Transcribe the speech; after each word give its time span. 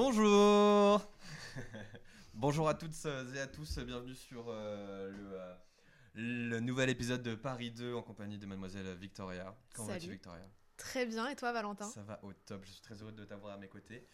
Bonjour 0.00 1.12
Bonjour 2.34 2.68
à 2.68 2.74
toutes 2.74 2.94
et 3.34 3.40
à 3.40 3.48
tous, 3.48 3.80
bienvenue 3.80 4.14
sur 4.14 4.44
euh, 4.48 5.10
le, 5.10 5.32
euh, 5.32 5.54
le 6.14 6.60
nouvel 6.60 6.88
épisode 6.88 7.20
de 7.20 7.34
Paris 7.34 7.72
2 7.72 7.94
en 7.94 8.02
compagnie 8.02 8.38
de 8.38 8.46
mademoiselle 8.46 8.94
Victoria. 8.94 9.56
Comment 9.74 9.88
vas-tu. 9.88 10.08
Victoria? 10.08 10.48
Très 10.76 11.04
bien, 11.04 11.26
et 11.26 11.34
toi 11.34 11.52
Valentin? 11.52 11.86
Ça 11.86 12.04
va 12.04 12.20
au 12.22 12.32
top, 12.32 12.64
je 12.64 12.70
suis 12.70 12.80
très 12.80 13.02
heureux 13.02 13.10
de 13.10 13.24
t'avoir 13.24 13.54
à 13.54 13.58
mes 13.58 13.66
côtés. 13.66 14.06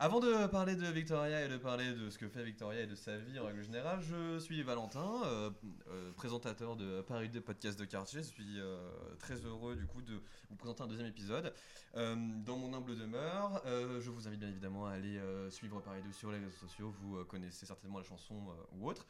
Avant 0.00 0.20
de 0.20 0.46
parler 0.46 0.76
de 0.76 0.86
Victoria 0.86 1.44
et 1.44 1.48
de 1.48 1.56
parler 1.56 1.92
de 1.92 2.08
ce 2.08 2.18
que 2.18 2.28
fait 2.28 2.44
Victoria 2.44 2.82
et 2.82 2.86
de 2.86 2.94
sa 2.94 3.16
vie 3.18 3.36
en 3.40 3.46
règle 3.46 3.64
générale, 3.64 4.00
je 4.00 4.38
suis 4.38 4.62
Valentin, 4.62 5.24
euh, 5.24 5.50
euh, 5.88 6.12
présentateur 6.12 6.76
de 6.76 7.00
Paris 7.00 7.28
2 7.28 7.40
podcast 7.40 7.76
de 7.76 7.84
quartier. 7.84 8.22
Je 8.22 8.28
suis 8.28 8.60
euh, 8.60 8.78
très 9.18 9.34
heureux 9.44 9.74
du 9.74 9.88
coup 9.88 10.00
de 10.00 10.22
vous 10.50 10.54
présenter 10.54 10.84
un 10.84 10.86
deuxième 10.86 11.08
épisode. 11.08 11.52
Dans 11.94 12.56
mon 12.56 12.74
humble 12.74 12.96
demeure, 12.96 13.60
je 13.66 14.08
vous 14.10 14.28
invite 14.28 14.38
bien 14.38 14.50
évidemment 14.50 14.86
à 14.86 14.92
aller 14.92 15.20
suivre 15.50 15.80
Paris 15.80 16.02
2 16.04 16.12
sur 16.12 16.30
les 16.30 16.38
réseaux 16.38 16.52
sociaux. 16.52 16.94
Vous 17.00 17.24
connaissez 17.24 17.66
certainement 17.66 17.98
la 17.98 18.04
chanson 18.04 18.54
ou 18.74 18.88
autre. 18.88 19.04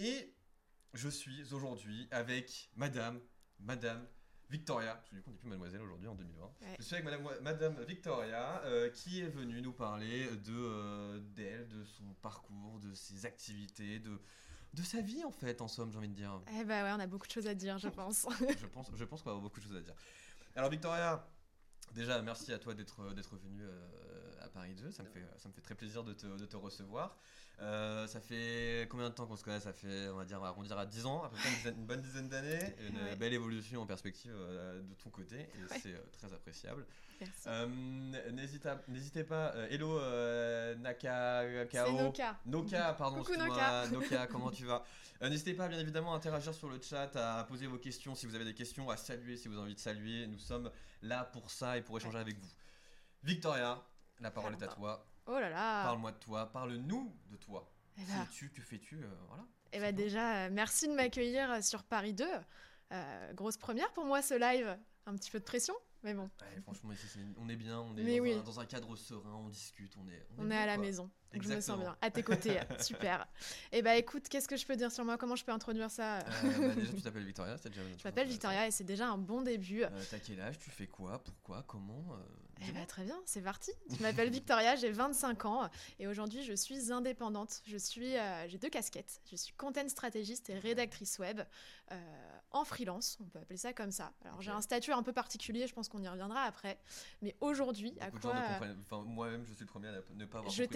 Et 0.00 0.34
je 0.92 1.08
suis 1.08 1.54
aujourd'hui 1.54 2.08
avec 2.10 2.68
Madame, 2.74 3.20
Madame 3.60 4.04
Victoria, 4.48 4.94
parce 4.94 5.08
que 5.08 5.16
du 5.16 5.22
coup 5.22 5.30
on 5.30 5.32
n'est 5.32 5.38
plus 5.38 5.48
Mademoiselle 5.48 5.82
aujourd'hui 5.82 6.06
en 6.06 6.14
2020. 6.14 6.44
Ouais. 6.44 6.76
Je 6.78 6.84
suis 6.84 6.94
avec 6.94 7.04
Madame, 7.04 7.28
Madame 7.42 7.82
Victoria 7.84 8.62
euh, 8.64 8.90
qui 8.90 9.20
est 9.20 9.28
venue 9.28 9.60
nous 9.60 9.72
parler 9.72 10.28
de 10.28 10.52
euh, 10.52 11.18
d'elle, 11.34 11.66
de 11.68 11.84
son 11.84 12.04
parcours, 12.22 12.78
de 12.78 12.94
ses 12.94 13.26
activités, 13.26 13.98
de 13.98 14.20
de 14.74 14.82
sa 14.82 15.00
vie 15.00 15.24
en 15.24 15.30
fait 15.30 15.60
en 15.62 15.68
somme 15.68 15.90
j'ai 15.90 15.98
envie 15.98 16.08
de 16.08 16.14
dire. 16.14 16.40
Eh 16.60 16.64
bah 16.64 16.84
ouais, 16.84 16.92
on 16.94 17.00
a 17.00 17.06
beaucoup 17.06 17.26
de 17.26 17.32
choses 17.32 17.46
à 17.48 17.54
dire, 17.54 17.78
je 17.78 17.88
pense. 17.88 18.26
je 18.60 18.66
pense, 18.66 18.90
je 18.94 19.04
pense 19.04 19.22
qu'on 19.22 19.30
va 19.30 19.36
avoir 19.36 19.42
beaucoup 19.42 19.60
de 19.60 19.64
choses 19.64 19.76
à 19.76 19.80
dire. 19.80 19.94
Alors 20.54 20.70
Victoria, 20.70 21.28
déjà 21.94 22.22
merci 22.22 22.52
à 22.52 22.58
toi 22.58 22.74
d'être 22.74 23.14
d'être 23.14 23.36
venue 23.36 23.62
euh, 23.62 24.44
à 24.44 24.48
Paris 24.48 24.74
2, 24.74 24.92
ça 24.92 25.02
me 25.02 25.08
fait 25.08 25.26
ça 25.38 25.48
me 25.48 25.54
fait 25.54 25.62
très 25.62 25.74
plaisir 25.74 26.04
de 26.04 26.12
te, 26.12 26.26
de 26.26 26.46
te 26.46 26.56
recevoir. 26.56 27.18
Euh, 27.60 28.06
ça 28.06 28.20
fait 28.20 28.86
combien 28.90 29.08
de 29.08 29.14
temps 29.14 29.26
qu'on 29.26 29.36
se 29.36 29.42
connaît? 29.42 29.60
Ça 29.60 29.72
fait 29.72 30.08
on 30.10 30.16
va 30.16 30.24
dire 30.26 30.36
on 30.38 30.42
va 30.42 30.48
arrondir 30.48 30.76
à 30.78 30.84
10 30.84 31.06
ans, 31.06 31.22
à 31.24 31.30
peu 31.30 31.36
près 31.36 31.48
une, 31.48 31.54
dizaine- 31.56 31.76
une 31.78 31.86
bonne 31.86 32.02
dizaine 32.02 32.28
d'années, 32.28 32.74
une 32.88 32.96
Ouais. 33.02 33.16
belle 33.16 33.32
évolution 33.32 33.80
en 33.80 33.86
perspective 33.86 34.34
euh, 34.36 34.82
de 34.82 34.94
ton 35.02 35.08
côté 35.08 35.36
et 35.40 35.62
Ouais. 35.72 35.80
c'est 35.82 35.94
euh, 35.94 35.98
très 36.12 36.32
appréciable. 36.34 36.84
Merci. 37.18 37.48
N'hésitez 38.88 39.24
pas, 39.24 39.54
hello 39.70 39.98
Naka 40.80 41.44
C'est 41.70 41.92
Noka. 41.92 42.36
Noka, 42.44 42.92
pardon, 42.92 43.18
Coucou, 43.22 43.32
excuse-moi, 43.32 43.86
Noka, 43.90 44.26
comment 44.30 44.50
tu 44.50 44.64
vas? 44.66 44.84
N'hésitez 45.22 45.54
pas 45.54 45.66
bien 45.68 45.78
évidemment 45.78 46.12
à 46.12 46.16
interagir 46.18 46.52
sur 46.54 46.68
le 46.68 46.78
chat, 46.82 47.10
à 47.16 47.44
poser 47.44 47.66
vos 47.66 47.78
questions 47.78 48.14
si 48.14 48.26
vous 48.26 48.34
avez 48.34 48.44
des 48.44 48.52
questions, 48.54 48.90
à 48.90 48.98
saluer 48.98 49.38
si 49.38 49.48
vous 49.48 49.54
avez 49.54 49.62
envie 49.62 49.74
de 49.74 49.80
saluer. 49.80 50.26
Nous 50.26 50.38
sommes 50.38 50.70
là 51.00 51.24
pour 51.24 51.50
ça 51.50 51.78
et 51.78 51.80
pour 51.82 51.96
échanger 51.96 52.18
avec 52.18 52.36
vous. 52.38 52.50
Victoria, 53.22 53.82
la 54.20 54.30
parole 54.30 54.52
est 54.52 54.62
à 54.62 54.68
toi. 54.68 55.06
Oh 55.26 55.38
là 55.38 55.48
là 55.50 55.82
Parle-moi 55.84 56.12
de 56.12 56.18
toi, 56.18 56.52
parle-nous 56.52 57.12
de 57.30 57.36
toi. 57.36 57.70
Eh 57.98 58.02
Qui 58.02 58.06
bah, 58.10 58.14
es-tu, 58.24 58.50
que 58.50 58.62
fais-tu 58.62 59.02
euh, 59.02 59.08
Voilà. 59.28 59.44
eh 59.72 59.80
bah 59.80 59.92
déjà, 59.92 60.44
euh, 60.46 60.48
merci 60.52 60.86
de 60.88 60.92
m'accueillir 60.94 61.50
euh, 61.50 61.60
sur 61.62 61.82
Paris 61.84 62.12
2. 62.14 62.24
Euh, 62.92 63.32
grosse 63.32 63.56
première 63.56 63.92
pour 63.92 64.04
moi 64.04 64.22
ce 64.22 64.34
live. 64.34 64.78
Un 65.06 65.14
petit 65.16 65.30
peu 65.30 65.38
de 65.38 65.44
pression, 65.44 65.74
mais 66.02 66.14
bon, 66.14 66.28
Ouais, 66.40 66.60
franchement, 66.62 66.90
ici, 66.92 67.20
on 67.38 67.48
est 67.48 67.54
bien, 67.56 67.78
on 67.80 67.96
est 67.96 68.02
dans, 68.18 68.22
oui. 68.22 68.32
un, 68.34 68.42
dans 68.42 68.58
un 68.60 68.66
cadre 68.66 68.96
serein, 68.96 69.34
on 69.36 69.48
discute, 69.48 69.96
on 69.96 70.08
est. 70.08 70.26
on 70.36 70.44
est 70.46 70.48
bien, 70.48 70.60
à 70.62 70.66
la 70.66 70.74
quoi. 70.74 70.84
maison. 70.84 71.10
Donc 71.32 71.42
je 71.42 71.48
me 71.48 71.60
sens 71.60 71.78
bien. 71.78 71.96
À 72.00 72.10
tes 72.10 72.22
côtés, 72.22 72.58
super. 72.80 73.26
Et 73.72 73.82
bah 73.82 73.96
écoute, 73.96 74.28
qu'est-ce 74.28 74.48
que 74.48 74.56
je 74.56 74.66
peux 74.66 74.76
dire 74.76 74.90
sur 74.90 75.04
moi? 75.04 75.18
Comment 75.18 75.36
je 75.36 75.44
peux 75.44 75.52
introduire 75.52 75.90
ça? 75.90 76.18
Euh, 76.18 76.22
bah, 76.68 76.74
déjà, 76.74 76.92
tu 76.92 77.02
t'appelles 77.02 77.24
Victoria, 77.24 77.56
c'est 77.58 77.68
déjà. 77.68 77.82
Je 77.98 78.04
m'appelle 78.04 78.28
Victoria 78.28 78.66
et 78.66 78.70
c'est 78.70 78.84
déjà 78.84 79.08
un 79.08 79.18
bon 79.18 79.42
début. 79.42 79.84
Euh, 79.84 79.88
T'as 80.10 80.18
quel 80.18 80.40
âge? 80.40 80.58
Tu 80.58 80.70
fais 80.70 80.86
quoi? 80.86 81.22
Pourquoi? 81.22 81.62
Comment? 81.66 82.04
Euh, 82.12 82.66
Eh 82.68 82.72
bah, 82.72 82.86
très 82.86 83.04
bien, 83.04 83.20
c'est 83.26 83.42
parti. 83.42 83.70
Je 83.96 84.02
m'appelle 84.02 84.30
Victoria, 84.30 84.76
j'ai 84.76 84.90
25 84.90 85.44
ans 85.44 85.68
et 85.98 86.06
aujourd'hui 86.06 86.42
je 86.42 86.54
suis 86.54 86.92
indépendante. 86.92 87.60
Je 87.66 87.76
suis, 87.76 88.16
euh, 88.16 88.48
j'ai 88.48 88.58
deux 88.58 88.70
casquettes. 88.70 89.20
Je 89.30 89.36
suis 89.36 89.52
content 89.54 89.88
stratégiste 89.88 90.48
et 90.50 90.58
rédactrice 90.58 91.18
web 91.18 91.40
euh, 91.92 91.96
en 92.50 92.64
freelance, 92.64 93.18
on 93.20 93.24
peut 93.24 93.38
appeler 93.38 93.58
ça 93.58 93.72
comme 93.72 93.90
ça. 93.90 94.12
Alors 94.24 94.40
j'ai 94.40 94.50
un 94.50 94.60
statut 94.60 94.92
un 94.92 95.02
peu 95.02 95.12
particulier, 95.12 95.66
je 95.66 95.74
pense 95.74 95.88
qu'on 95.88 96.02
y 96.02 96.08
reviendra 96.08 96.42
après. 96.42 96.78
Mais 97.22 97.36
aujourd'hui, 97.40 97.96
à 98.00 98.10
quoi 98.10 98.34
euh, 98.34 99.02
moi-même, 99.04 99.44
je 99.46 99.52
suis 99.52 99.64
le 99.64 99.66
premier 99.66 99.88
à 99.88 100.00
ne 100.14 100.24
pas 100.24 100.38
avoir 100.38 100.52
Je 100.52 100.64
ton 100.64 100.70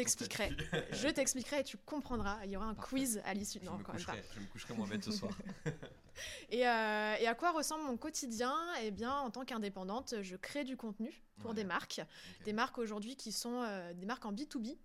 t'expliquerai. 0.48 0.86
je 0.92 1.08
t'expliquerai 1.08 1.60
et 1.60 1.64
tu 1.64 1.76
comprendras. 1.78 2.38
Il 2.44 2.50
y 2.50 2.56
aura 2.56 2.66
un 2.66 2.74
Parfait. 2.74 2.96
quiz 2.96 3.22
à 3.24 3.34
l'issue. 3.34 3.58
je, 3.62 3.64
me 3.78 3.84
quand 3.84 3.92
même 3.94 4.04
pas. 4.04 4.12
coucherai, 4.12 4.24
je 4.34 4.40
me 4.40 4.46
coucherai 4.46 4.74
moins 4.74 4.86
bête 4.88 5.04
ce 5.04 5.12
soir. 5.12 5.32
Et, 6.50 6.66
euh, 6.68 7.14
et 7.18 7.26
à 7.26 7.34
quoi 7.34 7.52
ressemble 7.52 7.84
mon 7.84 7.96
quotidien? 7.96 8.54
Eh 8.82 8.90
bien, 8.90 9.12
en 9.12 9.30
tant 9.30 9.44
qu'indépendante, 9.44 10.14
je 10.20 10.36
crée 10.36 10.64
du 10.64 10.76
contenu 10.76 11.10
pour 11.38 11.50
Ouais. 11.50 11.56
des 11.56 11.64
marques. 11.64 12.02
Des 12.44 12.52
marques 12.52 12.76
aujourd'hui 12.78 13.16
qui 13.16 13.32
sont 13.32 13.62
euh, 13.62 13.94
des 13.94 14.04
marques 14.04 14.26
en 14.26 14.32
B2B. 14.32 14.76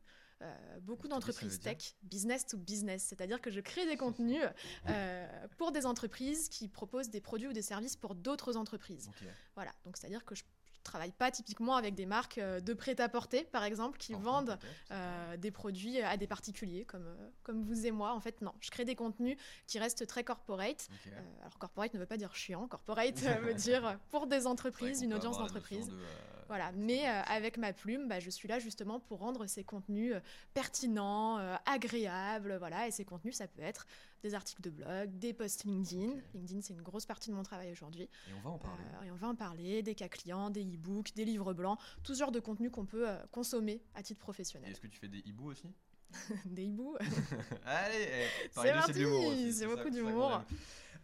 euh, 0.41 0.79
beaucoup 0.81 1.07
B2B, 1.07 1.09
d'entreprises 1.09 1.59
dire 1.59 1.71
tech, 1.77 1.95
business 2.03 2.45
to 2.45 2.57
business, 2.57 3.03
c'est-à-dire 3.03 3.41
que 3.41 3.49
je 3.51 3.59
crée 3.59 3.85
des 3.85 3.97
contenus 3.97 4.41
euh, 4.87 5.47
pour 5.57 5.71
des 5.73 5.85
entreprises 5.85 6.47
qui 6.47 6.69
proposent 6.69 7.09
des 7.09 7.21
produits 7.21 7.47
ou 7.49 7.53
des 7.53 7.61
services 7.61 7.97
pour 7.97 8.15
d'autres 8.15 8.55
entreprises. 8.55 9.09
Voilà, 9.55 9.71
donc 9.83 9.97
c'est-à-dire 9.97 10.23
que 10.23 10.35
je 10.35 10.43
travaille 10.85 11.11
pas 11.11 11.31
typiquement 11.31 11.75
avec 11.75 11.95
des 11.95 12.05
marques 12.05 12.37
euh, 12.37 12.61
de 12.61 12.73
prêt-à-porter, 12.73 13.43
par 13.43 13.63
exemple, 13.63 13.97
qui 13.97 14.13
vendent 14.13 14.57
euh, 14.91 15.35
des 15.37 15.51
produits 15.51 15.99
à 16.01 16.15
des 16.15 16.27
particuliers 16.27 16.85
comme, 16.85 17.05
euh, 17.05 17.29
comme 17.43 17.63
vous 17.63 17.85
et 17.85 17.91
moi. 17.91 18.13
En 18.13 18.19
fait, 18.21 18.41
non, 18.41 18.53
je 18.61 18.71
crée 18.71 18.85
des 18.85 18.95
contenus 18.95 19.37
qui 19.67 19.79
restent 19.79 20.07
très 20.07 20.23
corporate. 20.23 20.87
Euh, 21.07 21.41
alors 21.41 21.57
corporate 21.57 21.93
ne 21.93 21.99
veut 21.99 22.05
pas 22.05 22.17
dire 22.17 22.33
chiant, 22.35 22.67
corporate 22.67 23.19
veut 23.41 23.53
dire 23.53 23.99
pour 24.09 24.27
des 24.27 24.47
entreprises, 24.47 25.01
une 25.01 25.13
audience 25.13 25.37
d'entreprise. 25.37 25.87
de, 25.89 25.93
euh, 25.93 26.05
Voilà, 26.47 26.71
mais 26.73 27.05
avec 27.07 27.57
ma 27.57 27.73
plume, 27.73 28.07
bah, 28.07 28.19
je 28.19 28.29
suis 28.29 28.47
là 28.47 28.59
justement 28.59 28.99
pour 28.99 29.19
rendre 29.19 29.47
ces 29.47 29.63
contenus 29.63 30.13
pertinents, 30.53 31.37
agréables, 31.65 32.57
voilà. 32.59 32.87
Et 32.87 32.91
ces 32.91 33.03
contenus, 33.03 33.35
ça 33.35 33.47
peut 33.47 33.63
être 33.63 33.87
des 34.21 34.33
articles 34.33 34.61
de 34.61 34.69
blog, 34.69 35.09
des 35.19 35.33
posts 35.33 35.63
LinkedIn. 35.65 36.13
LinkedIn, 36.33 36.61
c'est 36.61 36.73
une 36.73 36.81
grosse 36.81 37.05
partie 37.05 37.29
de 37.29 37.35
mon 37.35 37.43
travail 37.43 37.71
aujourd'hui. 37.71 38.03
Et 38.03 38.33
on 38.37 38.41
va 38.41 38.49
en 38.51 38.57
parler. 38.57 38.83
Et 39.05 39.11
on 39.11 39.15
va 39.15 39.27
en 39.27 39.35
parler, 39.35 39.83
des 39.83 39.95
cas 39.95 40.07
clients, 40.07 40.49
des 40.49 40.63
e-books, 40.75 41.13
des 41.15 41.25
livres 41.25 41.53
blancs, 41.53 41.79
tout 42.03 42.13
ce 42.13 42.19
genre 42.19 42.31
de 42.31 42.39
contenu 42.39 42.69
qu'on 42.69 42.85
peut 42.85 43.09
euh, 43.09 43.17
consommer 43.31 43.81
à 43.95 44.03
titre 44.03 44.19
professionnel. 44.19 44.71
est-ce 44.71 44.79
que 44.81 44.87
tu 44.87 44.99
fais 44.99 45.07
des 45.07 45.19
hiboux 45.25 45.49
aussi? 45.51 45.69
Des 46.45 46.67
e-books, 46.69 47.01
Allez, 47.65 48.07
eh, 48.43 48.49
C'est 48.51 48.71
parti, 48.71 49.53
c'est 49.53 49.65
beaucoup 49.67 49.89
d'humour. 49.89 50.41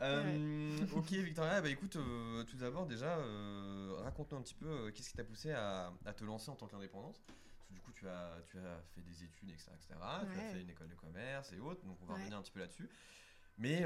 Euh, 0.02 0.78
ok 0.96 1.12
Victoria, 1.12 1.62
bah 1.62 1.70
écoute, 1.70 1.96
euh, 1.96 2.44
tout 2.46 2.58
d'abord 2.58 2.88
déjà, 2.88 3.18
euh, 3.18 3.96
raconte-nous 4.04 4.38
un 4.38 4.42
petit 4.42 4.56
peu 4.56 4.90
qu'est-ce 4.92 5.10
qui 5.10 5.16
t'a 5.16 5.24
poussé 5.24 5.52
à, 5.52 5.92
à 6.06 6.14
te 6.14 6.24
lancer 6.24 6.50
en 6.50 6.56
tant 6.56 6.68
qu'indépendante? 6.68 7.22
Du 7.70 7.80
coup, 7.82 7.92
tu 7.92 8.08
as, 8.08 8.38
tu 8.50 8.58
as 8.58 8.82
fait 8.96 9.02
des 9.02 9.24
études, 9.24 9.50
etc. 9.52 9.70
etc. 9.76 9.94
Tu 10.34 10.40
as 10.40 10.44
fait 10.54 10.62
une 10.62 10.70
école 10.70 10.88
de 10.90 10.96
commerce 10.96 11.52
et 11.54 11.60
autres, 11.60 11.86
donc 11.86 11.98
on 12.02 12.06
va 12.06 12.14
Ouais. 12.14 12.20
revenir 12.22 12.38
un 12.38 12.42
petit 12.42 12.52
peu 12.52 12.60
là-dessus. 12.60 12.90
Mais 13.58 13.84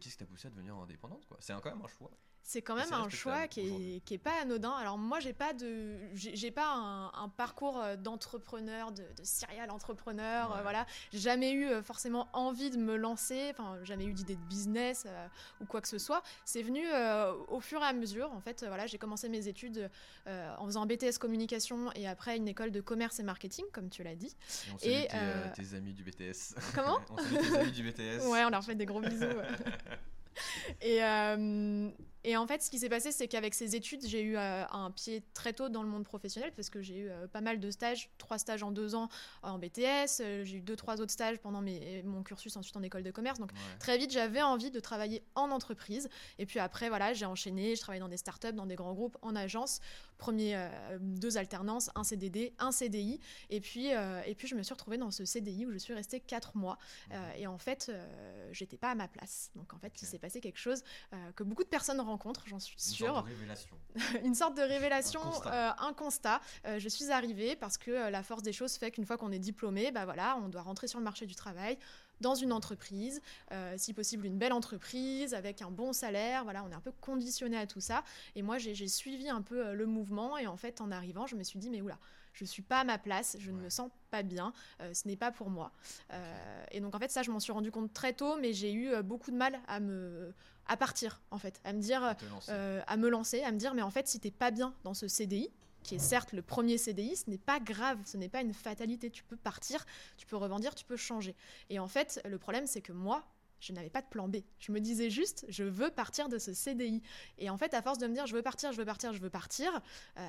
qu'est-ce 0.00 0.12
qui 0.14 0.18
t'a 0.18 0.26
poussé 0.26 0.46
à 0.48 0.50
devenir 0.50 0.76
indépendante 0.76 1.24
quoi? 1.26 1.36
C'est 1.40 1.52
quand 1.54 1.70
même 1.70 1.82
un 1.82 1.88
choix. 1.88 2.10
C'est 2.48 2.62
quand 2.62 2.76
même 2.76 2.92
un 2.92 3.08
choix 3.08 3.48
qui 3.48 3.60
est, 3.96 4.04
qui 4.04 4.14
est 4.14 4.18
pas 4.18 4.40
anodin. 4.40 4.70
Alors 4.70 4.98
moi, 4.98 5.18
j'ai 5.18 5.32
pas 5.32 5.52
de, 5.52 5.96
j'ai 6.14 6.52
pas 6.52 6.72
un, 6.74 7.06
un 7.12 7.28
parcours 7.28 7.80
euh, 7.82 7.96
d'entrepreneur, 7.96 8.92
de, 8.92 9.02
de 9.02 9.24
serial 9.24 9.68
entrepreneur. 9.72 10.52
Ouais. 10.52 10.58
euh, 10.58 10.62
voilà, 10.62 10.86
j'ai 11.12 11.18
jamais 11.18 11.50
eu 11.50 11.66
euh, 11.66 11.82
forcément 11.82 12.28
envie 12.32 12.70
de 12.70 12.76
me 12.76 12.94
lancer. 12.96 13.48
Enfin, 13.50 13.76
jamais 13.82 14.04
eu 14.04 14.12
d'idée 14.12 14.36
de 14.36 14.44
business 14.44 15.06
euh, 15.08 15.26
ou 15.60 15.64
quoi 15.64 15.80
que 15.80 15.88
ce 15.88 15.98
soit. 15.98 16.22
C'est 16.44 16.62
venu 16.62 16.84
euh, 16.86 17.32
au 17.48 17.58
fur 17.58 17.82
et 17.82 17.86
à 17.86 17.92
mesure. 17.92 18.30
En 18.32 18.40
fait, 18.40 18.62
euh, 18.62 18.68
voilà, 18.68 18.86
j'ai 18.86 18.98
commencé 18.98 19.28
mes 19.28 19.48
études 19.48 19.90
euh, 20.28 20.54
en 20.58 20.66
faisant 20.66 20.82
un 20.82 20.86
BTS 20.86 21.18
communication 21.18 21.90
et 21.96 22.06
après 22.06 22.36
une 22.36 22.46
école 22.46 22.70
de 22.70 22.80
commerce 22.80 23.18
et 23.18 23.24
marketing, 23.24 23.64
comme 23.72 23.90
tu 23.90 24.04
l'as 24.04 24.14
dit. 24.14 24.36
Et 24.36 24.70
on 24.72 24.76
Et, 24.76 25.08
tes, 25.08 25.16
euh, 25.16 25.46
tes 25.52 25.74
amis 25.74 25.94
du 25.94 26.04
BTS. 26.04 26.54
Comment 26.76 27.00
On 27.10 27.16
tes 27.16 27.56
amis 27.56 27.72
du 27.72 27.82
BTS. 27.82 28.24
Ouais, 28.28 28.44
on 28.44 28.50
leur 28.50 28.62
fait 28.62 28.76
des 28.76 28.86
gros 28.86 29.00
bisous. 29.00 29.24
et, 30.80 31.02
euh, 31.02 31.90
Et 32.28 32.36
en 32.36 32.44
fait, 32.44 32.60
ce 32.60 32.70
qui 32.70 32.80
s'est 32.80 32.88
passé, 32.88 33.12
c'est 33.12 33.28
qu'avec 33.28 33.54
ces 33.54 33.76
études, 33.76 34.04
j'ai 34.04 34.20
eu 34.20 34.36
euh, 34.36 34.64
un 34.72 34.90
pied 34.90 35.22
très 35.32 35.52
tôt 35.52 35.68
dans 35.68 35.84
le 35.84 35.88
monde 35.88 36.02
professionnel 36.02 36.52
parce 36.56 36.70
que 36.70 36.82
j'ai 36.82 36.96
eu 36.96 37.08
euh, 37.08 37.28
pas 37.28 37.40
mal 37.40 37.60
de 37.60 37.70
stages, 37.70 38.10
trois 38.18 38.36
stages 38.36 38.64
en 38.64 38.72
deux 38.72 38.96
ans 38.96 39.08
en 39.44 39.58
BTS, 39.60 40.20
euh, 40.20 40.44
j'ai 40.44 40.56
eu 40.56 40.60
deux, 40.60 40.74
trois 40.74 41.00
autres 41.00 41.12
stages 41.12 41.38
pendant 41.38 41.60
mes, 41.60 42.02
mon 42.02 42.24
cursus 42.24 42.56
ensuite 42.56 42.76
en 42.76 42.82
école 42.82 43.04
de 43.04 43.12
commerce. 43.12 43.38
Donc 43.38 43.52
Ouais. 43.52 43.78
très 43.78 43.96
vite, 43.96 44.10
j'avais 44.10 44.42
envie 44.42 44.72
de 44.72 44.80
travailler 44.80 45.22
en 45.36 45.52
entreprise. 45.52 46.08
Et 46.40 46.46
puis 46.46 46.58
après, 46.58 46.88
voilà, 46.88 47.12
j'ai 47.12 47.26
enchaîné, 47.26 47.76
je 47.76 47.80
travaillais 47.80 48.00
dans 48.00 48.08
des 48.08 48.16
startups, 48.16 48.52
dans 48.52 48.66
des 48.66 48.74
grands 48.74 48.92
groupes, 48.92 49.16
en 49.22 49.36
agence. 49.36 49.80
Premier, 50.18 50.56
euh, 50.56 50.68
deux 51.00 51.36
alternances, 51.36 51.90
un 51.94 52.02
CDD, 52.02 52.54
un 52.58 52.72
CDI. 52.72 53.20
Et 53.50 53.60
puis, 53.60 53.92
euh, 53.94 54.20
et 54.26 54.34
puis 54.34 54.48
je 54.48 54.54
me 54.56 54.62
suis 54.64 54.72
retrouvée 54.72 54.96
dans 54.98 55.10
ce 55.10 55.24
CDI 55.24 55.66
où 55.66 55.72
je 55.72 55.78
suis 55.78 55.94
restée 55.94 56.18
quatre 56.20 56.56
mois. 56.56 56.78
Euh, 57.12 57.32
et 57.36 57.46
en 57.46 57.58
fait, 57.58 57.88
euh, 57.90 58.48
j'étais 58.50 58.78
pas 58.78 58.90
à 58.90 58.94
ma 58.94 59.06
place. 59.08 59.50
Donc 59.54 59.74
en 59.74 59.78
fait, 59.78 59.92
il 60.02 60.06
s'est 60.06 60.18
passé 60.18 60.40
quelque 60.40 60.58
chose 60.58 60.82
euh, 61.12 61.32
que 61.32 61.44
beaucoup 61.44 61.62
de 61.62 61.68
personnes 61.68 62.00
rencontrent, 62.00 62.15
j'en 62.46 62.58
suis 62.58 62.74
Une 62.76 62.80
sûre. 62.80 63.06
sorte 63.14 63.24
de 63.26 63.30
révélation. 63.30 63.76
une 64.24 64.34
sorte 64.34 64.56
de 64.56 64.62
révélation, 64.62 65.20
Un 65.20 65.30
constat. 65.30 65.54
euh, 65.54 65.86
un 65.88 65.92
constat. 65.92 66.40
Euh, 66.66 66.78
je 66.78 66.88
suis 66.88 67.10
arrivée 67.10 67.56
parce 67.56 67.78
que 67.78 67.90
euh, 67.90 68.10
la 68.10 68.22
force 68.22 68.42
des 68.42 68.52
choses 68.52 68.74
fait 68.76 68.90
qu'une 68.90 69.06
fois 69.06 69.16
qu'on 69.16 69.32
est 69.32 69.38
diplômé, 69.38 69.90
bah 69.92 70.04
voilà, 70.04 70.36
on 70.42 70.48
doit 70.48 70.62
rentrer 70.62 70.86
sur 70.88 70.98
le 70.98 71.04
marché 71.04 71.26
du 71.26 71.34
travail 71.34 71.78
dans 72.20 72.34
une 72.34 72.52
entreprise, 72.52 73.20
euh, 73.52 73.74
si 73.76 73.92
possible 73.92 74.24
une 74.26 74.38
belle 74.38 74.52
entreprise 74.54 75.34
avec 75.34 75.60
un 75.62 75.70
bon 75.70 75.92
salaire. 75.92 76.44
Voilà, 76.44 76.64
on 76.64 76.70
est 76.70 76.74
un 76.74 76.80
peu 76.80 76.92
conditionné 77.00 77.56
à 77.58 77.66
tout 77.66 77.80
ça. 77.80 78.02
Et 78.34 78.42
moi, 78.42 78.56
j'ai 78.58 78.88
suivi 78.88 79.28
un 79.28 79.42
peu 79.42 79.72
le 79.74 79.86
mouvement 79.86 80.38
et 80.38 80.46
en 80.46 80.56
fait, 80.56 80.80
en 80.80 80.90
arrivant, 80.90 81.26
je 81.26 81.36
me 81.36 81.42
suis 81.42 81.58
dit 81.58 81.68
mais 81.70 81.82
oula. 81.82 81.98
Je 82.36 82.44
suis 82.44 82.62
pas 82.62 82.80
à 82.80 82.84
ma 82.84 82.98
place, 82.98 83.36
je 83.40 83.50
ne 83.50 83.56
me 83.56 83.70
sens 83.70 83.90
pas 84.10 84.22
bien, 84.22 84.52
euh, 84.80 84.92
ce 84.92 85.08
n'est 85.08 85.16
pas 85.16 85.32
pour 85.32 85.48
moi. 85.48 85.72
Euh, 86.12 86.64
et 86.70 86.80
donc 86.80 86.94
en 86.94 86.98
fait 86.98 87.10
ça 87.10 87.22
je 87.22 87.30
m'en 87.30 87.40
suis 87.40 87.52
rendu 87.52 87.70
compte 87.70 87.92
très 87.94 88.12
tôt, 88.12 88.36
mais 88.36 88.52
j'ai 88.52 88.72
eu 88.72 88.90
euh, 88.90 89.02
beaucoup 89.02 89.30
de 89.30 89.36
mal 89.36 89.58
à 89.66 89.80
me 89.80 90.34
à 90.68 90.76
partir 90.76 91.22
en 91.30 91.38
fait, 91.38 91.60
à 91.64 91.72
me 91.72 91.80
dire 91.80 92.14
à 92.48 92.96
me 92.96 93.08
lancer, 93.08 93.42
à 93.42 93.52
me 93.52 93.56
dire 93.56 93.72
mais 93.72 93.82
en 93.82 93.90
fait 93.90 94.06
si 94.06 94.20
t'es 94.20 94.30
pas 94.30 94.50
bien 94.50 94.74
dans 94.84 94.94
ce 94.94 95.08
CDI, 95.08 95.50
qui 95.82 95.94
est 95.94 96.00
certes 96.00 96.32
le 96.32 96.42
premier 96.42 96.76
CDI, 96.76 97.16
ce 97.16 97.30
n'est 97.30 97.38
pas 97.38 97.60
grave, 97.60 97.98
ce 98.04 98.16
n'est 98.16 98.28
pas 98.28 98.42
une 98.42 98.52
fatalité, 98.52 99.08
tu 99.08 99.22
peux 99.22 99.36
partir, 99.36 99.86
tu 100.16 100.26
peux 100.26 100.36
rebondir, 100.36 100.74
tu 100.74 100.84
peux 100.84 100.96
changer. 100.96 101.34
Et 101.70 101.78
en 101.78 101.88
fait 101.88 102.20
le 102.24 102.38
problème 102.38 102.66
c'est 102.66 102.82
que 102.82 102.92
moi 102.92 103.24
je 103.60 103.72
n'avais 103.72 103.90
pas 103.90 104.02
de 104.02 104.06
plan 104.08 104.28
B. 104.28 104.36
Je 104.58 104.72
me 104.72 104.80
disais 104.80 105.10
juste, 105.10 105.44
je 105.48 105.64
veux 105.64 105.90
partir 105.90 106.28
de 106.28 106.38
ce 106.38 106.52
CDI. 106.54 107.02
Et 107.38 107.50
en 107.50 107.56
fait, 107.56 107.74
à 107.74 107.82
force 107.82 107.98
de 107.98 108.06
me 108.06 108.14
dire, 108.14 108.26
je 108.26 108.34
veux 108.34 108.42
partir, 108.42 108.72
je 108.72 108.76
veux 108.78 108.84
partir, 108.84 109.12
je 109.12 109.18
veux 109.20 109.30
partir, 109.30 109.80
euh, 110.18 110.28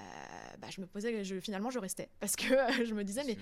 bah, 0.60 0.68
je 0.70 0.82
me 0.82 0.88
posais, 0.88 1.24
je, 1.24 1.40
finalement, 1.40 1.70
je 1.70 1.80
restais. 1.80 2.10
Parce 2.20 2.36
que 2.36 2.44
je 2.86 2.94
me 2.94 3.04
disais, 3.04 3.24
mais 3.26 3.38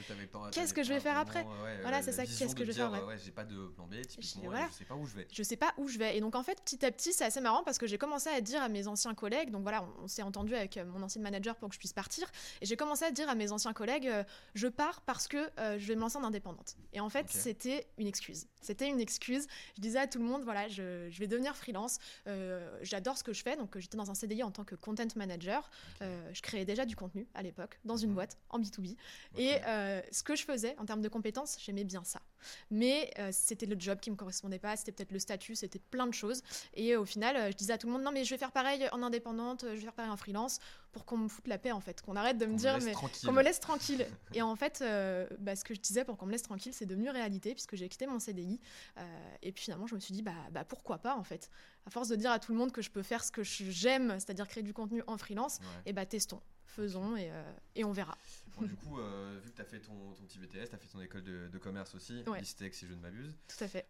qu'est-ce 0.51 0.73
que 0.73 0.83
je 0.83 0.89
vais 0.93 0.99
faire 0.99 1.23
vraiment, 1.25 1.49
ouais, 1.63 1.81
Voilà, 1.81 2.01
c'est 2.01 2.11
ça, 2.11 2.25
qu'est-ce 2.25 2.55
que 2.55 2.63
je 2.63 2.71
vais 2.71 2.73
faire, 2.73 2.93
euh, 2.93 3.05
Ouais, 3.05 3.17
j'ai 3.23 3.31
pas 3.31 3.43
de 3.45 3.67
plan 3.67 3.87
B, 3.87 4.01
typiquement, 4.01 4.43
Je- 4.43 4.47
voilà. 4.49 4.67
je 4.71 4.77
sais 4.77 4.85
pas 4.85 4.95
où 4.95 5.05
je 5.05 5.15
vais. 5.15 5.27
je 5.31 5.43
sais 5.43 5.57
pas 5.57 5.73
où 5.77 5.87
je 5.87 5.97
vais. 5.97 6.17
Et 6.17 6.21
donc 6.21 6.35
en 6.35 6.43
fait, 6.43 6.59
petit 6.63 6.83
à 6.85 6.91
petit, 6.91 7.13
c'est 7.13 7.25
assez 7.25 7.41
marrant 7.41 7.63
parce 7.63 7.77
que 7.77 7.87
j'ai 7.87 7.97
commencé 7.97 8.29
à 8.29 8.41
dire 8.41 8.61
à 8.61 8.69
mes 8.69 8.87
anciens 8.87 9.13
collègues, 9.13 9.51
donc 9.51 9.61
voilà, 9.63 9.83
on, 9.83 10.03
on 10.03 10.07
s'est 10.07 10.21
entendu 10.23 10.55
avec 10.55 10.77
euh, 10.77 10.85
mon 10.85 11.01
ancien 11.03 11.21
manager 11.21 11.55
pour 11.55 11.69
que 11.69 11.75
je 11.75 11.79
puisse 11.79 11.93
partir, 11.93 12.29
et 12.61 12.65
j'ai 12.65 12.75
commencé 12.77 13.05
à 13.05 13.11
dire 13.11 13.29
à 13.29 13.35
mes 13.35 13.51
anciens 13.51 13.73
collègues, 13.73 14.07
euh, 14.07 14.23
je 14.53 14.67
pars 14.67 15.01
parce 15.01 15.27
que 15.27 15.37
euh, 15.59 15.77
je 15.77 15.85
vais 15.87 15.95
me 15.95 16.01
lancer 16.01 16.17
en 16.17 16.23
indépendante. 16.23 16.75
Et 16.93 16.99
en 16.99 17.09
fait, 17.09 17.27
c'était 17.29 17.87
une 17.97 18.07
excuse. 18.07 18.47
C'était 18.61 18.87
une 18.87 18.99
excuse. 18.99 19.45
Je 19.75 19.81
disais 19.81 19.99
à 19.99 20.07
tout 20.07 20.19
le 20.19 20.25
monde, 20.25 20.43
voilà, 20.43 20.67
je, 20.69 21.07
je 21.09 21.19
vais 21.19 21.27
devenir 21.27 21.55
freelance. 21.55 21.97
Euh, 22.27 22.77
J'adore 22.81 23.17
ce 23.17 23.23
que 23.23 23.33
je 23.33 23.43
fais, 23.43 23.57
donc 23.57 23.75
euh, 23.75 23.79
j'étais 23.81 23.97
dans 23.97 24.09
un 24.09 24.13
CDI 24.15 24.41
en 24.43 24.51
tant 24.51 24.63
que 24.63 24.75
content 24.75 25.07
manager. 25.15 25.69
Euh, 26.01 26.29
je 26.33 26.41
créais 26.41 26.63
déjà 26.65 26.85
du 26.85 26.95
contenu 26.95 27.27
à 27.33 27.43
l'époque 27.43 27.79
dans 27.83 27.97
une 27.97 28.09
Mhm. 28.09 28.15
boîte 28.15 28.37
en 28.49 28.59
B2B. 28.59 28.91
Ok. 29.33 29.39
Et 29.39 29.57
euh, 29.67 30.01
ce 30.11 30.23
que 30.23 30.35
je 30.35 30.43
faisais 30.45 30.75
en 30.79 30.85
termes 30.85 31.01
de 31.01 31.09
compétences, 31.09 31.57
j'aimais 31.59 31.83
bien 31.83 32.03
ça. 32.03 32.21
Mais 32.69 33.11
c'était 33.31 33.65
le 33.65 33.75
job 33.79 33.99
qui 33.99 34.11
me 34.11 34.15
correspondait 34.15 34.59
pas, 34.59 34.77
c'était 34.77 34.91
peut-être 34.91 35.11
le 35.11 35.17
statut, 35.19 35.55
c'était 35.55 35.79
plein 35.79 36.05
de 36.05 36.13
choses. 36.13 36.43
Et 36.75 36.95
au 36.95 37.03
final, 37.05 37.51
je 37.51 37.57
disais 37.57 37.73
à 37.73 37.77
tout 37.79 37.87
le 37.87 37.93
monde 37.93 38.03
non, 38.03 38.11
mais 38.11 38.23
je 38.23 38.29
vais 38.29 38.37
faire 38.37 38.51
pareil 38.51 38.87
en 38.91 39.01
indépendante, 39.01 39.61
je 39.67 39.73
vais 39.75 39.81
faire 39.81 39.93
pareil 39.93 40.11
en 40.11 40.17
freelance 40.17 40.59
pour 40.95 41.03
qu'on 41.03 41.17
me 41.17 41.27
foute 41.27 41.47
la 41.49 41.57
paix 41.57 41.73
en 41.73 41.81
fait, 41.81 42.01
qu'on 42.01 42.15
arrête 42.15 42.37
de 42.37 42.45
me 42.45 42.55
dire 42.55 42.77
mais 42.81 42.93
qu'on 42.93 43.33
me 43.33 43.41
laisse 43.43 43.59
tranquille. 43.59 44.07
Et 44.33 44.41
en 44.41 44.55
fait, 44.55 44.79
euh, 44.81 45.27
bah, 45.39 45.53
ce 45.57 45.65
que 45.65 45.73
je 45.75 45.81
disais 45.81 46.05
pour 46.05 46.15
qu'on 46.15 46.25
me 46.25 46.31
laisse 46.31 46.41
tranquille, 46.43 46.73
c'est 46.73 46.85
devenu 46.85 47.09
réalité 47.09 47.51
puisque 47.53 47.75
j'ai 47.75 47.89
quitté 47.89 48.07
mon 48.07 48.17
CDI. 48.17 48.61
Euh, 48.97 49.01
et 49.41 49.51
puis 49.51 49.65
finalement, 49.65 49.87
je 49.87 49.95
me 49.95 49.99
suis 49.99 50.13
dit 50.13 50.21
bah, 50.21 50.31
bah 50.51 50.63
pourquoi 50.63 50.99
pas 50.99 51.17
en 51.17 51.23
fait. 51.25 51.49
À 51.85 51.89
force 51.89 52.07
de 52.07 52.15
dire 52.15 52.31
à 52.31 52.39
tout 52.39 52.53
le 52.53 52.57
monde 52.57 52.71
que 52.71 52.81
je 52.81 52.89
peux 52.89 53.03
faire 53.03 53.25
ce 53.25 53.31
que 53.33 53.43
j'aime, 53.43 54.11
c'est-à-dire 54.19 54.47
créer 54.47 54.63
du 54.63 54.73
contenu 54.73 55.03
en 55.07 55.17
freelance, 55.17 55.57
Ouais. 55.59 55.81
et 55.87 55.91
bah 55.93 56.05
testons, 56.05 56.41
faisons 56.65 57.17
et, 57.17 57.29
euh, 57.29 57.51
et 57.75 57.83
on 57.83 57.91
verra. 57.91 58.17
Bon, 58.57 58.65
du 58.65 58.73
coup, 58.75 58.95
vu 58.95 59.51
que 59.51 59.55
tu 59.57 59.61
as 59.61 59.65
fait 59.65 59.79
ton, 59.81 60.13
ton 60.13 60.23
petit 60.23 60.39
BTS, 60.39 60.69
tu 60.69 60.75
as 60.75 60.77
fait 60.77 60.87
ton 60.87 61.01
école 61.01 61.23
de, 61.25 61.49
de 61.49 61.57
commerce 61.57 61.93
aussi, 61.93 62.23
Ouais. 62.25 62.39
l'ISTEC 62.39 62.73
si 62.73 62.87
je 62.87 62.93
ne 62.93 63.01
m'abuse. 63.01 63.35
Tout 63.49 63.61
à 63.65 63.67
fait. 63.67 63.85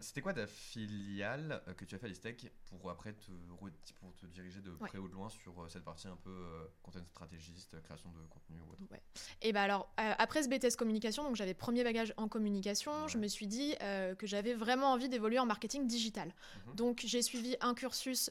C'était 0.00 0.20
quoi 0.20 0.32
ta 0.34 0.46
filiale 0.46 1.62
euh, 1.68 1.74
que 1.74 1.84
tu 1.84 1.94
as 1.94 1.98
fait 1.98 2.06
à 2.06 2.08
l'ISTEC 2.08 2.50
pour 2.66 2.90
après 2.90 3.12
te, 3.12 3.30
pour 4.00 4.14
te 4.16 4.26
diriger 4.26 4.60
de 4.60 4.70
Ouais. 4.80 4.88
près 4.88 4.98
ou 4.98 5.08
de 5.08 5.12
loin 5.14 5.28
sur 5.28 5.60
euh, 5.62 5.68
cette 5.68 5.84
partie 5.84 6.06
un 6.08 6.16
peu 6.16 6.30
euh, 6.30 6.64
content 6.82 7.00
stratégiste, 7.10 7.74
euh, 7.74 7.80
création 7.80 8.10
de 8.10 8.20
contenu 8.28 8.60
ou 8.60 8.72
autre? 8.72 8.82
Et 9.42 9.52
bah 9.52 9.62
alors, 9.62 9.90
euh, 9.98 10.12
après 10.18 10.42
ce 10.42 10.48
BTS 10.48 10.76
communication, 10.76 11.24
donc 11.24 11.34
j'avais 11.36 11.54
premier 11.54 11.82
bagage 11.84 12.14
en 12.16 12.28
communication, 12.28 12.92
Ouais. 13.02 13.08
je 13.08 13.18
me 13.18 13.26
suis 13.26 13.46
dit 13.46 13.74
euh, 13.82 14.14
que 14.14 14.26
j'avais 14.26 14.54
vraiment 14.54 14.92
envie 14.92 15.08
d'évoluer 15.08 15.38
en 15.38 15.46
marketing 15.46 15.86
digital. 15.86 16.28
Mhm. 16.66 16.74
Donc 16.76 17.02
j'ai 17.04 17.22
suivi 17.22 17.56
un 17.60 17.74
cursus 17.74 18.30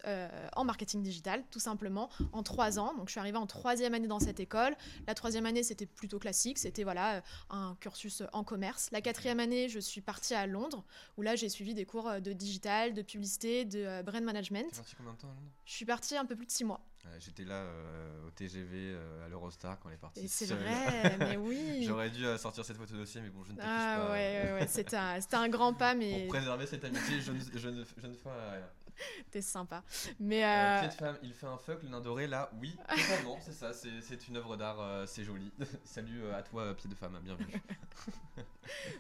en 0.56 0.64
marketing 0.64 1.04
digital, 1.04 1.44
tout 1.52 1.60
simplement, 1.60 2.10
en 2.32 2.44
trois 2.44 2.80
ans. 2.80 2.94
Donc 2.96 3.08
je 3.08 3.12
suis 3.12 3.20
arrivée 3.20 3.38
en 3.38 3.48
troisième 3.48 3.94
année 3.94 4.08
dans 4.08 4.20
cette 4.20 4.40
école. 4.40 4.76
La 5.08 5.16
troisième 5.16 5.46
année, 5.46 5.64
c'était 5.64 5.86
plutôt 5.86 6.20
classique, 6.20 6.58
c'était 6.58 6.84
voilà 6.84 7.24
un 7.50 7.76
cursus 7.80 8.24
en 8.34 8.44
commerce. 8.44 8.90
La 8.92 9.02
quatrième 9.02 9.40
année, 9.40 9.70
je 9.70 9.80
suis 9.80 10.02
partie 10.02 10.34
à 10.34 10.48
Londres, 10.48 10.84
où 11.18 11.22
là 11.22 11.36
j'ai 11.36 11.50
suivi 11.58 11.74
des 11.74 11.86
cours 11.86 12.08
euh, 12.08 12.20
de 12.20 12.34
digital, 12.34 12.94
de 12.94 13.02
publicité, 13.02 13.66
de 13.66 13.80
euh, 13.80 14.04
brand 14.04 14.24
management. 14.24 14.70
T'es 14.70 14.78
parti 14.78 14.96
combien 14.96 15.14
de 15.14 15.18
temps 15.18 15.28
à 15.28 15.34
Londres? 15.34 15.52
Je 15.66 15.74
suis 15.74 15.86
partie 15.86 16.16
un 16.16 16.26
peu 16.26 16.36
plus 16.36 16.46
de 16.46 16.52
six 16.52 16.64
mois. 16.64 16.82
Ouais, 17.06 17.20
J'étais 17.20 17.46
là 17.46 17.56
euh, 17.56 18.28
au 18.28 18.32
TGV 18.32 18.68
euh, 18.74 19.26
à 19.26 19.30
l'Eurostar 19.30 19.80
quand 19.80 19.90
elle 19.90 19.96
est 19.96 20.00
partie. 20.00 20.26
Et 20.26 20.28
c'est 20.28 20.46
vrai, 20.48 21.16
mais 21.20 21.38
oui. 21.38 21.84
J'aurais 21.86 22.10
dû 22.10 22.26
euh, 22.26 22.38
sortir 22.38 22.66
cette 22.66 22.78
photo 22.78 22.96
dossier, 22.96 23.22
mais 23.22 23.30
bon, 23.30 23.44
je 23.44 23.52
ne 23.54 23.58
t'affiche 23.58 23.72
Ah 23.72 23.96
pas. 24.00 24.12
ouais, 24.12 24.34
euh, 24.36 24.54
ouais, 24.56 24.60
ouais, 24.62 24.68
c'était 24.68 24.98
un, 24.98 25.20
un 25.34 25.50
grand 25.50 25.74
pas, 25.78 25.94
mais 25.94 26.20
Pour 26.22 26.28
préserver 26.38 26.66
cette 26.66 26.84
amitié, 26.84 27.22
je 27.22 27.32
ne, 27.32 27.40
je 27.56 27.70
ne, 27.70 27.84
je 27.98 28.08
ne 28.08 28.14
fais 28.14 28.30
rien. 28.30 28.68
t'es 29.32 29.42
sympa. 29.42 29.84
Mais 30.20 30.44
Euh, 30.44 30.82
euh, 30.84 30.90
femme, 30.90 31.18
il 31.24 31.34
fait 31.34 31.46
un 31.46 31.58
fuck, 31.58 31.84
le 31.84 31.90
nain 31.90 32.02
doré, 32.02 32.26
là, 32.28 32.50
oui, 32.60 32.76
totalement, 32.90 33.38
c'est 33.42 33.54
ça, 33.54 33.72
c'est 33.72 34.02
c'est 34.02 34.28
une 34.28 34.38
œuvre 34.38 34.58
d'art, 34.58 34.80
euh, 34.82 35.06
c'est 35.06 35.24
joli. 35.24 35.52
Salut 35.86 36.24
euh, 36.24 36.36
à 36.38 36.42
toi, 36.42 36.64
euh, 36.64 36.74
pied 36.74 36.90
de 36.90 36.96
femme, 36.96 37.18
bienvenue. 37.24 37.54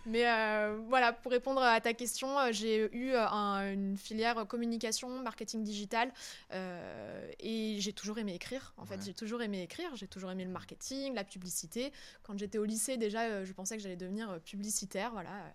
Mais 0.05 0.25
euh, 0.29 0.77
voilà, 0.87 1.11
pour 1.11 1.31
répondre 1.31 1.61
à 1.61 1.81
ta 1.81 1.93
question, 1.93 2.39
euh, 2.39 2.49
j'ai 2.51 2.89
eu 2.95 3.11
euh, 3.11 3.27
un- 3.27 3.73
une 3.73 3.97
filière 3.97 4.47
communication, 4.47 5.09
marketing 5.21 5.63
digital, 5.63 6.11
euh, 6.53 7.29
et 7.39 7.77
j'ai 7.79 7.86
toujours 7.93 8.17
aimé 8.19 8.33
écrire. 8.35 8.73
En 8.77 8.85
fait, 8.85 8.95
Ouais. 8.95 9.01
j'ai 9.05 9.13
toujours 9.13 9.41
aimé 9.41 9.61
écrire, 9.63 9.95
j'ai 9.95 10.07
toujours 10.07 10.31
aimé 10.31 10.43
le 10.45 10.51
marketing, 10.51 11.13
la 11.13 11.23
publicité. 11.23 11.91
Quand 12.23 12.37
j'étais 12.37 12.57
au 12.57 12.65
lycée, 12.65 12.97
déjà, 12.97 13.23
euh, 13.23 13.45
je 13.45 13.53
pensais 13.53 13.77
que 13.77 13.83
j'allais 13.83 13.95
devenir 13.95 14.29
euh, 14.29 14.39
publicitaire. 14.39 15.11
Voilà, 15.11 15.29
euh, 15.29 15.49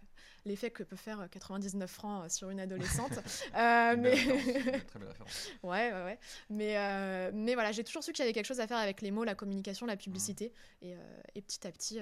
l'effet 0.44 0.70
que 0.70 0.82
peut 0.82 0.96
faire 0.96 1.20
euh, 1.20 1.26
99 1.29 1.90
francs 1.90 2.31
sur 2.31 2.50
une 2.50 2.61
adolescente. 2.61 3.12
Euh, 3.55 3.94
Une 3.94 4.00
mais 4.00 4.11
belle 4.11 4.32
référence, 4.32 4.46
une 4.75 4.84
très 4.87 4.99
belle 4.99 5.08
référence. 5.08 5.49
ouais, 5.62 5.93
ouais, 5.93 6.05
ouais. 6.05 6.19
Mais, 6.50 6.76
euh, 6.79 7.31
mais 7.34 7.55
voilà, 7.55 7.73
j'ai 7.73 7.84
toujours 7.84 8.02
su 8.05 8.12
qu'il 8.12 8.23
y 8.23 8.26
avait 8.26 8.32
quelque 8.32 8.46
chose 8.46 8.61
à 8.61 8.67
faire 8.67 8.79
avec 8.79 9.02
les 9.02 9.11
mots, 9.11 9.25
la 9.25 9.34
communication, 9.34 9.87
la 9.87 9.96
publicité, 9.96 10.52
et, 10.81 10.94
euh, 10.94 10.99
et 11.34 11.43
petit 11.43 11.67
à 11.67 11.73
petit, 11.73 12.00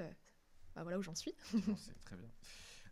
bah, 0.77 0.83
voilà 0.83 0.99
où 0.99 1.03
j'en 1.03 1.15
suis. 1.15 1.35
C'est 1.51 2.01
très 2.05 2.17
bien. 2.17 2.29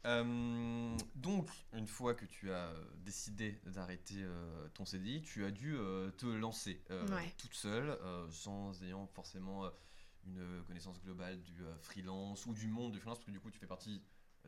Euh, 0.08 0.96
donc, 1.14 1.48
une 1.74 1.86
fois 1.86 2.14
que 2.14 2.24
tu 2.24 2.50
as 2.50 2.72
décidé 3.04 3.60
d'arrêter 3.66 4.16
euh, 4.18 4.68
ton 4.74 4.84
CDI, 4.84 5.22
tu 5.22 5.44
as 5.44 5.50
dû 5.50 5.76
euh, 5.76 6.10
te 6.12 6.26
lancer 6.26 6.82
Ouais. 6.90 7.34
toute 7.36 7.54
seule, 7.54 7.96
sans 8.30 8.82
ayant 8.82 9.06
forcément 9.06 9.70
une 10.26 10.62
connaissance 10.66 11.00
globale 11.02 11.42
du 11.42 11.62
freelance 11.82 12.46
ou 12.46 12.54
du 12.54 12.66
monde 12.66 12.92
du 12.92 12.98
freelance, 12.98 13.18
parce 13.18 13.26
que 13.26 13.30
du 13.30 13.40
coup, 13.40 13.50
tu 13.50 13.58
fais 13.58 13.66
partie. 13.66 14.02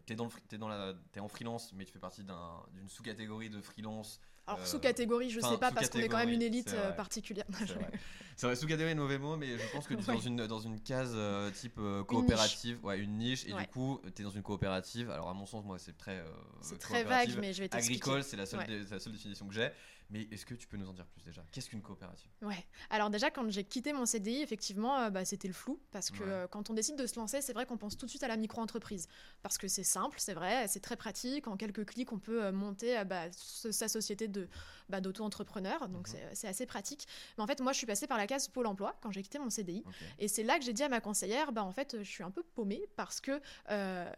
T'es 0.06 0.14
dans 0.16 0.24
le, 0.24 0.30
t'es 0.48 0.58
dans 0.58 0.68
la, 0.68 0.94
t'es 1.12 1.20
en 1.20 1.28
freelance, 1.28 1.72
mais 1.74 1.84
tu 1.84 1.92
fais 1.92 1.98
partie 1.98 2.24
d'un- 2.24 2.62
d'une 2.74 2.88
sous-catégorie 2.88 3.50
de 3.50 3.60
freelance. 3.60 4.20
Alors, 4.46 4.60
Euh, 4.60 4.64
sous-catégorie, 4.64 5.30
je 5.30 5.40
sais 5.40 5.58
pas, 5.58 5.70
parce 5.70 5.88
qu'on 5.90 5.98
est 6.00 6.08
quand 6.08 6.16
même 6.18 6.30
une 6.30 6.42
élite 6.42 6.72
euh, 6.72 6.90
particulière. 6.92 7.44
C'est 7.58 7.66
vrai. 7.74 7.90
C'est 8.36 8.46
vrai, 8.46 8.56
sous-catégorie 8.56 8.94
le 8.94 9.00
mauvais 9.00 9.18
mot, 9.18 9.36
mais 9.36 9.58
je 9.58 9.66
pense 9.72 9.86
que 9.86 9.94
tu 9.94 10.00
es 10.00 10.06
dans, 10.06 10.18
une, 10.18 10.46
dans 10.46 10.58
une 10.60 10.80
case 10.80 11.12
euh, 11.14 11.50
type 11.50 11.78
euh, 11.78 12.02
coopérative, 12.04 12.82
ouais, 12.84 12.98
une 12.98 13.18
niche, 13.18 13.44
et 13.46 13.52
Ouais. 13.52 13.60
du 13.62 13.68
coup, 13.68 14.00
tu 14.16 14.22
es 14.22 14.24
dans 14.24 14.30
une 14.30 14.42
coopérative. 14.42 15.10
Alors, 15.10 15.28
à 15.28 15.34
mon 15.34 15.46
sens, 15.46 15.64
moi, 15.64 15.78
c'est 15.78 15.96
très. 15.96 16.18
euh, 16.18 16.24
C'est 16.62 16.78
très 16.78 17.04
vague, 17.04 17.36
mais 17.38 17.52
je 17.52 17.62
vais 17.62 17.68
t'expliquer. 17.68 18.00
Agricole, 18.02 18.24
c'est 18.24 18.36
la, 18.36 18.44
la 18.90 18.98
seule 18.98 19.12
définition 19.12 19.46
que 19.46 19.54
j'ai. 19.54 19.70
Mais 20.10 20.22
est-ce 20.32 20.44
que 20.44 20.54
tu 20.54 20.66
peux 20.66 20.76
nous 20.76 20.88
en 20.88 20.92
dire 20.92 21.06
plus 21.06 21.22
déjà? 21.22 21.44
Qu'est-ce 21.52 21.68
qu'une 21.70 21.82
coopérative? 21.82 22.30
Ouais. 22.42 22.66
Alors 22.90 23.10
déjà, 23.10 23.30
quand 23.30 23.48
j'ai 23.50 23.64
quitté 23.64 23.92
mon 23.92 24.06
CDI, 24.06 24.42
effectivement, 24.42 24.98
euh, 24.98 25.10
bah, 25.10 25.24
c'était 25.24 25.48
le 25.48 25.54
flou. 25.54 25.80
Parce 25.92 26.10
que 26.10 26.22
Ouais. 26.24 26.28
euh, 26.30 26.46
quand 26.48 26.68
on 26.70 26.74
décide 26.74 26.96
de 26.96 27.06
se 27.06 27.16
lancer, 27.18 27.40
c'est 27.40 27.52
vrai 27.52 27.64
qu'on 27.66 27.76
pense 27.78 27.96
tout 27.96 28.06
de 28.06 28.10
suite 28.10 28.22
à 28.24 28.28
la 28.28 28.36
micro-entreprise. 28.36 29.06
Parce 29.42 29.56
que 29.56 29.68
c'est 29.68 29.84
simple, 29.84 30.16
c'est 30.18 30.34
vrai, 30.34 30.66
c'est 30.68 30.80
très 30.80 30.96
pratique. 30.96 31.46
En 31.46 31.56
quelques 31.56 31.84
clics, 31.86 32.12
on 32.12 32.18
peut 32.18 32.44
euh, 32.44 32.52
monter 32.52 33.02
bah, 33.04 33.30
sa 33.32 33.88
société 33.88 34.26
de 34.28 34.48
bah, 34.88 35.00
d'auto-entrepreneur, 35.00 35.88
donc 35.88 36.08
Mhm. 36.08 36.14
c'est- 36.14 36.34
c'est 36.34 36.48
assez 36.48 36.66
pratique. 36.66 37.06
Mais 37.38 37.44
en 37.44 37.46
fait, 37.46 37.60
moi, 37.60 37.72
je 37.72 37.78
suis 37.78 37.86
passée 37.86 38.08
par 38.08 38.18
la 38.18 38.26
case 38.26 38.48
Pôle 38.48 38.66
Emploi 38.66 38.98
quand 39.00 39.12
j'ai 39.12 39.22
quitté 39.22 39.38
mon 39.38 39.48
CDI. 39.50 39.84
Et 40.18 40.26
c'est 40.26 40.42
là 40.42 40.58
que 40.58 40.64
j'ai 40.64 40.72
dit 40.72 40.82
à 40.82 40.88
ma 40.88 41.00
conseillère, 41.00 41.52
bah 41.52 41.62
en 41.62 41.70
fait, 41.70 41.96
je 42.02 42.10
suis 42.10 42.24
un 42.24 42.32
peu 42.32 42.42
paumée 42.42 42.82
parce 42.96 43.20
que, 43.20 43.40
euh, 43.70 44.10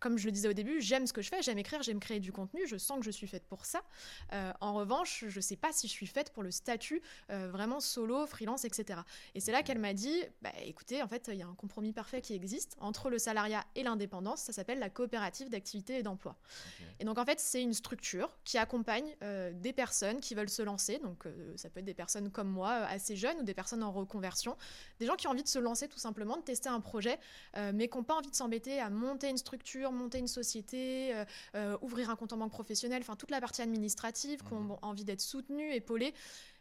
comme 0.00 0.18
je 0.18 0.26
le 0.26 0.32
disais 0.32 0.48
au 0.48 0.52
début, 0.52 0.80
j'aime 0.80 1.06
ce 1.06 1.12
que 1.12 1.22
je 1.22 1.28
fais, 1.28 1.42
j'aime 1.42 1.58
écrire, 1.58 1.82
j'aime 1.82 2.00
créer 2.00 2.20
du 2.20 2.32
contenu, 2.32 2.66
je 2.66 2.76
sens 2.76 2.98
que 2.98 3.04
je 3.04 3.10
suis 3.10 3.26
faite 3.26 3.46
pour 3.46 3.64
ça. 3.64 3.82
Euh, 4.32 4.52
en 4.66 4.74
revanche, 4.74 5.24
je 5.28 5.40
sais 5.40 5.56
pas 5.56 5.72
si 5.72 5.86
je 5.86 5.92
suis 5.92 6.06
faite 6.06 6.32
pour 6.32 6.42
le 6.42 6.50
statut 6.50 7.00
euh, 7.30 7.48
vraiment 7.50 7.80
solo, 7.80 8.26
freelance, 8.26 8.64
etc. 8.64 9.00
Et 9.34 9.40
c'est 9.40 9.52
là 9.52 9.62
qu'elle 9.62 9.78
m'a 9.78 9.94
dit, 9.94 10.22
bah 10.42 10.50
écoutez, 10.64 11.02
en 11.02 11.08
fait, 11.08 11.30
il 11.32 11.38
y 11.38 11.42
a 11.42 11.46
un 11.46 11.54
compromis 11.54 11.92
parfait 11.92 12.20
qui 12.20 12.34
existe 12.34 12.76
entre 12.80 13.08
le 13.08 13.18
salariat 13.18 13.64
et 13.76 13.82
l'indépendance, 13.82 14.40
ça 14.40 14.52
s'appelle 14.52 14.78
la 14.78 14.90
coopérative 14.90 15.48
d'activité 15.48 15.98
et 15.98 16.02
d'emploi. 16.02 16.36
Et 16.98 17.04
donc 17.04 17.18
en 17.18 17.24
fait, 17.24 17.38
c'est 17.38 17.62
une 17.62 17.74
structure 17.74 18.36
qui 18.44 18.58
accompagne 18.58 19.16
euh, 19.22 19.52
des 19.54 19.72
personnes 19.72 20.20
qui 20.20 20.34
veulent 20.34 20.48
se 20.48 20.62
lancer. 20.62 20.98
Donc 20.98 21.26
euh, 21.26 21.52
ça 21.56 21.70
peut 21.70 21.80
être 21.80 21.86
des 21.86 21.94
personnes 21.94 22.30
comme 22.30 22.48
moi, 22.48 22.72
assez 22.72 23.14
jeunes, 23.16 23.38
ou 23.40 23.44
des 23.44 23.54
personnes 23.54 23.82
en 23.82 23.92
reconversion, 23.92 24.56
des 24.98 25.06
gens 25.06 25.14
qui 25.14 25.28
ont 25.28 25.30
envie 25.30 25.44
de 25.44 25.48
se 25.48 25.58
lancer 25.60 25.86
tout 25.86 25.98
simplement, 25.98 26.36
de 26.36 26.42
tester 26.42 26.68
un 26.68 26.80
projet, 26.80 27.18
mais 27.72 27.88
qui 27.88 27.96
n'ont 27.96 28.04
pas 28.04 28.14
envie 28.14 28.30
de 28.30 28.34
s'embêter 28.34 28.80
à 28.80 28.90
monter 28.90 29.28
une 29.28 29.36
structure, 29.36 29.92
monter 29.92 30.18
une 30.18 30.28
société, 30.28 31.14
ouvrir 31.82 32.10
un 32.10 32.16
compte 32.16 32.32
en 32.32 32.36
banque 32.36 32.50
professionnel, 32.50 33.02
enfin 33.02 33.16
toute 33.16 33.30
la 33.30 33.40
partie 33.40 33.62
administrative. 33.62 34.42
Ont 34.56 34.78
envie 34.82 35.04
d'être 35.04 35.20
soutenues, 35.20 35.72
épaulées. 35.72 36.14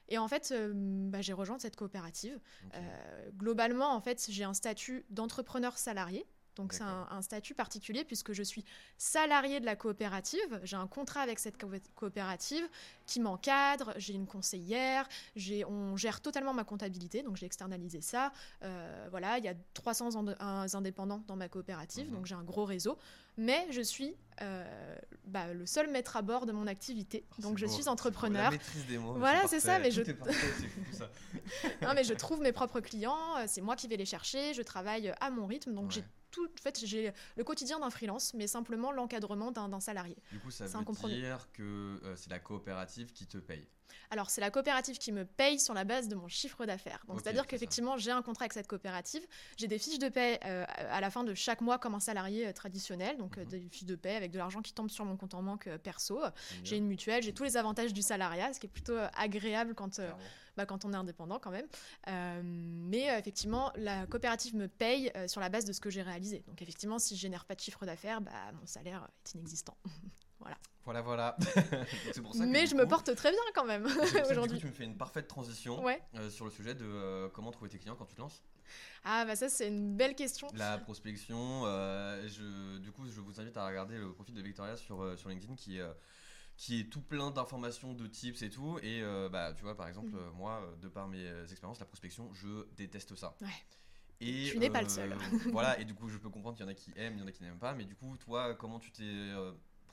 Et 0.07 0.17
en 0.17 0.27
fait, 0.27 0.51
euh, 0.51 0.71
bah, 0.75 1.21
j'ai 1.21 1.33
rejoint 1.33 1.57
cette 1.57 1.75
coopérative. 1.75 2.39
Euh, 2.75 3.29
globalement, 3.31 3.93
en 3.95 4.01
fait, 4.01 4.27
j'ai 4.29 4.43
un 4.43 4.53
statut 4.53 5.05
d'entrepreneur 5.09 5.77
salarié. 5.77 6.25
Donc 6.55 6.71
c'est 6.71 6.83
un, 6.83 7.07
un 7.11 7.21
statut 7.21 7.53
particulier 7.53 8.05
puisque 8.05 8.31
je 8.31 8.41
suis 8.41 8.63
salarié 8.97 9.59
de 9.59 9.65
la 9.65 9.75
coopérative. 9.75 10.61
J'ai 10.63 10.77
un 10.77 10.87
contrat 10.87 11.19
avec 11.19 11.37
cette 11.37 11.57
co- 11.59 11.69
coopérative 11.95 12.65
qui 13.05 13.19
m'encadre. 13.19 13.93
J'ai 13.97 14.13
une 14.13 14.25
conseillère. 14.27 15.07
On 15.67 15.95
gère 15.97 16.21
totalement 16.21 16.53
ma 16.53 16.63
comptabilité. 16.63 17.23
Donc 17.23 17.35
j'ai 17.37 17.45
externalisé 17.45 18.01
ça. 18.01 18.31
Euh, 18.63 19.07
voilà, 19.11 19.37
il 19.37 19.43
y 19.43 19.47
a 19.47 19.53
300 19.73 20.09
ind- 20.15 20.35
un- 20.39 20.65
indépendants 20.73 21.23
dans 21.27 21.35
ma 21.35 21.49
coopérative. 21.49 22.07
Mhm. 22.09 22.13
Donc 22.15 22.25
j'ai 22.25 22.35
un 22.35 22.43
gros 22.43 22.65
réseau. 22.65 22.97
Mais 23.37 23.67
je 23.71 23.81
suis 23.81 24.15
euh, 24.41 24.95
bah, 25.25 25.53
le 25.53 25.65
seul 25.65 25.91
maître 25.91 26.15
à 26.15 26.21
bord 26.21 26.45
de 26.45 26.53
mon 26.53 26.67
activité. 26.67 27.25
Oh, 27.37 27.41
donc 27.41 27.57
je 27.57 27.65
beau, 27.65 27.71
suis 27.71 27.83
beau. 27.83 27.89
entrepreneur. 27.89 28.43
La 28.45 28.51
maîtrise 28.51 28.85
des 28.87 28.97
mots. 28.97 29.13
Voilà, 29.15 29.45
c'est 29.47 29.59
ça, 29.59 29.77
mais 29.79 29.91
je- 29.91 30.03
ça. 30.93 31.09
Non, 31.81 31.89
mais 31.93 32.03
trouve 32.13 32.41
mes 32.41 32.51
propres 32.53 32.79
clients, 32.79 33.37
euh, 33.37 33.43
c'est 33.47 33.61
moi 33.61 33.75
qui 33.75 33.87
vais 33.87 33.97
les 33.97 34.05
chercher, 34.05 34.53
je 34.53 34.61
travaille 34.61 35.13
à 35.19 35.29
mon 35.29 35.45
rythme, 35.45 35.73
donc 35.73 35.91
j'ai 35.91 36.03
tout, 36.31 36.45
en 36.45 36.61
fait, 36.61 36.81
j'ai 36.85 37.13
le 37.37 37.43
quotidien 37.43 37.79
d'un 37.79 37.89
freelance, 37.89 38.33
mais 38.33 38.47
simplement 38.47 38.91
l'encadrement 38.91 39.51
d'un 39.51 39.79
salarié. 39.79 40.17
Du 40.31 40.39
coup, 40.39 40.51
ça 40.51 40.67
C'est 40.67 40.75
un 40.75 40.79
veut 40.79 40.85
compromis. 40.85 41.15
dire 41.15 41.47
que 41.53 41.61
euh, 42.03 42.15
c'est 42.15 42.29
la 42.29 42.39
coopérative 42.39 42.94
qui 43.03 43.27
te 43.27 43.37
paye. 43.37 43.67
Alors, 44.11 44.29
c'est 44.29 44.41
la 44.41 44.51
coopérative 44.51 44.97
qui 44.97 45.11
me 45.11 45.25
paye 45.25 45.59
sur 45.59 45.73
la 45.73 45.83
base 45.83 46.07
de 46.07 46.15
mon 46.15 46.27
chiffre 46.27 46.65
d'affaires. 46.65 47.03
Donc, 47.07 47.21
c'est-à-dire 47.21 47.41
c'est 47.43 47.49
qu'effectivement, 47.49 47.97
j'ai 47.97 48.11
un 48.11 48.21
contrat 48.21 48.43
avec 48.43 48.53
cette 48.53 48.67
coopérative, 48.67 49.25
j'ai 49.57 49.67
des 49.67 49.79
fiches 49.79 49.99
de 49.99 50.09
paie 50.09 50.39
euh, 50.45 50.63
à 50.89 51.01
la 51.01 51.09
fin 51.09 51.23
de 51.23 51.33
chaque 51.33 51.61
mois 51.61 51.79
comme 51.79 51.95
un 51.95 51.99
salarié 51.99 52.47
euh, 52.47 52.53
traditionnel, 52.53 53.17
donc 53.17 53.37
euh, 53.37 53.43
Mhm. 53.43 53.49
des 53.49 53.69
fiches 53.69 53.85
de 53.85 53.95
paie 53.95 54.15
avec 54.15 54.31
de 54.31 54.37
l'argent 54.37 54.61
qui 54.61 54.73
tombe 54.73 54.89
sur 54.89 55.05
mon 55.05 55.17
compte 55.17 55.33
en 55.33 55.41
banque 55.43 55.69
perso. 55.83 56.19
J'ai 56.63 56.77
une 56.77 56.87
mutuelle, 56.87 57.23
j'ai 57.23 57.33
tous 57.33 57.43
les 57.43 57.57
avantages 57.57 57.93
du 57.93 58.01
salariat, 58.01 58.53
ce 58.53 58.59
qui 58.59 58.67
est 58.67 58.69
plutôt 58.69 58.97
agréable 59.17 59.73
quand, 59.75 59.99
euh, 59.99 60.11
bah, 60.55 60.65
quand 60.65 60.85
on 60.85 60.93
est 60.93 60.97
indépendant 60.97 61.39
quand 61.39 61.51
même. 61.51 61.67
Euh, 62.07 62.41
mais 62.43 63.05
effectivement, 63.19 63.71
la 63.75 64.05
coopérative 64.07 64.55
me 64.55 64.67
paye 64.67 65.11
sur 65.27 65.41
la 65.41 65.49
base 65.49 65.65
de 65.65 65.73
ce 65.73 65.79
que 65.79 65.89
j'ai 65.89 66.01
réalisé. 66.03 66.43
Donc 66.47 66.61
effectivement, 66.61 66.99
si 66.99 67.15
je 67.15 67.21
génère 67.21 67.45
pas 67.45 67.55
de 67.55 67.59
chiffre 67.61 67.85
d'affaires, 67.85 68.21
bah, 68.21 68.31
mon 68.59 68.65
salaire 68.67 69.07
est 69.25 69.33
inexistant. 69.33 69.77
Voilà, 70.83 71.01
voilà. 71.01 71.35
Donc, 71.55 72.13
c'est 72.13 72.21
pour 72.21 72.35
ça 72.35 72.45
mais 72.45 72.67
je 72.67 72.75
me 72.75 72.87
porte 72.87 73.15
très 73.15 73.31
bien 73.31 73.39
quand 73.55 73.65
même 73.65 73.87
aujourd'hui. 74.29 74.59
Tu 74.59 74.67
me 74.67 74.71
fais 74.71 74.83
une 74.83 74.95
parfaite 74.97 75.27
transition 75.27 75.83
Ouais. 75.83 75.99
euh, 76.13 76.29
sur 76.29 76.45
le 76.45 76.51
sujet 76.51 76.75
de 76.75 76.85
euh, 76.85 77.27
comment 77.29 77.49
trouver 77.51 77.71
tes 77.71 77.79
clients 77.79 77.95
quand 77.95 78.05
tu 78.05 78.13
te 78.13 78.21
lances. 78.21 78.43
Ah 79.03 79.25
bah 79.25 79.35
ça 79.35 79.49
c'est 79.49 79.67
une 79.67 79.95
belle 79.95 80.15
question. 80.15 80.47
La 80.53 80.77
prospection, 80.77 81.63
euh, 81.65 82.27
je, 82.27 82.77
du 82.77 82.91
coup, 82.91 83.07
je 83.07 83.19
vous 83.19 83.39
invite 83.39 83.57
à 83.57 83.65
regarder 83.67 83.97
le 83.97 84.11
profil 84.13 84.35
de 84.35 84.41
Victoria 84.43 84.75
sur, 84.77 85.17
sur 85.17 85.29
LinkedIn 85.29 85.55
qui, 85.55 85.79
euh, 85.79 85.91
qui 86.55 86.81
est 86.81 86.83
tout 86.85 87.01
plein 87.01 87.31
d'informations, 87.31 87.93
de 87.93 88.05
tips 88.05 88.43
et 88.43 88.49
tout. 88.51 88.77
Et 88.83 89.01
euh, 89.01 89.27
bah, 89.27 89.53
tu 89.55 89.63
vois, 89.63 89.75
par 89.75 89.87
exemple, 89.87 90.09
Mhm. 90.11 90.17
euh, 90.19 90.31
moi, 90.33 90.61
de 90.81 90.87
par 90.87 91.07
mes 91.07 91.27
expériences, 91.51 91.79
la 91.79 91.85
prospection, 91.87 92.31
je 92.33 92.67
déteste 92.75 93.15
ça. 93.15 93.35
Ouais. 93.41 93.47
Et, 94.21 94.49
Tu 94.51 94.59
n'es 94.59 94.69
pas 94.69 94.81
le 94.83 94.89
seul. 94.89 95.15
voilà, 95.51 95.79
et 95.79 95.85
du 95.85 95.93
coup, 95.95 96.09
je 96.09 96.17
peux 96.17 96.29
comprendre 96.29 96.55
qu'il 96.57 96.65
y 96.65 96.69
en 96.69 96.71
a 96.71 96.75
qui 96.75 96.91
aiment, 96.95 97.15
il 97.15 97.19
y 97.21 97.23
en 97.23 97.27
a 97.27 97.31
qui 97.31 97.41
n'aiment 97.43 97.59
pas. 97.59 97.73
Mais 97.73 97.85
du 97.85 97.95
coup, 97.95 98.15
toi, 98.17 98.53
comment 98.55 98.79
tu 98.79 98.91
t'es 98.91 99.03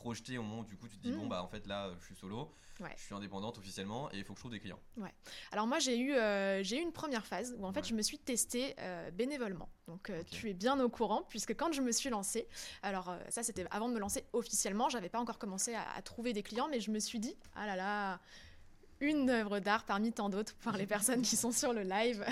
projeté 0.03 0.37
au 0.39 0.43
moment 0.43 0.61
où 0.61 0.65
du 0.65 0.77
coup, 0.77 0.89
tu 0.89 0.99
te 0.99 1.03
dis, 1.03 1.13
bon, 1.13 1.27
bah 1.27 1.43
en 1.43 1.49
fait, 1.49 1.67
là, 1.67 1.91
je 2.01 2.05
suis 2.05 2.17
solo, 2.17 2.53
Ouais. 2.81 2.93
je 2.97 3.03
suis 3.03 3.15
indépendante 3.15 3.59
officiellement 3.59 4.11
et 4.13 4.19
il 4.19 4.25
faut 4.25 4.33
que 4.33 4.39
je 4.39 4.43
trouve 4.43 4.51
des 4.51 4.59
clients. 4.59 4.81
Alors 5.53 5.67
moi 5.67 5.79
j'ai 5.79 5.99
eu, 5.99 6.15
euh, 6.15 6.63
j'ai 6.65 6.79
eu 6.79 6.83
une 6.83 6.91
première 6.91 7.25
phase 7.27 7.55
où 7.59 7.65
en 7.67 7.73
fait 7.73 7.81
Ouais. 7.81 7.87
je 7.87 7.95
me 7.95 8.03
suis 8.03 8.19
testée 8.19 8.75
euh, 8.81 9.11
bénévolement. 9.13 9.69
Donc 9.87 10.11
euh, 10.11 10.23
tu 10.31 10.49
es 10.51 10.55
bien 10.55 10.81
au 10.83 10.89
courant 10.89 11.23
puisque 11.29 11.55
quand 11.55 11.71
je 11.73 11.83
me 11.83 11.93
suis 11.93 12.09
lancée, 12.11 12.49
alors 12.83 13.15
ça 13.29 13.43
c'était 13.43 13.67
avant 13.71 13.89
de 13.89 13.95
me 13.95 14.01
lancer 14.01 14.25
officiellement, 14.33 14.89
j'avais 14.89 15.11
pas 15.11 15.21
encore 15.21 15.39
commencé 15.39 15.75
à, 15.75 15.85
à 15.93 16.03
trouver 16.03 16.33
des 16.33 16.43
clients 16.43 16.67
mais 16.69 16.81
je 16.81 16.91
me 16.91 16.99
suis 16.99 17.21
dit 17.21 17.37
ah 17.55 17.67
là 17.67 17.77
là 17.77 18.21
une 19.03 19.29
œuvre 19.31 19.59
d'art 19.59 19.85
parmi 19.85 20.13
tant 20.13 20.29
d'autres 20.31 20.55
par 20.65 20.77
les 20.77 20.87
personnes 20.87 21.21
qui 21.23 21.37
sont 21.37 21.51
sur 21.53 21.73
le 21.73 21.83
live. 21.83 22.25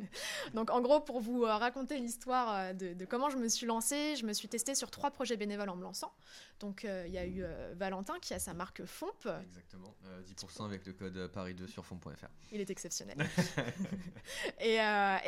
Donc 0.54 0.70
en 0.70 0.80
gros 0.80 1.00
pour 1.00 1.20
vous 1.20 1.44
euh, 1.44 1.54
raconter 1.56 1.98
l'histoire 1.98 2.54
euh, 2.54 2.72
de, 2.72 2.94
de 2.94 3.04
comment 3.04 3.28
je 3.30 3.36
me 3.36 3.46
suis 3.48 3.66
lancée, 3.66 4.16
je 4.16 4.24
me 4.26 4.32
suis 4.32 4.48
testée 4.48 4.74
sur 4.74 4.90
trois 4.90 5.10
projets 5.10 5.36
bénévoles 5.36 5.68
en 5.68 5.76
me 5.76 5.82
lançant. 5.82 6.12
Donc 6.60 6.84
euh, 6.84 7.04
il 7.06 7.12
y 7.12 7.18
a 7.18 7.26
eu 7.26 7.42
euh, 7.44 7.74
Valentin 7.76 8.14
qui 8.20 8.32
a 8.32 8.38
sa 8.38 8.54
marque 8.54 8.84
Fomp, 8.86 9.12
Exactement. 9.44 9.94
Euh, 10.06 10.22
10% 10.22 10.64
avec 10.64 10.86
le 10.86 10.94
code 10.94 11.30
Paris2 11.34 11.66
sur 11.66 11.84
fond.fr. 11.84 12.26
Il 12.52 12.60
est 12.60 12.70
exceptionnel. 12.70 13.16
et, 14.60 14.78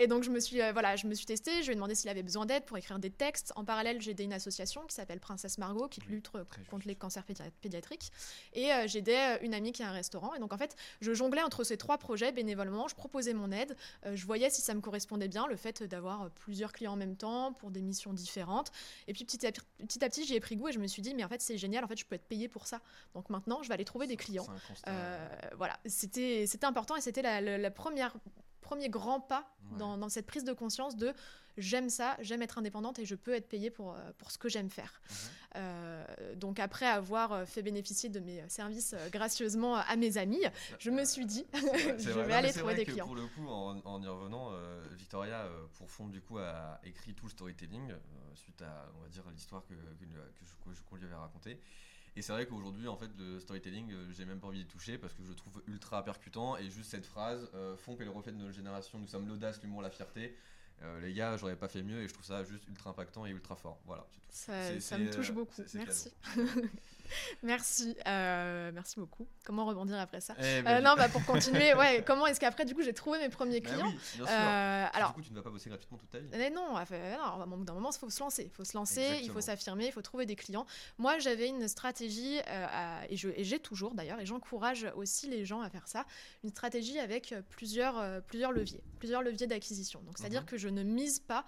et 0.00 0.06
donc 0.06 0.22
je 0.22 0.30
me 0.30 0.40
suis 0.40 0.58
voilà, 0.72 0.96
je 0.96 1.06
me 1.06 1.14
suis 1.14 1.26
testée, 1.26 1.60
je 1.60 1.66
lui 1.66 1.72
ai 1.72 1.74
demandé 1.74 1.94
s'il 1.94 2.08
avait 2.08 2.22
besoin 2.22 2.46
d'aide 2.46 2.64
pour 2.64 2.78
écrire 2.78 2.98
des 2.98 3.10
textes. 3.10 3.52
En 3.56 3.64
parallèle, 3.64 4.00
j'ai 4.00 4.12
aidé 4.12 4.24
une 4.24 4.32
association 4.32 4.82
qui 4.86 4.94
s'appelle 4.94 5.20
Princesse 5.20 5.58
Margot 5.58 5.88
qui 5.88 6.00
Oui, 6.06 6.14
lutte 6.14 6.30
contre 6.30 6.46
juste. 6.58 6.84
les 6.86 6.94
cancers 6.94 7.24
pédia- 7.24 7.50
pédiatriques. 7.60 8.10
Et 8.54 8.70
j'aidais 8.86 9.36
euh, 9.36 9.38
une 9.42 9.54
amie 9.54 9.72
qui 9.72 9.82
a 9.82 9.88
un 9.88 9.92
restaurant. 9.92 10.34
Et 10.34 10.38
donc 10.38 10.52
en 10.52 10.58
fait, 10.58 10.76
je 11.00 11.12
jonglais 11.14 11.42
entre 11.42 11.64
ces 11.64 11.76
trois 11.76 11.98
projets 11.98 12.32
bénévolement. 12.32 12.88
Je 12.88 12.94
proposais 12.94 13.34
mon 13.34 13.50
aide. 13.52 13.76
Euh, 14.04 14.14
je 14.16 14.26
voyais 14.26 14.50
si 14.50 14.60
ça 14.62 14.74
me 14.74 14.80
correspondait 14.80 15.28
bien, 15.28 15.46
le 15.46 15.56
fait 15.56 15.82
d'avoir 15.82 16.22
euh, 16.22 16.28
plusieurs 16.34 16.72
clients 16.72 16.92
en 16.92 16.96
même 16.96 17.16
temps 17.16 17.52
pour 17.54 17.70
des 17.70 17.82
missions 17.82 18.12
différentes. 18.12 18.70
Et 19.08 19.12
puis 19.12 19.24
petit 19.24 19.46
à 19.46 19.52
petit, 19.52 19.98
petit 19.98 20.24
j'y 20.26 20.34
ai 20.34 20.40
pris 20.40 20.56
goût 20.56 20.68
et 20.68 20.72
je 20.72 20.78
me 20.78 20.86
suis 20.86 21.02
dit 21.02 21.14
mais 21.14 21.24
en 21.24 21.28
fait 21.28 21.40
c'est 21.40 21.58
génial. 21.58 21.84
En 21.84 21.88
fait, 21.88 21.98
je 21.98 22.04
peux 22.04 22.14
être 22.14 22.26
payée 22.28 22.48
pour 22.48 22.66
ça. 22.66 22.80
Donc 23.14 23.30
maintenant, 23.30 23.62
je 23.62 23.68
vais 23.68 23.74
aller 23.74 23.84
trouver 23.84 24.06
des 24.06 24.16
clients. 24.16 24.46
Euh, 24.88 25.28
voilà, 25.56 25.78
c'était 25.86 26.46
c'était 26.46 26.66
important 26.66 26.96
et 26.96 27.00
c'était 27.00 27.22
la, 27.22 27.40
la- 27.40 27.58
la 27.58 27.70
première 27.70 28.14
premier 28.66 28.88
grand 28.88 29.20
pas 29.20 29.46
Ouais. 29.72 29.78
dans, 29.78 29.96
dans 29.98 30.08
cette 30.08 30.26
prise 30.26 30.44
de 30.44 30.52
conscience 30.52 30.96
de 30.96 31.12
j'aime 31.56 31.90
ça, 31.90 32.16
j'aime 32.20 32.40
être 32.42 32.56
indépendante 32.58 33.00
et 33.00 33.04
je 33.04 33.16
peux 33.16 33.34
être 33.34 33.48
payée 33.48 33.68
pour, 33.70 33.94
euh, 33.94 34.12
pour 34.18 34.30
ce 34.30 34.38
que 34.38 34.48
j'aime 34.48 34.70
faire. 34.70 35.00
Mhm. 35.10 35.16
Euh, 35.56 36.34
donc 36.36 36.60
après 36.60 36.86
avoir 36.86 37.32
euh, 37.32 37.44
fait 37.46 37.62
bénéficier 37.62 38.08
de 38.08 38.20
mes 38.20 38.48
services 38.48 38.94
gracieusement 39.10 39.74
à 39.74 39.96
mes 39.96 40.18
amis, 40.18 40.42
je 40.78 40.90
me 40.92 41.04
suis 41.04 41.26
dit 41.26 41.44
je 41.54 42.10
vrai. 42.10 42.22
vais 42.22 42.28
Non, 42.28 42.34
aller 42.34 42.48
trouver 42.50 42.62
vrai 42.62 42.74
des 42.76 42.84
que 42.84 42.90
clients. 42.92 43.06
Pour 43.06 43.16
le 43.16 43.26
coup, 43.26 43.48
en, 43.48 43.80
en 43.84 44.02
y 44.02 44.06
revenant, 44.06 44.50
euh, 44.52 44.80
Victoria, 44.92 45.40
euh, 45.46 45.66
pour 45.78 45.90
fond, 45.90 46.06
du 46.06 46.20
coup, 46.20 46.38
a 46.38 46.78
écrit 46.84 47.14
tout 47.14 47.24
le 47.26 47.30
storytelling 47.30 47.92
suite 48.34 48.62
à, 48.62 48.86
on 48.98 49.02
va 49.02 49.08
dire, 49.08 49.24
l'histoire 49.32 49.64
que, 49.64 49.74
que, 49.74 50.04
que 50.04 50.44
je- 50.44 50.70
que- 50.80 50.88
qu'on 50.88 50.96
lui 50.96 51.06
avait 51.06 51.14
racontée. 51.14 51.60
Et 52.16 52.22
c'est 52.22 52.32
vrai 52.32 52.46
qu'aujourd'hui, 52.46 52.88
en 52.88 52.96
fait, 52.96 53.10
le 53.18 53.38
storytelling, 53.38 53.92
euh, 53.92 54.10
j'ai 54.10 54.24
même 54.24 54.40
pas 54.40 54.46
envie 54.48 54.60
d'y 54.60 54.66
toucher 54.66 54.96
parce 54.96 55.12
que 55.12 55.22
je 55.22 55.28
le 55.28 55.34
trouve 55.34 55.62
ultra 55.66 56.02
percutant. 56.02 56.56
Et 56.56 56.70
juste 56.70 56.90
cette 56.90 57.06
phrase, 57.06 57.48
euh, 57.54 57.76
Fomp 57.76 58.00
est 58.00 58.04
le 58.04 58.10
reflet 58.10 58.32
de 58.32 58.38
notre 58.38 58.52
génération, 58.52 58.98
nous 58.98 59.06
sommes 59.06 59.28
l'audace, 59.28 59.62
l'humour, 59.62 59.82
la 59.82 59.90
fierté. 59.90 60.34
Euh, 60.82 61.00
les 61.00 61.12
gars, 61.14 61.36
j'aurais 61.36 61.56
pas 61.56 61.68
fait 61.68 61.82
mieux 61.82 62.02
et 62.02 62.08
je 62.08 62.12
trouve 62.12 62.26
ça 62.26 62.44
juste 62.44 62.66
ultra 62.68 62.90
impactant 62.90 63.24
et 63.26 63.30
ultra 63.30 63.56
fort. 63.56 63.80
Voilà, 63.86 64.06
c'est 64.10 64.20
tout. 64.20 64.26
Ça, 64.30 64.80
ça 64.80 64.98
me 64.98 65.10
touche 65.10 65.30
euh, 65.30 65.34
beaucoup. 65.34 65.62
Merci. 65.74 66.12
merci. 67.42 67.96
euh, 68.06 68.70
merci 68.74 68.98
beaucoup. 68.98 69.26
Comment 69.44 69.64
rebondir 69.66 69.98
après 69.98 70.20
ça 70.20 70.34
Eh 70.38 70.42
Euh, 70.42 70.62
ben, 70.62 70.80
Non, 70.82 70.94
bah 70.96 71.08
pour 71.08 71.24
continuer, 71.26 71.74
ouais. 71.74 72.02
Comment 72.06 72.26
est-ce 72.26 72.40
qu'après 72.40 72.64
du 72.64 72.74
coup 72.74 72.82
j'ai 72.82 72.94
trouvé 72.94 73.18
mes 73.18 73.28
premiers 73.28 73.60
bah 73.60 73.70
clients 73.70 73.88
oui. 73.88 74.22
Euh, 74.28 74.86
Alors 74.92 75.10
du 75.10 75.14
coup, 75.16 75.22
tu 75.22 75.30
ne 75.32 75.36
vas 75.36 75.42
pas 75.42 75.50
bosser 75.50 75.68
gratuitement 75.70 75.98
toute 75.98 76.10
ta 76.10 76.18
vie. 76.18 76.28
Mais 76.32 76.50
non, 76.50 76.70
non, 76.70 76.76
à 76.76 76.84
un 77.42 77.46
moment, 77.46 77.90
il 77.92 77.98
faut 77.98 78.10
se 78.10 78.20
lancer. 78.20 78.44
Il 78.44 78.50
faut 78.50 78.64
se 78.64 78.76
lancer, 78.76 79.20
il 79.22 79.30
faut 79.30 79.40
s'affirmer, 79.40 79.86
il 79.86 79.92
faut 79.92 80.02
trouver 80.02 80.26
des 80.26 80.36
clients. 80.36 80.66
Moi, 80.98 81.18
j'avais 81.18 81.48
une 81.48 81.68
stratégie, 81.68 82.38
euh, 82.48 82.66
à- 82.70 83.02
et 83.08 83.16
j'ai 83.44 83.58
toujours 83.60 83.94
d'ailleurs, 83.94 84.20
et 84.20 84.26
j'encourage 84.26 84.86
aussi 84.96 85.28
les 85.28 85.44
gens 85.44 85.60
à 85.60 85.70
faire 85.70 85.86
ça, 85.88 86.04
une 86.44 86.50
stratégie 86.50 86.98
avec 86.98 87.32
euh, 87.32 87.42
plusieurs, 87.50 87.98
euh, 87.98 88.20
plusieurs 88.20 88.52
leviers, 88.52 88.82
plusieurs 88.98 89.22
leviers 89.22 89.46
d'acquisition. 89.46 90.00
Donc, 90.02 90.18
c'est-à-dire 90.18 90.42
Mhm. 90.42 90.46
que 90.46 90.56
je 90.56 90.68
ne 90.68 90.82
mise 90.82 91.20
pas 91.20 91.44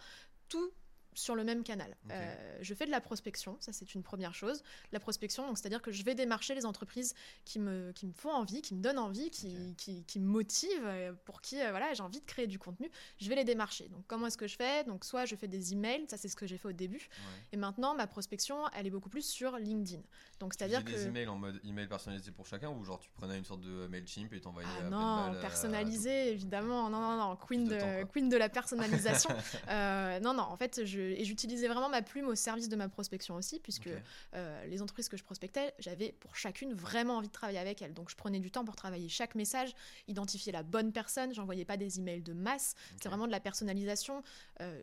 tout 0.48 0.70
sur 1.18 1.34
le 1.34 1.44
même 1.44 1.62
canal. 1.62 1.96
Euh, 2.10 2.58
je 2.60 2.74
fais 2.74 2.86
de 2.86 2.90
la 2.90 3.00
prospection, 3.00 3.56
ça 3.60 3.72
c'est 3.72 3.94
une 3.94 4.02
première 4.02 4.34
chose. 4.34 4.62
La 4.92 5.00
prospection, 5.00 5.46
donc 5.46 5.58
c'est-à-dire 5.58 5.82
que 5.82 5.92
je 5.92 6.02
vais 6.04 6.14
démarcher 6.14 6.54
les 6.54 6.66
entreprises 6.66 7.14
qui 7.44 7.58
me, 7.58 7.92
qui 7.92 8.06
me 8.06 8.12
font 8.12 8.30
envie, 8.30 8.60
qui 8.62 8.74
me 8.74 8.82
donnent 8.82 8.98
envie, 8.98 9.30
qui, 9.30 9.74
qui, 9.76 10.04
qui 10.04 10.20
me 10.20 10.26
motivent, 10.26 10.68
euh, 10.84 11.12
pour 11.24 11.40
qui 11.40 11.60
euh, 11.60 11.70
voilà, 11.70 11.94
j'ai 11.94 12.02
envie 12.02 12.20
de 12.20 12.26
créer 12.26 12.46
du 12.46 12.58
contenu. 12.58 12.90
Je 13.18 13.28
vais 13.28 13.36
les 13.36 13.44
démarcher. 13.44 13.88
Donc 13.88 14.04
comment 14.06 14.26
est-ce 14.26 14.38
que 14.38 14.46
je 14.46 14.56
fais? 14.56 14.84
Donc 14.84 15.04
soit 15.04 15.24
je 15.24 15.36
fais 15.36 15.48
des 15.48 15.72
emails, 15.72 16.06
ça 16.08 16.16
c'est 16.16 16.28
ce 16.28 16.36
que 16.36 16.46
j'ai 16.46 16.58
fait 16.58 16.68
au 16.68 16.72
début. 16.72 16.96
Ouais. 16.96 17.42
Et 17.52 17.56
maintenant 17.56 17.94
ma 17.94 18.06
prospection, 18.06 18.58
elle 18.76 18.86
est 18.86 18.90
beaucoup 18.90 19.10
plus 19.10 19.26
sur 19.26 19.56
LinkedIn. 19.56 20.02
Donc 20.40 20.54
c'est-à-dire 20.54 20.84
que 20.84 20.90
des 20.90 21.06
emails 21.06 21.28
en 21.28 21.36
mode 21.36 21.60
email 21.64 21.88
personnalisé 21.88 22.30
pour 22.30 22.46
chacun 22.46 22.70
ou 22.70 22.84
genre 22.84 23.00
tu 23.00 23.10
prenais 23.10 23.38
une 23.38 23.44
sorte 23.44 23.60
de 23.60 23.86
Mailchimp 23.88 24.32
et 24.32 24.40
t'envoyais 24.40 24.68
Ah 24.80 24.90
non, 24.90 25.32
à 25.32 25.34
personnalisé, 25.40 26.30
évidemment. 26.30 26.88
Non, 26.90 27.00
non, 27.00 27.16
non, 27.16 27.36
queen 27.36 27.64
de 27.64 27.74
de, 27.74 27.80
temps, 27.80 27.86
quoi. 27.86 28.04
queen 28.12 28.28
de 28.28 28.36
la 28.36 28.48
personnalisation. 28.58 29.30
Euh, 29.68 30.20
non, 30.20 30.34
non, 30.34 30.42
en 30.42 30.56
fait, 30.56 30.84
je, 30.84 31.07
et 31.16 31.24
j'utilisais 31.24 31.68
vraiment 31.68 31.88
ma 31.88 32.02
plume 32.02 32.26
au 32.28 32.34
service 32.34 32.68
de 32.68 32.76
ma 32.76 32.88
prospection 32.88 33.34
aussi, 33.36 33.60
puisque 33.60 33.88
euh, 34.34 34.66
les 34.66 34.82
entreprises 34.82 35.08
que 35.08 35.16
je 35.16 35.24
prospectais, 35.24 35.72
j'avais 35.78 36.12
pour 36.20 36.36
chacune 36.36 36.74
vraiment 36.74 37.16
envie 37.16 37.28
de 37.28 37.32
travailler 37.32 37.58
avec 37.58 37.82
elles. 37.82 37.94
Donc, 37.94 38.10
je 38.10 38.16
prenais 38.16 38.40
du 38.40 38.50
temps 38.50 38.64
pour 38.64 38.76
travailler 38.76 39.08
chaque 39.08 39.34
message, 39.34 39.74
identifier 40.06 40.52
la 40.52 40.62
bonne 40.62 40.92
personne. 40.92 41.32
J'envoyais 41.34 41.64
pas 41.64 41.76
des 41.76 41.98
emails 41.98 42.22
de 42.22 42.32
masse. 42.32 42.74
Ok. 42.92 42.98
C'est 43.02 43.08
vraiment 43.08 43.26
de 43.26 43.32
la 43.32 43.40
personnalisation. 43.40 44.22
Euh, 44.60 44.82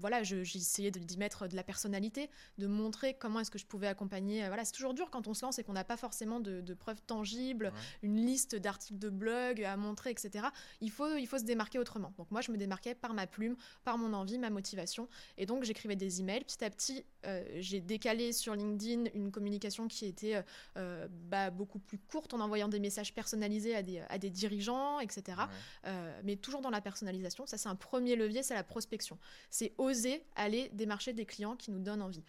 voilà, 0.00 0.22
je- 0.22 0.42
j'essayais 0.44 0.90
de- 0.90 0.98
d'y 0.98 1.16
mettre 1.18 1.46
de 1.48 1.56
la 1.56 1.62
personnalité, 1.62 2.30
de 2.58 2.66
montrer 2.66 3.14
comment 3.14 3.40
est-ce 3.40 3.50
que 3.50 3.58
je 3.58 3.66
pouvais 3.66 3.86
accompagner. 3.88 4.44
euh, 4.44 4.48
voilà, 4.48 4.64
c'est 4.64 4.72
toujours 4.72 4.94
dur 4.94 5.10
quand 5.10 5.26
on 5.28 5.34
se 5.34 5.44
lance 5.44 5.58
et 5.58 5.64
qu'on 5.64 5.72
n'a 5.72 5.84
pas 5.84 5.96
forcément 5.96 6.40
de, 6.40 6.60
de 6.60 6.74
preuves 6.74 7.00
tangibles, 7.06 7.66
Ouais. 7.66 7.80
une 8.02 8.24
liste 8.24 8.54
d'articles 8.56 8.98
de 8.98 9.08
blog 9.10 9.62
à 9.64 9.76
montrer, 9.76 10.10
etc. 10.10 10.46
Il 10.80 10.90
faut, 10.90 11.16
il 11.16 11.26
faut 11.26 11.38
se 11.38 11.44
démarquer 11.44 11.78
autrement. 11.78 12.12
Donc 12.16 12.30
moi, 12.30 12.40
je 12.40 12.50
me 12.52 12.56
démarquais 12.56 12.94
par 12.94 13.14
ma 13.14 13.26
plume, 13.26 13.56
par 13.84 13.98
mon 13.98 14.12
envie, 14.12 14.38
ma 14.38 14.50
motivation. 14.50 15.08
Et 15.38 15.46
donc, 15.46 15.61
j'écrivais 15.64 15.96
des 15.96 16.20
emails. 16.20 16.44
Petit 16.44 16.64
à 16.64 16.70
petit, 16.70 17.04
euh, 17.26 17.44
j'ai 17.56 17.80
décalé 17.80 18.32
sur 18.32 18.54
LinkedIn 18.54 19.10
une 19.14 19.30
communication 19.30 19.88
qui 19.88 20.06
était 20.06 20.36
euh, 20.36 20.42
euh, 20.76 21.08
bah, 21.10 21.50
beaucoup 21.50 21.78
plus 21.78 21.98
courte 21.98 22.34
en 22.34 22.40
envoyant 22.40 22.68
des 22.68 22.80
messages 22.80 23.14
personnalisés 23.14 23.74
à 23.74 23.82
des, 23.82 24.00
à 24.08 24.18
des 24.18 24.30
dirigeants, 24.30 25.00
etc. 25.00 25.22
Ouais. 25.28 25.44
Euh, 25.86 26.20
mais 26.24 26.36
toujours 26.36 26.60
dans 26.60 26.70
la 26.70 26.80
personnalisation. 26.80 27.46
Ça, 27.46 27.58
c'est 27.58 27.68
un 27.68 27.76
premier 27.76 28.16
levier, 28.16 28.42
c'est 28.42 28.54
la 28.54 28.64
prospection. 28.64 29.18
C'est 29.50 29.72
oser 29.78 30.24
aller 30.36 30.70
démarcher 30.72 31.12
des 31.12 31.26
clients 31.26 31.56
qui 31.56 31.70
nous 31.70 31.80
donnent 31.80 32.02
envie. 32.02 32.22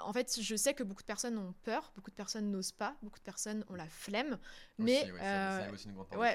En 0.00 0.12
fait, 0.12 0.38
je 0.40 0.56
sais 0.56 0.74
que 0.74 0.82
beaucoup 0.82 1.02
de 1.02 1.06
personnes 1.06 1.38
ont 1.38 1.54
peur, 1.62 1.92
beaucoup 1.94 2.10
de 2.10 2.16
personnes 2.16 2.50
n'osent 2.50 2.72
pas, 2.72 2.96
beaucoup 3.02 3.18
de 3.18 3.24
personnes 3.24 3.64
ont 3.68 3.74
la 3.74 3.88
flemme, 3.88 4.38
mais 4.78 5.10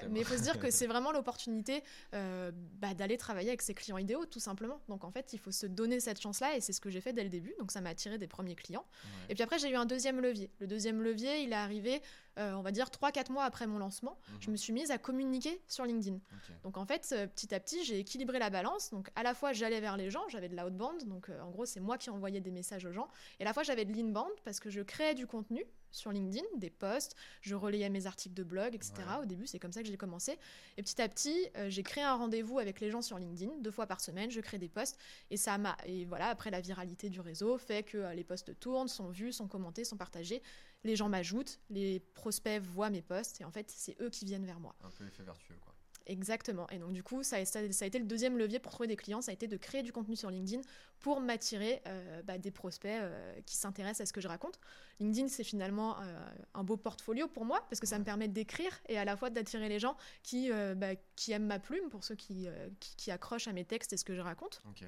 mais 0.09 0.19
il 0.21 0.25
faut 0.25 0.37
se 0.37 0.43
dire 0.43 0.59
que 0.59 0.71
c'est 0.71 0.87
vraiment 0.87 1.11
l'opportunité 1.11 1.83
euh, 2.13 2.51
bah, 2.53 2.93
d'aller 2.93 3.17
travailler 3.17 3.49
avec 3.49 3.61
ses 3.61 3.73
clients 3.73 3.97
idéaux, 3.97 4.25
tout 4.25 4.39
simplement. 4.39 4.79
Donc 4.87 5.03
en 5.03 5.11
fait, 5.11 5.33
il 5.33 5.39
faut 5.39 5.51
se 5.51 5.65
donner 5.65 5.99
cette 5.99 6.21
chance-là, 6.21 6.55
et 6.55 6.61
c'est 6.61 6.73
ce 6.73 6.81
que 6.81 6.89
j'ai 6.89 7.01
fait 7.01 7.13
dès 7.13 7.23
le 7.23 7.29
début. 7.29 7.53
Donc 7.59 7.71
ça 7.71 7.81
m'a 7.81 7.89
attiré 7.89 8.17
des 8.17 8.27
premiers 8.27 8.55
clients. 8.55 8.85
Ouais. 9.03 9.09
Et 9.29 9.33
puis 9.35 9.43
après, 9.43 9.59
j'ai 9.59 9.69
eu 9.69 9.75
un 9.75 9.85
deuxième 9.85 10.19
levier. 10.19 10.49
Le 10.59 10.67
deuxième 10.67 11.01
levier, 11.01 11.43
il 11.43 11.51
est 11.51 11.55
arrivé, 11.55 12.01
euh, 12.39 12.53
on 12.53 12.61
va 12.61 12.71
dire, 12.71 12.87
3-4 12.87 13.31
mois 13.31 13.43
après 13.43 13.67
mon 13.67 13.77
lancement. 13.77 14.17
Je 14.39 14.47
Mhm. 14.47 14.51
me 14.53 14.57
suis 14.57 14.73
mise 14.73 14.89
à 14.91 14.97
communiquer 14.97 15.61
sur 15.67 15.85
LinkedIn. 15.85 16.17
Donc 16.63 16.77
en 16.77 16.85
fait, 16.85 17.07
euh, 17.11 17.27
petit 17.27 17.53
à 17.53 17.59
petit, 17.59 17.83
j'ai 17.83 17.99
équilibré 17.99 18.39
la 18.39 18.49
balance. 18.49 18.89
Donc 18.91 19.09
à 19.15 19.23
la 19.23 19.33
fois, 19.33 19.53
j'allais 19.53 19.79
vers 19.81 19.97
les 19.97 20.09
gens, 20.09 20.23
j'avais 20.29 20.49
de 20.49 20.55
l'outbound, 20.55 21.07
donc 21.07 21.29
euh, 21.29 21.41
en 21.41 21.49
gros, 21.51 21.65
c'est 21.65 21.79
moi 21.79 21.97
qui 21.97 22.09
envoyais 22.09 22.41
des 22.41 22.51
messages 22.51 22.85
aux 22.85 22.91
gens. 22.93 23.09
Et 23.39 23.43
à 23.43 23.45
la 23.45 23.53
fois, 23.53 23.63
j'avais 23.63 23.85
de 23.85 23.93
l'inbound 23.93 24.31
parce 24.43 24.59
que 24.59 24.69
je 24.69 24.81
créais 24.81 25.13
du 25.15 25.27
contenu 25.27 25.63
sur 25.91 26.11
LinkedIn, 26.11 26.45
des 26.57 26.69
posts, 26.69 27.15
je 27.41 27.55
relayais 27.55 27.89
mes 27.89 28.05
articles 28.05 28.35
de 28.35 28.43
blog, 28.43 28.75
etc. 28.75 28.93
Ouais. 28.97 29.23
Au 29.23 29.25
début, 29.25 29.47
c'est 29.47 29.59
comme 29.59 29.71
ça 29.71 29.81
que 29.81 29.87
j'ai 29.87 29.97
commencé. 29.97 30.37
Et 30.77 30.83
petit 30.83 31.01
à 31.01 31.09
petit, 31.09 31.47
euh, 31.57 31.69
j'ai 31.69 31.83
créé 31.83 32.03
un 32.03 32.15
rendez-vous 32.15 32.59
avec 32.59 32.79
les 32.79 32.91
gens 32.91 33.01
sur 33.01 33.17
LinkedIn, 33.17 33.59
deux 33.61 33.71
fois 33.71 33.87
par 33.87 34.01
semaine, 34.01 34.31
je 34.31 34.41
crée 34.41 34.57
des 34.57 34.69
posts. 34.69 34.97
Et 35.29 35.37
ça 35.37 35.57
m'a. 35.57 35.77
Et 35.85 36.05
voilà, 36.05 36.27
après 36.27 36.51
la 36.51 36.61
viralité 36.61 37.09
du 37.09 37.19
réseau 37.19 37.57
fait 37.57 37.83
que 37.83 37.97
euh, 37.97 38.13
les 38.13 38.23
posts 38.23 38.59
tournent, 38.59 38.87
sont 38.87 39.09
vus, 39.09 39.33
sont 39.33 39.47
commentés, 39.47 39.83
sont 39.83 39.97
partagés. 39.97 40.41
Les 40.83 40.95
gens 40.95 41.09
m'ajoutent, 41.09 41.59
les 41.69 41.99
prospects 41.99 42.61
voient 42.61 42.89
mes 42.89 43.01
posts, 43.01 43.41
et 43.41 43.43
en 43.43 43.51
fait, 43.51 43.69
c'est 43.69 43.99
eux 44.01 44.09
qui 44.09 44.23
viennent 44.23 44.45
vers 44.45 44.61
moi. 44.61 44.75
Un 44.81 44.91
peu 44.91 45.05
effet 45.05 45.23
vertueux 45.23 45.57
quoi. 45.61 45.68
Exactement. 46.09 46.67
Et 46.71 46.79
donc, 46.79 46.91
du 46.91 47.03
coup, 47.03 47.21
ça, 47.21 47.37
a- 47.37 47.45
ça 47.45 47.85
été 47.85 47.99
le 47.99 48.05
deuxième 48.05 48.37
levier 48.37 48.57
pour 48.59 48.71
trouver 48.71 48.87
des 48.87 48.95
clients. 48.95 49.21
Ça 49.21 49.29
a 49.29 49.33
été 49.33 49.47
de 49.47 49.55
créer 49.57 49.83
du 49.83 49.91
contenu 49.93 50.15
sur 50.15 50.31
LinkedIn 50.31 50.61
pour 50.99 51.21
m'attirer 51.21 51.81
euh, 51.87 52.21
bah, 52.23 52.37
des 52.39 52.49
prospects 52.51 52.89
euh, 52.91 53.39
qui 53.45 53.55
s'intéressent 53.55 54.01
à 54.01 54.05
ce 54.07 54.11
que 54.13 54.19
je 54.19 54.27
raconte. 54.27 54.59
LinkedIn, 54.99 55.27
c'est 55.27 55.43
finalement 55.43 56.01
euh, 56.01 56.29
un 56.55 56.63
beau 56.63 56.77
portfolio 56.77 57.27
pour 57.27 57.45
moi 57.45 57.63
parce 57.69 57.79
que 57.79 57.85
ça 57.87 57.99
me 57.99 58.03
permet 58.03 58.27
d'écrire 58.27 58.71
et 58.89 58.97
à 58.97 59.05
la 59.05 59.15
fois 59.15 59.29
d'attirer 59.29 59.69
les 59.69 59.77
gens 59.79 59.95
qui, 60.23 60.49
bah, 60.75 60.95
qui 61.15 61.31
aiment 61.31 61.45
ma 61.45 61.59
plume, 61.59 61.89
pour 61.89 62.03
ceux 62.03 62.15
qui, 62.15 62.47
qui, 62.79 62.95
qui 62.95 63.11
accrochent 63.11 63.47
à 63.47 63.53
mes 63.53 63.63
textes 63.65 63.93
et 63.93 63.97
ce 63.97 64.03
que 64.03 64.15
je 64.15 64.21
raconte. 64.21 64.61
Ok. 64.67 64.83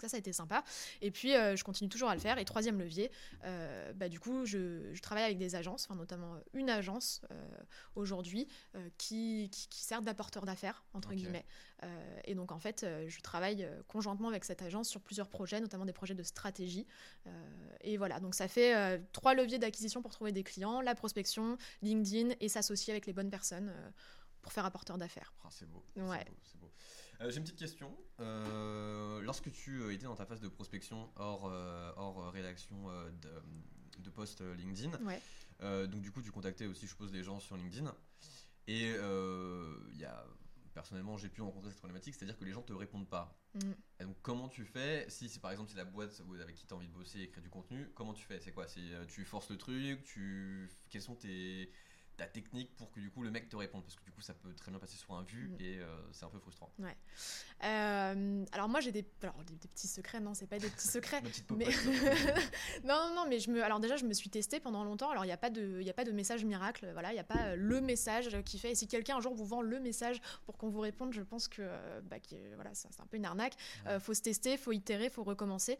Donc 0.00 0.08
ça, 0.08 0.08
ça 0.08 0.16
a 0.16 0.20
été 0.20 0.32
sympa. 0.32 0.64
Et 1.02 1.10
puis, 1.10 1.34
euh, 1.34 1.56
je 1.56 1.64
continue 1.64 1.90
toujours 1.90 2.08
à 2.08 2.14
le 2.14 2.20
faire. 2.20 2.38
Et 2.38 2.44
troisième 2.46 2.78
levier, 2.78 3.10
euh, 3.44 3.92
bah, 3.92 4.08
du 4.08 4.18
coup, 4.18 4.46
je, 4.46 4.94
je 4.94 5.02
travaille 5.02 5.24
avec 5.24 5.36
des 5.36 5.54
agences, 5.54 5.84
enfin, 5.84 5.94
notamment 5.94 6.36
euh, 6.36 6.40
une 6.54 6.70
agence 6.70 7.20
euh, 7.30 7.48
aujourd'hui 7.96 8.48
qui, 8.96 9.50
qui, 9.52 9.68
qui 9.68 9.82
sert 9.82 10.00
d'apporteur 10.00 10.46
d'affaires, 10.46 10.84
entre 10.94 11.12
guillemets. 11.12 11.44
Et 12.24 12.34
donc, 12.34 12.52
en 12.52 12.58
fait, 12.58 12.86
je 13.08 13.20
travaille 13.20 13.66
conjointement 13.88 14.28
avec 14.28 14.44
cette 14.44 14.62
agence 14.62 14.88
sur 14.88 15.00
plusieurs 15.00 15.28
projets, 15.28 15.60
notamment 15.60 15.84
des 15.84 15.92
projets 15.92 16.14
de 16.14 16.22
stratégie. 16.22 16.86
Et 17.80 17.96
voilà, 17.96 18.20
donc 18.20 18.34
ça 18.34 18.48
fait 18.48 19.00
trois 19.12 19.34
leviers 19.34 19.58
d'acquisition 19.58 20.02
pour 20.02 20.12
trouver 20.12 20.32
des 20.32 20.42
clients, 20.42 20.80
la 20.80 20.94
prospection, 20.94 21.56
LinkedIn 21.82 22.34
et 22.40 22.48
s'associer 22.48 22.92
avec 22.92 23.06
les 23.06 23.12
bonnes 23.12 23.30
personnes 23.30 23.72
pour 24.42 24.52
faire 24.52 24.64
apporteur 24.64 24.98
d'affaires. 24.98 25.32
Ah, 25.44 25.48
c'est 25.50 25.68
beau. 25.68 25.82
Ouais. 25.96 26.24
beau, 26.24 26.36
c'est 26.42 26.58
beau. 26.58 26.70
Euh, 27.09 27.09
J'ai 27.28 27.36
une 27.36 27.44
petite 27.44 27.58
question. 27.58 27.94
Euh, 28.20 29.20
lorsque 29.22 29.50
tu 29.52 29.82
euh, 29.82 29.92
étais 29.92 30.04
dans 30.04 30.14
ta 30.14 30.24
phase 30.24 30.40
de 30.40 30.48
prospection 30.48 31.10
hors, 31.16 31.48
euh, 31.48 31.92
hors 31.96 32.22
euh, 32.22 32.30
rédaction 32.30 32.90
euh, 32.90 33.10
de, 33.10 34.02
de 34.02 34.10
posts 34.10 34.40
euh, 34.40 34.54
LinkedIn, 34.54 34.92
Ouais. 35.04 35.20
euh, 35.62 35.86
donc 35.86 36.00
du 36.00 36.10
coup 36.10 36.22
tu 36.22 36.30
contactais 36.30 36.66
aussi, 36.66 36.86
je 36.86 36.90
suppose, 36.90 37.12
des 37.12 37.22
gens 37.22 37.38
sur 37.38 37.56
LinkedIn. 37.56 37.94
Et 38.68 38.94
euh, 38.96 39.76
il 39.92 39.98
y 39.98 40.04
a, 40.06 40.24
personnellement, 40.72 41.18
j'ai 41.18 41.28
pu 41.28 41.42
rencontrer 41.42 41.70
cette 41.70 41.78
problématique, 41.78 42.14
c'est-à-dire 42.14 42.38
que 42.38 42.44
les 42.44 42.52
gens 42.52 42.62
te 42.62 42.72
répondent 42.72 43.08
pas. 43.08 43.38
Mm. 43.54 43.72
Et 44.00 44.04
donc 44.04 44.16
comment 44.22 44.48
tu 44.48 44.64
fais 44.64 45.04
si 45.10 45.28
c'est 45.28 45.40
par 45.40 45.50
exemple 45.50 45.70
c'est 45.70 45.76
la 45.76 45.84
boîte 45.84 46.22
avec 46.40 46.54
qui 46.56 46.66
tu 46.66 46.72
as 46.72 46.76
envie 46.76 46.88
de 46.88 46.92
bosser 46.92 47.20
et 47.20 47.28
créer 47.28 47.42
du 47.42 47.50
contenu, 47.50 47.90
comment 47.94 48.14
tu 48.14 48.24
fais? 48.24 48.40
C'est 48.40 48.52
quoi? 48.52 48.66
C'est 48.66 48.80
euh, 48.80 49.04
tu 49.06 49.24
forces 49.24 49.50
le 49.50 49.58
truc, 49.58 50.04
tu 50.04 50.70
quelles 50.88 51.02
sont 51.02 51.16
tes 51.16 51.70
ta 52.20 52.26
technique 52.26 52.76
pour 52.76 52.90
que 52.90 53.00
du 53.00 53.10
coup 53.10 53.22
le 53.22 53.30
mec 53.30 53.48
te 53.48 53.56
réponde 53.56 53.82
parce 53.82 53.96
que 53.96 54.04
du 54.04 54.12
coup 54.12 54.20
ça 54.20 54.34
peut 54.34 54.52
très 54.54 54.70
bien 54.70 54.78
passer 54.78 54.98
sur 54.98 55.14
un 55.14 55.22
vu 55.22 55.48
Mhm. 55.48 55.56
et 55.58 55.78
euh, 55.78 55.86
c'est 56.12 56.26
un 56.26 56.28
peu 56.28 56.38
frustrant. 56.38 56.70
Euh, 57.64 58.44
alors 58.52 58.68
moi 58.68 58.80
j'ai 58.80 58.92
des, 58.92 59.06
alors, 59.22 59.42
des, 59.44 59.54
des 59.54 59.68
petits 59.68 59.88
secrets, 59.88 60.20
non 60.20 60.34
c'est 60.34 60.46
pas 60.46 60.58
des 60.58 60.68
petits 60.68 60.88
secrets. 60.88 61.22
Mais... 61.56 61.64
non, 62.84 63.08
non, 63.08 63.14
non, 63.14 63.26
mais 63.26 63.38
je 63.38 63.50
me, 63.50 63.64
alors 63.64 63.80
déjà 63.80 63.96
je 63.96 64.04
me 64.04 64.12
suis 64.12 64.28
testée 64.28 64.60
pendant 64.60 64.84
longtemps. 64.84 65.08
Alors 65.08 65.24
il 65.24 65.28
n'y 65.28 65.32
a 65.32 65.38
pas 65.38 65.48
de, 65.48 65.80
il 65.80 65.88
a 65.88 65.94
pas 65.94 66.04
de 66.04 66.12
message 66.12 66.44
miracle. 66.44 66.90
Voilà, 66.92 67.10
il 67.10 67.14
n'y 67.14 67.20
a 67.20 67.24
pas 67.24 67.48
euh, 67.48 67.56
le 67.56 67.80
message 67.80 68.42
qui 68.44 68.58
fait. 68.58 68.72
Et 68.72 68.74
si 68.74 68.86
quelqu'un 68.86 69.16
un 69.16 69.20
jour 69.20 69.34
vous 69.34 69.46
vend 69.46 69.62
le 69.62 69.80
message 69.80 70.20
pour 70.44 70.58
qu'on 70.58 70.68
vous 70.68 70.80
réponde, 70.80 71.14
je 71.14 71.22
pense 71.22 71.48
que, 71.48 71.62
bah, 72.02 72.20
que, 72.20 72.54
voilà, 72.54 72.74
c'est 72.74 73.00
un 73.00 73.06
peu 73.06 73.16
une 73.16 73.24
arnaque. 73.24 73.56
Euh, 73.86 73.98
faut 73.98 74.12
se 74.12 74.20
tester, 74.20 74.58
faut 74.58 74.72
itérer, 74.72 75.08
faut 75.08 75.24
recommencer. 75.24 75.78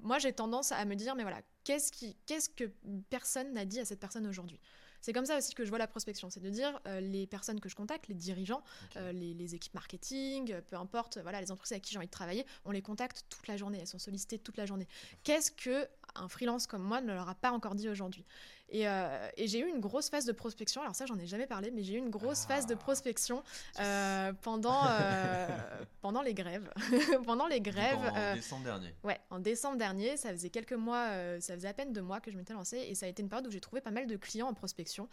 Moi 0.00 0.18
j'ai 0.20 0.32
tendance 0.32 0.70
à 0.70 0.84
me 0.84 0.94
dire, 0.94 1.16
mais 1.16 1.24
voilà, 1.24 1.42
qu'est-ce 1.64 1.90
qui, 1.90 2.16
qu'est-ce 2.26 2.48
que 2.48 2.70
personne 3.10 3.52
n'a 3.52 3.64
dit 3.64 3.80
à 3.80 3.84
cette 3.84 3.98
personne 3.98 4.26
aujourd'hui? 4.28 4.60
C'est 5.00 5.12
comme 5.12 5.26
ça 5.26 5.38
aussi 5.38 5.54
que 5.54 5.64
je 5.64 5.68
vois 5.68 5.78
la 5.78 5.86
prospection, 5.86 6.30
c'est 6.30 6.40
de 6.40 6.50
dire 6.50 6.80
euh, 6.86 7.00
les 7.00 7.26
personnes 7.26 7.60
que 7.60 7.68
je 7.68 7.76
contacte, 7.76 8.08
les 8.08 8.14
dirigeants, 8.14 8.62
euh, 8.96 9.12
les, 9.12 9.34
les 9.34 9.54
équipes 9.54 9.74
marketing, 9.74 10.52
euh, 10.52 10.60
peu 10.60 10.76
importe, 10.76 11.18
voilà, 11.22 11.40
les 11.40 11.50
entreprises 11.50 11.72
avec 11.72 11.84
qui 11.84 11.92
j'ai 11.92 11.98
envie 11.98 12.06
de 12.06 12.12
travailler, 12.12 12.46
on 12.64 12.70
les 12.70 12.82
contacte 12.82 13.24
toute 13.28 13.46
la 13.46 13.56
journée, 13.56 13.78
elles 13.80 13.86
sont 13.86 13.98
sollicitées 13.98 14.38
toute 14.38 14.56
la 14.56 14.66
journée. 14.66 14.88
Qu'est-ce 15.22 15.50
que 15.50 15.86
un 16.14 16.28
freelance 16.28 16.66
comme 16.66 16.82
moi 16.82 17.00
ne 17.00 17.12
leur 17.12 17.28
a 17.28 17.34
pas 17.34 17.50
encore 17.52 17.74
dit 17.74 17.88
aujourd'hui 17.88 18.24
Et, 18.70 18.86
euh, 18.88 19.28
et 19.36 19.48
j'ai 19.48 19.60
eu 19.60 19.66
une 19.68 19.80
grosse 19.80 20.10
phase 20.10 20.24
de 20.26 20.32
prospection. 20.32 20.82
Alors 20.82 20.94
ça, 20.94 21.06
j'en 21.06 21.18
ai 21.18 21.26
jamais 21.26 21.46
parlé, 21.46 21.70
mais 21.70 21.82
j'ai 21.82 21.94
eu 21.94 21.98
une 21.98 22.10
grosse 22.10 22.44
phase 22.44 22.66
de 22.66 22.74
Ah. 22.74 22.76
prospection 22.76 23.42
euh, 23.80 24.32
pendant 24.42 24.82
euh, 24.86 25.46
pendant 26.02 26.20
les 26.22 26.34
grèves, 26.34 26.70
pendant 27.24 27.46
les 27.46 27.60
Donc, 27.60 27.72
grèves. 27.74 27.98
en 27.98 28.34
décembre 28.34 28.64
dernier. 28.64 28.94
Ouais, 29.04 29.18
en 29.30 29.38
décembre 29.38 29.78
dernier, 29.78 30.16
ça 30.16 30.30
faisait 30.32 30.50
quelques 30.50 30.72
mois, 30.74 31.08
ça 31.40 31.54
faisait 31.54 31.68
à 31.68 31.74
peine 31.74 31.92
deux 31.92 32.02
mois 32.02 32.20
que 32.20 32.30
je 32.30 32.36
m'étais 32.36 32.52
lancée 32.52 32.78
et 32.78 32.94
ça 32.94 33.06
a 33.06 33.08
été 33.08 33.22
une 33.22 33.28
période 33.28 33.46
où 33.46 33.50
j'ai 33.50 33.60
trouvé 33.60 33.80
pas 33.80 33.90
mal 33.90 34.06
de 34.06 34.16
clients 34.16 34.48
en 34.48 34.54
prospection. 34.54 35.08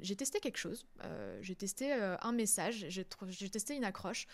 J'ai 0.00 0.16
testé 0.16 0.40
quelque 0.40 0.58
chose, 0.58 0.86
j'ai 1.42 1.54
testé 1.56 1.92
un 1.92 2.32
message, 2.32 2.86
j'ai 2.88 3.04
testé 3.50 3.74
une 3.76 3.84
accroche. 3.84 4.26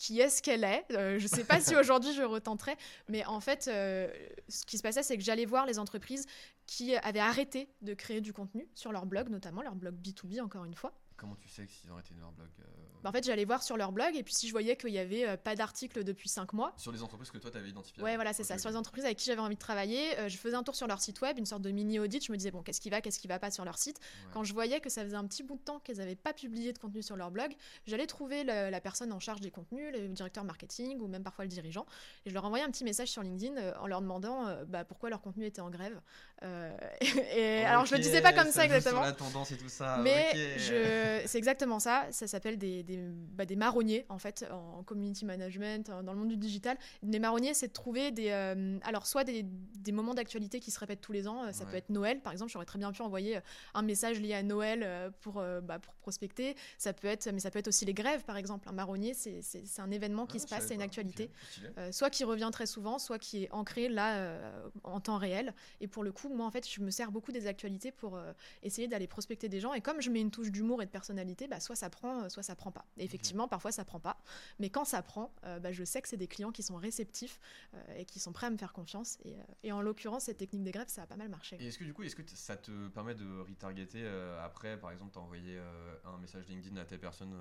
Qui 0.00 0.18
est-ce 0.18 0.42
qu'elle 0.42 0.64
est, 0.64 0.86
Euh, 0.92 1.18
Je 1.18 1.26
sais 1.26 1.44
pas 1.44 1.60
si 1.60 1.76
aujourd'hui 1.76 2.14
je 2.14 2.22
retenterai, 2.22 2.74
mais 3.08 3.22
en 3.26 3.38
fait, 3.40 3.68
euh, 3.68 4.08
ce 4.48 4.64
qui 4.64 4.78
se 4.78 4.82
passait, 4.82 5.02
c'est 5.02 5.18
que 5.18 5.22
j'allais 5.22 5.44
voir 5.44 5.66
les 5.66 5.78
entreprises 5.78 6.24
qui 6.64 6.96
avaient 6.96 7.20
arrêté 7.20 7.68
de 7.82 7.92
créer 7.92 8.22
du 8.22 8.32
contenu 8.32 8.66
sur 8.74 8.92
leur 8.92 9.04
blog, 9.04 9.28
notamment 9.28 9.60
leur 9.60 9.74
blog 9.74 9.94
B2B, 9.96 10.40
encore 10.40 10.64
une 10.64 10.74
fois. 10.74 10.94
Comment 11.20 11.36
tu 11.36 11.48
sais 11.50 11.66
que 11.66 11.70
s'ils 11.72 11.90
ont 11.90 11.94
arrêté 11.94 12.14
leur 12.18 12.32
blog 12.32 12.48
euh, 12.60 12.64
Bah, 13.02 13.10
en 13.10 13.12
fait, 13.12 13.22
j'allais 13.24 13.44
voir 13.44 13.62
sur 13.62 13.76
leur 13.76 13.92
blog 13.92 14.16
et 14.16 14.22
puis 14.22 14.32
si 14.32 14.46
je 14.46 14.52
voyais 14.52 14.74
qu'il 14.76 14.90
y 14.90 14.98
avait 14.98 15.28
euh, 15.28 15.36
pas 15.36 15.54
d'article 15.54 16.02
depuis 16.02 16.30
5 16.30 16.54
mois, 16.54 16.72
Sur 16.78 16.92
les 16.92 17.02
entreprises 17.02 17.30
que 17.30 17.36
toi 17.36 17.50
t'avais 17.50 17.68
identifiées 17.68 18.02
Ouais, 18.02 18.14
voilà, 18.14 18.32
c'est 18.32 18.42
ça. 18.42 18.56
Sur 18.56 18.70
les 18.70 18.76
entreprises 18.76 19.04
avec 19.04 19.18
qui 19.18 19.26
j'avais 19.26 19.40
envie 19.42 19.54
de 19.54 19.60
travailler, 19.60 20.18
euh, 20.18 20.28
je 20.30 20.38
faisais 20.38 20.56
un 20.56 20.62
tour 20.62 20.74
sur 20.74 20.86
leur 20.86 21.00
site 21.02 21.20
web, 21.20 21.38
une 21.38 21.44
sorte 21.44 21.60
de 21.62 21.70
mini 21.70 21.98
audit. 21.98 22.24
Je 22.24 22.32
me 22.32 22.38
disais, 22.38 22.50
bon, 22.50 22.62
qu'est-ce 22.62 22.80
qui 22.80 22.88
va, 22.88 23.02
qu'est-ce 23.02 23.18
qui 23.18 23.28
va 23.28 23.38
pas 23.38 23.50
sur 23.50 23.66
leur 23.66 23.76
site. 23.76 23.98
Ouais. 23.98 24.30
Quand 24.32 24.44
je 24.44 24.54
voyais 24.54 24.80
que 24.80 24.88
ça 24.88 25.04
faisait 25.04 25.16
un 25.16 25.26
petit 25.26 25.42
bout 25.42 25.56
de 25.56 25.62
temps 25.62 25.78
qu'elles 25.80 25.98
n'avaient 25.98 26.16
pas 26.16 26.32
publié 26.32 26.72
de 26.72 26.78
contenu 26.78 27.02
sur 27.02 27.16
leur 27.16 27.30
blog, 27.30 27.54
j'allais 27.86 28.06
trouver 28.06 28.42
le- 28.42 28.70
la 28.70 28.80
personne 28.80 29.12
en 29.12 29.20
charge 29.20 29.40
des 29.40 29.50
contenus, 29.50 29.92
le 29.92 30.08
directeur 30.08 30.44
marketing 30.44 31.00
ou 31.00 31.06
même 31.06 31.22
parfois 31.22 31.44
le 31.44 31.50
dirigeant. 31.50 31.84
Et 32.24 32.30
je 32.30 32.34
leur 32.34 32.46
envoyais 32.46 32.64
un 32.64 32.70
petit 32.70 32.84
message 32.84 33.08
sur 33.08 33.22
LinkedIn 33.22 33.78
en 33.78 33.86
leur 33.86 34.00
demandant 34.00 34.46
bah, 34.66 34.84
pourquoi 34.84 35.10
leur 35.10 35.20
contenu 35.20 35.44
était 35.44 35.60
en 35.60 35.68
grève. 35.70 36.00
Et 36.42 37.64
alors, 37.64 37.84
je 37.84 37.94
le 37.94 38.00
disais 38.00 38.22
pas 38.22 38.32
comme 38.32 38.46
ça, 38.46 38.62
sur 38.64 38.72
exactement. 38.72 39.02
la 39.02 39.12
tendance 39.12 39.50
et 39.50 39.58
tout 39.58 39.68
ça. 39.68 39.98
Mais 40.02 40.30
je... 40.58 41.09
c'est 41.26 41.38
exactement 41.38 41.78
ça. 41.78 42.06
Ça 42.10 42.26
s'appelle 42.26 42.58
des, 42.58 42.82
des, 42.82 42.98
bah, 43.34 43.44
des 43.46 43.56
marronniers, 43.56 44.04
en 44.08 44.18
fait, 44.18 44.46
en 44.50 44.82
community 44.82 45.24
management, 45.24 45.88
en- 45.90 46.02
dans 46.02 46.12
le 46.12 46.18
monde 46.18 46.28
du 46.28 46.36
digital. 46.36 46.76
Des 47.02 47.18
marronniers, 47.18 47.54
c'est 47.54 47.68
de 47.68 47.72
trouver 47.72 48.10
des. 48.10 48.28
euh, 48.30 48.78
alors, 48.82 49.06
soit 49.06 49.24
des, 49.24 49.42
des 49.44 49.92
moments 49.92 50.14
d'actualité 50.14 50.60
qui 50.60 50.70
se 50.70 50.78
répètent 50.78 51.00
tous 51.00 51.12
les 51.12 51.26
ans. 51.28 51.44
euh, 51.44 51.52
Ça 51.52 51.64
Ouais. 51.64 51.70
peut 51.70 51.76
être 51.78 51.90
Noël, 51.90 52.20
par 52.20 52.32
exemple. 52.32 52.50
J'aurais 52.52 52.64
très 52.66 52.78
bien 52.78 52.92
pu 52.92 53.02
envoyer 53.02 53.36
euh, 53.36 53.40
un 53.74 53.82
message 53.82 54.20
lié 54.20 54.34
à 54.34 54.42
Noël 54.42 54.82
euh, 54.82 55.10
pour, 55.20 55.38
euh, 55.38 55.60
bah, 55.60 55.78
pour 55.78 55.94
prospecter. 55.94 56.54
Ça 56.78 56.92
peut 56.92 57.08
être, 57.08 57.28
mais 57.32 57.40
ça 57.40 57.50
peut 57.50 57.58
être 57.58 57.68
aussi 57.68 57.84
les 57.84 57.94
grèves, 57.94 58.24
par 58.24 58.36
exemple. 58.36 58.68
Un 58.68 58.72
marronnier, 58.72 59.14
c'est 59.14 59.40
un 59.78 59.90
événement 59.90 60.26
qui 60.26 60.36
Ah, 60.38 60.40
se 60.40 60.46
passe, 60.46 60.66
c'est 60.66 60.74
une 60.74 60.82
actualité. 60.82 61.30
Euh, 61.78 61.92
soit 61.92 62.10
qui 62.10 62.24
revient 62.24 62.48
très 62.52 62.66
souvent, 62.66 62.98
soit 62.98 63.18
qui 63.18 63.44
est 63.44 63.50
ancré 63.52 63.88
là 63.88 64.16
euh, 64.16 64.68
en 64.84 65.00
temps 65.00 65.16
réel. 65.18 65.54
Et 65.80 65.86
pour 65.88 66.02
le 66.04 66.12
coup, 66.12 66.28
moi 66.28 66.46
en 66.46 66.50
fait, 66.50 66.68
je 66.68 66.80
me 66.80 66.90
sers 66.90 67.10
beaucoup 67.10 67.32
des 67.32 67.46
actualités 67.46 67.92
pour 67.92 68.16
euh, 68.16 68.32
essayer 68.62 68.88
d'aller 68.88 69.06
prospecter 69.06 69.48
des 69.48 69.60
gens. 69.60 69.72
Et 69.74 69.80
comme 69.80 70.00
je 70.00 70.10
mets 70.10 70.20
une 70.20 70.30
touche 70.30 70.50
d'humour 70.50 70.82
et 70.82 70.86
de 70.86 70.90
personnalité, 71.00 71.48
bah, 71.48 71.60
soit 71.60 71.76
ça 71.76 71.88
prend, 71.88 72.24
euh, 72.24 72.28
soit 72.28 72.42
ça 72.42 72.54
prend 72.54 72.70
pas. 72.70 72.84
Et 72.98 73.04
effectivement, 73.04 73.48
parfois 73.48 73.72
ça 73.72 73.84
prend 73.84 74.00
pas. 74.00 74.22
Mais 74.58 74.68
quand 74.68 74.84
ça 74.84 75.02
prend, 75.02 75.32
euh, 75.44 75.58
bah, 75.58 75.72
je 75.72 75.84
sais 75.84 76.02
que 76.02 76.08
c'est 76.08 76.18
des 76.18 76.28
clients 76.28 76.52
qui 76.52 76.62
sont 76.62 76.76
réceptifs 76.76 77.40
euh, 77.74 77.98
et 77.98 78.04
qui 78.04 78.18
sont 78.20 78.32
prêts 78.32 78.46
à 78.46 78.50
me 78.50 78.58
faire 78.58 78.72
confiance. 78.72 79.18
Et, 79.24 79.34
euh, 79.34 79.42
et 79.62 79.72
en 79.72 79.80
l'occurrence, 79.80 80.24
cette 80.24 80.36
technique 80.36 80.62
des 80.62 80.72
grèves, 80.72 80.88
ça 80.88 81.02
a 81.02 81.06
pas 81.06 81.16
mal 81.16 81.28
marché. 81.28 81.56
Et 81.58 81.68
est-ce 81.68 81.78
que 81.78 81.84
du 81.84 81.94
coup, 81.94 82.02
est-ce 82.02 82.16
que 82.16 82.22
ça 82.26 82.56
te 82.56 82.88
permet 82.88 83.14
de 83.14 83.40
retargeter 83.40 84.06
après, 84.42 84.78
par 84.78 84.90
exemple, 84.90 85.12
t'as 85.14 85.20
envoyé 85.20 85.58
un 86.04 86.18
message 86.18 86.46
LinkedIn 86.48 86.76
à 86.76 86.84
telle 86.84 87.00
personne, 87.00 87.34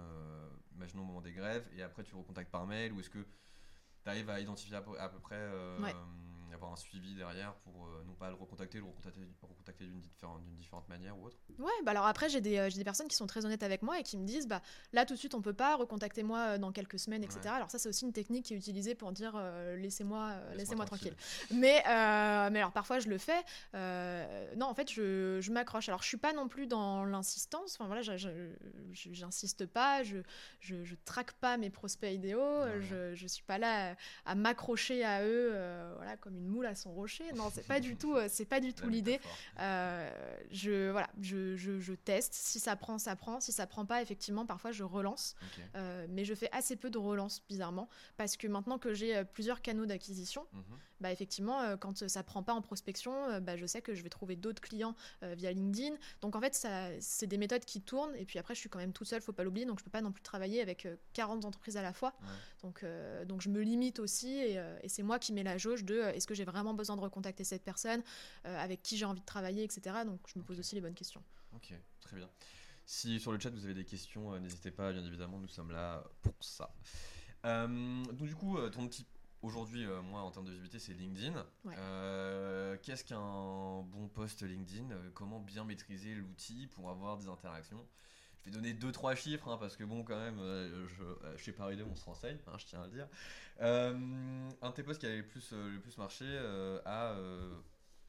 imaginons 0.75 1.03
au 1.03 1.05
moment 1.05 1.21
des 1.21 1.33
grèves, 1.33 1.67
et 1.75 1.81
après 1.81 2.03
tu 2.03 2.15
recontactes 2.15 2.51
par 2.51 2.65
mail, 2.65 2.93
ou 2.93 2.99
est-ce 2.99 3.09
que 3.09 3.25
tu 4.03 4.09
arrives 4.09 4.29
à 4.29 4.39
identifier 4.39 4.75
à 4.75 4.81
peu, 4.81 4.99
à 4.99 5.09
peu 5.09 5.19
près, 5.19 5.35
euh, 5.37 5.79
Ouais. 5.81 5.95
avoir 6.53 6.73
un 6.73 6.75
suivi 6.75 7.15
derrière 7.15 7.53
pour 7.63 7.85
euh, 7.85 8.03
non 8.05 8.13
pas 8.15 8.27
le 8.29 8.35
recontacter, 8.35 8.79
le 8.79 8.83
recontacter, 8.85 9.21
recontacter 9.41 9.85
d'une 9.85 10.01
différente, 10.01 10.89
manière 10.89 11.17
ou 11.17 11.25
autre 11.25 11.37
Ouais, 11.57 11.71
bah 11.85 11.91
alors 11.91 12.05
après, 12.07 12.27
j'ai 12.27 12.41
des, 12.41 12.57
euh, 12.57 12.69
des 12.69 12.83
personnes 12.83 13.07
qui 13.07 13.15
sont 13.15 13.27
très 13.27 13.45
honnêtes 13.45 13.63
avec 13.63 13.81
moi 13.81 13.97
et 13.99 14.03
qui 14.03 14.17
me 14.17 14.25
disent 14.25 14.45
bah 14.47 14.61
là 14.91 15.05
tout 15.05 15.13
de 15.13 15.19
suite 15.19 15.35
on 15.35 15.41
peut 15.41 15.53
pas, 15.53 15.75
recontactez-moi 15.77 16.39
euh, 16.39 16.57
dans 16.57 16.71
quelques 16.73 16.99
semaines, 16.99 17.23
etc. 17.23 17.39
Ouais. 17.45 17.49
Alors 17.51 17.71
ça, 17.71 17.77
c'est 17.79 17.87
aussi 17.87 18.03
une 18.03 18.11
technique 18.13 18.45
qui 18.45 18.55
est 18.55 18.57
utilisée 18.57 18.93
pour 18.95 19.11
dire 19.13 19.33
euh, 19.35 19.77
laissez-moi 19.77 20.31
Laisse-moi 20.33 20.55
laissez-moi 20.55 20.85
tranquille. 20.85 21.15
tranquille. 21.15 21.57
Mais, 21.59 21.81
mais 21.85 22.59
alors 22.59 22.71
parfois 22.73 22.99
je 22.99 23.07
le 23.09 23.17
fais. 23.19 23.41
Non, 24.57 24.65
en 24.65 24.73
fait, 24.73 24.91
je, 24.91 25.39
je 25.39 25.51
m'accroche. 25.51 25.87
Alors 25.87 26.01
je 26.01 26.07
suis 26.07 26.17
pas 26.17 26.33
non 26.33 26.47
plus 26.49 26.67
dans 26.67 27.05
l'insistance. 27.05 27.75
Enfin 27.75 27.85
voilà, 27.87 28.01
j'insiste 28.91 29.65
pas, 29.65 30.03
je, 30.03 30.17
je, 30.59 30.83
je 30.83 30.95
traque 31.05 31.33
pas 31.33 31.57
mes 31.57 31.69
prospects 31.69 32.11
idéaux, 32.13 32.39
Ouais. 32.63 32.81
je, 32.81 33.13
je 33.15 33.27
suis 33.27 33.43
pas 33.43 33.57
là 33.57 33.88
à, 33.89 34.31
à 34.31 34.35
m'accrocher 34.35 35.03
à 35.03 35.23
eux 35.23 35.49
euh, 35.53 35.93
voilà, 35.97 36.17
comme 36.17 36.35
une 36.35 36.47
moule 36.47 36.65
à 36.65 36.75
son 36.75 36.91
rocher. 36.93 37.23
Non, 37.33 37.49
c'est 37.53 37.65
pas 37.67 37.79
du 37.79 37.95
tout, 37.95 38.15
euh, 38.15 38.27
c'est 38.29 38.45
pas 38.45 38.59
du 38.59 38.73
tout 38.73 38.89
l'idée. 38.89 39.19
Euh, 39.59 40.09
je, 40.51 40.89
voilà, 40.91 41.09
je, 41.21 41.55
je, 41.55 41.79
je 41.79 41.93
teste. 41.93 42.33
Si 42.33 42.59
ça 42.59 42.75
prend, 42.75 42.97
ça 42.97 43.15
prend. 43.15 43.39
Si 43.39 43.51
ça 43.51 43.67
prend 43.67 43.85
pas, 43.85 44.01
effectivement, 44.01 44.45
parfois 44.45 44.71
je 44.71 44.83
relance. 44.83 45.35
Mais 46.09 46.25
je 46.25 46.33
fais 46.33 46.49
assez 46.51 46.75
peu 46.75 46.89
de 46.89 46.97
relance, 46.97 47.41
bizarrement. 47.47 47.89
Parce 48.17 48.37
que 48.37 48.47
maintenant 48.47 48.77
que 48.79 48.93
j'ai 48.93 49.23
plusieurs 49.25 49.61
canaux 49.61 49.85
d'acquisition, 49.85 50.45
Mhm. 50.53 50.63
bah, 51.01 51.11
effectivement, 51.11 51.77
quand 51.77 52.07
ça 52.07 52.23
prend 52.23 52.43
pas 52.43 52.53
en 52.53 52.61
prospection, 52.61 53.39
bah, 53.41 53.55
je 53.57 53.65
sais 53.65 53.81
que 53.81 53.93
je 53.93 54.03
vais 54.03 54.09
trouver 54.09 54.35
d'autres 54.35 54.61
clients 54.61 54.95
via 55.21 55.51
LinkedIn. 55.51 55.95
Donc 56.21 56.35
en 56.35 56.41
fait, 56.41 56.53
ça- 56.55 56.89
c'est 56.99 57.27
des 57.27 57.37
méthodes 57.37 57.65
qui 57.65 57.81
tournent. 57.81 58.15
Et 58.15 58.25
puis 58.25 58.39
après, 58.39 58.55
je 58.55 58.59
suis 58.59 58.69
quand 58.69 58.79
même 58.79 58.93
toute 58.93 59.07
seule, 59.07 59.21
faut 59.21 59.33
pas 59.33 59.43
l'oublier. 59.43 59.65
Donc 59.65 59.79
je 59.79 59.83
peux 59.83 59.89
pas 59.91 60.01
non 60.01 60.11
plus 60.11 60.21
travailler 60.23 60.61
avec 60.61 60.85
euh, 60.85 60.95
40 61.13 61.45
entreprises 61.45 61.77
à 61.77 61.81
la 61.81 61.93
fois. 61.93 62.13
Ouais. 62.21 62.27
Donc, 62.63 62.83
euh, 62.83 63.25
donc 63.25 63.41
je 63.41 63.49
me 63.49 63.61
limite 63.61 63.78
aussi. 63.99 64.35
Et, 64.37 64.59
euh, 64.59 64.77
et 64.83 64.89
c'est 64.89 65.03
moi 65.03 65.19
qui 65.19 65.33
mets 65.33 65.43
la 65.43 65.57
jauge 65.57 65.83
de 65.83 65.95
euh, 65.95 66.13
est-ce 66.13 66.27
que 66.27 66.33
j'ai 66.33 66.45
vraiment 66.45 66.73
besoin 66.73 66.95
de 66.95 67.01
recontacter 67.01 67.43
cette 67.43 67.63
personne, 67.63 68.03
euh, 68.45 68.63
avec 68.63 68.81
qui 68.83 68.97
j'ai 68.97 69.05
envie 69.05 69.21
de 69.21 69.25
travailler, 69.25 69.63
etc. 69.63 70.03
Donc 70.05 70.19
je 70.27 70.37
me 70.37 70.43
pose 70.43 70.59
aussi 70.59 70.75
les 70.75 70.81
bonnes 70.81 70.93
questions. 70.93 71.23
Ok, 71.55 71.73
très 72.01 72.17
bien. 72.17 72.29
Si 72.85 73.19
sur 73.19 73.31
le 73.31 73.39
chat 73.39 73.49
vous 73.49 73.65
avez 73.65 73.73
des 73.73 73.85
questions, 73.85 74.39
n'hésitez 74.39 74.71
pas, 74.71 74.91
bien 74.91 75.05
évidemment, 75.05 75.39
nous 75.39 75.47
sommes 75.47 75.71
là 75.71 76.03
pour 76.21 76.35
ça. 76.41 76.73
Donc 77.43 78.25
du 78.25 78.35
coup, 78.35 78.57
ton 78.69 78.87
petit... 78.87 79.05
Aujourd'hui, 79.41 79.85
euh, 79.85 80.01
moi, 80.01 80.21
en 80.21 80.31
termes 80.31 80.47
de 80.47 80.51
visibilité, 80.51 80.79
c'est 80.79 80.93
LinkedIn. 80.93 81.33
Ouais. 81.63 81.73
Euh, 81.77 82.75
Qu'est-ce 82.83 83.05
qu'un 83.05 83.83
bon 83.83 84.09
post 84.13 84.41
LinkedIn? 84.41 84.89
Comment 85.13 85.39
bien 85.39 85.63
maîtriser 85.63 86.13
l'outil 86.13 86.67
pour 86.67 86.89
avoir 86.89 87.17
des 87.17 87.29
interactions? 87.29 87.87
Je 88.39 88.45
vais 88.45 88.51
donner 88.51 88.73
2-3 88.73 89.15
chiffres, 89.15 89.47
hein, 89.49 89.57
parce 89.59 89.75
que 89.75 89.83
bon, 89.83 90.03
quand 90.03 90.17
même, 90.17 90.39
euh, 90.39 90.87
je, 90.87 91.03
euh, 91.03 91.37
chez 91.37 91.51
Paris 91.51 91.75
2, 91.77 91.83
on 91.83 91.95
se 91.95 92.05
renseigne, 92.05 92.37
hein, 92.47 92.53
je 92.57 92.65
tiens 92.65 92.81
à 92.81 92.85
le 92.85 92.91
dire. 92.91 93.07
Euh, 93.61 94.49
un 94.61 94.69
de 94.69 94.73
tes 94.73 94.83
posts 94.83 95.01
qui 95.01 95.07
a 95.07 95.15
le 95.15 95.25
plus, 95.27 95.49
euh, 95.53 95.69
le 95.71 95.79
plus 95.81 95.97
marché 95.97 96.23
euh, 96.25 96.79
a... 96.85 97.15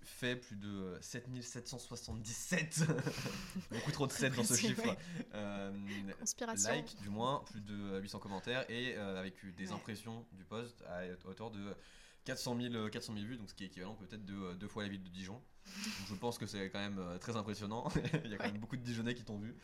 fait 0.02 0.36
plus 0.36 0.56
de 0.56 0.96
7777 1.00 2.84
beaucoup 3.70 3.90
trop 3.92 4.06
de 4.06 4.12
7 4.12 4.34
dans 4.34 4.44
ce 4.44 4.54
chiffre 4.54 4.96
Conspiration. 6.18 6.70
like 6.70 6.96
du 7.02 7.10
moins 7.10 7.42
plus 7.50 7.60
de 7.60 8.00
800 8.00 8.18
commentaires 8.18 8.64
et 8.70 8.94
avec 8.96 9.34
des 9.56 9.68
Ouais. 9.68 9.74
impressions 9.74 10.26
du 10.32 10.44
post 10.44 10.82
à 10.88 11.02
hauteur 11.28 11.50
de 11.50 11.74
400 12.24 12.56
000, 12.60 12.88
400 12.88 13.14
000 13.14 13.26
vues 13.26 13.36
donc 13.36 13.50
ce 13.50 13.54
qui 13.54 13.64
est 13.64 13.66
équivalent 13.66 13.94
peut-être 13.94 14.24
de 14.24 14.54
deux 14.54 14.68
fois 14.68 14.82
la 14.84 14.88
ville 14.88 15.02
de 15.02 15.08
Dijon 15.10 15.40
je 16.08 16.14
pense 16.14 16.38
que 16.38 16.46
c'est 16.46 16.70
quand 16.70 16.78
même 16.78 16.98
euh, 16.98 17.18
très 17.18 17.36
impressionnant 17.36 17.88
il 18.24 18.30
y 18.30 18.34
a 18.34 18.38
quand 18.38 18.44
Ouais. 18.44 18.52
même 18.52 18.60
beaucoup 18.60 18.76
de 18.76 18.82
Dijonnais 18.82 19.14
qui 19.14 19.24
t'ont 19.24 19.38
vu 19.38 19.54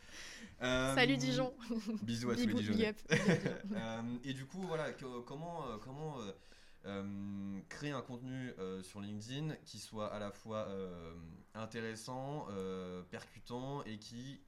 Euh, 0.63 0.95
Salut 0.95 1.17
Dijon. 1.17 1.55
bisous 2.03 2.31
à 2.31 2.35
tous 2.35 2.41
les 2.41 2.47
big 2.49 2.57
Dijonnais 2.57 2.89
up. 2.89 2.97
Big 3.11 3.21
up, 3.47 3.63
Dijon. 3.65 3.77
euh, 3.77 4.03
et 4.25 4.33
du 4.33 4.47
coup, 4.47 4.63
voilà, 4.67 4.93
que- 4.93 5.21
comment, 5.23 5.67
euh, 5.69 5.77
comment 5.79 6.21
euh, 6.21 6.33
euh, 6.87 7.61
créer 7.69 7.91
un 7.91 8.01
contenu 8.03 8.53
euh, 8.59 8.83
sur 8.83 9.01
LinkedIn 9.01 9.55
qui 9.65 9.79
soit 9.79 10.13
à 10.13 10.19
la 10.19 10.31
fois 10.31 10.67
euh, 10.69 11.15
intéressant, 11.55 12.47
euh, 12.51 13.03
percutant 13.11 13.83
et 13.85 13.99
qui 13.99 14.41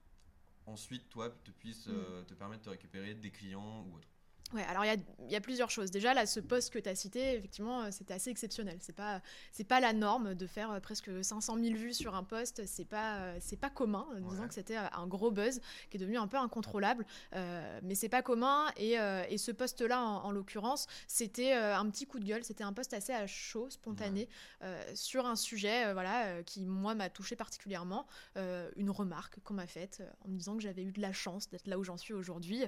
ensuite, 0.67 1.09
toi, 1.09 1.31
te 1.45 1.51
puisse 1.51 1.87
euh, 1.89 2.23
te 2.25 2.35
permettre 2.35 2.65
de 2.65 2.71
récupérer 2.71 3.15
des 3.15 3.31
clients 3.31 3.85
ou 3.89 3.97
autre? 3.97 4.09
Ouais, 4.55 4.63
alors 4.65 4.85
il 4.85 4.89
y 4.89 4.91
a, 4.91 4.97
il 5.27 5.31
y 5.31 5.37
a 5.37 5.41
plusieurs 5.43 5.71
choses. 5.71 5.91
Déjà, 5.91 6.15
là, 6.15 6.25
ce 6.25 6.41
post 6.41 6.73
que 6.73 6.79
tu 6.79 6.89
as 6.89 6.95
cité, 6.95 7.35
effectivement, 7.35 7.83
euh, 7.83 7.89
c'était 7.91 8.15
assez 8.15 8.31
exceptionnel. 8.31 8.79
C'est 8.81 8.95
pas, 8.95 9.21
c'est 9.53 9.65
pas 9.65 9.79
la 9.79 9.93
norme 9.93 10.35
de 10.35 10.47
faire 10.47 10.71
euh, 10.71 10.81
presque 10.81 11.11
500 11.23 11.59
000 11.63 11.75
vues 11.77 11.93
sur 11.93 12.15
un 12.15 12.23
post. 12.25 12.65
C'est 12.65 12.87
pas, 12.87 13.17
euh, 13.19 13.37
c'est 13.41 13.59
pas 13.59 13.69
commun. 13.69 14.07
Disons 14.17 14.43
Ouais. 14.43 14.49
que 14.49 14.55
c'était 14.55 14.77
un 14.77 15.07
gros 15.07 15.31
buzz 15.31 15.61
qui 15.91 15.99
est 15.99 16.01
devenu 16.01 16.17
un 16.17 16.29
peu 16.29 16.39
incontrôlable. 16.39 17.05
Euh, 17.35 17.79
mais 17.83 17.95
c'est 17.95 18.09
pas 18.09 18.23
commun. 18.23 18.73
Et, 18.79 18.99
euh, 18.99 19.23
et 19.29 19.37
ce 19.37 19.53
post-là, 19.53 20.01
en, 20.03 20.25
en 20.25 20.31
l'occurrence, 20.33 20.87
c'était 21.07 21.53
un 21.53 21.89
petit 21.91 22.07
coup 22.07 22.19
de 22.19 22.25
gueule. 22.25 22.43
C'était 22.43 22.65
un 22.65 22.73
post 22.73 22.95
assez 22.95 23.13
à 23.13 23.27
chaud, 23.27 23.69
spontané, 23.69 24.29
euh, 24.63 24.83
sur 24.95 25.27
un 25.27 25.37
sujet, 25.37 25.93
voilà, 25.93 26.43
qui 26.45 26.65
moi 26.65 26.95
m'a 26.95 27.11
touché 27.11 27.37
particulièrement. 27.37 28.07
Une 28.77 28.91
remarque 28.91 29.41
qu'on 29.45 29.55
m'a 29.55 29.67
faite 29.67 30.03
en 30.25 30.29
me 30.29 30.37
disant 30.39 30.55
que 30.57 30.63
j'avais 30.63 30.85
eu 30.85 30.93
de 30.93 31.03
la 31.03 31.13
chance 31.13 31.51
d'être 31.51 31.67
là 31.67 31.79
où 31.79 31.85
j'en 31.85 31.99
suis 31.99 32.15
aujourd'hui. 32.15 32.65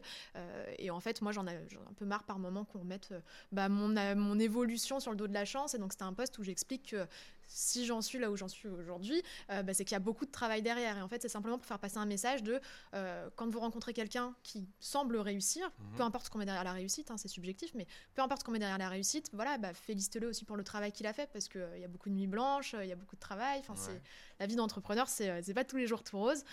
Et 0.79 0.91
en 0.91 1.01
fait, 1.01 1.23
moi, 1.23 1.33
j'en 1.33 1.47
ai, 1.47 1.59
j'en 1.71 1.81
ai 1.81 1.89
un 1.89 1.95
peu 1.95 2.05
marre 2.05 2.25
par 2.25 2.39
moment 2.39 2.65
qu'on 2.65 2.85
mette 2.85 3.13
euh, 3.13 3.21
bah, 3.53 3.69
mon, 3.69 3.97
euh, 3.97 4.15
mon 4.15 4.39
évolution 4.39 5.01
sur 5.01 5.11
le 5.11 5.17
dos 5.17 5.29
de 5.29 5.35
la 5.35 5.45
chance. 5.45 5.75
Et 5.75 5.79
donc, 5.79 5.93
c'était 5.93 6.05
un 6.05 6.13
post 6.13 6.39
où 6.39 6.43
j'explique 6.43 6.91
que 6.91 7.07
si 7.53 7.85
j'en 7.85 8.01
suis 8.01 8.19
là 8.19 8.31
où 8.31 8.37
j'en 8.37 8.47
suis 8.49 8.69
aujourd'hui, 8.69 9.23
euh, 9.51 9.63
bah, 9.65 9.75
c'est 9.75 9.85
qu'il 9.85 9.95
y 9.95 9.97
a 9.97 10.01
beaucoup 10.01 10.25
de 10.25 10.31
travail 10.31 10.63
derrière. 10.63 10.97
Et 10.97 11.03
en 11.03 11.09
fait, 11.09 11.21
c'est 11.21 11.29
simplement 11.29 11.59
pour 11.59 11.67
faire 11.67 11.81
passer 11.81 11.99
un 11.99 12.07
message 12.07 12.43
de 12.45 12.61
euh, 12.95 13.29
quand 13.37 13.49
vous 13.51 13.59
rencontrez 13.61 13.93
quelqu'un 13.93 14.35
qui 14.45 14.69
semble 14.79 15.17
réussir, 15.17 15.71
Mhm. 15.79 15.97
peu 15.97 16.03
importe 16.05 16.27
ce 16.27 16.31
qu'on 16.31 16.39
met 16.39 16.45
derrière 16.45 16.63
la 16.65 16.73
réussite, 16.73 17.11
hein, 17.11 17.17
c'est 17.17 17.29
subjectif, 17.29 17.73
mais 17.75 17.87
peu 18.15 18.23
importe 18.23 18.41
ce 18.41 18.45
qu'on 18.45 18.53
met 18.53 18.59
derrière 18.61 18.79
la 18.79 18.89
réussite, 18.89 19.31
voilà, 19.33 19.59
bah, 19.59 19.75
félicitez-le 19.75 20.29
aussi 20.29 20.45
pour 20.45 20.57
le 20.57 20.63
travail 20.65 20.93
qu'il 20.93 21.07
a 21.07 21.13
fait 21.13 21.29
parce 21.33 21.49
qu'il 21.49 21.79
y 21.79 21.85
a 21.85 21.89
beaucoup 21.89 22.09
de 22.09 22.15
nuits 22.15 22.27
blanches, 22.29 22.75
il 22.81 22.87
y 22.89 22.93
a 22.93 22.97
beaucoup 22.97 23.17
de 23.17 23.21
travail. 23.21 23.59
Enfin, 23.61 23.75
Ouais. 23.75 23.81
c'est 23.95 24.03
la 24.39 24.47
vie 24.47 24.57
d'entrepreneur, 24.57 25.09
c'est 25.09 25.29
euh, 25.31 25.41
c'est 25.43 25.53
pas 25.55 25.65
tous 25.65 25.77
les 25.77 25.87
jours 25.89 26.03
tout 26.05 26.19
rose. 26.19 26.45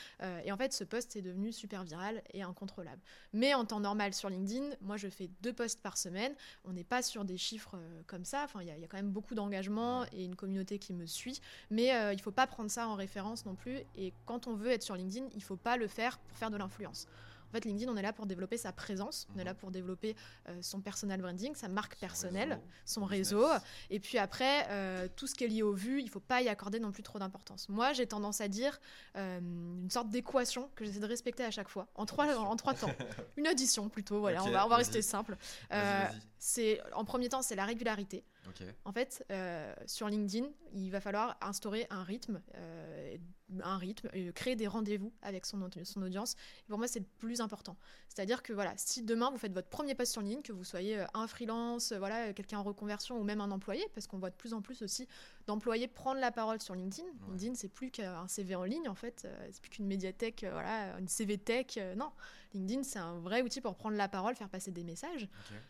Et 0.43 0.51
en 0.51 0.57
fait, 0.57 0.73
ce 0.73 0.83
post 0.83 1.15
est 1.15 1.21
devenu 1.21 1.51
super 1.51 1.83
viral 1.83 2.21
et 2.33 2.41
incontrôlable. 2.41 3.01
Mais 3.33 3.53
en 3.53 3.65
temps 3.65 3.79
normal 3.79 4.13
sur 4.13 4.29
LinkedIn, 4.29 4.71
moi, 4.81 4.97
je 4.97 5.07
fais 5.10 5.29
deux 5.41 5.53
posts 5.53 5.81
par 5.81 5.97
semaine. 5.97 6.33
On 6.65 6.73
n'est 6.73 6.83
pas 6.83 7.01
sur 7.01 7.23
des 7.25 7.38
chiffres 7.38 7.75
comme 8.07 8.25
ça. 8.25 8.43
Enfin, 8.45 8.62
il 8.62 8.67
y, 8.67 8.71
a- 8.71 8.75
il 8.75 8.81
y 8.81 8.83
a 8.83 8.88
quand 8.88 8.97
même 8.97 9.12
beaucoup 9.12 9.36
d'engagement 9.36 10.01
Ouais. 10.01 10.07
et 10.13 10.25
une 10.25 10.36
communauté 10.36 10.79
qui 10.79 10.87
me 10.93 11.06
suit. 11.06 11.41
Mais 11.71 11.93
euh, 11.95 12.13
il 12.13 12.21
faut 12.21 12.32
pas 12.32 12.47
prendre 12.47 12.69
ça 12.71 12.88
en 12.88 12.95
référence 12.95 13.45
non 13.45 13.56
plus. 13.56 13.80
Et 13.95 14.13
quand 14.26 14.47
on 14.47 14.54
veut 14.56 14.71
être 14.71 14.84
sur 14.84 14.95
LinkedIn, 14.95 15.28
il 15.36 15.43
faut 15.43 15.58
pas 15.58 15.78
le 15.78 15.88
faire 15.88 16.17
pour 16.19 16.38
faire 16.38 16.52
de 16.52 16.58
l'influence. 16.58 17.08
En 17.50 17.50
fait, 17.54 17.63
LinkedIn, 17.63 17.89
on 17.89 17.95
est 17.95 18.02
là 18.02 18.12
pour 18.12 18.26
développer 18.26 18.58
sa 18.58 18.73
présence, 18.73 19.26
on 19.34 19.39
est 19.39 19.45
là 19.45 19.54
Mhm. 19.54 19.58
pour 19.60 19.71
développer 19.71 20.17
euh, 20.50 20.58
son 20.62 20.82
personal 20.82 21.21
branding, 21.21 21.56
sa 21.56 21.69
marque 21.69 21.93
Son 21.93 22.00
personnelle, 22.02 22.50
réseau, 22.50 22.62
son 22.86 23.06
réseau. 23.06 23.45
Et 23.89 24.02
puis 24.02 24.17
après, 24.17 24.67
euh, 24.69 25.08
tout 25.15 25.28
ce 25.28 25.34
qui 25.34 25.45
est 25.45 25.47
lié 25.47 25.63
aux 25.63 25.71
vues, 25.71 26.02
il 26.02 26.10
faut 26.10 26.19
pas 26.19 26.41
y 26.41 26.50
accorder 26.50 26.82
non 26.82 26.91
plus 26.91 27.04
trop 27.04 27.19
d'importance. 27.19 27.69
Moi, 27.69 27.93
j'ai 27.93 28.06
tendance 28.06 28.41
à 28.41 28.50
dire 28.50 28.78
euh, 29.15 29.39
une 29.39 29.89
sorte 29.89 30.10
d'équation 30.10 30.69
que 30.76 30.84
j'essaie 30.84 31.00
de 31.00 31.06
respecter 31.08 31.45
à 31.45 31.52
chaque 31.52 31.69
fois, 31.69 31.88
en 31.95 32.06
trois, 32.06 32.26
Addition. 32.26 32.50
en 32.50 32.56
trois 32.58 32.73
temps. 32.73 32.91
Une 33.38 33.47
addition 33.47 33.88
plutôt, 33.88 34.19
voilà, 34.19 34.43
on 34.43 34.50
va, 34.52 34.65
on 34.65 34.67
va 34.67 34.76
vas-y. 34.76 34.80
rester 34.80 35.02
simple. 35.02 35.38
C'est 36.39 36.82
En 36.93 37.04
premier 37.06 37.30
temps, 37.30 37.41
c'est 37.41 37.56
la 37.56 37.65
régularité. 37.65 38.23
En 38.86 38.91
fait, 38.91 39.25
euh, 39.31 39.73
sur 39.86 40.07
LinkedIn, 40.07 40.47
il 40.73 40.89
va 40.91 40.99
falloir 41.01 41.38
instaurer 41.41 41.88
un 41.89 42.03
rythme, 42.03 42.41
euh, 42.55 43.17
un 43.62 43.77
rythme, 43.77 44.10
euh, 44.15 44.31
créer 44.31 44.55
des 44.55 44.67
rendez-vous 44.67 45.13
avec 45.21 45.45
son, 45.45 45.62
audi- 45.62 45.86
son 45.86 46.01
audience. 46.01 46.33
Et 46.65 46.69
pour 46.69 46.77
moi, 46.77 46.88
c'est 46.88 46.99
le 46.99 47.05
plus 47.17 47.39
important. 47.41 47.77
C'est-à-dire 48.10 48.43
que 48.43 48.53
voilà, 48.53 48.73
si 48.77 49.03
demain 49.03 49.29
vous 49.31 49.38
faites 49.38 49.53
votre 49.53 49.69
premier 49.69 49.95
post 49.95 50.12
sur 50.12 50.21
LinkedIn, 50.21 50.41
que 50.41 50.51
vous 50.51 50.63
soyez 50.63 51.05
un 51.13 51.27
freelance, 51.27 51.93
voilà, 51.93 52.33
quelqu'un 52.33 52.60
en 52.60 52.63
reconversion 52.63 53.17
ou 53.19 53.23
même 53.23 53.41
un 53.41 53.51
employé, 53.51 53.86
parce 53.93 54.07
qu'on 54.07 54.17
voit 54.19 54.29
de 54.31 54.36
plus 54.36 54.53
en 54.53 54.62
plus 54.62 54.81
aussi 54.81 55.07
d'employés 55.45 55.88
prendre 55.88 56.19
la 56.19 56.31
parole 56.31 56.62
sur 56.62 56.75
LinkedIn. 56.75 57.07
LinkedIn, 57.29 57.55
c'est 57.55 57.69
plus 57.69 57.89
qu'un 57.91 58.27
CV 58.27 58.55
en 58.55 58.63
ligne 58.63 58.89
en 58.89 58.95
fait, 58.95 59.27
c'est 59.51 59.62
plus 59.62 59.69
qu'une 59.69 59.88
médiathèque, 59.88 60.45
voilà, 60.51 60.97
une 60.99 61.07
CV 61.07 61.38
tech. 61.38 61.77
non, 61.95 62.12
LinkedIn, 62.57 62.83
c'est 62.83 62.99
un 62.99 63.17
vrai 63.19 63.41
outil 63.41 63.61
pour 63.61 63.75
prendre 63.75 63.95
la 63.95 64.07
parole, 64.07 64.35
faire 64.35 64.49
passer 64.49 64.71
des 64.71 64.83
messages. 64.83 65.29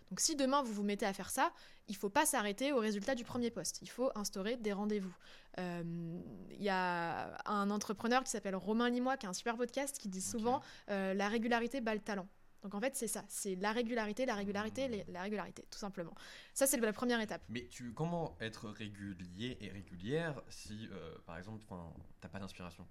Donc 0.10 0.20
si 0.20 0.36
demain 0.36 0.64
vous 0.64 0.74
vous 0.74 0.84
mettez 0.84 1.06
à 1.06 1.14
faire 1.14 1.30
ça, 1.30 1.52
il 1.88 1.96
faut 1.96 2.10
pas 2.10 2.26
s'arrêter 2.26 2.72
au 2.72 2.80
résultat 2.80 3.16
du 3.16 3.24
premier 3.24 3.52
poste. 3.52 3.82
Il 3.82 3.90
faut 3.90 4.12
instaurer 4.16 4.58
des 4.58 4.74
rendez-vous. 4.74 5.16
Euh, 5.60 5.84
Il 6.52 6.64
y 6.64 6.70
a 6.70 7.38
un 7.46 7.70
entrepreneur 7.70 8.24
qui 8.24 8.30
s'appelle 8.30 8.56
Romain 8.56 8.90
Limois, 8.90 9.18
qui 9.18 9.26
a 9.26 9.30
un 9.30 9.34
super 9.34 9.58
podcast, 9.58 9.98
qui 9.98 10.08
dit 10.08 10.22
souvent 10.22 10.62
euh, 10.90 11.14
la 11.14 11.28
régularité 11.30 11.82
bat 11.82 11.94
le 11.94 12.02
talent. 12.02 12.28
Donc 12.64 12.74
en 12.74 12.82
fait 12.82 12.96
c'est 12.96 13.08
ça, 13.08 13.24
c'est 13.30 13.56
la 13.56 13.72
régularité, 13.72 14.26
la 14.26 14.34
régularité, 14.34 15.06
la 15.08 15.22
régularité, 15.22 15.64
tout 15.70 15.78
simplement. 15.78 16.14
Ça 16.54 16.66
c'est 16.66 16.78
la 16.78 16.92
première 16.92 17.22
étape. 17.22 17.42
Mais 17.50 17.68
tu, 17.68 17.94
comment 17.94 18.36
être 18.42 18.70
régulier 18.70 19.58
et 19.62 19.70
régulière 19.70 20.42
si, 20.50 20.90
euh, 20.92 21.16
par 21.26 21.38
exemple, 21.38 21.64
t'as 22.20 22.30
pas 22.30 22.40
d'inspiration? 22.40 22.86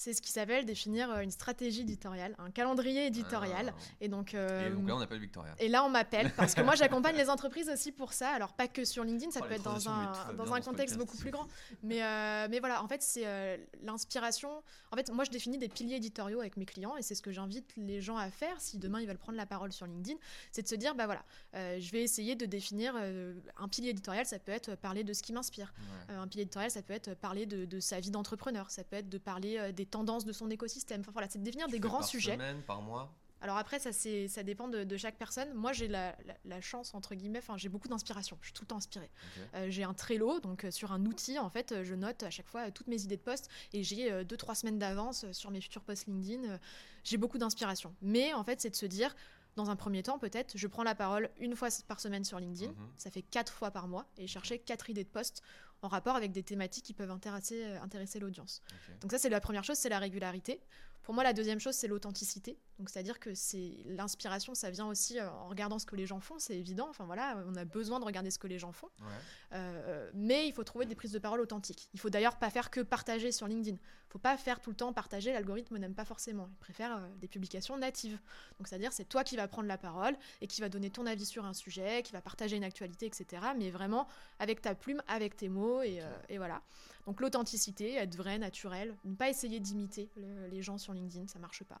C'est 0.00 0.14
ce 0.14 0.22
qui 0.22 0.32
s'appelle 0.32 0.64
définir 0.64 1.10
euh, 1.10 1.20
une 1.20 1.30
stratégie 1.30 1.82
éditoriale, 1.82 2.34
un 2.38 2.50
calendrier 2.50 3.04
éditorial. 3.04 3.74
Ah. 3.76 3.82
Et 4.00 4.08
donc, 4.08 4.32
euh, 4.32 4.68
Et 4.68 4.70
donc 4.70 4.88
là, 4.88 4.96
on 4.96 5.00
appelle 5.00 5.18
Victoria. 5.18 5.54
Et 5.58 5.68
là, 5.68 5.84
on 5.84 5.90
m'appelle 5.90 6.32
parce 6.38 6.54
que 6.54 6.62
moi, 6.62 6.74
j'accompagne 6.74 7.16
les 7.16 7.28
entreprises 7.28 7.68
aussi 7.68 7.92
pour 7.92 8.14
ça. 8.14 8.30
Alors, 8.30 8.54
pas 8.54 8.66
que 8.66 8.86
sur 8.86 9.04
LinkedIn, 9.04 9.30
ça 9.30 9.40
Oh, 9.42 9.46
peut 9.46 9.52
être 9.52 9.62
dans 9.62 9.90
un, 9.90 10.06
dans 10.06 10.14
un 10.22 10.32
dans 10.32 10.44
contexte 10.46 10.96
podcast, 10.96 10.96
beaucoup 10.96 11.18
plus 11.18 11.30
grand. 11.30 11.46
Mais, 11.82 12.02
euh, 12.02 12.48
mais 12.50 12.60
voilà, 12.60 12.82
en 12.82 12.88
fait, 12.88 13.02
c'est 13.02 13.26
euh, 13.26 13.58
l'inspiration. 13.82 14.62
En 14.90 14.96
fait, 14.96 15.10
moi, 15.12 15.24
je 15.24 15.30
définis 15.30 15.58
des 15.58 15.68
piliers 15.68 15.96
éditoriaux 15.96 16.40
avec 16.40 16.56
mes 16.56 16.64
clients 16.64 16.96
et 16.96 17.02
c'est 17.02 17.14
ce 17.14 17.20
que 17.20 17.30
j'invite 17.30 17.70
les 17.76 18.00
gens 18.00 18.16
à 18.16 18.30
faire 18.30 18.58
si 18.58 18.78
demain 18.78 19.00
ils 19.00 19.06
veulent 19.06 19.18
prendre 19.18 19.36
la 19.36 19.46
parole 19.46 19.70
sur 19.70 19.86
LinkedIn. 19.86 20.18
C'est 20.50 20.62
de 20.62 20.68
se 20.68 20.74
dire, 20.76 20.94
bah 20.94 21.04
voilà, 21.04 21.24
euh, 21.54 21.78
je 21.78 21.92
vais 21.92 22.02
essayer 22.02 22.36
de 22.36 22.46
définir 22.46 22.94
euh, 22.96 23.34
un 23.58 23.68
pilier 23.68 23.90
éditorial. 23.90 24.24
Ça 24.24 24.38
peut 24.38 24.52
être 24.52 24.76
parler 24.76 25.04
de 25.04 25.12
ce 25.12 25.22
qui 25.22 25.34
m'inspire. 25.34 25.74
Ouais. 25.78 26.14
Euh, 26.14 26.20
un 26.20 26.26
pilier 26.26 26.42
éditorial, 26.42 26.70
ça 26.70 26.80
peut 26.82 26.94
être 26.94 27.14
parler 27.14 27.44
de, 27.44 27.66
de 27.66 27.80
sa 27.80 28.00
vie 28.00 28.10
d'entrepreneur. 28.10 28.70
Ça 28.70 28.82
peut 28.82 28.96
être 28.96 29.08
de 29.08 29.18
parler 29.18 29.58
euh, 29.58 29.72
des 29.72 29.89
tendances 29.90 30.24
de 30.24 30.32
son 30.32 30.48
écosystème. 30.50 31.00
Enfin 31.00 31.12
voilà, 31.12 31.28
c'est 31.28 31.42
de 31.42 31.50
Tu 31.50 31.56
des 31.72 31.80
grands 31.80 31.98
par 31.98 32.08
sujets. 32.08 32.32
semaine, 32.34 32.62
par 32.62 32.80
mois 32.82 33.12
Alors 33.42 33.56
après, 33.56 33.78
ça, 33.78 33.92
c'est, 33.92 34.28
ça 34.28 34.42
dépend 34.42 34.68
de, 34.68 34.84
de 34.84 34.96
chaque 34.96 35.16
personne. 35.16 35.52
Moi, 35.54 35.72
j'ai 35.72 35.88
la, 35.88 36.16
la- 36.26 36.36
la 36.44 36.60
chance, 36.60 36.94
entre 36.94 37.14
guillemets, 37.14 37.38
enfin, 37.38 37.56
j'ai 37.56 37.68
beaucoup 37.68 37.88
d'inspiration. 37.88 38.36
Je 38.40 38.46
suis 38.48 38.52
tout 38.52 38.62
le 38.64 38.68
temps 38.68 38.76
inspirée. 38.76 39.10
Euh, 39.54 39.66
j'ai 39.70 39.82
un 39.84 39.94
Trello, 39.94 40.40
donc 40.40 40.64
euh, 40.64 40.70
sur 40.70 40.92
un 40.92 41.04
outil, 41.06 41.38
en 41.38 41.48
fait, 41.50 41.72
euh, 41.72 41.84
je 41.84 41.94
note 41.94 42.22
à 42.22 42.30
chaque 42.30 42.46
fois 42.48 42.70
toutes 42.70 42.86
mes 42.88 43.02
idées 43.02 43.16
de 43.16 43.22
poste 43.22 43.48
et 43.72 43.82
j'ai 43.82 44.24
deux, 44.24 44.36
trois 44.36 44.54
semaines 44.54 44.78
d'avance 44.78 45.24
sur 45.32 45.50
mes 45.50 45.60
futurs 45.60 45.82
posts 45.82 46.06
LinkedIn. 46.06 46.58
J'ai 47.04 47.16
beaucoup 47.16 47.38
d'inspiration. 47.38 47.94
Mais 48.02 48.32
en 48.34 48.44
fait, 48.44 48.60
c'est 48.60 48.70
de 48.70 48.76
se 48.76 48.86
dire, 48.86 49.14
dans 49.56 49.70
un 49.70 49.76
premier 49.76 50.02
temps, 50.02 50.18
peut-être, 50.18 50.56
je 50.56 50.66
prends 50.68 50.84
la 50.84 50.94
parole 50.94 51.28
une 51.38 51.56
fois 51.56 51.68
par 51.88 51.98
semaine 51.98 52.24
sur 52.24 52.38
LinkedIn. 52.38 52.70
Mhm. 52.72 52.88
Ça 52.98 53.10
fait 53.10 53.22
quatre 53.22 53.52
fois 53.52 53.70
par 53.70 53.88
mois 53.88 54.06
et 54.18 54.26
chercher 54.26 54.58
quatre 54.58 54.90
idées 54.90 55.04
de 55.04 55.08
poste 55.08 55.42
en 55.82 55.88
rapport 55.88 56.16
avec 56.16 56.32
des 56.32 56.42
thématiques 56.42 56.84
qui 56.84 56.94
peuvent 56.94 57.10
intéresser, 57.10 57.64
euh, 57.64 57.82
intéresser 57.82 58.18
l'audience. 58.18 58.62
Donc 59.00 59.10
ça, 59.10 59.18
c'est 59.18 59.28
la 59.28 59.40
première 59.40 59.64
chose, 59.64 59.76
c'est 59.76 59.88
la 59.88 59.98
régularité. 59.98 60.60
Pour 61.02 61.14
moi, 61.14 61.24
la 61.24 61.32
deuxième 61.32 61.60
chose, 61.60 61.74
c'est 61.74 61.88
l'authenticité. 61.88 62.58
Donc 62.80 62.88
c'est-à-dire 62.88 63.20
que 63.20 63.34
c'est 63.34 63.74
l'inspiration, 63.84 64.54
ça 64.54 64.70
vient 64.70 64.86
aussi 64.86 65.18
euh, 65.18 65.30
en 65.30 65.48
regardant 65.48 65.78
ce 65.78 65.84
que 65.84 65.96
les 65.96 66.06
gens 66.06 66.18
font, 66.18 66.38
c'est 66.38 66.56
évident. 66.56 66.86
Enfin 66.88 67.04
voilà, 67.04 67.36
on 67.46 67.54
a 67.54 67.66
besoin 67.66 68.00
de 68.00 68.06
regarder 68.06 68.30
ce 68.30 68.38
que 68.38 68.46
les 68.46 68.58
gens 68.58 68.72
font. 68.72 68.88
Ouais. 69.00 69.06
Euh, 69.52 70.10
mais 70.14 70.48
il 70.48 70.54
faut 70.54 70.64
trouver 70.64 70.86
des 70.86 70.94
prises 70.94 71.12
de 71.12 71.18
parole 71.18 71.40
authentiques. 71.42 71.90
Il 71.92 72.00
faut 72.00 72.08
d'ailleurs 72.08 72.36
pas 72.38 72.48
faire 72.48 72.70
que 72.70 72.80
partager 72.80 73.32
sur 73.32 73.46
LinkedIn. 73.46 73.76
Il 73.76 74.10
faut 74.12 74.18
pas 74.18 74.36
faire 74.38 74.60
tout 74.60 74.70
le 74.70 74.76
temps 74.76 74.94
partager. 74.94 75.30
L'algorithme 75.30 75.76
n'aime 75.76 75.94
pas 75.94 76.06
forcément. 76.06 76.48
Il 76.50 76.56
préfère 76.56 76.96
euh, 76.96 77.00
des 77.20 77.28
publications 77.28 77.76
natives. 77.76 78.18
Donc 78.58 78.66
c'est-à-dire 78.66 78.94
c'est 78.94 79.04
toi 79.04 79.24
qui 79.24 79.36
vas 79.36 79.46
prendre 79.46 79.68
la 79.68 79.76
parole 79.76 80.16
et 80.40 80.46
qui 80.46 80.62
va 80.62 80.70
donner 80.70 80.88
ton 80.88 81.04
avis 81.04 81.26
sur 81.26 81.44
un 81.44 81.52
sujet, 81.52 82.02
qui 82.02 82.12
va 82.12 82.22
partager 82.22 82.56
une 82.56 82.64
actualité, 82.64 83.04
etc. 83.04 83.42
Mais 83.58 83.68
vraiment 83.70 84.08
avec 84.38 84.62
ta 84.62 84.74
plume, 84.74 85.02
avec 85.06 85.36
tes 85.36 85.50
mots 85.50 85.82
et, 85.82 86.00
euh, 86.00 86.36
voilà. 86.38 86.62
Donc 87.06 87.20
l'authenticité, 87.20 87.94
être 87.96 88.16
vrai, 88.16 88.38
naturel, 88.38 88.96
ne 89.04 89.14
pas 89.14 89.28
essayer 89.28 89.60
d'imiter 89.60 90.08
le- 90.16 90.46
les 90.46 90.62
gens 90.62 90.78
sur 90.78 90.92
LinkedIn, 90.94 91.26
ça 91.26 91.38
marche 91.38 91.64
pas. 91.64 91.80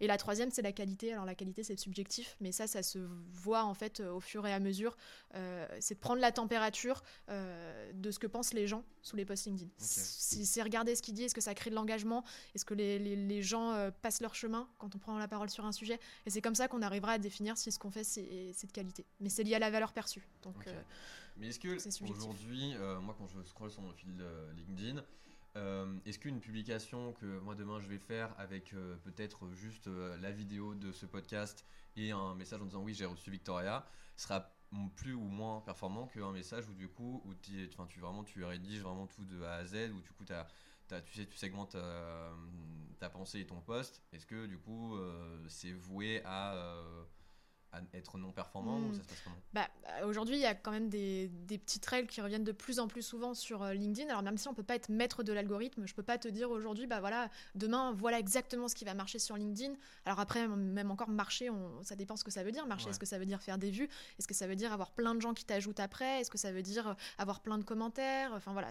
Et 0.00 0.06
la 0.06 0.16
troisième, 0.18 0.50
c'est 0.50 0.62
la 0.62 0.72
qualité. 0.72 1.12
Alors 1.12 1.24
la 1.24 1.34
qualité, 1.34 1.62
c'est 1.62 1.78
subjectif, 1.78 2.36
mais 2.40 2.52
ça, 2.52 2.66
ça 2.66 2.82
se 2.82 2.98
voit 3.32 3.64
en 3.64 3.74
fait 3.74 4.00
euh, 4.00 4.12
au 4.12 4.20
fur 4.20 4.46
et 4.46 4.52
à 4.52 4.60
mesure. 4.60 4.96
Euh, 5.34 5.66
c'est 5.80 5.94
de 5.94 6.00
prendre 6.00 6.20
la 6.20 6.32
température 6.32 7.02
euh, 7.28 7.92
de 7.94 8.10
ce 8.10 8.18
que 8.18 8.26
pensent 8.26 8.52
les 8.52 8.66
gens 8.66 8.84
sous 9.02 9.16
les 9.16 9.24
posts 9.24 9.46
LinkedIn. 9.46 9.70
C'est 9.78 10.44
c'est 10.44 10.62
regarder 10.62 10.94
ce 10.94 11.02
qu'ils 11.02 11.14
disent, 11.14 11.26
est-ce 11.26 11.34
que 11.34 11.40
ça 11.40 11.54
crée 11.54 11.70
de 11.70 11.74
l'engagement, 11.74 12.24
est-ce 12.54 12.64
que 12.64 12.74
les, 12.74 12.98
les- 12.98 13.16
les 13.16 13.42
gens 13.42 13.72
euh, 13.72 13.90
passent 14.02 14.20
leur 14.20 14.34
chemin 14.34 14.68
quand 14.78 14.94
on 14.94 14.98
prend 14.98 15.18
la 15.18 15.28
parole 15.28 15.48
sur 15.50 15.64
un 15.64 15.72
sujet? 15.72 15.98
Et 16.26 16.30
c'est 16.30 16.40
comme 16.42 16.54
ça 16.54 16.68
qu'on 16.68 16.82
arrivera 16.82 17.12
à 17.12 17.18
définir 17.18 17.56
si 17.56 17.72
ce 17.72 17.78
qu'on 17.78 17.90
fait, 17.90 18.04
c'est 18.04 18.22
de 18.22 18.72
qualité. 18.72 19.04
Mais 19.20 19.28
c'est 19.30 19.44
lié 19.44 19.54
à 19.54 19.58
la 19.58 19.70
valeur 19.70 19.92
perçue. 19.92 20.26
Donc 20.42 20.56
Mais 21.38 21.48
est-ce 21.48 21.58
que 21.60 21.68
aujourd'hui, 22.10 22.74
moi 23.02 23.14
quand 23.18 23.26
je 23.28 23.42
scroll 23.48 23.70
sur 23.70 23.82
mon 23.82 23.92
fil 23.92 24.24
LinkedIn, 24.56 25.02
euh, 25.56 25.86
est-ce 26.04 26.18
qu'une 26.18 26.38
publication 26.38 27.14
que 27.14 27.38
moi 27.38 27.54
demain 27.54 27.80
je 27.80 27.88
vais 27.88 27.98
faire 27.98 28.34
avec 28.38 28.74
euh, 28.74 28.96
peut-être 29.04 29.50
juste 29.54 29.86
euh, 29.86 30.16
la 30.18 30.30
vidéo 30.30 30.74
de 30.74 30.92
ce 30.92 31.06
podcast 31.06 31.64
et 31.96 32.10
un 32.10 32.34
message 32.34 32.60
en 32.60 32.66
disant 32.66 32.82
oui 32.82 32.92
j'ai 32.92 33.06
reçu 33.06 33.30
Victoria 33.30 33.86
sera 34.16 34.52
plus 34.96 35.14
ou 35.14 35.24
moins 35.24 35.62
performant 35.62 36.08
qu'un 36.08 36.32
message 36.32 36.68
où 36.68 36.74
du 36.74 36.88
coup 36.88 37.22
où 37.24 37.34
tu 37.34 37.70
vraiment 37.98 38.22
tu 38.22 38.44
rédiges 38.44 38.82
vraiment 38.82 39.06
tout 39.06 39.24
de 39.24 39.42
A 39.42 39.54
à 39.54 39.64
Z 39.64 39.92
où 39.94 40.00
du 40.00 40.10
coup 40.10 40.24
tu 40.24 40.34
sais 41.14 41.26
tu 41.26 41.36
segmentes 41.38 41.76
ta 42.98 43.08
pensée 43.08 43.40
et 43.40 43.46
ton 43.46 43.62
post 43.62 44.02
est-ce 44.12 44.26
que 44.26 44.44
du 44.46 44.58
coup 44.58 44.98
c'est 45.48 45.72
voué 45.72 46.20
à, 46.26 46.54
à 47.76 47.96
être 47.96 48.18
non 48.18 48.32
performant 48.32 48.78
Hmm. 48.78 48.90
ou 48.90 48.94
ça 48.94 49.02
se 49.02 49.08
passe 49.08 49.20
comment? 49.24 49.36
Bah, 49.52 49.68
euh, 50.00 50.06
aujourd'hui, 50.06 50.36
il 50.36 50.40
y 50.42 50.46
a 50.46 50.54
quand 50.54 50.70
même 50.70 50.88
des, 50.88 51.28
des 51.28 51.58
petites 51.58 51.86
règles 51.86 52.08
qui 52.08 52.20
reviennent 52.20 52.44
de 52.44 52.52
plus 52.52 52.78
en 52.78 52.88
plus 52.88 53.02
souvent 53.02 53.34
sur 53.34 53.62
euh, 53.62 53.72
LinkedIn. 53.74 54.08
Alors 54.10 54.22
même 54.22 54.36
si 54.38 54.48
on 54.48 54.54
peut 54.54 54.62
pas 54.62 54.74
être 54.76 54.88
maître 54.88 55.22
de 55.22 55.32
l'algorithme, 55.32 55.86
je 55.86 55.94
peux 55.94 56.02
pas 56.02 56.18
te 56.18 56.28
dire 56.28 56.50
aujourd'hui, 56.50 56.86
bah 56.86 57.00
voilà, 57.00 57.30
demain, 57.54 57.92
voilà 57.92 58.18
exactement 58.18 58.68
ce 58.68 58.74
qui 58.74 58.84
va 58.84 58.94
marcher 58.94 59.18
sur 59.18 59.36
LinkedIn. 59.36 59.74
Alors 60.04 60.20
après, 60.20 60.46
même 60.48 60.90
encore 60.90 61.08
marcher, 61.08 61.50
on- 61.50 61.82
ça 61.82 61.96
dépend 61.96 62.16
ce 62.16 62.24
que 62.24 62.30
ça 62.30 62.42
veut 62.42 62.52
dire 62.52 62.66
marcher. 62.66 62.86
Ouais. 62.86 62.90
Est-ce 62.90 63.00
que 63.00 63.06
ça 63.06 63.18
veut 63.18 63.26
dire 63.26 63.42
faire 63.42 63.58
des 63.58 63.70
vues? 63.70 63.88
Est-ce 64.18 64.26
que 64.26 64.34
ça 64.34 64.46
veut 64.46 64.56
dire 64.56 64.72
avoir 64.72 64.90
plein 64.92 65.14
de 65.14 65.20
gens 65.20 65.34
qui 65.34 65.44
t'ajoutent 65.44 65.80
après? 65.80 66.20
Est-ce 66.20 66.30
que 66.30 66.38
ça 66.38 66.52
veut 66.52 66.62
dire 66.62 66.88
euh, 66.88 66.94
avoir 67.18 67.40
plein 67.40 67.58
de 67.58 67.64
commentaires? 67.64 68.32
Enfin 68.34 68.52
voilà, 68.52 68.70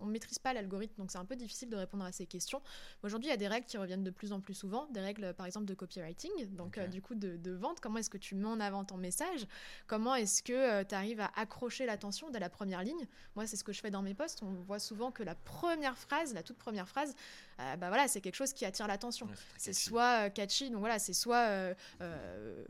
on 0.00 0.06
maîtrise 0.06 0.38
pas 0.38 0.52
l'algorithme, 0.52 0.94
donc 0.98 1.10
c'est 1.10 1.18
un 1.18 1.24
peu 1.24 1.36
difficile 1.36 1.68
de 1.70 1.76
répondre 1.76 2.04
à 2.04 2.12
ces 2.12 2.26
questions. 2.26 2.60
Aujourd'hui, 3.02 3.28
il 3.28 3.30
y 3.30 3.34
a 3.34 3.38
des 3.38 3.48
règles 3.48 3.66
qui 3.66 3.78
reviennent 3.78 4.04
de 4.04 4.10
plus 4.10 4.32
en 4.32 4.40
plus 4.40 4.54
souvent, 4.54 4.86
des 4.90 5.00
règles 5.00 5.34
par 5.34 5.46
exemple 5.46 5.66
de 5.66 5.74
copywriting, 5.74 6.30
donc 6.54 6.78
euh, 6.78 6.86
du 6.86 7.00
coup 7.02 7.14
de, 7.14 7.36
de 7.36 7.52
vente. 7.62 7.80
Comment 7.80 7.98
est-ce 7.98 8.10
que 8.10 8.18
tu 8.18 8.34
mets 8.34 8.46
en 8.46 8.60
avant 8.60 8.84
ton 8.84 8.98
message 8.98 9.46
Comment 9.86 10.14
est-ce 10.14 10.42
que 10.42 10.82
tu 10.82 10.94
arrives 10.94 11.20
à 11.20 11.30
accrocher 11.36 11.86
l'attention 11.86 12.28
dès 12.28 12.40
la 12.40 12.50
première 12.50 12.82
ligne 12.82 13.06
Moi, 13.36 13.46
c'est 13.46 13.56
ce 13.56 13.64
que 13.64 13.72
je 13.72 13.80
fais 13.80 13.90
dans 13.90 14.02
mes 14.02 14.12
posts. 14.14 14.42
On 14.42 14.52
voit 14.62 14.78
souvent 14.78 15.10
que 15.10 15.22
la 15.22 15.34
première 15.34 15.96
phrase, 15.96 16.34
la 16.34 16.42
toute 16.42 16.58
première 16.58 16.88
phrase, 16.88 17.14
euh, 17.60 17.76
bah 17.76 17.88
voilà, 17.88 18.08
c'est 18.08 18.20
quelque 18.20 18.34
chose 18.34 18.52
qui 18.52 18.64
attire 18.64 18.86
l'attention. 18.86 19.26
Ouais, 19.26 19.34
C'est 19.56 19.72
soit 19.72 20.26
euh, 20.26 20.28
catchy, 20.28 20.70
donc 20.70 20.80
voilà, 20.80 20.98
c'est 20.98 21.12
soit, 21.12 21.48
euh, 21.48 21.74
euh, 22.00 22.64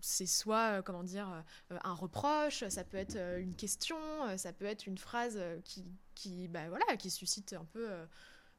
c'est 0.00 0.26
soit, 0.26 0.78
euh, 0.78 0.82
comment 0.82 1.02
dire, 1.02 1.44
euh, 1.72 1.78
un 1.82 1.94
reproche, 1.94 2.64
ça 2.68 2.84
peut 2.84 2.96
être 2.96 3.16
euh, 3.16 3.40
une 3.40 3.54
question, 3.54 3.96
euh, 4.26 4.36
ça 4.36 4.52
peut 4.52 4.66
être 4.66 4.86
une 4.86 4.98
phrase 4.98 5.34
euh, 5.36 5.58
qui, 5.64 5.84
qui, 6.14 6.48
bah 6.48 6.68
voilà, 6.68 6.96
qui 6.96 7.10
suscite 7.10 7.52
un 7.52 7.64
peu 7.64 7.88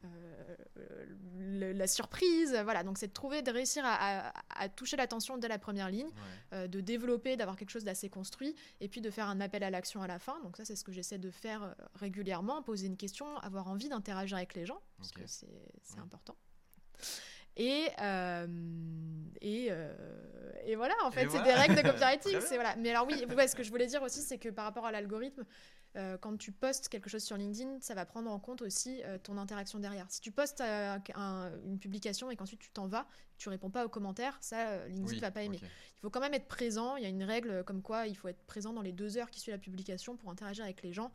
euh, 0.05 1.05
le- 1.37 1.71
la 1.73 1.87
surprise. 1.87 2.57
Voilà, 2.63 2.83
donc 2.83 2.97
c'est 2.97 3.07
de 3.07 3.13
trouver, 3.13 3.41
de 3.41 3.51
réussir 3.51 3.83
à, 3.85 4.29
à- 4.29 4.33
à 4.49 4.69
toucher 4.69 4.97
l'attention 4.97 5.37
dès 5.37 5.47
la 5.47 5.59
première 5.59 5.89
ligne, 5.89 6.07
Ouais. 6.07 6.13
euh, 6.53 6.67
de 6.67 6.81
développer, 6.81 7.35
d'avoir 7.37 7.55
quelque 7.57 7.69
chose 7.71 7.83
d'assez 7.83 8.09
construit, 8.09 8.55
et 8.81 8.87
puis 8.89 9.01
de 9.01 9.09
faire 9.09 9.27
un 9.27 9.39
appel 9.41 9.63
à 9.63 9.69
l'action 9.69 10.01
à 10.01 10.07
la 10.07 10.19
fin. 10.19 10.39
Donc 10.43 10.57
ça, 10.57 10.65
c'est 10.65 10.75
ce 10.75 10.83
que 10.83 10.91
j'essaie 10.91 11.17
de 11.19 11.31
faire 11.31 11.63
euh, 11.63 11.73
régulièrement, 11.95 12.61
poser 12.63 12.87
une 12.87 12.97
question, 12.97 13.37
avoir 13.37 13.67
envie 13.67 13.89
d'interagir 13.89 14.37
avec 14.37 14.53
les 14.55 14.65
gens, 14.65 14.81
parce 14.97 15.11
que 15.11 15.21
c'est 15.27 15.47
c'est 15.83 15.95
Ouais. 15.95 16.01
important. 16.01 16.35
Et, 17.57 17.87
euh, 18.01 18.47
et, 19.41 19.67
euh, 19.69 19.93
et 20.65 20.75
voilà, 20.75 20.95
en 21.03 21.11
fait, 21.11 21.21
c'est 21.29 21.37
voilà. 21.37 21.43
des 21.43 21.53
règles 21.53 21.75
de 21.75 21.81
copywriting. 21.89 22.37
voilà. 22.55 22.75
Mais 22.77 22.89
alors 22.89 23.05
oui, 23.07 23.23
ouais, 23.35 23.47
ce 23.47 23.55
que 23.55 23.63
je 23.63 23.69
voulais 23.69 23.87
dire 23.87 24.01
aussi, 24.01 24.21
c'est 24.21 24.37
que 24.37 24.49
par 24.49 24.65
rapport 24.65 24.85
à 24.85 24.91
l'algorithme, 24.91 25.43
euh, 25.95 26.17
quand 26.17 26.35
tu 26.37 26.51
postes 26.51 26.89
quelque 26.89 27.07
chose 27.09 27.23
sur 27.23 27.37
LinkedIn, 27.37 27.77
ça 27.79 27.93
va 27.93 28.05
prendre 28.07 28.31
en 28.31 28.39
compte 28.39 28.63
aussi 28.63 29.03
ton 29.21 29.37
interaction 29.37 29.77
derrière. 29.77 30.07
Si 30.09 30.21
tu 30.21 30.31
postes 30.31 30.61
un- 30.61 31.51
une 31.65 31.77
publication 31.77 32.31
et 32.31 32.35
qu'ensuite 32.35 32.59
tu 32.61 32.71
t'en 32.71 32.87
vas, 32.87 33.05
tu 33.37 33.49
réponds 33.49 33.69
pas 33.69 33.85
aux 33.85 33.89
commentaires, 33.89 34.35
ça, 34.41 34.87
LinkedIn 34.87 35.05
Oui, 35.13 35.19
va 35.19 35.29
pas 35.29 35.43
aimer. 35.43 35.59
Il 35.61 35.99
faut 36.01 36.09
quand 36.09 36.19
même 36.21 36.33
être 36.33 36.47
présent. 36.47 36.95
Il 36.95 37.03
y 37.03 37.05
a 37.05 37.09
une 37.09 37.23
règle 37.23 37.63
comme 37.65 37.83
quoi 37.83 38.07
il 38.07 38.15
faut 38.15 38.27
être 38.29 38.43
présent 38.47 38.73
dans 38.73 38.81
les 38.81 38.91
deux 38.93 39.17
heures 39.17 39.29
qui 39.29 39.39
suivent 39.39 39.53
la 39.53 39.59
publication 39.59 40.17
pour 40.17 40.31
interagir 40.31 40.63
avec 40.63 40.81
les 40.81 40.93
gens. 40.93 41.11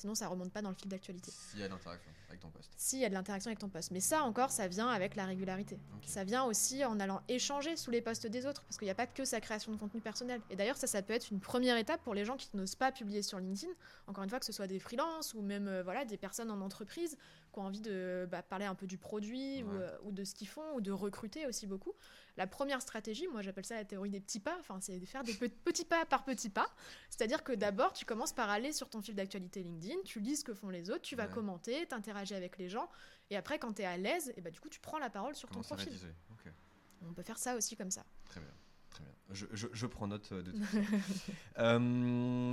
Sinon, 0.00 0.14
ça 0.14 0.28
remonte 0.28 0.50
pas 0.50 0.62
dans 0.62 0.70
le 0.70 0.74
fil 0.74 0.88
d'actualité. 0.88 1.30
S'il 1.30 1.60
y 1.60 1.62
a 1.62 1.68
l'interaction 1.68 2.10
avec 2.30 2.40
ton 2.40 2.48
poste. 2.48 2.72
S'il 2.74 3.00
y 3.00 3.04
a 3.04 3.10
de 3.10 3.14
l'interaction 3.14 3.50
avec 3.50 3.58
ton 3.58 3.68
poste. 3.68 3.90
Mais 3.90 4.00
ça, 4.00 4.22
encore, 4.22 4.50
ça 4.50 4.66
vient 4.66 4.88
avec 4.88 5.14
la 5.14 5.26
régularité. 5.26 5.78
Ça 6.06 6.24
vient 6.24 6.44
aussi 6.44 6.82
en 6.86 6.98
allant 7.00 7.20
échanger 7.28 7.76
sous 7.76 7.90
les 7.90 8.00
posts 8.00 8.26
des 8.26 8.46
autres, 8.46 8.62
parce 8.62 8.78
qu'il 8.78 8.86
n'y 8.86 8.92
a 8.92 8.94
pas 8.94 9.06
que 9.06 9.26
sa 9.26 9.42
création 9.42 9.72
de 9.72 9.76
contenu 9.76 10.00
personnel. 10.00 10.40
Et 10.48 10.56
d'ailleurs, 10.56 10.78
ça, 10.78 10.86
ça 10.86 11.02
peut 11.02 11.12
être 11.12 11.30
une 11.30 11.40
première 11.40 11.76
étape 11.76 12.02
pour 12.02 12.14
les 12.14 12.24
gens 12.24 12.38
qui 12.38 12.48
n'osent 12.54 12.76
pas 12.76 12.92
publier 12.92 13.20
sur 13.20 13.38
LinkedIn. 13.38 13.70
Encore 14.06 14.24
une 14.24 14.30
fois, 14.30 14.40
que 14.40 14.46
ce 14.46 14.52
soit 14.52 14.66
des 14.66 14.78
freelances 14.78 15.34
ou 15.34 15.42
même 15.42 15.68
euh, 15.68 15.82
voilà, 15.82 16.06
des 16.06 16.16
personnes 16.16 16.50
en 16.50 16.62
entreprise 16.62 17.18
qui 17.50 17.58
ont 17.58 17.62
envie 17.62 17.80
de 17.80 18.26
bah, 18.30 18.42
parler 18.42 18.64
un 18.64 18.74
peu 18.74 18.86
du 18.86 18.96
produit 18.98 19.62
Ouais. 19.62 19.68
euh, 19.74 19.96
ou 20.04 20.12
de 20.12 20.24
ce 20.24 20.34
qu'ils 20.34 20.48
font, 20.48 20.74
ou 20.74 20.80
de 20.80 20.90
recruter 20.92 21.46
aussi 21.46 21.66
beaucoup. 21.66 21.92
La 22.36 22.46
première 22.46 22.80
stratégie, 22.80 23.26
moi 23.28 23.42
j'appelle 23.42 23.64
ça 23.64 23.74
la 23.74 23.84
théorie 23.84 24.10
des 24.10 24.20
petits 24.20 24.40
pas, 24.40 24.56
enfin, 24.60 24.78
c'est 24.80 24.98
de 24.98 25.06
faire 25.06 25.22
des 25.24 25.34
pe- 25.34 25.48
petits 25.48 25.84
pas 25.84 26.04
par 26.06 26.24
petits 26.24 26.48
pas. 26.50 26.68
C'est-à-dire 27.10 27.42
que 27.44 27.52
d'abord, 27.52 27.92
tu 27.92 28.04
commences 28.04 28.32
par 28.32 28.48
aller 28.50 28.72
sur 28.72 28.88
ton 28.88 29.02
fil 29.02 29.14
d'actualité 29.14 29.62
LinkedIn, 29.62 29.96
tu 30.04 30.20
lis 30.20 30.36
ce 30.36 30.44
que 30.44 30.54
font 30.54 30.70
les 30.70 30.90
autres, 30.90 31.02
tu 31.02 31.16
vas 31.16 31.26
Ouais. 31.26 31.32
commenter, 31.34 31.86
t'interagis 31.86 32.34
avec 32.34 32.56
les 32.58 32.68
gens, 32.68 32.88
et 33.30 33.36
après, 33.36 33.58
quand 33.58 33.74
tu 33.74 33.82
es 33.82 33.84
à 33.84 33.96
l'aise, 33.96 34.32
et 34.36 34.40
bah, 34.40 34.50
du 34.50 34.60
coup, 34.60 34.68
tu 34.68 34.80
prends 34.80 34.98
la 34.98 35.10
parole 35.10 35.34
sur 35.34 35.48
ton 35.48 35.60
Comment 35.60 35.64
profil. 35.76 35.88
rédiger? 35.88 36.14
Ok. 36.32 36.52
On 37.08 37.12
peut 37.12 37.22
faire 37.22 37.38
ça 37.38 37.56
aussi 37.56 37.76
comme 37.76 37.90
ça. 37.90 38.04
Très 38.26 38.40
bien. 38.40 38.50
Très 38.90 39.04
bien. 39.04 39.12
Je, 39.30 39.46
je- 39.52 39.68
je 39.72 39.86
prends 39.86 40.06
note 40.08 40.28
euh, 40.32 40.42
de 40.42 40.50
tout 40.52 40.58
ça. 40.58 40.78
Euh, 41.58 41.78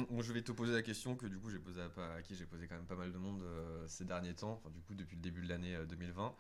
bon, 0.09 0.21
je 0.21 0.33
vais 0.33 0.41
te 0.41 0.51
poser 0.51 0.73
la 0.73 0.81
question 0.81 1.15
que 1.15 1.27
du 1.27 1.37
coup 1.39 1.49
j'ai 1.49 1.59
posé 1.59 1.79
à, 1.81 2.21
qui 2.23 2.35
j'ai 2.35 2.45
posé 2.45 2.67
quand 2.67 2.75
même 2.75 2.85
pas 2.87 2.95
mal 2.95 3.11
de 3.11 3.17
monde 3.17 3.41
euh, 3.43 3.87
ces 3.87 4.03
derniers 4.05 4.33
temps, 4.33 4.53
enfin 4.53 4.69
du 4.69 4.81
coup 4.81 4.95
depuis 4.95 5.15
le 5.15 5.21
début 5.21 5.41
de 5.43 5.47
l'année 5.49 5.75
euh, 5.75 5.85
2020, 5.85 6.35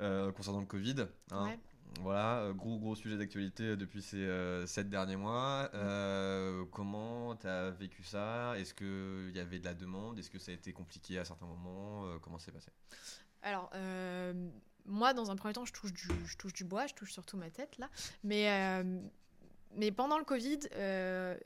euh, 0.00 0.32
concernant 0.32 0.60
le 0.60 0.66
Covid. 0.66 1.06
hein. 1.30 1.46
Ouais. 1.46 1.58
Voilà, 2.00 2.52
gros 2.54 2.78
gros 2.78 2.94
sujet 2.94 3.16
d'actualité 3.18 3.76
depuis 3.76 4.00
ces 4.00 4.26
sept 4.66 4.88
derniers 4.88 5.16
mois. 5.16 5.68
Comment 6.70 7.34
tu 7.36 7.46
as 7.48 7.70
vécu 7.70 8.02
ça? 8.04 8.56
Est-ce 8.58 8.74
qu'il 8.74 9.36
y 9.36 9.40
avait 9.40 9.58
de 9.58 9.64
la 9.64 9.74
demande? 9.74 10.18
Est-ce 10.18 10.30
que 10.30 10.38
ça 10.38 10.52
a 10.52 10.54
été 10.54 10.72
compliqué 10.72 11.18
à 11.18 11.24
certains 11.24 11.46
moments? 11.46 12.04
Comment 12.20 12.38
c'est 12.38 12.52
passé? 12.52 12.70
Alors, 13.42 13.72
moi, 14.86 15.14
dans 15.14 15.30
un 15.32 15.36
premier 15.36 15.52
temps, 15.54 15.64
je 15.64 15.72
touche, 15.72 15.92
du, 15.92 16.06
je 16.24 16.36
touche 16.36 16.52
du 16.52 16.64
bois, 16.64 16.86
je 16.86 16.94
touche 16.94 17.12
surtout 17.12 17.36
ma 17.36 17.50
tête, 17.50 17.76
là. 17.78 17.90
Mais, 18.22 18.84
mais 19.76 19.90
pendant 19.92 20.18
le 20.18 20.24
Covid, 20.24 20.58
euh, 20.76 21.36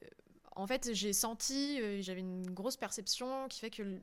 en 0.57 0.67
fait, 0.67 0.91
j'ai 0.93 1.13
senti, 1.13 1.81
euh, 1.81 2.01
j'avais 2.01 2.21
une 2.21 2.51
grosse 2.51 2.77
perception 2.77 3.49
qui 3.49 3.61
fait 3.61 3.71
que 3.71 4.01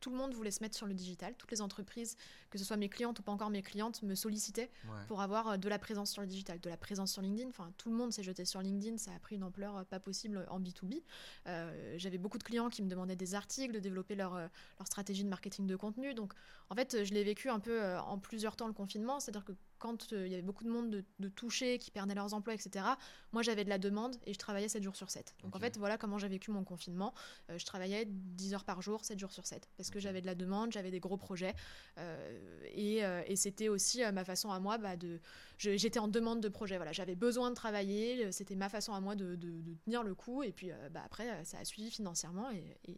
tout 0.00 0.10
le 0.10 0.16
monde 0.16 0.32
voulait 0.32 0.52
se 0.52 0.62
mettre 0.62 0.76
sur 0.76 0.86
le 0.86 0.94
digital. 0.94 1.34
Toutes 1.36 1.50
les 1.50 1.60
entreprises, 1.60 2.16
que 2.50 2.58
ce 2.58 2.64
soit 2.64 2.76
mes 2.76 2.88
clientes 2.88 3.18
ou 3.18 3.22
pas 3.24 3.32
encore 3.32 3.50
mes 3.50 3.62
clientes, 3.62 4.00
me 4.04 4.14
sollicitaient 4.14 4.70
Ouais. 4.84 5.04
pour 5.08 5.20
avoir 5.20 5.48
euh, 5.48 5.56
de 5.56 5.68
la 5.68 5.78
présence 5.80 6.12
sur 6.12 6.22
le 6.22 6.28
digital, 6.28 6.60
de 6.60 6.70
la 6.70 6.76
présence 6.76 7.12
sur 7.12 7.20
LinkedIn. 7.20 7.48
Enfin, 7.48 7.72
tout 7.78 7.90
le 7.90 7.96
monde 7.96 8.12
s'est 8.12 8.22
jeté 8.22 8.44
sur 8.44 8.62
LinkedIn, 8.62 8.96
ça 8.96 9.10
a 9.12 9.18
pris 9.18 9.34
une 9.34 9.42
ampleur 9.42 9.84
pas 9.86 9.98
possible 9.98 10.46
en 10.50 10.60
B2B. 10.60 11.02
Euh, 11.48 11.94
J'avais 11.98 12.18
beaucoup 12.18 12.38
de 12.38 12.44
clients 12.44 12.68
qui 12.70 12.82
me 12.82 12.88
demandaient 12.88 13.16
des 13.16 13.34
articles, 13.34 13.74
de 13.74 13.80
développer 13.80 14.14
leur, 14.14 14.34
leur 14.36 14.86
stratégie 14.86 15.24
de 15.24 15.28
marketing 15.28 15.66
de 15.66 15.74
contenu. 15.76 16.14
Donc, 16.14 16.32
en 16.70 16.76
fait, 16.76 17.04
je 17.04 17.12
l'ai 17.12 17.24
vécu 17.24 17.48
un 17.50 17.58
peu 17.58 17.96
en 17.98 18.18
plusieurs 18.18 18.54
temps 18.54 18.68
le 18.68 18.72
confinement, 18.74 19.18
c'est-à-dire 19.18 19.44
que 19.44 19.52
quand 19.78 20.12
euh, 20.12 20.26
il 20.26 20.30
y 20.30 20.34
avait 20.34 20.42
beaucoup 20.42 20.64
de 20.64 20.70
monde 20.70 20.90
de, 20.90 21.04
de 21.18 21.28
touchés, 21.28 21.78
qui 21.78 21.90
perdaient 21.90 22.14
leurs 22.14 22.34
emplois, 22.34 22.54
etc., 22.54 22.84
moi 23.32 23.42
j'avais 23.42 23.64
de 23.64 23.68
la 23.68 23.78
demande 23.78 24.16
et 24.26 24.32
je 24.32 24.38
travaillais 24.38 24.68
7 24.68 24.82
jours 24.82 24.96
sur 24.96 25.10
7. 25.10 25.34
Donc 25.42 25.54
en 25.56 25.58
fait, 25.58 25.76
voilà 25.78 25.98
comment 25.98 26.18
j'ai 26.18 26.28
vécu 26.28 26.50
mon 26.50 26.64
confinement. 26.64 27.14
Euh, 27.50 27.58
je 27.58 27.64
travaillais 27.64 28.06
10 28.06 28.54
heures 28.54 28.64
par 28.64 28.82
jour, 28.82 29.04
7 29.04 29.18
jours 29.18 29.32
sur 29.32 29.46
7, 29.46 29.68
parce 29.76 29.90
que 29.90 30.00
j'avais 30.00 30.20
de 30.20 30.26
la 30.26 30.34
demande, 30.34 30.72
j'avais 30.72 30.90
des 30.90 31.00
gros 31.00 31.16
projets. 31.16 31.54
euh, 31.98 32.60
et 32.64 32.98
et 32.98 33.36
c'était 33.36 33.68
aussi 33.68 34.02
ma 34.12 34.24
façon 34.24 34.50
à 34.50 34.60
moi 34.60 34.78
bah, 34.78 34.96
de. 34.96 35.20
J'étais 35.58 35.98
en 35.98 36.08
demande 36.08 36.40
de 36.40 36.48
projet, 36.48 36.76
voilà, 36.76 36.92
j'avais 36.92 37.16
besoin 37.16 37.50
de 37.50 37.54
travailler, 37.56 38.26
euh, 38.26 38.32
c'était 38.32 38.54
ma 38.54 38.68
façon 38.68 38.92
à 38.92 39.00
moi 39.00 39.14
de, 39.16 39.34
de- 39.34 39.60
de 39.60 39.74
tenir 39.84 40.02
le 40.04 40.14
coup. 40.14 40.42
Et 40.44 40.52
puis 40.52 40.70
euh, 40.70 40.88
bah, 40.88 41.02
après, 41.04 41.28
euh, 41.30 41.44
ça 41.44 41.58
a 41.58 41.64
suivi 41.64 41.90
financièrement 41.90 42.50
et, 42.50 42.78
et- 42.84 42.92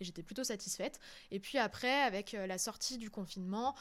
et 0.00 0.04
j'étais 0.04 0.22
plutôt 0.22 0.42
satisfaite. 0.44 0.98
Et 1.30 1.40
puis 1.40 1.58
après, 1.58 2.02
avec 2.02 2.32
la 2.32 2.58
sortie 2.58 2.96
du 2.98 3.10
confinement, 3.10 3.74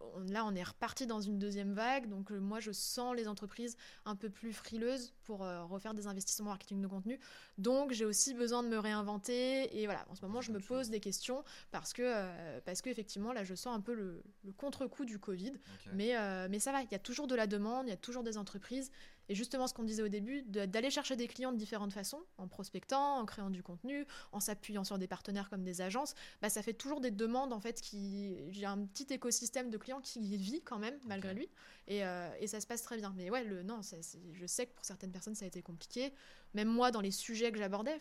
on- 0.00 0.20
là, 0.30 0.44
on 0.46 0.54
est 0.54 0.62
reparti 0.62 1.06
dans 1.06 1.20
une 1.20 1.38
deuxième 1.38 1.72
vague. 1.74 2.08
Donc, 2.08 2.30
moi, 2.30 2.60
je 2.60 2.72
sens 2.72 3.14
les 3.16 3.28
entreprises 3.28 3.76
un 4.04 4.16
peu 4.16 4.30
plus 4.30 4.52
frileuses 4.52 5.12
pour 5.24 5.38
refaire 5.40 5.94
des 5.94 6.06
investissements 6.06 6.48
en 6.48 6.52
marketing 6.52 6.80
de 6.80 6.86
contenu. 6.86 7.18
Donc, 7.58 7.92
j'ai 7.92 8.04
aussi 8.04 8.34
besoin 8.34 8.62
de 8.62 8.68
me 8.68 8.78
réinventer. 8.78 9.78
Et 9.80 9.86
voilà, 9.86 10.04
en 10.10 10.14
ce 10.14 10.22
moment, 10.22 10.40
je 10.40 10.52
me 10.52 10.58
pose 10.60 10.90
des 10.90 11.00
questions 11.00 11.44
parce 11.70 11.92
que, 11.92 12.60
parce 12.60 12.82
que 12.82 12.90
effectivement, 12.90 13.32
là, 13.32 13.44
je 13.44 13.54
sens 13.54 13.74
un 13.76 13.80
peu 13.80 13.94
le, 13.94 14.22
le 14.44 14.52
contre-coup 14.52 15.04
du 15.04 15.18
Covid. 15.18 15.52
Mais, 15.94 16.16
euh, 16.16 16.48
mais 16.50 16.58
ça 16.58 16.72
va, 16.72 16.82
il 16.82 16.90
y 16.90 16.94
a 16.94 16.98
toujours 17.02 17.26
de 17.26 17.34
la 17.34 17.46
demande, 17.46 17.86
il 17.86 17.90
y 17.90 17.92
a 17.92 17.96
toujours 17.96 18.22
des 18.22 18.38
entreprises. 18.38 18.90
Et 19.28 19.34
justement, 19.34 19.66
ce 19.68 19.74
qu'on 19.74 19.84
disait 19.84 20.02
au 20.02 20.08
début, 20.08 20.42
de- 20.42 20.64
d'aller 20.66 20.90
chercher 20.90 21.16
des 21.16 21.28
clients 21.28 21.52
de 21.52 21.56
différentes 21.56 21.92
façons, 21.92 22.20
en 22.38 22.48
prospectant, 22.48 23.18
en 23.18 23.24
créant 23.24 23.50
du 23.50 23.62
contenu, 23.62 24.04
en 24.32 24.40
s'appuyant 24.40 24.84
sur 24.84 24.98
des 24.98 25.06
partenaires 25.06 25.48
comme 25.48 25.62
des 25.62 25.80
agences, 25.80 26.14
bah, 26.40 26.48
ça 26.50 26.60
fait 26.62 26.74
toujours 26.74 27.00
des 27.00 27.10
demandes 27.12 27.52
en 27.52 27.60
fait 27.60 27.80
qui. 27.80 28.36
J'ai 28.50 28.66
un 28.66 28.84
petit 28.84 29.06
écosystème 29.12 29.70
de 29.70 29.78
clients 29.78 30.00
qui 30.00 30.36
vit 30.36 30.60
quand 30.62 30.78
même, 30.78 30.98
malgré 31.04 31.34
lui. 31.34 31.48
Et, 31.88 32.04
euh, 32.04 32.30
et 32.38 32.46
ça 32.46 32.60
se 32.60 32.66
passe 32.66 32.82
très 32.82 32.96
bien. 32.96 33.12
Mais 33.16 33.28
ouais, 33.30 33.42
le, 33.44 33.62
non, 33.62 33.82
ça- 33.82 33.96
je 34.32 34.46
sais 34.46 34.66
que 34.66 34.72
pour 34.74 34.84
certaines 34.84 35.10
personnes, 35.10 35.34
ça 35.34 35.44
a 35.44 35.48
été 35.48 35.62
compliqué. 35.62 36.12
Même 36.54 36.68
moi, 36.68 36.90
dans 36.90 37.00
les 37.00 37.10
sujets 37.10 37.50
que 37.50 37.58
j'abordais, 37.58 37.98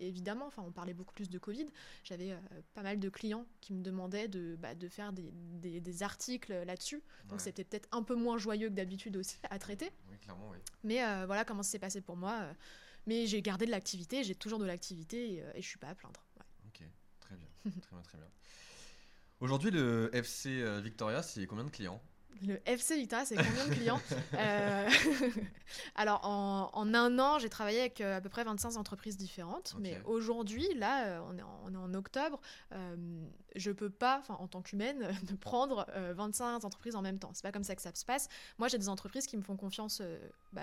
évidemment, 0.00 0.50
on 0.58 0.70
parlait 0.72 0.92
beaucoup 0.92 1.14
plus 1.14 1.30
de 1.30 1.38
Covid. 1.38 1.66
J'avais 2.04 2.32
euh, 2.32 2.38
pas 2.74 2.82
mal 2.82 3.00
de 3.00 3.08
clients 3.08 3.46
qui 3.60 3.72
me 3.72 3.82
demandaient 3.82 4.28
de, 4.28 4.56
bah, 4.56 4.74
de 4.74 4.88
faire 4.88 5.12
des, 5.12 5.30
des- 5.32 5.80
des 5.80 6.02
articles 6.02 6.52
là-dessus. 6.52 7.02
Donc 7.28 7.38
Ouais. 7.38 7.44
c'était 7.44 7.64
peut-être 7.64 7.88
un 7.92 8.02
peu 8.02 8.14
moins 8.14 8.36
joyeux 8.38 8.68
que 8.68 8.74
d'habitude 8.74 9.16
aussi 9.16 9.38
à 9.50 9.58
traiter. 9.58 9.90
Oui, 10.10 10.18
clairement, 10.18 10.50
oui. 10.50 10.58
Mais 10.84 11.02
euh, 11.04 11.24
voilà 11.26 11.44
comment 11.44 11.62
ça 11.62 11.70
s'est 11.70 11.78
passé 11.78 12.00
pour 12.00 12.16
moi. 12.16 12.46
Mais 13.06 13.26
j'ai 13.26 13.40
gardé 13.42 13.66
de 13.66 13.70
l'activité, 13.70 14.22
j'ai 14.24 14.34
toujours 14.34 14.58
de 14.58 14.64
l'activité 14.66 15.32
et, 15.34 15.44
et 15.54 15.62
je 15.62 15.66
suis 15.66 15.78
pas 15.78 15.88
à 15.88 15.94
plaindre. 15.94 16.24
Ouais. 16.36 16.44
Ok, 16.68 16.86
très 17.20 17.34
bien, 17.36 17.48
très 17.80 17.96
bien, 17.96 18.02
très 18.02 18.18
bien. 18.18 18.28
Aujourd'hui, 19.40 19.70
le 19.70 20.10
FC 20.12 20.80
Victoria, 20.82 21.22
c'est 21.22 21.46
combien 21.46 21.64
de 21.64 21.70
clients? 21.70 22.00
Le 22.46 22.60
FC 22.66 22.96
Victoria, 22.96 23.24
c'est 23.24 23.36
combien 23.36 23.66
de 23.68 23.74
clients? 23.74 24.00
Euh, 24.34 24.88
Alors, 25.94 26.20
en, 26.26 26.70
en 26.72 26.94
un 26.94 27.18
an, 27.18 27.38
j'ai 27.38 27.48
travaillé 27.48 27.80
avec 27.80 28.00
euh, 28.00 28.16
à 28.16 28.20
peu 28.20 28.28
près 28.28 28.44
25 28.44 28.76
entreprises 28.76 29.16
différentes. 29.16 29.74
Mais 29.78 30.00
aujourd'hui, 30.04 30.66
là, 30.74 31.06
euh, 31.06 31.20
on 31.30 31.38
est 31.38 31.42
en, 31.42 31.60
on 31.64 31.72
est 31.72 31.76
en 31.76 31.94
octobre, 31.94 32.40
euh, 32.72 32.96
je 33.56 33.70
peux 33.70 33.90
pas, 33.90 34.22
en 34.28 34.48
tant 34.48 34.60
qu'humaine, 34.62 35.12
de 35.30 35.34
prendre 35.36 35.86
euh, 35.94 36.12
25 36.16 36.64
entreprises 36.64 36.96
en 36.96 37.02
même 37.02 37.18
temps. 37.18 37.30
C'est 37.34 37.42
pas 37.42 37.52
comme 37.52 37.64
ça 37.64 37.76
que 37.76 37.82
ça 37.82 37.94
se 37.94 38.04
passe. 38.04 38.28
Moi, 38.58 38.68
j'ai 38.68 38.78
des 38.78 38.88
entreprises 38.88 39.26
qui 39.26 39.36
me 39.36 39.42
font 39.42 39.56
confiance, 39.56 40.02
bah, 40.52 40.62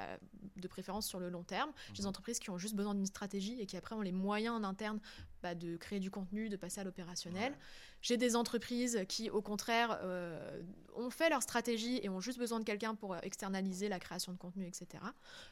de 0.58 0.68
préférence 0.68 1.08
sur 1.08 1.20
le 1.20 1.30
long 1.30 1.44
terme. 1.44 1.72
J'ai 1.94 1.94
des 1.94 2.02
Mhm. 2.04 2.10
entreprises 2.10 2.40
qui 2.40 2.50
ont 2.50 2.58
juste 2.58 2.76
besoin 2.76 2.94
d'une 2.96 3.06
stratégie 3.06 3.60
et 3.62 3.66
qui 3.66 3.78
après 3.78 3.96
ont 3.96 4.02
les 4.02 4.12
moyens 4.12 4.56
en 4.56 4.64
interne 4.64 5.00
bah, 5.42 5.56
de 5.56 5.78
créer 5.78 6.00
du 6.00 6.12
contenu, 6.12 6.50
de 6.50 6.56
passer 6.58 6.82
à 6.82 6.84
l'opérationnel. 6.84 7.52
Ouais. 7.54 7.58
J'ai 8.02 8.18
des 8.18 8.36
entreprises 8.36 9.00
qui, 9.10 9.30
au 9.30 9.42
contraire, 9.42 10.00
euh, 10.04 10.62
ont 10.96 11.10
fait 11.10 11.30
leur 11.30 11.42
stratégie 11.44 12.00
et 12.02 12.10
ont 12.10 12.22
juste 12.22 12.40
besoin 12.40 12.60
de 12.60 12.64
quelqu'un 12.64 12.96
pour 12.96 13.16
externaliser 13.18 13.90
la 13.90 14.00
création 14.00 14.32
de 14.32 14.38
contenu, 14.38 14.66
etc. 14.66 15.04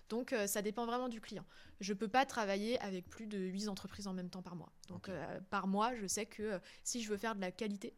Donc, 0.09 0.31
euh, 0.31 0.47
ça 0.47 0.61
dépend 0.61 0.85
vraiment 0.85 1.09
du 1.09 1.19
client. 1.19 1.45
Je 1.81 1.91
ne 1.93 1.97
peux 1.97 2.07
pas 2.07 2.25
travailler 2.25 2.79
avec 2.79 3.09
plus 3.09 3.27
de 3.27 3.37
8 3.37 3.67
entreprises 3.67 4.07
en 4.07 4.13
même 4.13 4.29
temps 4.29 4.41
par 4.41 4.55
mois. 4.55 4.71
Donc, 4.87 5.09
euh, 5.09 5.39
par 5.49 5.67
mois, 5.67 5.93
je 5.95 6.07
sais 6.07 6.25
que 6.25 6.59
si 6.83 7.01
je 7.03 7.09
veux 7.09 7.17
faire 7.17 7.35
de 7.35 7.41
la 7.41 7.51
qualité, 7.51 7.95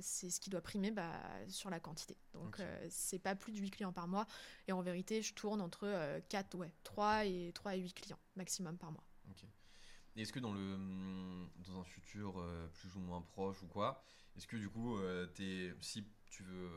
c'est 0.00 0.30
ce 0.30 0.40
qui 0.40 0.48
doit 0.50 0.60
primer 0.60 0.90
bah, 0.92 1.12
sur 1.48 1.68
la 1.68 1.80
quantité. 1.80 2.16
Donc, 2.32 2.54
Ok. 2.54 2.60
euh, 2.60 2.86
c'est 2.90 3.18
pas 3.18 3.34
plus 3.34 3.52
de 3.52 3.58
8 3.58 3.70
clients 3.70 3.92
par 3.92 4.06
mois. 4.08 4.26
Et 4.68 4.72
en 4.72 4.80
vérité, 4.80 5.22
je 5.22 5.34
tourne 5.34 5.60
entre 5.60 5.80
euh, 5.84 6.20
4, 6.28 6.54
ouais, 6.56 6.72
3 6.84 7.26
et, 7.26 7.50
3 7.54 7.74
et 7.76 7.80
8 7.80 7.92
clients 7.94 8.18
maximum 8.36 8.78
par 8.78 8.92
mois. 8.92 9.04
Est-ce 10.22 10.32
que 10.32 10.40
dans, 10.40 10.52
le, 10.52 10.74
hum, 10.74 11.48
dans 11.58 11.78
un 11.80 11.84
futur 11.84 12.38
euh, 12.40 12.66
plus 12.74 12.94
ou 12.96 13.00
moins 13.00 13.22
proche 13.22 13.62
ou 13.62 13.66
quoi, 13.68 14.02
est-ce 14.36 14.46
que 14.46 14.56
du 14.56 14.68
coup, 14.68 14.96
euh, 14.98 15.26
t'es- 15.26 15.74
si 15.80 16.04
tu 16.30 16.42
veux 16.42 16.70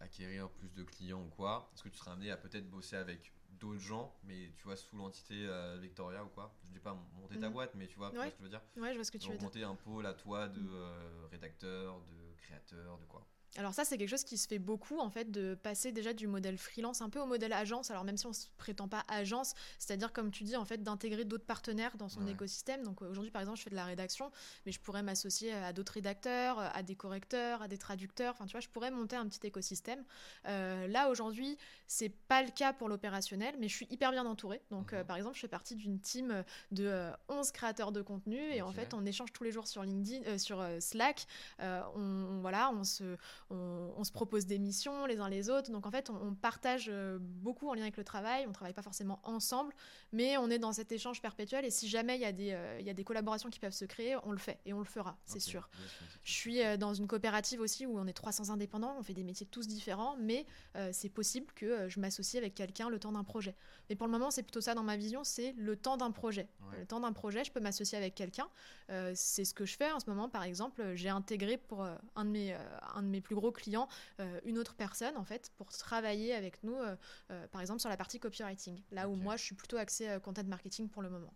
acquérir 0.00 0.48
plus 0.50 0.72
de 0.74 0.82
clients 0.84 1.22
ou 1.22 1.28
quoi, 1.28 1.70
est-ce 1.74 1.82
que 1.82 1.88
tu 1.88 1.98
seras 1.98 2.12
amené 2.12 2.30
à 2.30 2.36
peut-être 2.36 2.68
bosser 2.70 2.96
avec 2.96 3.32
d'autres 3.50 3.80
gens, 3.80 4.16
mais 4.22 4.52
tu 4.56 4.62
vois, 4.64 4.76
sous 4.76 4.96
l'entité 4.96 5.46
euh, 5.48 5.76
Victoria 5.80 6.24
ou 6.24 6.28
quoi? 6.28 6.56
Je 6.64 6.70
dis 6.72 6.78
pas 6.78 6.94
monter 7.14 7.38
ta 7.38 7.48
Mhm. 7.48 7.52
boîte, 7.52 7.74
mais 7.74 7.86
tu 7.88 7.96
vois, 7.96 8.10
tu 8.10 8.16
vois 8.16 8.24
Ouais. 8.24 8.30
ce 8.30 8.34
que 8.36 8.38
je 8.38 8.42
veux 8.44 8.48
dire 8.50 8.62
Ouais, 8.76 8.90
je 8.90 8.94
vois 8.94 9.04
ce 9.04 9.10
que 9.10 9.18
tu 9.18 9.26
veux 9.28 9.34
dire. 9.34 9.42
monter 9.42 9.64
un 9.64 9.74
pôle 9.74 10.06
à 10.06 10.14
toi 10.14 10.48
de 10.48 10.60
euh, 10.64 11.26
rédacteur, 11.30 12.00
de 12.02 12.34
créateur, 12.38 12.98
de 12.98 13.04
quoi 13.06 13.26
Alors 13.56 13.74
ça, 13.74 13.84
c'est 13.84 13.96
quelque 13.98 14.08
chose 14.10 14.24
qui 14.24 14.36
se 14.38 14.46
fait 14.46 14.58
beaucoup, 14.58 14.98
en 15.00 15.10
fait, 15.10 15.30
de 15.30 15.54
passer 15.54 15.90
déjà 15.90 16.12
du 16.12 16.26
modèle 16.26 16.58
freelance 16.58 17.00
un 17.00 17.08
peu 17.08 17.18
au 17.18 17.26
modèle 17.26 17.52
agence. 17.52 17.90
Alors 17.90 18.04
même 18.04 18.16
si 18.16 18.26
on 18.26 18.32
se 18.32 18.46
prétend 18.56 18.86
pas 18.88 19.04
agence, 19.08 19.54
c'est-à-dire, 19.78 20.12
comme 20.12 20.30
tu 20.30 20.44
dis, 20.44 20.54
en 20.54 20.64
fait, 20.64 20.82
d'intégrer 20.82 21.24
d'autres 21.24 21.46
partenaires 21.46 21.96
dans 21.96 22.08
son 22.08 22.24
Ouais. 22.26 22.32
écosystème. 22.32 22.82
Donc 22.84 23.02
euh, 23.02 23.08
aujourd'hui, 23.10 23.30
par 23.32 23.40
exemple, 23.42 23.58
je 23.58 23.64
fais 23.64 23.70
de 23.70 23.74
la 23.74 23.84
rédaction, 23.86 24.30
mais 24.66 24.70
je 24.72 24.78
pourrais 24.80 25.02
m'associer 25.02 25.52
à 25.54 25.72
d'autres 25.72 25.94
rédacteurs, 25.94 26.58
à 26.58 26.82
des 26.82 26.94
correcteurs, 26.94 27.62
à 27.62 27.68
des 27.68 27.78
traducteurs. 27.78 28.34
Enfin, 28.34 28.46
tu 28.46 28.52
vois, 28.52 28.60
je 28.60 28.68
pourrais 28.68 28.90
monter 28.90 29.16
un 29.16 29.26
petit 29.26 29.44
écosystème. 29.46 30.04
Euh, 30.46 30.86
là, 30.86 31.08
aujourd'hui, 31.08 31.56
c'est 31.86 32.10
pas 32.10 32.42
le 32.42 32.50
cas 32.50 32.72
pour 32.72 32.88
l'opérationnel, 32.88 33.56
mais 33.58 33.68
je 33.68 33.74
suis 33.74 33.86
hyper 33.90 34.10
bien 34.12 34.26
entourée. 34.26 34.60
Donc, 34.70 34.92
euh, 34.92 35.00
Mhm. 35.00 35.06
par 35.06 35.16
exemple, 35.16 35.34
je 35.36 35.40
fais 35.40 35.48
partie 35.48 35.74
d'une 35.74 35.98
team 36.00 36.44
de 36.70 36.84
euh, 36.86 37.10
11 37.28 37.50
créateurs 37.50 37.92
de 37.92 38.02
contenu 38.02 38.38
et 38.52 38.62
en 38.62 38.72
fait, 38.72 38.94
on 38.94 39.04
échange 39.06 39.32
tous 39.32 39.42
les 39.42 39.50
jours 39.52 39.66
sur 39.66 39.82
LinkedIn, 39.82 40.38
sur 40.38 40.64
Slack. 40.80 41.26
On, 41.60 41.72
on- 41.96 42.40
voilà, 42.40 42.70
on 42.70 42.84
se 42.84 43.16
on, 43.50 43.92
on 43.96 44.04
se 44.04 44.12
propose 44.12 44.46
des 44.46 44.58
missions 44.58 45.06
les 45.06 45.20
uns 45.20 45.28
les 45.28 45.50
autres. 45.50 45.70
Donc 45.70 45.86
en 45.86 45.90
fait, 45.90 46.10
on, 46.10 46.16
on 46.28 46.34
partage 46.34 46.88
euh, 46.90 47.18
beaucoup 47.20 47.68
en 47.68 47.74
lien 47.74 47.82
avec 47.82 47.96
le 47.96 48.04
travail. 48.04 48.46
On 48.48 48.52
travaille 48.52 48.74
pas 48.74 48.82
forcément 48.82 49.20
ensemble, 49.24 49.74
mais 50.12 50.36
on 50.36 50.50
est 50.50 50.58
dans 50.58 50.72
cet 50.72 50.92
échange 50.92 51.20
perpétuel. 51.22 51.64
Et 51.64 51.70
si 51.70 51.88
jamais 51.88 52.16
il 52.16 52.20
y, 52.20 52.24
a 52.24 52.32
des, 52.32 52.52
euh, 52.52 52.80
y 52.80 52.90
a 52.90 52.94
des 52.94 53.04
collaborations 53.04 53.50
qui 53.50 53.60
peuvent 53.60 53.72
se 53.72 53.84
créer, 53.84 54.16
on 54.24 54.32
le 54.32 54.38
fait 54.38 54.58
et 54.66 54.72
on 54.72 54.78
le 54.78 54.84
fera, 54.84 55.18
c'est 55.24 55.40
sûr. 55.40 55.68
yes, 55.72 55.82
yes, 56.00 56.20
Je 56.24 56.32
suis 56.32 56.62
euh, 56.62 56.76
dans 56.76 56.94
une 56.94 57.06
coopérative 57.06 57.60
aussi 57.60 57.86
où 57.86 57.98
on 57.98 58.06
est 58.06 58.12
300 58.12 58.50
indépendants, 58.50 58.96
on 58.98 59.02
fait 59.02 59.14
des 59.14 59.24
métiers 59.24 59.46
tous 59.46 59.66
différents, 59.66 60.16
mais 60.18 60.46
euh, 60.76 60.90
c'est 60.92 61.08
possible 61.08 61.52
que 61.54 61.88
je 61.88 62.00
m'associe 62.00 62.40
avec 62.40 62.54
quelqu'un 62.54 62.88
le 62.88 62.98
temps 62.98 63.12
d'un 63.12 63.24
projet. 63.24 63.54
Mais 63.88 63.96
pour 63.96 64.06
le 64.06 64.12
moment, 64.12 64.30
c'est 64.30 64.42
plutôt 64.42 64.60
ça 64.60 64.74
dans 64.74 64.82
ma 64.82 64.96
vision, 64.96 65.24
c'est 65.24 65.52
le 65.56 65.76
temps 65.76 65.96
d'un 65.96 66.10
projet. 66.10 66.48
Ouais. 66.70 66.80
Le 66.80 66.86
temps 66.86 67.00
d'un 67.00 67.12
projet, 67.12 67.44
je 67.44 67.52
peux 67.52 67.60
m'associer 67.60 67.96
avec 67.96 68.14
quelqu'un. 68.14 68.48
Euh, 68.90 69.12
c'est 69.14 69.44
ce 69.44 69.54
que 69.54 69.64
je 69.64 69.76
fais 69.76 69.90
en 69.92 70.00
ce 70.00 70.08
moment, 70.10 70.28
par 70.28 70.42
exemple. 70.42 70.94
J'ai 70.94 71.08
intégré 71.08 71.56
pour 71.56 71.84
un, 71.84 72.24
de 72.24 72.30
mes, 72.30 72.56
un 72.94 73.02
de 73.02 73.08
mes 73.08 73.20
plus 73.20 73.34
gros 73.38 73.52
clients 73.52 73.88
euh, 74.20 74.40
une 74.44 74.58
autre 74.58 74.74
personne, 74.74 75.16
en 75.16 75.24
fait, 75.24 75.52
pour 75.56 75.70
travailler 75.70 76.34
avec 76.34 76.62
nous, 76.62 76.74
euh, 76.74 76.96
euh, 77.30 77.46
par 77.48 77.60
exemple, 77.60 77.80
sur 77.80 77.88
la 77.88 77.96
partie 77.96 78.20
copywriting. 78.20 78.82
Là 78.90 79.08
où 79.08 79.14
moi, 79.14 79.36
je 79.36 79.44
suis 79.44 79.54
plutôt 79.54 79.76
axée 79.76 80.18
content 80.22 80.44
marketing 80.44 80.88
pour 80.88 81.02
le 81.02 81.10
moment. 81.10 81.32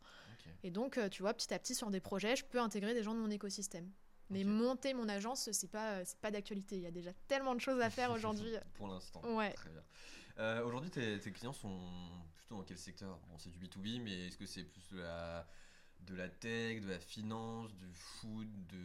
Et 0.65 0.71
donc, 0.71 0.99
tu 1.11 1.23
vois, 1.23 1.35
petit 1.35 1.53
à 1.53 1.59
petit, 1.59 1.75
sur 1.75 1.91
des 1.91 2.01
projets, 2.01 2.37
je 2.37 2.45
peux 2.45 2.61
intégrer 2.61 2.95
des 2.95 3.03
gens 3.03 3.15
de 3.15 3.21
mon 3.21 3.31
écosystème. 3.31 3.91
Mais 4.31 4.45
monter 4.45 4.95
mon 4.95 5.09
agence, 5.09 5.51
c'est 5.53 5.71
pas, 5.71 6.05
c'est 6.05 6.19
pas 6.19 6.31
d'actualité. 6.31 6.77
Il 6.77 6.83
y 6.83 6.87
a 6.87 6.91
déjà 6.91 7.13
tellement 7.29 7.55
de 7.55 7.61
choses 7.61 7.81
à 7.81 7.91
faire 7.91 8.11
aujourd'hui. 8.13 8.55
Pour 8.75 8.89
l'instant. 8.89 9.21
Ouais. 9.37 9.53
Très 9.53 9.71
bien. 9.71 9.83
Euh, 10.39 10.65
Aujourd'hui, 10.65 10.91
tes, 10.91 11.21
tes 11.21 11.33
clients 11.33 11.53
sont 11.53 11.79
plutôt 12.35 12.57
dans 12.57 12.63
quel 12.63 12.79
secteur? 12.79 13.19
Bon, 13.29 13.39
c'est 13.39 13.51
du 13.51 13.59
B2B, 13.59 14.01
mais 14.01 14.29
est-ce 14.29 14.39
que 14.39 14.47
c'est 14.47 14.65
plus 14.65 14.89
de 14.93 15.01
la, 15.01 15.47
de 16.07 16.15
la 16.15 16.29
tech, 16.29 16.83
de 16.83 16.89
la 16.89 16.99
finance, 16.99 17.75
du 17.75 17.93
food, 17.93 18.49
de. 18.69 18.79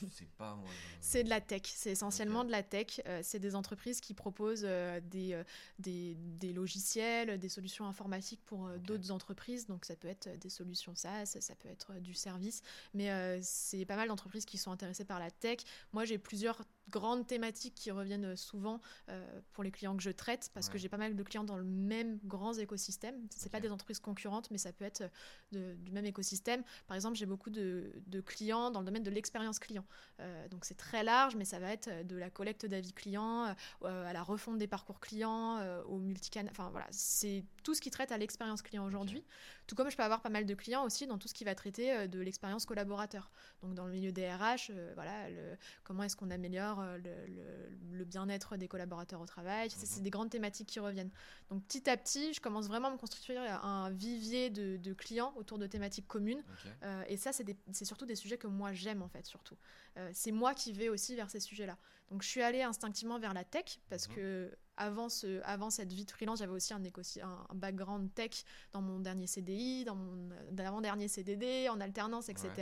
Je 0.00 0.06
sais 0.06 0.28
pas 0.36 0.54
moi. 0.54 0.68
C'est 1.00 1.24
de 1.24 1.28
la 1.28 1.40
tech, 1.40 1.62
c'est 1.64 1.90
essentiellement 1.90 2.44
de 2.44 2.50
la 2.50 2.62
tech. 2.62 3.00
Euh, 3.06 3.20
c'est 3.22 3.38
des 3.38 3.54
entreprises 3.54 4.00
qui 4.00 4.14
proposent 4.14 4.64
euh, 4.64 5.00
des, 5.00 5.34
euh, 5.34 5.44
des, 5.78 6.14
des 6.14 6.52
logiciels, 6.52 7.38
des 7.38 7.48
solutions 7.48 7.86
informatiques 7.86 8.40
pour 8.44 8.68
d'autres 8.78 9.10
entreprises. 9.10 9.66
Donc 9.66 9.84
ça 9.84 9.96
peut 9.96 10.08
être 10.08 10.28
des 10.38 10.50
solutions 10.50 10.94
SaaS, 10.94 11.36
ça 11.40 11.54
peut 11.54 11.68
être 11.68 11.94
du 12.00 12.14
service. 12.14 12.62
Mais 12.94 13.40
c'est 13.42 13.84
pas 13.84 13.96
mal 13.96 14.08
d'entreprises 14.08 14.44
qui 14.44 14.58
sont 14.58 14.70
intéressées 14.70 15.04
par 15.04 15.18
la 15.18 15.30
tech. 15.30 15.58
Moi, 15.92 16.04
j'ai 16.04 16.18
plusieurs 16.18 16.64
grandes 16.90 17.26
thématiques 17.26 17.74
qui 17.74 17.90
reviennent 17.90 18.24
euh, 18.26 18.36
souvent 18.36 18.80
euh, 19.08 19.40
pour 19.52 19.62
les 19.64 19.70
clients 19.70 19.96
que 19.96 20.02
je 20.02 20.10
traite 20.10 20.50
parce 20.54 20.68
que 20.68 20.78
j'ai 20.78 20.88
pas 20.88 20.96
mal 20.96 21.14
de 21.16 21.22
clients 21.22 21.44
dans 21.44 21.56
le 21.56 21.64
même 21.64 22.18
grand 22.24 22.52
écosystème. 22.54 23.14
C'est 23.30 23.50
pas 23.50 23.58
Ok. 23.58 23.62
des 23.64 23.70
entreprises 23.70 24.00
concurrentes, 24.00 24.50
mais 24.50 24.58
ça 24.58 24.72
peut 24.72 24.84
être 24.84 25.02
euh, 25.02 25.08
de- 25.52 25.74
du 25.74 25.92
même 25.92 26.06
écosystème. 26.06 26.62
Par 26.86 26.94
exemple, 26.94 27.16
j'ai 27.16 27.26
beaucoup 27.26 27.50
de, 27.50 27.92
de 28.06 28.20
clients 28.20 28.70
dans 28.70 28.80
le 28.80 28.86
domaine 28.86 29.02
de 29.02 29.10
l'expérience 29.10 29.58
client. 29.58 29.84
Euh, 30.20 30.48
donc 30.48 30.64
c'est 30.64 30.76
très 30.76 31.02
large, 31.02 31.36
mais 31.36 31.44
ça 31.44 31.58
va 31.58 31.70
être 31.72 32.06
de 32.06 32.16
la 32.16 32.30
collecte 32.30 32.66
d'avis 32.66 32.92
clients 32.92 33.54
euh, 33.84 34.06
à 34.08 34.12
la 34.12 34.22
refonte 34.22 34.58
des 34.58 34.66
parcours 34.66 35.00
clients, 35.00 35.58
au 35.86 35.98
multicanal. 35.98 36.50
Enfin 36.50 36.70
voilà, 36.70 36.86
c'est 36.90 37.44
tout 37.62 37.74
ce 37.74 37.80
qui 37.80 37.90
traite 37.90 38.12
à 38.12 38.18
l'expérience 38.18 38.62
client 38.62 38.84
aujourd'hui. 38.84 39.24
Tout 39.66 39.74
comme 39.74 39.90
je 39.90 39.96
peux 39.96 40.02
avoir 40.02 40.22
pas 40.22 40.28
mal 40.30 40.46
de 40.46 40.54
clients 40.54 40.84
aussi 40.84 41.06
dans 41.06 41.18
tout 41.18 41.28
ce 41.28 41.34
qui 41.34 41.44
va 41.44 41.54
traiter 41.54 42.08
de 42.08 42.20
l'expérience 42.20 42.64
collaborateur. 42.66 43.30
Donc 43.62 43.74
dans 43.74 43.84
le 43.86 43.92
milieu 43.92 44.12
des 44.12 44.28
RH, 44.32 44.72
voilà, 44.94 45.28
le- 45.30 45.56
comment 45.84 46.02
est-ce 46.02 46.16
qu'on 46.16 46.30
améliore 46.30 46.77
euh, 46.80 46.98
le, 46.98 47.26
le- 47.26 47.98
le 47.98 48.04
bien-être 48.04 48.56
des 48.56 48.68
collaborateurs 48.68 49.20
au 49.20 49.26
travail. 49.26 49.70
C'est- 49.70 49.78
Mhm. 49.82 49.86
C'est 49.86 50.02
des 50.02 50.10
grandes 50.10 50.30
thématiques 50.30 50.68
qui 50.68 50.80
reviennent. 50.80 51.10
Donc 51.50 51.64
petit 51.64 51.88
à 51.90 51.96
petit, 51.96 52.32
je 52.34 52.40
commence 52.40 52.66
vraiment 52.68 52.88
à 52.88 52.92
me 52.92 52.96
construire 52.98 53.40
un 53.64 53.90
vivier 53.90 54.50
de, 54.50 54.76
de 54.76 54.92
clients 54.92 55.32
autour 55.36 55.58
de 55.58 55.66
thématiques 55.66 56.06
communes. 56.06 56.42
Euh, 56.84 57.02
et 57.08 57.16
ça, 57.16 57.32
c'est 57.32 57.84
surtout 57.84 58.06
des 58.06 58.14
sujets 58.16 58.38
que 58.38 58.46
moi 58.46 58.72
j'aime 58.72 59.02
en 59.02 59.08
fait, 59.08 59.26
surtout. 59.26 59.56
Euh, 59.96 60.10
c'est 60.12 60.32
moi 60.32 60.54
qui 60.54 60.72
vais 60.72 60.88
aussi 60.88 61.14
vers 61.16 61.30
ces 61.30 61.40
sujets-là. 61.40 61.76
Donc 62.10 62.22
je 62.22 62.28
suis 62.28 62.42
allée 62.42 62.62
instinctivement 62.62 63.18
vers 63.18 63.34
la 63.34 63.44
tech 63.44 63.78
parce 63.90 64.08
Mhm. 64.08 64.14
que 64.14 64.56
avant, 64.76 65.08
ce, 65.08 65.42
avant 65.42 65.70
cette 65.70 65.92
vie 65.92 66.04
de 66.04 66.10
freelance, 66.10 66.38
j'avais 66.38 66.52
aussi 66.52 66.72
un, 66.72 66.82
écosi- 66.82 67.20
un, 67.22 67.44
un 67.50 67.54
background 67.54 68.14
tech 68.14 68.44
dans 68.72 68.80
mon 68.80 69.00
dernier 69.00 69.26
CDI, 69.26 69.84
dans 69.84 69.96
mon 69.96 70.30
avant-dernier 70.56 71.08
CDD, 71.08 71.68
en 71.68 71.80
alternance, 71.80 72.28
etc. 72.28 72.52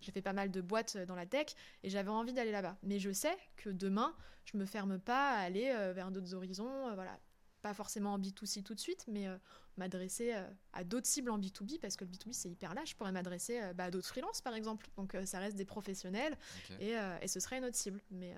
J'ai 0.00 0.12
fait 0.12 0.22
pas 0.22 0.32
mal 0.32 0.50
de 0.50 0.60
boîtes 0.60 0.96
euh, 0.96 1.06
dans 1.06 1.16
la 1.16 1.26
tech 1.26 1.48
et 1.82 1.90
j'avais 1.90 2.08
envie 2.10 2.32
d'aller 2.32 2.52
là-bas. 2.52 2.78
Mais 2.84 2.98
je 3.00 3.10
sais 3.12 3.36
que 3.56 3.68
demain, 3.68 4.14
je 4.44 4.56
me 4.56 4.64
ferme 4.64 4.98
pas 5.00 5.32
à 5.32 5.38
aller 5.40 5.70
euh, 5.74 5.92
vers 5.92 6.10
d'autres 6.12 6.34
horizons. 6.34 6.88
euh, 6.88 6.94
voilà. 6.94 7.18
Pas 7.62 7.74
forcément 7.74 8.12
en 8.14 8.18
B2C 8.20 8.62
tout 8.62 8.74
de 8.74 8.80
suite, 8.80 9.04
mais 9.08 9.26
euh, 9.26 9.36
m'adresser 9.76 10.34
euh, 10.34 10.48
à 10.72 10.84
d'autres 10.84 11.08
cibles 11.08 11.30
en 11.30 11.38
B2B 11.38 11.80
parce 11.80 11.96
que 11.96 12.04
le 12.04 12.10
B2B 12.12 12.32
c'est 12.32 12.48
hyper 12.48 12.74
large. 12.74 12.90
Je 12.90 12.94
pourrais 12.96 13.10
m'adresser 13.10 13.60
euh, 13.60 13.72
bah, 13.74 13.84
à 13.84 13.90
d'autres 13.90 14.06
freelances 14.06 14.40
par 14.40 14.54
exemple. 14.54 14.86
Donc 14.96 15.16
ça 15.24 15.40
reste 15.40 15.56
des 15.56 15.64
professionnels 15.64 16.38
et, 16.80 16.94
et 17.22 17.26
ce 17.28 17.40
serait 17.40 17.58
une 17.58 17.64
autre 17.64 17.74
cible. 17.76 18.00
Mais 18.12 18.36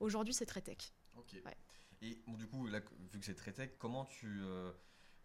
aujourd'hui 0.00 0.34
c'est 0.34 0.46
très 0.46 0.62
tech. 0.62 0.92
Ok. 1.16 1.36
Ouais. 1.44 1.56
Et 2.02 2.22
bon, 2.26 2.34
du 2.34 2.46
coup, 2.46 2.66
là, 2.66 2.80
vu 3.12 3.18
que 3.20 3.24
c'est 3.24 3.34
très 3.34 3.52
tech, 3.52 3.70
comment 3.78 4.04
tu. 4.04 4.26
euh, 4.42 4.72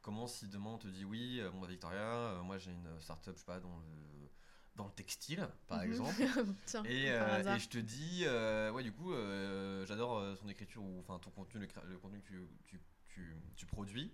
comment 0.02 0.28
si 0.28 0.48
demain 0.48 0.72
on 0.72 0.78
te 0.78 0.88
dit 0.88 1.04
oui, 1.04 1.40
euh, 1.40 1.50
bon, 1.50 1.60
bah, 1.60 1.68
Victoria, 1.68 1.98
euh, 2.00 2.42
moi 2.44 2.58
j'ai 2.58 2.72
une 2.72 3.00
startup, 3.02 3.34
je 3.36 3.40
sais 3.40 3.46
pas, 3.46 3.60
dans 3.60 3.76
le, 3.78 4.30
dans 4.76 4.86
le 4.86 4.92
textile, 4.92 5.48
par 5.68 5.80
Mhm. 5.80 5.84
exemple. 5.84 6.22
Tiens, 6.66 6.84
Et, 6.86 7.12
euh, 7.12 7.60
je 7.60 7.68
te 7.68 7.78
dis, 7.78 8.24
euh, 8.26 8.72
ouais, 8.72 8.84
du 8.84 8.94
coup, 8.94 9.12
euh, 9.14 9.86
j'adore 9.86 10.18
euh, 10.20 10.36
son 10.36 10.48
écriture 10.48 10.84
ou 10.84 11.00
enfin 11.00 11.20
ton 11.20 11.32
contenu, 11.32 11.68
le 11.86 11.98
contenu 11.98 12.22
que 12.22 12.28
tu, 12.28 12.48
tu, 12.66 12.80
tu, 13.10 13.36
tu 13.56 13.66
produis. 13.66 14.14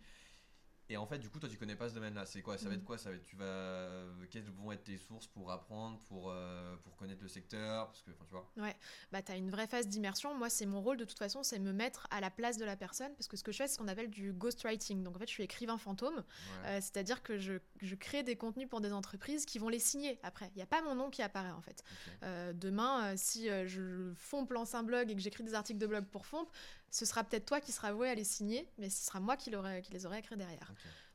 Et 0.87 0.97
en 0.97 1.05
fait, 1.07 1.17
du 1.17 1.29
coup, 1.29 1.39
toi, 1.39 1.49
tu 1.49 1.57
connais 1.57 1.75
pas 1.75 1.89
ce 1.89 1.95
domaine-là. 1.95 2.25
C'est 2.25 2.41
quoi? 2.41 2.57
Ça 2.57 2.69
va 2.69 2.75
être 2.75 2.83
quoi? 2.83 2.97
Ça 2.97 3.09
va 3.09 3.15
être, 3.15 3.23
tu 3.23 3.35
vas, 3.35 3.43
euh, 3.45 4.13
quelles 4.29 4.43
vont 4.43 4.71
être 4.71 4.83
tes 4.83 4.97
sources 4.97 5.25
pour 5.27 5.51
apprendre, 5.51 5.97
pour, 6.07 6.29
euh, 6.29 6.75
pour 6.83 6.95
connaître 6.95 7.23
le 7.23 7.27
secteur? 7.27 7.87
Parce 7.87 8.03
que, 8.03 8.11
enfin, 8.11 8.25
tu 8.25 8.33
vois. 8.33 8.73
bah, 9.11 9.21
tu 9.23 9.31
as 9.31 9.35
une 9.35 9.49
vraie 9.49 9.65
phase 9.65 9.87
d'immersion. 9.87 10.35
Moi, 10.35 10.49
c'est 10.49 10.67
mon 10.67 10.81
rôle 10.81 10.97
de 10.97 11.05
toute 11.05 11.17
façon, 11.17 11.41
c'est 11.41 11.57
me 11.57 11.73
mettre 11.73 12.07
à 12.11 12.21
la 12.21 12.29
place 12.29 12.57
de 12.57 12.65
la 12.65 12.75
personne 12.75 13.11
parce 13.15 13.27
que 13.27 13.35
ce 13.35 13.43
que 13.43 13.51
je 13.51 13.57
fais, 13.57 13.67
c'est 13.67 13.73
ce 13.73 13.79
qu'on 13.79 13.87
appelle 13.87 14.11
du 14.11 14.31
ghostwriting. 14.31 15.01
Donc 15.03 15.15
en 15.15 15.19
fait, 15.19 15.27
je 15.27 15.31
suis 15.33 15.43
écrivain 15.43 15.77
fantôme, 15.77 16.15
Ouais. 16.15 16.67
Euh, 16.67 16.75
c'est-à-dire 16.81 17.23
que 17.23 17.37
je, 17.37 17.53
je 17.81 17.95
crée 17.95 18.21
des 18.21 18.35
contenus 18.35 18.69
pour 18.69 18.79
des 18.81 18.93
entreprises 18.93 19.45
qui 19.45 19.57
vont 19.57 19.69
les 19.69 19.79
signer 19.79 20.19
après. 20.21 20.49
Il 20.53 20.57
n'y 20.57 20.61
a 20.63 20.67
pas 20.67 20.81
mon 20.83 20.93
nom 20.95 21.09
qui 21.09 21.21
apparaît 21.23 21.51
en 21.51 21.61
fait. 21.61 21.83
Euh, 22.23 22.53
demain, 22.53 23.15
si 23.17 23.47
je 23.65 24.13
fompe 24.15 24.51
lance 24.51 24.75
un 24.75 24.83
blog 24.83 25.09
et 25.09 25.15
que 25.15 25.21
j'écris 25.21 25.43
des 25.43 25.55
articles 25.55 25.79
de 25.79 25.87
blog 25.87 26.05
pour 26.05 26.25
Fomp, 26.25 26.47
ce 26.91 27.05
sera 27.05 27.23
peut-être 27.23 27.45
toi 27.45 27.59
qui 27.59 27.71
seras 27.71 27.91
voué 27.91 28.09
à 28.09 28.15
les 28.15 28.23
signer, 28.23 28.67
mais 28.77 28.89
ce 28.89 29.05
sera 29.05 29.19
moi 29.19 29.37
qui, 29.37 29.49
les 29.49 30.05
aurai 30.05 30.19
écrits 30.19 30.37
derrière. 30.37 30.71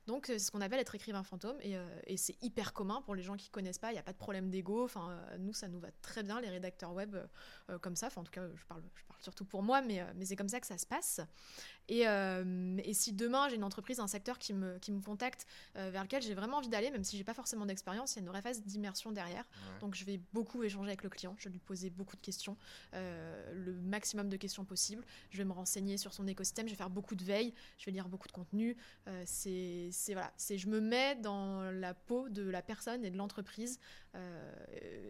Donc 0.07 0.29
euh, 0.29 0.33
c'est 0.33 0.45
ce 0.45 0.51
qu'on 0.51 0.61
appelle 0.61 0.79
être 0.79 0.95
écrivain 0.95 1.23
fantôme 1.23 1.57
et, 1.61 1.77
euh, 1.77 1.87
et 2.07 2.17
c'est 2.17 2.35
hyper 2.41 2.73
commun 2.73 3.01
pour 3.01 3.15
les 3.15 3.23
gens 3.23 3.35
qui 3.35 3.49
connaissent 3.49 3.77
pas. 3.77 3.91
Il 3.91 3.93
n'y 3.93 3.99
a 3.99 4.03
pas 4.03 4.13
de 4.13 4.17
problème 4.17 4.49
d'ego. 4.49 4.83
Enfin, 4.83 5.11
euh, 5.11 5.37
nous 5.37 5.53
ça 5.53 5.67
nous 5.67 5.79
va 5.79 5.89
très 6.01 6.23
bien 6.23 6.41
les 6.41 6.49
rédacteurs 6.49 6.93
web 6.93 7.15
euh, 7.69 7.79
comme 7.79 7.95
ça. 7.95 8.07
Enfin, 8.07 8.21
en 8.21 8.23
tout 8.23 8.31
cas, 8.31 8.47
je 8.55 8.65
parle, 8.65 8.83
je 8.95 9.03
parle 9.05 9.21
surtout 9.21 9.45
pour 9.45 9.61
moi, 9.63 9.81
mais, 9.81 10.03
mais 10.15 10.25
c'est 10.25 10.35
comme 10.35 10.49
ça 10.49 10.59
que 10.59 10.67
ça 10.67 10.77
se 10.77 10.85
passe. 10.85 11.21
Et, 11.87 12.03
et 12.03 12.93
si 12.93 13.11
demain 13.11 13.49
j'ai 13.49 13.55
une 13.55 13.63
entreprise, 13.63 13.99
un 13.99 14.07
secteur 14.07 14.39
qui 14.39 14.53
me, 14.53 14.77
qui 14.79 14.91
me 14.91 15.01
contacte, 15.01 15.45
vers 15.75 16.03
lequel 16.03 16.21
j'ai 16.21 16.33
vraiment 16.33 16.57
envie 16.57 16.69
d'aller, 16.69 16.89
même 16.89 17.03
si 17.03 17.17
j'ai 17.17 17.23
pas 17.23 17.33
forcément 17.33 17.65
d'expérience, 17.65 18.13
il 18.13 18.17
y 18.17 18.19
a 18.19 18.21
une 18.21 18.29
vraie 18.29 18.41
phase 18.41 18.63
d'immersion 18.63 19.11
derrière. 19.11 19.43
Ouais. 19.43 19.79
Donc 19.81 19.95
je 19.95 20.05
vais 20.05 20.19
beaucoup 20.31 20.63
échanger 20.63 20.87
avec 20.87 21.03
le 21.03 21.09
client, 21.09 21.35
je 21.37 21.45
vais 21.45 21.51
lui 21.51 21.59
poser 21.59 21.89
beaucoup 21.89 22.15
de 22.15 22.21
questions, 22.21 22.57
le 22.93 23.73
maximum 23.83 24.29
de 24.29 24.37
questions 24.37 24.63
possible. 24.63 25.03
Je 25.29 25.37
vais 25.37 25.45
me 25.45 25.53
renseigner 25.53 25.97
sur 25.97 26.13
son 26.13 26.27
écosystème, 26.27 26.67
je 26.67 26.71
vais 26.71 26.77
faire 26.77 26.89
beaucoup 26.89 27.15
de 27.15 27.23
veille, 27.23 27.53
je 27.77 27.85
vais 27.85 27.91
lire 27.91 28.07
beaucoup 28.07 28.27
de 28.27 28.33
contenu. 28.33 28.77
C'est 29.25 29.90
c'est- 29.91 30.13
voilà, 30.13 30.33
c'est 30.37 30.57
je 30.57 30.67
me 30.67 30.79
mets 30.81 31.15
dans 31.15 31.71
la 31.71 31.93
peau 31.93 32.29
de 32.29 32.43
la 32.43 32.61
personne 32.61 33.03
et 33.05 33.11
de 33.11 33.17
l'entreprise. 33.17 33.79
Euh, 34.15 34.53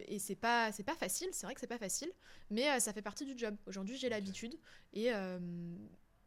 et 0.08 0.20
c'est 0.20 0.36
pas 0.36 0.72
c'est 0.72 0.84
pas 0.84 0.96
facile, 0.96 1.30
c'est 1.32 1.46
vrai 1.46 1.54
que 1.56 1.62
c'est 1.62 1.68
pas 1.68 1.78
facile, 1.78 2.12
mais 2.50 2.70
euh, 2.70 2.80
ça 2.80 2.94
fait 2.94 3.02
partie 3.02 3.26
du 3.26 3.38
job. 3.38 3.56
Aujourd'hui 3.68 3.98
j'ai 3.98 4.10
l'habitude 4.10 4.56
et 4.94 5.14
euh, 5.14 5.40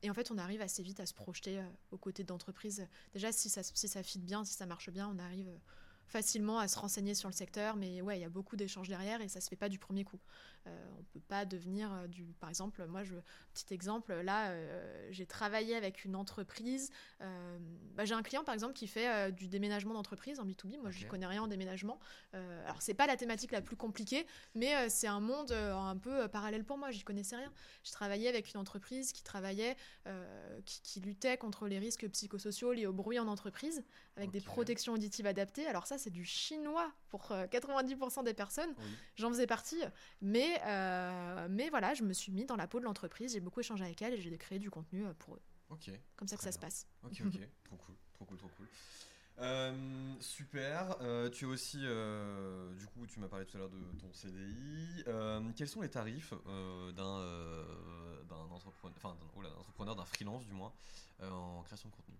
et 0.02 0.10
en 0.10 0.14
fait, 0.14 0.30
on 0.30 0.36
arrive 0.36 0.60
assez 0.60 0.82
vite 0.82 1.00
à 1.00 1.06
se 1.06 1.14
projeter 1.14 1.62
aux 1.90 1.96
côtés 1.96 2.24
d'entreprises. 2.24 2.86
Déjà, 3.14 3.32
si 3.32 3.48
ça, 3.48 3.62
si 3.62 3.88
ça 3.88 4.02
fit 4.02 4.18
bien, 4.18 4.44
si 4.44 4.52
ça 4.52 4.66
marche 4.66 4.90
bien, 4.90 5.08
on 5.08 5.18
arrive 5.18 5.48
facilement 6.06 6.58
à 6.58 6.68
se 6.68 6.78
renseigner 6.78 7.14
sur 7.14 7.28
le 7.28 7.34
secteur. 7.34 7.76
Mais 7.76 8.02
ouais, 8.02 8.18
il 8.18 8.20
y 8.20 8.24
a 8.24 8.28
beaucoup 8.28 8.56
d'échanges 8.56 8.88
derrière 8.88 9.22
et 9.22 9.28
ça 9.28 9.40
se 9.40 9.48
fait 9.48 9.56
pas 9.56 9.70
du 9.70 9.78
premier 9.78 10.04
coup. 10.04 10.20
Euh, 10.66 10.70
on 10.98 11.02
peut 11.12 11.20
pas 11.20 11.44
devenir 11.44 11.92
euh, 11.92 12.06
du. 12.06 12.24
Par 12.40 12.48
exemple, 12.48 12.84
moi, 12.86 13.02
je 13.02 13.14
petit 13.52 13.72
exemple. 13.74 14.12
Là, 14.14 14.48
euh, 14.50 15.08
j'ai 15.10 15.26
travaillé 15.26 15.76
avec 15.76 16.04
une 16.04 16.16
entreprise. 16.16 16.90
euh, 17.20 17.58
bah, 17.94 18.04
j'ai 18.04 18.14
un 18.14 18.22
client, 18.22 18.44
par 18.44 18.54
exemple, 18.54 18.72
qui 18.72 18.86
fait 18.86 19.30
du 19.32 19.46
déménagement 19.46 19.94
d'entreprise 19.94 20.40
en 20.40 20.46
B2B. 20.46 20.80
Moi, 20.80 20.90
je 20.90 21.04
Ok. 21.04 21.10
connais 21.10 21.26
rien 21.26 21.42
en 21.42 21.46
déménagement. 21.46 21.98
Alors, 22.32 22.82
c'est 22.82 22.94
pas 22.94 23.06
la 23.06 23.16
thématique 23.16 23.52
la 23.52 23.60
plus 23.60 23.76
compliquée, 23.76 24.26
mais 24.54 24.88
c'est 24.88 25.06
un 25.06 25.20
monde 25.20 25.52
un 25.52 25.96
peu 25.96 26.26
parallèle 26.28 26.64
pour 26.64 26.78
moi. 26.78 26.90
J'y 26.90 27.04
connaissais 27.04 27.36
rien. 27.36 27.52
Je 27.84 27.92
travaillais 27.92 28.28
avec 28.28 28.52
une 28.52 28.58
entreprise 28.60 29.12
qui 29.12 29.22
travaillait, 29.22 29.76
qui, 30.64 30.80
qui 30.82 31.00
luttait 31.00 31.36
contre 31.36 31.68
les 31.68 31.78
risques 31.78 32.08
psychosociaux 32.08 32.72
liés 32.72 32.86
au 32.86 32.92
bruit 32.92 33.18
en 33.18 33.28
entreprise, 33.28 33.84
avec 34.16 34.30
des 34.30 34.40
protections 34.40 34.94
auditives 34.94 35.26
adaptées. 35.26 35.66
Alors 35.66 35.86
ça, 35.86 35.98
c'est 35.98 36.10
du 36.10 36.24
chinois 36.24 36.92
pour 37.08 37.30
euh, 37.32 37.46
90% 37.46 38.24
des 38.24 38.34
personnes. 38.34 38.74
Oui. 38.78 38.84
J'en 39.16 39.28
faisais 39.30 39.46
partie. 39.46 39.80
Mais, 40.20 40.53
euh, 40.64 41.46
mais 41.50 41.70
voilà, 41.70 41.94
je 41.94 42.02
me 42.02 42.12
suis 42.12 42.32
mis 42.32 42.44
dans 42.44 42.56
la 42.56 42.66
peau 42.66 42.78
de 42.80 42.84
l'entreprise, 42.84 43.32
j'ai 43.32 43.40
beaucoup 43.40 43.60
échangé 43.60 43.84
avec 43.84 44.00
elle 44.02 44.14
et 44.14 44.20
j'ai 44.20 44.36
créé 44.38 44.58
du 44.58 44.70
contenu 44.70 45.04
euh, 45.06 45.12
pour 45.18 45.34
eux. 45.34 45.40
Ok. 45.70 45.90
Comme 46.16 46.28
ça 46.28 46.36
que 46.36 46.42
ça 46.42 46.52
se 46.52 46.58
passe. 46.58 46.86
Ok, 47.02 47.20
ok. 47.24 47.40
trop 47.64 47.76
cool. 47.76 47.94
Trop 48.14 48.24
cool, 48.24 48.38
trop 48.38 48.48
cool. 48.56 48.68
Euh, 49.40 50.14
super. 50.20 50.96
Euh, 51.00 51.28
tu 51.28 51.44
as 51.46 51.48
aussi, 51.48 51.80
euh, 51.82 52.72
du 52.74 52.86
coup, 52.86 53.04
tu 53.06 53.18
m'as 53.18 53.26
parlé 53.28 53.44
tout 53.46 53.56
à 53.56 53.60
l'heure 53.60 53.70
de 53.70 53.80
ton 53.98 54.12
CDI. 54.12 55.04
Quels 55.56 55.68
sont 55.68 55.80
les 55.82 55.90
tarifs 55.90 56.32
euh, 56.46 56.92
d'un 56.92 58.24
d'un 58.28 58.54
entrepreneur, 58.54 58.94
enfin, 58.96 59.16
d'un- 59.94 60.04
freelance 60.04 60.46
du 60.46 60.52
moins, 60.52 60.72
en 61.22 61.62
création 61.64 61.88
de 61.88 61.94
contenu? 61.94 62.14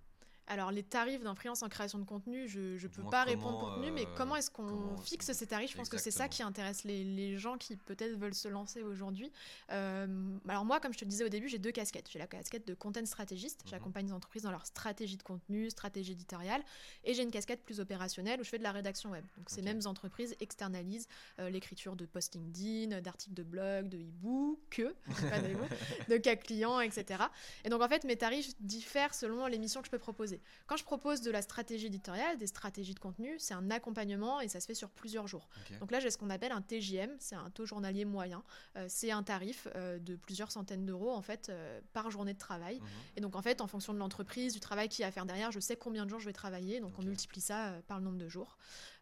Alors 0.47 0.71
les 0.71 0.83
tarifs 0.83 1.23
d'un 1.23 1.35
freelance 1.35 1.63
en 1.63 1.69
création 1.69 1.99
de 1.99 2.05
contenu, 2.05 2.47
je 2.49 2.61
ne 2.83 2.89
peux 2.89 3.03
pas 3.05 3.25
répondre 3.25 3.59
pour 3.59 3.71
contenu, 3.71 3.91
mais 3.91 4.03
euh, 4.07 4.15
comment 4.17 4.37
est-ce 4.37 4.51
qu'on 4.51 4.97
fixe 4.99 5.33
ces 5.33 5.47
tarifs? 5.47 5.71
Je 5.73 5.77
pense 5.77 5.89
que 5.89 5.97
c'est 5.99 6.11
ça 6.11 6.29
qui 6.29 6.43
intéresse 6.43 6.85
les, 6.85 7.03
les 7.03 7.39
gens 7.39 7.57
qui 7.57 7.77
peut-être 7.77 8.19
veulent 8.19 8.35
se 8.35 8.49
lancer 8.49 8.83
aujourd'hui. 8.83 9.33
Euh, 9.73 10.07
alors 10.49 10.65
moi, 10.65 10.81
comme 10.81 10.93
je 10.93 10.99
te 10.99 11.05
le 11.05 11.11
disais 11.11 11.25
au 11.25 11.29
début, 11.31 11.49
j'ai 11.49 11.59
deux 11.59 11.73
casquettes. 11.73 12.09
J'ai 12.11 12.19
la 12.19 12.27
casquette 12.27 12.67
de 12.69 12.75
content 12.75 13.05
stratégiste, 13.07 13.63
Mhm. 13.65 13.71
j'accompagne 13.71 14.07
les 14.07 14.13
entreprises 14.13 14.43
dans 14.43 14.51
leur 14.51 14.67
stratégie 14.67 15.17
de 15.17 15.23
contenu, 15.23 15.71
stratégie 15.71 16.13
éditoriale, 16.13 16.63
et 17.05 17.15
j'ai 17.15 17.23
une 17.23 17.31
casquette 17.31 17.65
plus 17.65 17.81
opérationnelle 17.81 18.41
où 18.41 18.45
je 18.45 18.51
fais 18.51 18.59
de 18.59 18.63
la 18.63 18.73
rédaction 18.73 19.11
web. 19.11 19.25
Donc 19.39 19.49
ces 19.49 19.63
mêmes 19.63 19.81
entreprises 19.87 20.37
externalisent 20.41 21.09
euh, 21.39 21.49
l'écriture 21.49 21.97
de 21.97 22.05
post 22.05 22.35
LinkedIn, 22.35 23.01
d'articles 23.01 23.35
de 23.35 23.43
blog, 23.43 23.89
de 23.89 23.99
e-book, 23.99 24.59
que, 24.71 24.95
pas 25.31 25.41
de 25.41 25.55
e-book, 25.55 25.71
de 26.09 26.17
cas 26.19 26.37
clients, 26.37 26.81
etc. 26.81 27.25
Et 27.65 27.71
donc 27.71 27.81
en 27.83 27.89
fait, 27.89 28.05
mes 28.05 28.17
tarifs 28.17 28.53
diffèrent 28.61 29.15
selon 29.15 29.47
les 29.47 29.59
missions 29.59 29.81
que 29.81 29.87
je 29.87 29.91
peux 29.91 29.99
proposer. 29.99 30.34
Quand 30.67 30.77
je 30.77 30.85
propose 30.85 31.21
de 31.21 31.31
la 31.31 31.43
stratégie 31.43 31.87
éditoriale, 31.87 32.39
des 32.39 32.47
stratégies 32.47 32.95
de 32.95 33.01
contenu, 33.01 33.37
c'est 33.39 33.55
un 33.55 33.71
accompagnement 33.71 34.41
et 34.41 34.49
ça 34.49 34.61
se 34.61 34.67
fait 34.67 34.75
sur 34.75 34.91
plusieurs 34.91 35.27
jours. 35.27 35.49
Donc 35.81 35.91
là, 35.91 36.01
j'ai 36.01 36.11
ce 36.11 36.19
qu'on 36.19 36.31
appelle 36.31 36.53
un 36.53 36.63
TJM, 36.63 37.11
c'est 37.19 37.35
un 37.35 37.51
taux 37.51 37.67
journalier 37.67 38.05
moyen. 38.05 38.43
Euh, 38.77 38.87
c'est 38.89 39.11
un 39.11 39.23
tarif 39.23 39.69
euh, 39.75 39.99
de 39.99 40.17
plusieurs 40.17 40.51
centaines 40.51 40.85
d'euros 40.85 41.13
en 41.13 41.23
fait 41.23 41.49
euh, 41.49 41.81
par 41.93 42.11
journée 42.11 42.35
de 42.35 42.39
travail. 42.39 42.81
Mhm. 42.81 42.87
Et 43.17 43.21
donc 43.21 43.37
en 43.37 43.43
fait, 43.43 43.61
en 43.61 43.67
fonction 43.67 43.93
de 43.93 43.99
l'entreprise, 43.99 44.53
du 44.53 44.61
travail 44.61 44.89
qu'il 44.89 45.03
y 45.03 45.05
a 45.05 45.09
à 45.09 45.11
faire 45.11 45.27
derrière, 45.27 45.53
je 45.53 45.61
sais 45.61 45.77
combien 45.77 46.05
de 46.05 46.11
jours 46.11 46.21
je 46.21 46.27
vais 46.27 46.33
travailler. 46.33 46.81
Donc 46.81 46.99
on 46.99 47.03
multiplie 47.03 47.41
ça 47.41 47.75
par 47.87 47.99
le 47.99 48.05
nombre 48.05 48.19
de 48.19 48.29
jours. 48.29 48.57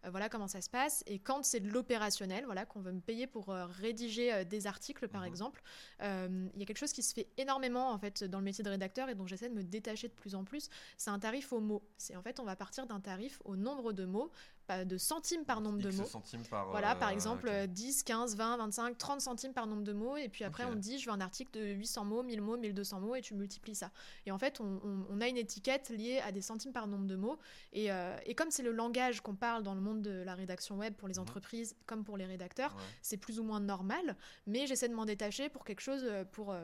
Euh, 0.05 0.11
voilà 0.11 0.29
comment 0.29 0.49
ça 0.49 0.61
se 0.61 0.69
passe. 0.71 1.03
Et 1.07 1.19
quand 1.19 1.45
c'est 1.45 1.61
de 1.61 1.69
l'opérationnel, 1.71 2.45
voilà, 2.45 2.67
qu'on 2.67 2.81
veut 2.81 2.93
me 2.93 3.01
payer 3.01 3.27
pour 3.27 3.51
euh, 3.51 3.67
rédiger 3.67 4.33
euh, 4.33 4.45
des 4.45 4.67
articles, 4.67 5.09
par 5.09 5.23
Mhm. 5.23 5.29
exemple, 5.29 5.63
il 6.01 6.59
y 6.59 6.63
a 6.63 6.67
quelque 6.67 6.79
chose 6.79 6.93
qui 6.93 7.03
se 7.03 7.15
fait 7.15 7.29
énormément 7.37 7.91
en 7.91 7.99
fait 7.99 8.25
dans 8.25 8.39
le 8.39 8.45
métier 8.45 8.65
de 8.65 8.71
rédacteur 8.71 9.09
et 9.09 9.15
dont 9.15 9.27
j'essaie 9.27 9.49
de 9.49 9.55
me 9.55 9.63
détacher 9.63 10.09
de 10.09 10.13
plus 10.13 10.35
en 10.35 10.45
plus. 10.45 10.69
C'est 10.97 11.11
un 11.11 11.19
tarif 11.19 11.53
au 11.53 11.61
mot. 11.61 11.83
C'est 11.97 12.17
en 12.17 12.23
fait, 12.23 12.41
on 12.41 12.45
va 12.45 12.57
partir 12.57 12.87
d'un 12.87 13.01
tarif 13.01 13.41
au 13.45 13.57
nombre 13.57 13.93
de 13.93 14.05
mots, 14.05 14.31
de 14.87 14.97
centimes 14.97 15.45
par 15.45 15.61
nombre 15.61 15.83
de 15.83 15.91
mots. 15.91 16.05
centimes 16.05 16.43
par. 16.45 16.71
Voilà, 16.71 16.95
par 16.95 17.09
euh, 17.11 17.13
exemple, 17.13 17.47
ok. 17.47 17.53
euh, 17.53 17.67
10, 17.67 18.05
15, 18.05 18.37
20, 18.37 18.57
25, 18.57 18.97
30 18.97 19.21
centimes 19.21 19.53
par 19.53 19.67
nombre 19.67 19.83
de 19.83 19.93
mots. 19.93 20.17
Et 20.17 20.29
puis 20.29 20.45
après, 20.45 20.65
on 20.65 20.71
me 20.71 20.77
dit, 20.81 20.99
je 20.99 21.07
veux 21.07 21.13
un 21.13 21.21
article 21.21 21.51
de 21.59 21.65
800 21.73 22.05
mots, 22.05 22.23
1000 22.23 22.41
mots, 22.41 22.57
1200 22.57 23.01
mots, 23.01 23.15
et 23.15 23.21
tu 23.21 23.35
multiplies 23.35 23.75
ça. 23.75 23.91
Et 24.25 24.31
en 24.33 24.39
fait, 24.39 24.61
on, 24.61 24.81
on- 24.85 25.07
on 25.11 25.21
a 25.21 25.29
une 25.29 25.37
étiquette 25.37 25.91
liée 25.91 26.21
à 26.25 26.33
des 26.33 26.41
centimes 26.41 26.73
par 26.73 26.87
nombre 26.87 27.07
de 27.07 27.17
mots. 27.17 27.39
Et, 27.73 27.93
euh, 27.93 28.17
et 28.25 28.35
comme 28.35 28.51
c'est 28.51 28.63
le 28.63 28.73
langage 28.73 29.21
qu'on 29.21 29.35
parle 29.35 29.63
dans 29.63 29.75
le 29.75 29.81
monde 29.81 30.01
de 30.01 30.23
la 30.23 30.35
rédaction 30.35 30.79
web 30.79 30.95
pour 30.95 31.09
les 31.09 31.15
Mhm. 31.17 31.23
entreprises 31.23 31.77
comme 31.87 32.05
pour 32.05 32.17
les 32.17 32.25
rédacteurs, 32.27 32.75
Ouais. 32.75 32.83
c'est 33.03 33.19
plus 33.19 33.39
ou 33.41 33.43
moins 33.43 33.61
normal. 33.61 34.17
Mais 34.47 34.67
j'essaie 34.67 34.89
de 34.89 34.95
m'en 34.95 35.05
détacher 35.05 35.49
pour 35.51 35.65
quelque 35.65 35.81
chose, 35.81 36.03
euh, 36.05 36.25
pour... 36.25 36.55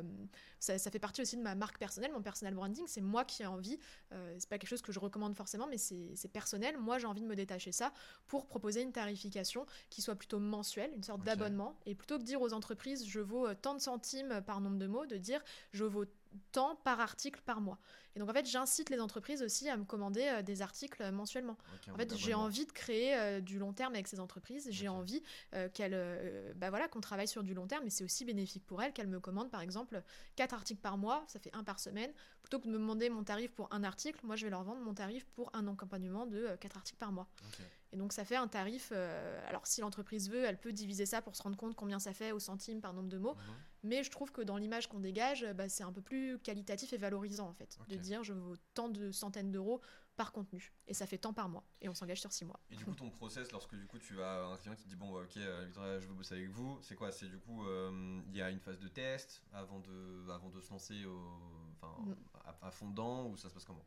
ça, 0.60 0.78
ça 0.78 0.90
fait 0.90 0.98
partie 0.98 1.22
aussi 1.22 1.36
de 1.36 1.42
ma 1.42 1.54
marque 1.54 1.78
personnelle, 1.78 2.12
mon 2.12 2.22
personal 2.22 2.54
branding. 2.54 2.84
C'est 2.86 3.00
moi 3.00 3.24
qui 3.24 3.42
ai 3.42 3.46
envie. 3.46 3.78
euh, 4.12 4.34
c'est 4.38 4.48
pas 4.48 4.58
quelque 4.58 4.70
chose 4.70 4.82
que 4.82 4.92
je 4.92 4.98
recommande 4.98 5.34
forcément, 5.34 5.66
mais 5.66 5.78
c'est 5.78 6.28
personnel. 6.32 6.76
Moi, 6.78 6.98
j'ai 6.98 7.06
envie 7.06 7.22
de 7.22 7.26
me 7.26 7.36
détacher 7.36 7.72
ça 7.72 7.92
pour 8.26 8.46
proposer 8.46 8.82
une 8.82 8.92
tarification 8.92 9.66
qui 9.90 10.02
soit 10.02 10.16
plutôt 10.16 10.38
mensuelle, 10.38 10.92
une 10.94 11.02
sorte 11.02 11.22
d'abonnement. 11.24 11.78
Et 11.86 11.94
plutôt 11.94 12.16
que 12.16 12.22
de 12.22 12.26
dire 12.26 12.40
aux 12.40 12.52
entreprises, 12.52 13.06
je 13.06 13.20
vaux 13.20 13.46
euh, 13.46 13.54
tant 13.54 13.74
de 13.74 13.80
centimes 13.80 14.42
par 14.46 14.60
nombre 14.60 14.78
de 14.78 14.86
mots, 14.86 15.06
de 15.06 15.16
dire, 15.16 15.42
je 15.72 15.84
vaux 15.84 16.04
tant 16.52 16.76
par 16.76 17.00
article 17.00 17.40
par 17.44 17.60
mois. 17.60 17.78
Et 18.14 18.20
donc 18.20 18.30
en 18.30 18.32
fait, 18.32 18.46
j'incite 18.46 18.90
les 18.90 19.00
entreprises 19.00 19.42
aussi 19.42 19.68
à 19.68 19.76
me 19.76 19.84
commander 19.84 20.26
euh, 20.26 20.42
des 20.42 20.62
articles 20.62 21.02
euh, 21.02 21.12
mensuellement. 21.12 21.56
En 21.92 21.96
fait, 21.96 22.16
j'ai 22.16 22.34
envie 22.34 22.66
de 22.66 22.72
créer 22.72 23.16
euh, 23.16 23.40
du 23.40 23.58
long 23.58 23.72
terme 23.72 23.94
avec 23.94 24.08
ces 24.08 24.18
entreprises. 24.18 24.68
J'ai 24.70 24.88
envie 24.88 25.22
qu'elles, 25.74 26.54
bah 26.56 26.70
voilà, 26.70 26.88
qu'on 26.88 27.00
travaille 27.00 27.28
sur 27.28 27.42
du 27.42 27.54
long 27.54 27.66
terme, 27.66 27.86
et 27.86 27.90
c'est 27.90 28.04
aussi 28.04 28.24
bénéfique 28.24 28.66
pour 28.66 28.82
elles 28.82 28.92
qu'elles 28.92 29.08
me 29.08 29.20
commandent 29.20 29.50
par 29.50 29.60
exemple 29.60 30.02
quatre 30.36 30.54
articles 30.54 30.80
par 30.80 30.98
mois, 30.98 31.24
ça 31.28 31.38
fait 31.38 31.54
un 31.54 31.64
par 31.64 31.80
semaine. 31.80 32.12
Plutôt 32.42 32.58
que 32.58 32.66
de 32.66 32.70
me 32.70 32.78
demander 32.78 33.10
mon 33.10 33.24
tarif 33.24 33.52
pour 33.52 33.68
un 33.72 33.84
article, 33.84 34.20
moi 34.24 34.36
je 34.36 34.44
vais 34.44 34.50
leur 34.50 34.64
vendre 34.64 34.80
mon 34.80 34.94
tarif 34.94 35.24
pour 35.26 35.50
un 35.54 35.66
accompagnement 35.68 36.26
de 36.26 36.56
quatre 36.60 36.76
articles 36.76 36.98
par 36.98 37.12
mois. 37.12 37.28
Ok. 37.46 37.64
Et 37.92 37.96
donc 37.96 38.12
ça 38.12 38.24
fait 38.24 38.36
un 38.36 38.48
tarif. 38.48 38.90
euh, 38.92 39.48
alors 39.48 39.66
si 39.66 39.80
l'entreprise 39.80 40.30
veut, 40.30 40.44
elle 40.44 40.58
peut 40.58 40.72
diviser 40.72 41.06
ça 41.06 41.22
pour 41.22 41.36
se 41.36 41.42
rendre 41.42 41.56
compte 41.56 41.74
combien 41.74 41.98
ça 41.98 42.12
fait 42.12 42.32
au 42.32 42.38
centime 42.38 42.80
par 42.80 42.92
nombre 42.92 43.08
de 43.08 43.18
mots. 43.18 43.34
Mhm. 43.34 43.54
Mais 43.84 44.02
je 44.02 44.10
trouve 44.10 44.32
que 44.32 44.42
dans 44.42 44.56
l'image 44.56 44.88
qu'on 44.88 45.00
dégage, 45.00 45.46
bah, 45.54 45.68
c'est 45.68 45.84
un 45.84 45.92
peu 45.92 46.02
plus 46.02 46.38
qualitatif 46.40 46.92
et 46.92 46.96
valorisant 46.96 47.48
en 47.48 47.54
fait, 47.54 47.78
de 47.88 47.96
dire 47.96 48.24
je 48.24 48.32
vaux 48.32 48.56
tant 48.74 48.88
de 48.88 49.10
centaines 49.12 49.50
d'euros 49.52 49.80
par 50.18 50.32
contenu 50.32 50.72
et 50.88 50.94
ça 50.94 51.06
fait 51.06 51.16
tant 51.16 51.32
par 51.32 51.48
mois 51.48 51.64
et 51.80 51.88
on 51.88 51.94
s'engage 51.94 52.20
sur 52.20 52.32
six 52.32 52.44
mois. 52.44 52.58
Et 52.70 52.76
du 52.76 52.84
coup, 52.84 52.92
ton 52.92 53.08
process, 53.08 53.50
lorsque 53.52 53.74
du 53.76 53.86
coup 53.86 53.98
tu 53.98 54.14
vas 54.14 54.44
à 54.44 54.46
un 54.48 54.56
client 54.56 54.74
qui 54.74 54.82
te 54.82 54.88
dit 54.88 54.96
bon, 54.96 55.12
bah, 55.12 55.20
ok, 55.22 55.36
euh, 55.36 55.64
Victoria, 55.64 56.00
je 56.00 56.06
veux 56.08 56.14
bosser 56.14 56.34
avec 56.34 56.50
vous, 56.50 56.76
c'est 56.82 56.96
quoi? 56.96 57.12
C'est 57.12 57.28
du 57.28 57.38
coup, 57.38 57.64
euh, 57.66 58.20
il 58.28 58.36
y 58.36 58.42
a 58.42 58.50
une 58.50 58.58
phase 58.58 58.78
de 58.80 58.88
test 58.88 59.42
avant 59.52 59.78
de, 59.78 60.28
avant 60.30 60.50
de 60.50 60.60
se 60.60 60.70
lancer 60.70 61.04
au, 61.04 61.18
enfin, 61.80 61.94
Mm. 62.02 62.14
à, 62.44 62.66
à 62.66 62.70
fond 62.72 62.88
dedans 62.90 63.26
ou 63.28 63.36
ça 63.36 63.48
se 63.48 63.54
passe 63.54 63.64
comment? 63.64 63.84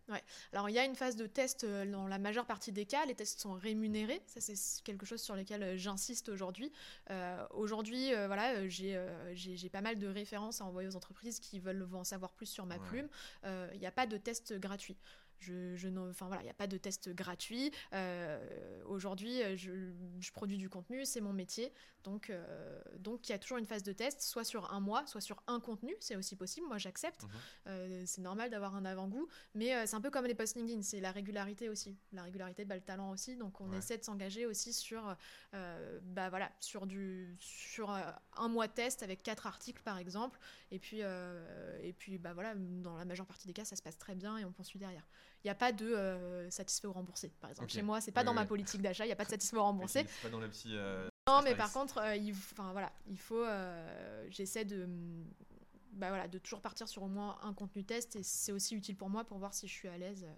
Alors 0.54 0.70
il 0.70 0.74
y 0.74 0.80
a 0.80 0.86
une 0.86 0.96
phase 0.96 1.16
de 1.18 1.28
test 1.28 1.66
euh, 1.66 1.86
dans 1.86 2.08
la 2.08 2.18
majeure 2.18 2.46
partie 2.46 2.72
des 2.72 2.86
cas. 2.86 3.06
Les 3.06 3.16
tests 3.16 3.42
sont 3.42 3.54
rémunérés. 3.54 4.22
Ça 4.28 4.40
c'est 4.40 4.84
quelque 4.84 5.06
chose 5.06 5.22
sur 5.22 5.36
lequel 5.36 5.78
j'insiste 5.78 6.30
aujourd'hui. 6.30 6.72
Euh, 7.10 7.46
aujourd'hui, 7.52 8.14
euh, 8.16 8.28
voilà, 8.28 8.68
j'ai 8.70 8.98
j'ai- 9.34 9.70
pas 9.70 9.82
mal 9.82 10.00
de 10.00 10.08
références 10.08 10.62
à 10.62 10.66
envoyer 10.66 10.88
aux 10.88 10.96
entreprises 10.96 11.40
qui 11.40 11.60
veulent 11.60 11.88
en 11.94 12.04
savoir 12.06 12.32
plus 12.34 12.46
sur 12.46 12.66
ma 12.66 12.78
Ouais. 12.78 12.88
plume. 12.88 13.10
Il 13.74 13.80
n'y 13.80 13.86
a 13.86 13.92
pas 13.92 14.08
de 14.08 14.18
test 14.18 14.54
gratuit. 14.60 14.98
Je, 15.42 15.88
enfin 16.10 16.28
voilà, 16.28 16.42
il 16.42 16.46
n'y 16.46 16.52
a 16.52 16.56
pas 16.56 16.68
de 16.68 16.78
test 16.78 17.10
gratuit. 17.10 17.72
Euh, 17.94 18.40
Aujourd'hui, 18.86 19.42
euh, 19.42 19.56
je, 19.56 19.72
je 20.20 20.32
produis 20.32 20.58
du 20.58 20.70
contenu, 20.70 21.04
c'est 21.06 21.22
mon 21.22 21.34
métier, 21.34 21.74
donc 22.04 22.30
euh, 22.30 22.82
donc 23.00 23.28
il 23.28 23.32
y 23.32 23.36
a 23.36 23.40
toujours 23.40 23.58
une 23.58 23.66
phase 23.66 23.84
de 23.84 23.92
test, 23.94 24.22
soit 24.22 24.44
sur 24.44 24.72
un 24.74 24.80
mois, 24.80 25.06
soit 25.08 25.22
sur 25.22 25.42
un 25.48 25.60
contenu, 25.60 25.96
c'est 26.00 26.16
aussi 26.16 26.36
possible. 26.36 26.68
Moi, 26.68 26.78
j'accepte. 26.78 27.24
Mhm. 27.24 27.30
Euh, 27.68 28.04
c'est 28.06 28.22
normal 28.22 28.50
d'avoir 28.52 28.76
un 28.76 28.86
avant-goût, 28.86 29.28
mais 29.56 29.88
c'est 29.88 29.96
un 29.96 30.02
peu 30.02 30.10
comme 30.12 30.26
les 30.26 30.36
posts 30.36 30.56
LinkedIn, 30.58 30.82
c'est 30.84 31.00
la 31.00 31.12
régularité 31.12 31.70
aussi. 31.70 31.98
La 32.12 32.24
régularité, 32.24 32.66
bah, 32.66 32.76
le 32.76 32.82
talent 32.82 33.10
aussi. 33.12 33.36
Donc 33.36 33.60
on 33.62 33.72
Ouais. 33.72 33.78
essaie 33.78 33.98
de 33.98 34.04
s'engager 34.04 34.46
aussi 34.46 34.74
sur, 34.74 35.16
bah 35.54 36.30
voilà, 36.30 36.52
sur 36.60 36.86
du, 36.86 37.36
sur 37.40 37.90
un 37.90 38.48
mois 38.48 38.68
de 38.68 38.74
test 38.74 39.02
avec 39.02 39.24
quatre 39.24 39.48
articles 39.48 39.82
par 39.84 39.98
exemple, 39.98 40.40
et 40.72 40.78
puis 40.80 41.00
et 41.00 41.94
puis 41.98 42.18
bah 42.18 42.34
voilà, 42.34 42.54
dans 42.56 42.98
la 42.98 43.06
majeure 43.06 43.26
partie 43.26 43.48
des 43.48 43.54
cas, 43.54 43.66
ça 43.66 43.76
se 43.76 43.82
passe 43.82 43.98
très 43.98 44.16
bien 44.16 44.38
et 44.38 44.46
on 44.46 44.52
poursuit 44.52 44.78
derrière. 44.80 45.08
Il 45.44 45.48
n'y 45.48 45.52
a 45.52 45.56
pas 45.56 45.72
de 45.72 45.86
euh, 45.86 46.50
satisfait 46.52 46.88
ou 46.88 46.94
remboursé, 46.94 47.30
par 47.40 47.50
exemple. 47.50 47.70
Chez 47.72 47.82
moi, 47.82 48.00
c'est 48.00 48.12
pas 48.12 48.22
Oui, 48.22 48.26
dans 48.28 48.34
ma 48.34 48.46
politique 48.46 48.82
d'achat, 48.82 49.06
il 49.06 49.08
n'y 49.08 49.14
a 49.14 49.16
pas 49.16 49.26
de 49.26 49.30
satisfait 49.32 49.58
ou 49.58 49.62
remboursé. 49.64 50.06
C'est 50.08 50.22
pas 50.22 50.30
dans 50.30 50.40
le 50.40 50.48
petit. 50.50 50.76
euh, 50.76 51.10
Non, 51.28 51.42
mais 51.44 51.56
par 51.56 51.72
contre, 51.74 51.98
euh, 51.98 52.16
il, 52.16 52.34
voilà, 52.34 52.92
il 53.08 53.18
faut, 53.18 53.44
euh, 53.44 54.28
j'essaie 54.30 54.66
de, 54.66 54.88
bah 55.94 56.10
voilà, 56.10 56.28
de 56.28 56.38
toujours 56.38 56.62
partir 56.62 56.88
sur 56.88 57.02
au 57.04 57.08
moins 57.08 57.40
un 57.42 57.54
contenu 57.54 57.84
test 57.84 58.16
et 58.16 58.24
c'est 58.24 58.52
aussi 58.52 58.76
utile 58.76 58.96
pour 58.96 59.10
moi 59.10 59.24
pour 59.24 59.40
voir 59.40 59.54
si 59.54 59.68
je 59.68 59.74
suis 59.74 59.88
à 59.88 59.98
l'aise, 59.98 60.26
euh, 60.26 60.34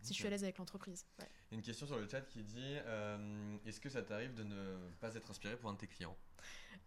si 0.00 0.14
je 0.14 0.18
suis 0.18 0.26
à 0.26 0.30
l'aise 0.30 0.44
avec 0.44 0.56
l'entreprise. 0.58 1.04
Ouais. 1.18 1.28
Une 1.52 1.60
question 1.62 1.86
sur 1.86 1.98
le 1.98 2.08
chat 2.08 2.22
qui 2.22 2.42
dit 2.42 2.56
euh, 2.86 3.56
Est-ce 3.66 3.80
que 3.80 3.90
ça 3.90 4.02
t'arrive 4.02 4.32
de 4.34 4.44
ne 4.44 4.76
pas 5.00 5.14
être 5.14 5.30
inspiré 5.30 5.56
pour 5.58 5.68
un 5.68 5.74
de 5.74 5.78
tes 5.78 5.86
clients? 5.88 6.16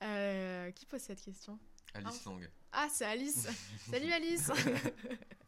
Euh, 0.02 0.72
qui 0.72 0.88
pose 0.88 1.02
cette 1.02 1.22
question? 1.22 1.60
Alice 1.94 2.24
Lang. 2.26 2.50
Ah, 2.72 2.88
c'est 2.90 3.06
Alice. 3.06 3.48
Salut 3.92 4.12
Alice. 4.12 4.50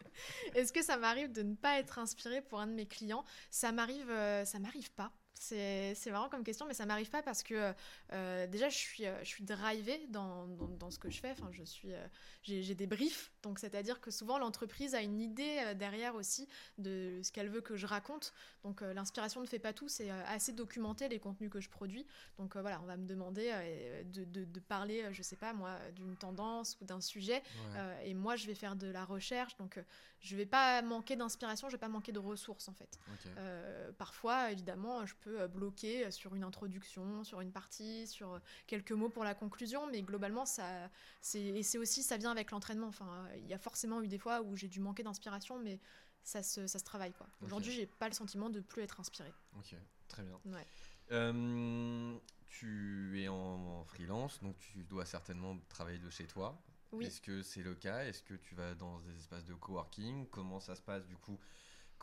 Est-ce 0.55 0.73
que 0.73 0.83
ça 0.83 0.97
m'arrive 0.97 1.31
de 1.31 1.43
ne 1.43 1.55
pas 1.55 1.79
être 1.79 1.99
inspirée 1.99 2.41
pour 2.41 2.59
un 2.59 2.67
de 2.67 2.73
mes 2.73 2.87
clients? 2.87 3.23
Ça 3.49 3.71
m'arrive, 3.71 4.09
euh, 4.09 4.45
ça 4.45 4.59
m'arrive 4.59 4.91
pas. 4.93 5.11
C'est 5.35 6.11
marrant 6.11 6.29
comme 6.29 6.43
question, 6.43 6.65
mais 6.65 6.73
ça 6.73 6.85
m'arrive 6.85 7.09
pas 7.09 7.21
parce 7.21 7.43
que 7.43 7.73
euh, 8.13 8.47
déjà 8.47 8.69
je 8.69 8.77
suis, 8.77 9.05
euh, 9.05 9.19
je 9.23 9.27
suis 9.27 9.43
drivée 9.43 10.07
dans, 10.09 10.47
dans, 10.47 10.67
dans 10.67 10.89
ce 10.89 10.97
que 10.99 11.09
je 11.09 11.19
fais. 11.19 11.31
Enfin, 11.31 11.49
je 11.51 11.63
suis, 11.63 11.93
euh, 11.93 12.07
j'ai 12.43 12.75
des 12.75 12.87
briefs, 12.87 13.31
donc 13.41 13.59
c'est-à-dire 13.59 13.99
que 13.99 14.09
souvent 14.09 14.37
l'entreprise 14.37 14.95
a 14.95 15.01
une 15.01 15.19
idée 15.19 15.57
euh, 15.65 15.73
derrière 15.73 16.15
aussi 16.15 16.47
de 16.77 17.19
ce 17.23 17.31
qu'elle 17.31 17.49
veut 17.49 17.61
que 17.61 17.75
je 17.75 17.85
raconte. 17.85 18.33
Donc 18.63 18.81
euh, 18.81 18.93
l'inspiration 18.93 19.41
ne 19.41 19.45
fait 19.45 19.59
pas 19.59 19.73
tout, 19.73 19.89
c'est 19.89 20.09
euh, 20.11 20.23
assez 20.27 20.53
documenté 20.53 21.09
les 21.09 21.19
contenus 21.19 21.49
que 21.49 21.59
je 21.59 21.69
produis. 21.69 22.05
Donc 22.37 22.55
euh, 22.55 22.61
voilà, 22.61 22.79
on 22.81 22.85
va 22.85 22.95
me 22.95 23.05
demander 23.05 23.49
euh, 23.51 24.03
de, 24.05 24.23
de- 24.23 24.45
de 24.45 24.59
parler, 24.61 25.03
euh, 25.03 25.11
je 25.13 25.21
sais 25.23 25.35
pas 25.35 25.51
moi, 25.53 25.77
d'une 25.95 26.15
tendance 26.15 26.77
ou 26.79 26.85
d'un 26.85 27.01
sujet. 27.01 27.35
Ouais. 27.35 27.77
Euh, 27.77 28.01
et 28.05 28.13
moi, 28.13 28.35
je 28.37 28.47
vais 28.47 28.55
faire 28.55 28.75
de 28.77 28.87
la 28.87 29.03
recherche, 29.03 29.57
donc 29.57 29.77
euh, 29.77 29.83
je 30.21 30.37
vais 30.37 30.45
pas 30.45 30.81
manquer 30.81 31.17
d'inspiration, 31.17 31.67
je 31.67 31.73
vais 31.75 31.79
pas 31.79 31.89
manquer 31.89 32.13
de 32.13 32.19
ressources 32.19 32.69
en 32.69 32.73
fait. 32.73 32.97
Euh, 33.37 33.91
parfois, 33.97 34.51
évidemment, 34.51 35.05
je 35.05 35.13
euh, 35.27 35.47
bloquer 35.47 36.11
sur 36.11 36.35
une 36.35 36.43
introduction, 36.43 37.23
sur 37.23 37.41
une 37.41 37.51
partie, 37.51 38.07
sur 38.07 38.33
euh, 38.33 38.39
quelques 38.67 38.91
mots 38.91 39.09
pour 39.09 39.23
la 39.23 39.35
conclusion, 39.35 39.87
mais 39.87 40.01
globalement, 40.01 40.45
ça, 40.45 40.89
c'est 41.21 41.41
et 41.41 41.63
c'est 41.63 41.77
aussi 41.77 42.03
ça 42.03 42.17
vient 42.17 42.31
avec 42.31 42.51
l'entraînement. 42.51 42.87
Enfin, 42.87 43.27
euh, 43.27 43.37
il 43.37 43.47
y 43.47 43.53
a 43.53 43.57
forcément 43.57 44.01
eu 44.01 44.07
des 44.07 44.17
fois 44.17 44.41
où 44.41 44.55
j'ai 44.55 44.67
dû 44.67 44.79
manquer 44.79 45.03
d'inspiration, 45.03 45.59
mais 45.59 45.79
ça 46.23 46.41
se, 46.43 46.67
ça 46.67 46.79
se 46.79 46.83
travaille 46.83 47.13
quoi. 47.13 47.27
Aujourd'hui, 47.41 47.71
j'ai 47.71 47.85
pas 47.85 48.07
le 48.07 48.13
sentiment 48.13 48.49
de 48.49 48.61
plus 48.61 48.81
être 48.81 48.99
inspirée. 48.99 49.33
Ok, 49.57 49.75
très 50.07 50.23
bien. 50.23 50.39
Ouais. 50.45 50.65
Euh, 51.11 52.17
tu 52.47 53.21
es 53.21 53.27
en, 53.27 53.35
en 53.35 53.83
freelance, 53.85 54.41
donc 54.41 54.57
tu 54.57 54.83
dois 54.83 55.05
certainement 55.05 55.57
travailler 55.69 55.99
de 55.99 56.09
chez 56.09 56.27
toi. 56.27 56.61
Oui. 56.91 57.05
Est-ce 57.05 57.21
que 57.21 57.41
c'est 57.41 57.63
le 57.63 57.73
cas? 57.73 58.05
Est-ce 58.05 58.21
que 58.21 58.35
tu 58.35 58.53
vas 58.53 58.75
dans 58.75 58.99
des 58.99 59.15
espaces 59.15 59.45
de 59.45 59.55
coworking? 59.55 60.27
Comment 60.29 60.59
ça 60.59 60.75
se 60.75 60.81
passe 60.81 61.05
du 61.07 61.17
coup 61.17 61.39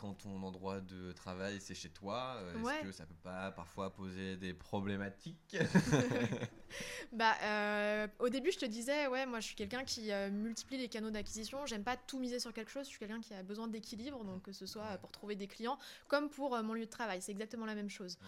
quand 0.01 0.15
ton 0.15 0.43
endroit 0.43 0.81
de 0.81 1.13
travail 1.13 1.61
c'est 1.61 1.75
chez 1.75 1.91
toi, 1.91 2.37
euh, 2.39 2.55
est-ce 2.55 2.63
Ouais. 2.65 2.81
que 2.83 2.91
ça 2.93 3.05
peut 3.05 3.15
pas 3.23 3.51
parfois 3.53 3.93
poser 3.93 4.39
des 4.39 4.55
problématiques 4.55 5.59
Bah, 7.13 7.35
euh, 7.43 8.07
au 8.21 8.29
début, 8.29 8.53
je 8.53 8.59
te 8.59 8.65
disais, 8.65 9.09
ouais, 9.09 9.27
moi, 9.27 9.41
je 9.41 9.47
suis 9.47 9.57
quelqu'un 9.57 9.83
qui 9.83 10.13
euh, 10.13 10.31
multiplie 10.31 10.79
les 10.79 10.89
canaux 10.89 11.11
d'acquisition. 11.11 11.67
J'aime 11.67 11.83
pas 11.83 11.97
tout 11.97 12.21
miser 12.21 12.39
sur 12.39 12.53
quelque 12.53 12.71
chose. 12.71 12.85
Je 12.85 12.91
suis 12.91 12.99
quelqu'un 13.01 13.21
qui 13.21 13.35
a 13.35 13.43
besoin 13.43 13.67
d'équilibre, 13.67 14.23
donc 14.25 14.43
que 14.43 14.53
ce 14.53 14.67
soit 14.67 14.97
pour 14.99 15.11
trouver 15.11 15.35
des 15.35 15.49
clients, 15.49 15.79
comme 16.07 16.31
pour 16.31 16.55
euh, 16.55 16.63
mon 16.63 16.73
lieu 16.75 16.85
de 16.87 16.91
travail. 16.91 17.21
C'est 17.23 17.33
exactement 17.33 17.67
la 17.67 17.75
même 17.75 17.91
chose. 17.91 18.19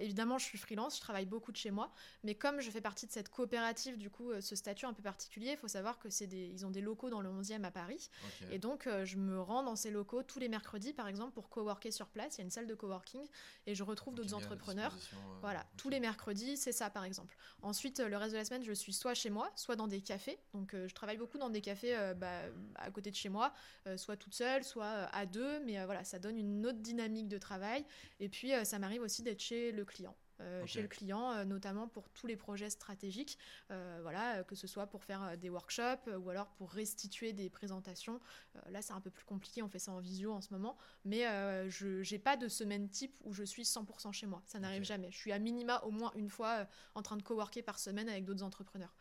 Évidemment, 0.00 0.38
je 0.38 0.44
suis 0.46 0.56
freelance, 0.56 0.96
je 0.96 1.00
travaille 1.02 1.26
beaucoup 1.26 1.52
de 1.52 1.58
chez 1.58 1.70
moi, 1.70 1.92
mais 2.24 2.34
comme 2.34 2.60
je 2.60 2.70
fais 2.70 2.80
partie 2.80 3.06
de 3.06 3.12
cette 3.12 3.28
coopérative, 3.28 3.98
du 3.98 4.08
coup, 4.08 4.30
ce 4.40 4.56
statut 4.56 4.86
un 4.86 4.94
peu 4.94 5.02
particulier, 5.02 5.50
il 5.52 5.56
faut 5.58 5.68
savoir 5.68 5.98
que 5.98 6.08
c'est 6.08 6.26
des, 6.26 6.48
ils 6.54 6.64
ont 6.64 6.70
des 6.70 6.80
locaux 6.80 7.10
dans 7.10 7.20
le 7.20 7.28
11e 7.28 7.64
à 7.64 7.70
Paris, 7.70 8.08
et 8.50 8.58
donc 8.58 8.88
je 9.04 9.16
me 9.16 9.38
rends 9.40 9.62
dans 9.62 9.76
ces 9.76 9.90
locaux 9.90 10.22
tous 10.22 10.38
les 10.38 10.48
mercredis, 10.48 10.94
par 10.94 11.06
exemple, 11.06 11.19
pour 11.28 11.48
coworker 11.50 11.90
sur 11.90 12.06
place. 12.06 12.36
Il 12.36 12.38
y 12.38 12.40
a 12.42 12.44
une 12.44 12.50
salle 12.50 12.68
de 12.68 12.74
coworking, 12.74 13.26
et 13.66 13.74
je 13.74 13.82
retrouve 13.82 14.14
d'autres 14.14 14.32
entrepreneurs. 14.34 14.94
euh, 14.94 15.40
Voilà, 15.40 15.66
tous 15.76 15.88
les 15.90 15.98
mercredis, 15.98 16.56
c'est 16.56 16.70
ça 16.72 16.88
par 16.88 17.04
exemple. 17.04 17.36
Ensuite, 17.62 17.98
euh, 17.98 18.08
le 18.08 18.16
reste 18.16 18.32
de 18.32 18.38
la 18.38 18.44
semaine, 18.44 18.62
je 18.62 18.72
suis 18.72 18.92
soit 18.92 19.14
chez 19.14 19.28
moi, 19.28 19.50
soit 19.56 19.74
dans 19.74 19.88
des 19.88 20.00
cafés. 20.00 20.38
Donc, 20.54 20.72
euh, 20.74 20.86
je 20.86 20.94
travaille 20.94 21.16
beaucoup 21.18 21.38
dans 21.38 21.50
des 21.50 21.60
cafés 21.60 22.14
bah, 22.16 22.40
à 22.76 22.90
côté 22.92 23.10
de 23.10 23.16
chez 23.16 23.28
moi, 23.28 23.52
soit 23.96 24.16
toute 24.16 24.34
seule, 24.34 24.62
soit 24.62 24.86
à 25.12 25.26
deux. 25.26 25.60
Mais 25.64 25.84
voilà, 25.84 26.04
ça 26.04 26.18
donne 26.18 26.38
une 26.38 26.64
autre 26.66 26.78
dynamique 26.78 27.28
de 27.28 27.38
travail. 27.38 27.84
Et 28.20 28.28
puis, 28.28 28.52
ça 28.64 28.78
m'arrive 28.78 29.02
aussi 29.02 29.22
d'être 29.22 29.40
chez 29.40 29.72
le 29.72 29.84
client. 29.84 30.14
Euh. 30.40 30.66
Chez 30.66 30.82
le 30.82 30.88
client, 30.88 31.32
euh, 31.32 31.44
notamment 31.44 31.88
pour 31.88 32.08
tous 32.10 32.26
les 32.26 32.36
projets 32.36 32.70
stratégiques, 32.70 33.38
euh, 33.70 33.98
voilà, 34.02 34.42
que 34.44 34.54
ce 34.54 34.66
soit 34.66 34.86
pour 34.86 35.04
faire 35.04 35.36
des 35.38 35.50
workshops 35.50 36.08
ou 36.18 36.30
alors 36.30 36.48
pour 36.52 36.70
restituer 36.70 37.32
des 37.32 37.50
présentations. 37.50 38.20
Là, 38.68 38.82
c'est 38.82 38.92
un 38.92 39.00
peu 39.00 39.10
plus 39.10 39.24
compliqué, 39.24 39.62
on 39.62 39.68
fait 39.68 39.78
ça 39.78 39.92
en 39.92 40.00
visio 40.00 40.32
en 40.32 40.40
ce 40.40 40.52
moment, 40.52 40.76
mais 41.04 41.22
je 41.68 42.10
n'ai 42.10 42.18
pas 42.18 42.36
de 42.36 42.48
semaine 42.48 42.88
type 42.88 43.14
où 43.24 43.32
je 43.32 43.44
suis 43.44 43.62
100% 43.64 44.12
chez 44.12 44.26
moi. 44.26 44.42
Ça 44.46 44.58
n'arrive 44.58 44.84
jamais. 44.84 45.10
Je 45.10 45.16
suis 45.16 45.32
à 45.32 45.38
minima 45.38 45.80
au 45.80 45.90
moins 45.90 46.12
une 46.14 46.28
fois 46.28 46.66
en 46.94 47.02
train 47.02 47.16
de 47.16 47.22
coworker 47.22 47.62
par 47.62 47.78
semaine 47.78 48.08
avec 48.08 48.24
d'autres 48.24 48.42
entrepreneurs. 48.42 48.94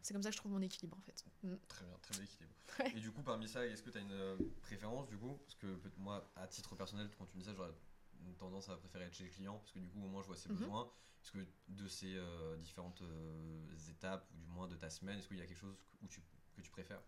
C'est 0.00 0.14
comme 0.14 0.22
ça 0.22 0.30
que 0.30 0.34
je 0.34 0.40
trouve 0.40 0.52
mon 0.52 0.62
équilibre 0.62 0.96
en 0.96 1.02
fait. 1.02 1.24
Mm. 1.42 1.54
Très 1.68 1.84
bien, 1.84 1.94
très 2.00 2.14
bien 2.14 2.24
équilibre. 2.24 2.54
Ouais. 2.78 2.92
Et 2.96 3.00
du 3.00 3.12
coup, 3.12 3.22
parmi 3.22 3.46
ça, 3.46 3.64
est-ce 3.66 3.82
que 3.82 3.90
tu 3.90 3.98
as 3.98 4.00
une 4.00 4.50
préférence 4.62 5.06
du 5.06 5.18
coup? 5.18 5.38
Parce 5.44 5.54
que 5.56 5.66
moi, 5.98 6.28
à 6.36 6.46
titre 6.46 6.74
personnel, 6.74 7.08
quand 7.18 7.26
tu 7.26 7.36
me 7.36 7.42
dis 7.42 7.46
ça, 7.46 7.54
j'aurais 7.54 7.70
tendance 8.38 8.68
à 8.68 8.76
préférer 8.76 9.04
être 9.04 9.14
chez 9.14 9.24
le 9.24 9.30
client 9.30 9.58
parce 9.58 9.72
que 9.72 9.78
du 9.78 9.88
coup, 9.88 10.02
au 10.02 10.08
moins, 10.08 10.22
je 10.22 10.26
vois 10.28 10.36
ses 10.36 10.48
Mhm. 10.48 10.56
besoins. 10.56 10.90
Est-ce 11.22 11.32
que 11.32 11.46
de 11.68 11.86
ces 11.88 12.16
euh, 12.16 12.56
différentes 12.58 13.00
euh, 13.02 13.76
étapes, 13.90 14.28
ou 14.34 14.38
du 14.38 14.46
moins 14.48 14.66
de 14.66 14.76
ta 14.76 14.90
semaine, 14.90 15.18
est-ce 15.18 15.28
qu'il 15.28 15.38
y 15.38 15.42
a 15.42 15.46
quelque 15.46 15.56
chose 15.58 15.76
où 16.02 16.08
tu, 16.08 16.20
que 16.52 16.60
tu 16.60 16.70
préfères 16.70 17.00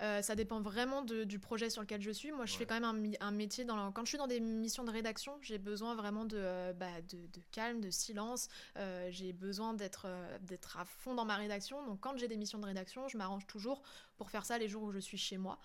Euh, 0.00 0.22
ça 0.22 0.34
dépend 0.34 0.60
vraiment 0.60 1.02
de- 1.02 1.24
du 1.24 1.38
projet 1.38 1.70
sur 1.70 1.82
lequel 1.82 2.00
je 2.02 2.10
suis. 2.10 2.32
Moi, 2.32 2.46
je 2.46 2.52
Ouais. 2.52 2.58
fais 2.58 2.66
quand 2.66 2.78
même 2.80 3.14
un, 3.20 3.30
métier 3.30 3.64
dans 3.64 3.76
la- 3.76 3.90
quand 3.92 4.04
je 4.04 4.08
suis 4.10 4.18
dans 4.18 4.26
des 4.26 4.40
missions 4.40 4.84
de 4.84 4.90
rédaction, 4.90 5.38
j'ai 5.42 5.58
besoin 5.58 5.94
vraiment 5.94 6.24
de, 6.24 6.36
euh, 6.36 6.72
bah, 6.72 7.00
de, 7.02 7.26
de 7.26 7.40
calme, 7.50 7.80
de 7.80 7.90
silence. 7.90 8.48
Euh, 8.76 9.08
j'ai 9.10 9.32
besoin 9.32 9.74
d'être 9.74 10.06
d'être 10.42 10.76
à 10.76 10.84
fond 10.84 11.14
dans 11.14 11.24
ma 11.24 11.36
rédaction. 11.36 11.84
Donc, 11.86 12.00
quand 12.00 12.16
j'ai 12.16 12.28
des 12.28 12.36
missions 12.36 12.58
de 12.58 12.66
rédaction, 12.66 13.08
je 13.08 13.16
m'arrange 13.16 13.46
toujours 13.46 13.82
pour 14.16 14.30
faire 14.30 14.44
ça 14.44 14.58
les 14.58 14.68
jours 14.68 14.82
où 14.82 14.92
je 14.92 14.98
suis 14.98 15.18
chez 15.18 15.38
moi. 15.38 15.58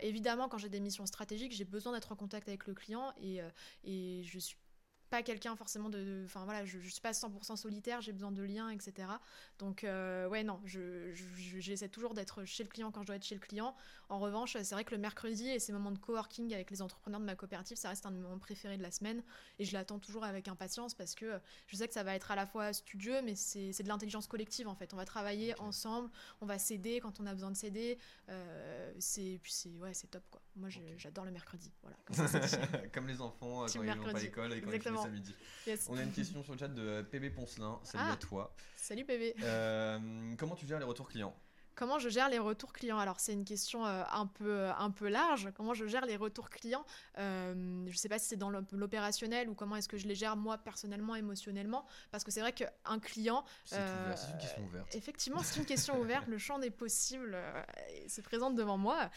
Évidemment, 0.00 0.48
quand 0.48 0.58
j'ai 0.58 0.68
des 0.68 0.80
missions 0.80 1.06
stratégiques, 1.06 1.52
j'ai 1.52 1.64
besoin 1.64 1.92
d'être 1.92 2.12
en 2.12 2.16
contact 2.16 2.48
avec 2.48 2.66
le 2.66 2.74
client 2.74 3.12
et, 3.20 3.40
et 3.84 4.22
je 4.24 4.38
suis 4.38 4.56
pas 5.10 5.22
quelqu'un 5.22 5.56
forcément 5.56 5.88
de. 5.88 6.22
Enfin 6.24 6.44
voilà, 6.44 6.64
je, 6.64 6.78
je 6.80 6.88
suis 6.88 7.00
pas 7.00 7.12
100% 7.12 7.56
solitaire, 7.56 8.00
j'ai 8.00 8.12
besoin 8.12 8.30
de 8.32 8.42
liens, 8.42 8.70
etc. 8.70 9.08
Donc, 9.58 9.84
euh, 9.84 10.28
ouais, 10.28 10.42
non, 10.44 10.60
je- 10.64 11.12
je- 11.12 11.58
j'essaie 11.60 11.88
toujours 11.88 12.14
d'être 12.14 12.44
chez 12.44 12.62
le 12.62 12.68
client 12.68 12.90
quand 12.90 13.02
je 13.02 13.06
dois 13.08 13.16
être 13.16 13.24
chez 13.24 13.34
le 13.34 13.40
client. 13.40 13.74
En 14.10 14.18
revanche, 14.18 14.56
c'est 14.62 14.74
vrai 14.74 14.84
que 14.84 14.94
le 14.94 15.00
mercredi 15.00 15.48
et 15.48 15.58
ces 15.58 15.72
moments 15.72 15.90
de 15.90 15.98
coworking 15.98 16.54
avec 16.54 16.70
les 16.70 16.80
entrepreneurs 16.82 17.20
de 17.20 17.26
ma 17.26 17.34
coopérative, 17.34 17.76
ça 17.76 17.88
reste 17.90 18.06
un 18.06 18.10
de 18.10 18.16
mes 18.16 18.22
moments 18.22 18.38
préférés 18.38 18.78
de 18.78 18.82
la 18.82 18.90
semaine 18.90 19.22
et 19.58 19.64
je 19.64 19.72
l'attends 19.74 19.98
toujours 19.98 20.24
avec 20.24 20.48
impatience 20.48 20.94
parce 20.94 21.14
que 21.14 21.38
je 21.66 21.76
sais 21.76 21.86
que 21.88 21.94
ça 21.94 22.02
va 22.04 22.14
être 22.14 22.30
à 22.30 22.36
la 22.36 22.46
fois 22.46 22.72
studieux, 22.72 23.20
mais 23.22 23.34
c'est 23.34 23.82
de 23.82 23.88
l'intelligence 23.88 24.26
collective 24.26 24.66
en 24.68 24.74
fait. 24.74 24.94
On 24.94 24.96
va 24.96 25.04
travailler 25.04 25.58
ensemble, 25.60 26.10
on 26.40 26.46
va 26.46 26.58
s'aider 26.58 27.00
quand 27.00 27.20
on 27.20 27.26
a 27.26 27.34
besoin 27.34 27.50
de 27.50 27.56
s'aider. 27.56 27.98
Euh, 28.30 28.92
c'est 28.98 29.38
puis 29.42 29.52
c'est 29.52 29.76
ouais, 29.78 29.94
c'est 29.94 30.08
top 30.08 30.22
quoi. 30.30 30.40
Moi, 30.56 30.68
je- 30.70 30.80
j'adore 30.96 31.24
le 31.24 31.30
mercredi. 31.30 31.70
Voilà. 31.82 31.96
Comme 32.92 33.06
ça, 33.06 33.12
les 33.12 33.20
enfants 33.20 33.64
euh, 33.64 33.66
quand 33.66 33.72
ils 33.74 33.78
vont 33.80 33.86
pas 33.86 33.92
à 33.92 33.94
mercredi. 33.96 34.24
l'école 34.24 34.52
et 34.52 34.60
quand 34.60 34.70
Exactement. 34.70 34.97
Ils 35.06 35.10
finissent 35.10 35.28
à 35.28 35.32
midi. 35.32 35.34
Yes. 35.66 35.86
On 35.90 35.98
a 35.98 36.02
une 36.02 36.12
question 36.12 36.42
sur 36.42 36.52
le 36.52 36.58
chat 36.58 36.68
de 36.68 37.02
PB 37.02 37.30
Poncelin. 37.34 37.78
Salut 37.82 38.04
Ah. 38.08 38.12
à 38.12 38.16
toi. 38.16 38.54
Salut 38.76 39.04
bébé. 39.04 39.34
Euh, 39.42 40.34
comment 40.38 40.54
tu 40.56 40.66
gères 40.66 40.78
les 40.78 40.84
retours 40.84 41.08
clients? 41.08 41.34
Comment 41.74 42.00
je 42.00 42.08
gère 42.08 42.28
les 42.28 42.40
retours 42.40 42.72
clients? 42.72 42.98
Alors 42.98 43.20
c'est 43.20 43.32
une 43.32 43.44
question 43.44 43.86
euh, 43.86 44.02
un, 44.10 44.26
peu, 44.26 44.66
un 44.66 44.90
peu 44.90 45.06
large. 45.08 45.50
Comment 45.54 45.74
je 45.74 45.86
gère 45.86 46.06
les 46.06 46.16
retours 46.16 46.50
clients? 46.50 46.84
Euh, 47.18 47.54
Je 47.86 47.92
ne 47.92 47.96
sais 47.96 48.08
pas 48.08 48.18
si 48.18 48.26
c'est 48.26 48.36
dans 48.36 48.50
l'op- 48.50 48.72
l'opérationnel 48.72 49.48
ou 49.48 49.54
comment 49.54 49.76
est-ce 49.76 49.86
que 49.86 49.96
je 49.96 50.08
les 50.08 50.16
gère 50.16 50.34
moi 50.36 50.58
personnellement, 50.58 51.14
émotionnellement. 51.14 51.86
Parce 52.10 52.24
que 52.24 52.32
c'est 52.32 52.40
vrai 52.40 52.52
qu'un 52.52 52.98
client, 52.98 53.44
C'est 53.64 53.76
Euh, 53.78 54.12
une 54.32 54.38
question 54.38 54.64
ouverte. 54.64 54.92
effectivement 54.96 55.40
c'est 55.44 55.60
une 55.60 55.66
question 55.66 56.00
ouverte, 56.00 56.26
le 56.28 56.38
champ 56.38 56.58
des 56.58 56.70
possibles 56.72 57.34
euh, 57.36 57.62
se 58.08 58.22
présente 58.22 58.56
devant 58.56 58.76
moi. 58.78 59.08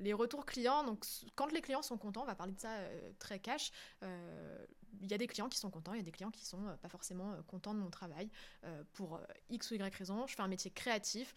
Les 0.00 0.12
retours 0.12 0.46
clients, 0.46 0.82
donc 0.82 1.04
quand 1.34 1.52
les 1.52 1.60
clients 1.60 1.82
sont 1.82 1.98
contents, 1.98 2.22
on 2.22 2.26
va 2.26 2.34
parler 2.34 2.52
de 2.52 2.60
ça 2.60 2.70
euh, 2.70 3.12
très 3.18 3.38
cash, 3.38 3.70
euh, 4.02 4.66
il 5.02 5.10
y 5.10 5.14
a 5.14 5.18
des 5.18 5.26
clients 5.26 5.48
qui 5.48 5.58
sont 5.58 5.70
contents, 5.70 5.92
il 5.92 5.98
y 5.98 6.00
a 6.00 6.04
des 6.04 6.10
clients 6.10 6.30
qui 6.30 6.44
sont 6.44 6.66
euh, 6.66 6.76
pas 6.76 6.88
forcément 6.88 7.36
contents 7.46 7.74
de 7.74 7.78
mon 7.78 7.90
travail 7.90 8.28
pour 8.92 9.20
X 9.50 9.70
ou 9.70 9.74
Y 9.74 9.94
raison. 9.94 10.26
Je 10.26 10.34
fais 10.34 10.42
un 10.42 10.48
métier 10.48 10.70
créatif. 10.70 11.34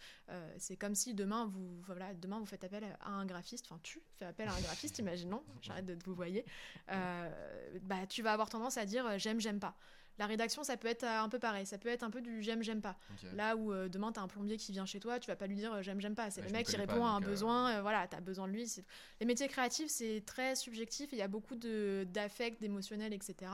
c'est 0.58 0.76
comme 0.76 0.94
si 0.94 1.14
demain 1.14 1.46
vous, 1.46 1.80
voilà, 1.82 2.14
demain 2.14 2.38
vous 2.38 2.46
faites 2.46 2.64
appel 2.64 2.84
à 3.00 3.10
un 3.10 3.26
graphiste, 3.26 3.66
enfin 3.68 3.78
tu 3.82 4.02
fais 4.18 4.24
appel 4.24 4.48
à 4.48 4.54
un 4.54 4.60
graphiste, 4.60 4.98
imaginons, 5.00 5.42
j'arrête 5.60 5.86
de 5.86 5.96
vous 6.04 6.14
voyer. 6.14 6.44
Bah, 6.88 8.06
tu 8.08 8.22
vas 8.22 8.32
avoir 8.32 8.48
tendance 8.48 8.76
à 8.76 8.86
dire 8.86 9.18
j'aime, 9.18 9.40
j'aime 9.40 9.60
pas. 9.60 9.76
La 10.18 10.26
rédaction, 10.26 10.62
ça 10.62 10.76
peut 10.76 10.88
être 10.88 11.02
euh, 11.04 11.20
un 11.22 11.28
peu 11.28 11.38
pareil, 11.38 11.66
ça 11.66 11.78
peut 11.78 11.88
être 11.88 12.02
un 12.02 12.10
peu 12.10 12.20
du 12.20 12.42
j'aime, 12.42 12.62
j'aime 12.62 12.80
pas. 12.80 12.96
Là 13.34 13.56
où 13.56 13.72
euh, 13.72 13.88
demain, 13.88 14.12
tu 14.12 14.20
as 14.20 14.22
un 14.22 14.28
plombier 14.28 14.56
qui 14.56 14.70
vient 14.72 14.86
chez 14.86 15.00
toi, 15.00 15.18
tu 15.18 15.28
vas 15.28 15.36
pas 15.36 15.46
lui 15.46 15.56
dire 15.56 15.72
euh, 15.74 15.82
j'aime, 15.82 16.00
j'aime 16.00 16.14
pas. 16.14 16.30
C'est 16.30 16.40
Ouais, 16.40 16.46
le 16.46 16.52
mec 16.52 16.66
me 16.66 16.70
qui 16.72 16.76
pas, 16.76 16.92
répond 16.92 17.04
à 17.04 17.10
un 17.10 17.22
euh, 17.22 17.26
besoin, 17.26 17.70
euh, 17.76 17.82
voilà, 17.82 18.06
tu 18.06 18.16
as 18.16 18.20
besoin 18.20 18.46
de 18.46 18.52
lui. 18.52 18.72
Les 19.20 19.26
métiers 19.26 19.48
créatifs, 19.48 19.88
c'est 19.88 20.22
très 20.24 20.54
subjectif, 20.54 21.10
il 21.12 21.18
y 21.18 21.22
a 21.22 21.28
beaucoup 21.28 21.56
d'affect, 21.56 22.60
d'émotionnel, 22.60 23.12
etc. 23.12 23.50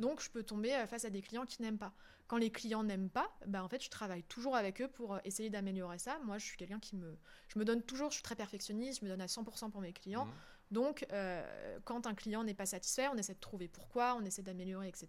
Donc, 0.00 0.22
je 0.22 0.30
peux 0.30 0.42
tomber 0.42 0.84
face 0.88 1.04
à 1.04 1.10
des 1.10 1.22
clients 1.22 1.46
qui 1.46 1.62
n'aiment 1.62 1.78
pas. 1.78 1.94
Quand 2.28 2.36
les 2.38 2.50
clients 2.50 2.82
n'aiment 2.82 3.10
pas, 3.10 3.30
bah, 3.46 3.62
en 3.62 3.68
fait, 3.68 3.82
je 3.82 3.90
travaille 3.90 4.22
toujours 4.22 4.56
avec 4.56 4.80
eux 4.80 4.88
pour 4.88 5.18
essayer 5.24 5.50
d'améliorer 5.50 5.98
ça. 5.98 6.18
Moi, 6.24 6.38
je 6.38 6.44
suis 6.46 6.56
quelqu'un 6.56 6.78
qui 6.78 6.96
me. 6.96 7.18
Je 7.48 7.58
me 7.58 7.64
donne 7.64 7.82
toujours, 7.82 8.08
je 8.08 8.14
suis 8.14 8.22
très 8.22 8.36
perfectionniste, 8.36 9.00
je 9.00 9.04
me 9.04 9.10
donne 9.10 9.20
à 9.20 9.26
100% 9.26 9.70
pour 9.70 9.80
mes 9.82 9.92
clients. 9.92 10.24
Mhm. 10.24 10.32
Donc, 10.72 11.06
euh, 11.12 11.78
quand 11.84 12.06
un 12.06 12.14
client 12.14 12.42
n'est 12.44 12.54
pas 12.54 12.66
satisfait, 12.66 13.06
on 13.08 13.16
essaie 13.16 13.34
de 13.34 13.38
trouver 13.40 13.68
pourquoi, 13.68 14.16
on 14.18 14.24
essaie 14.24 14.42
d'améliorer, 14.42 14.88
etc. 14.88 15.08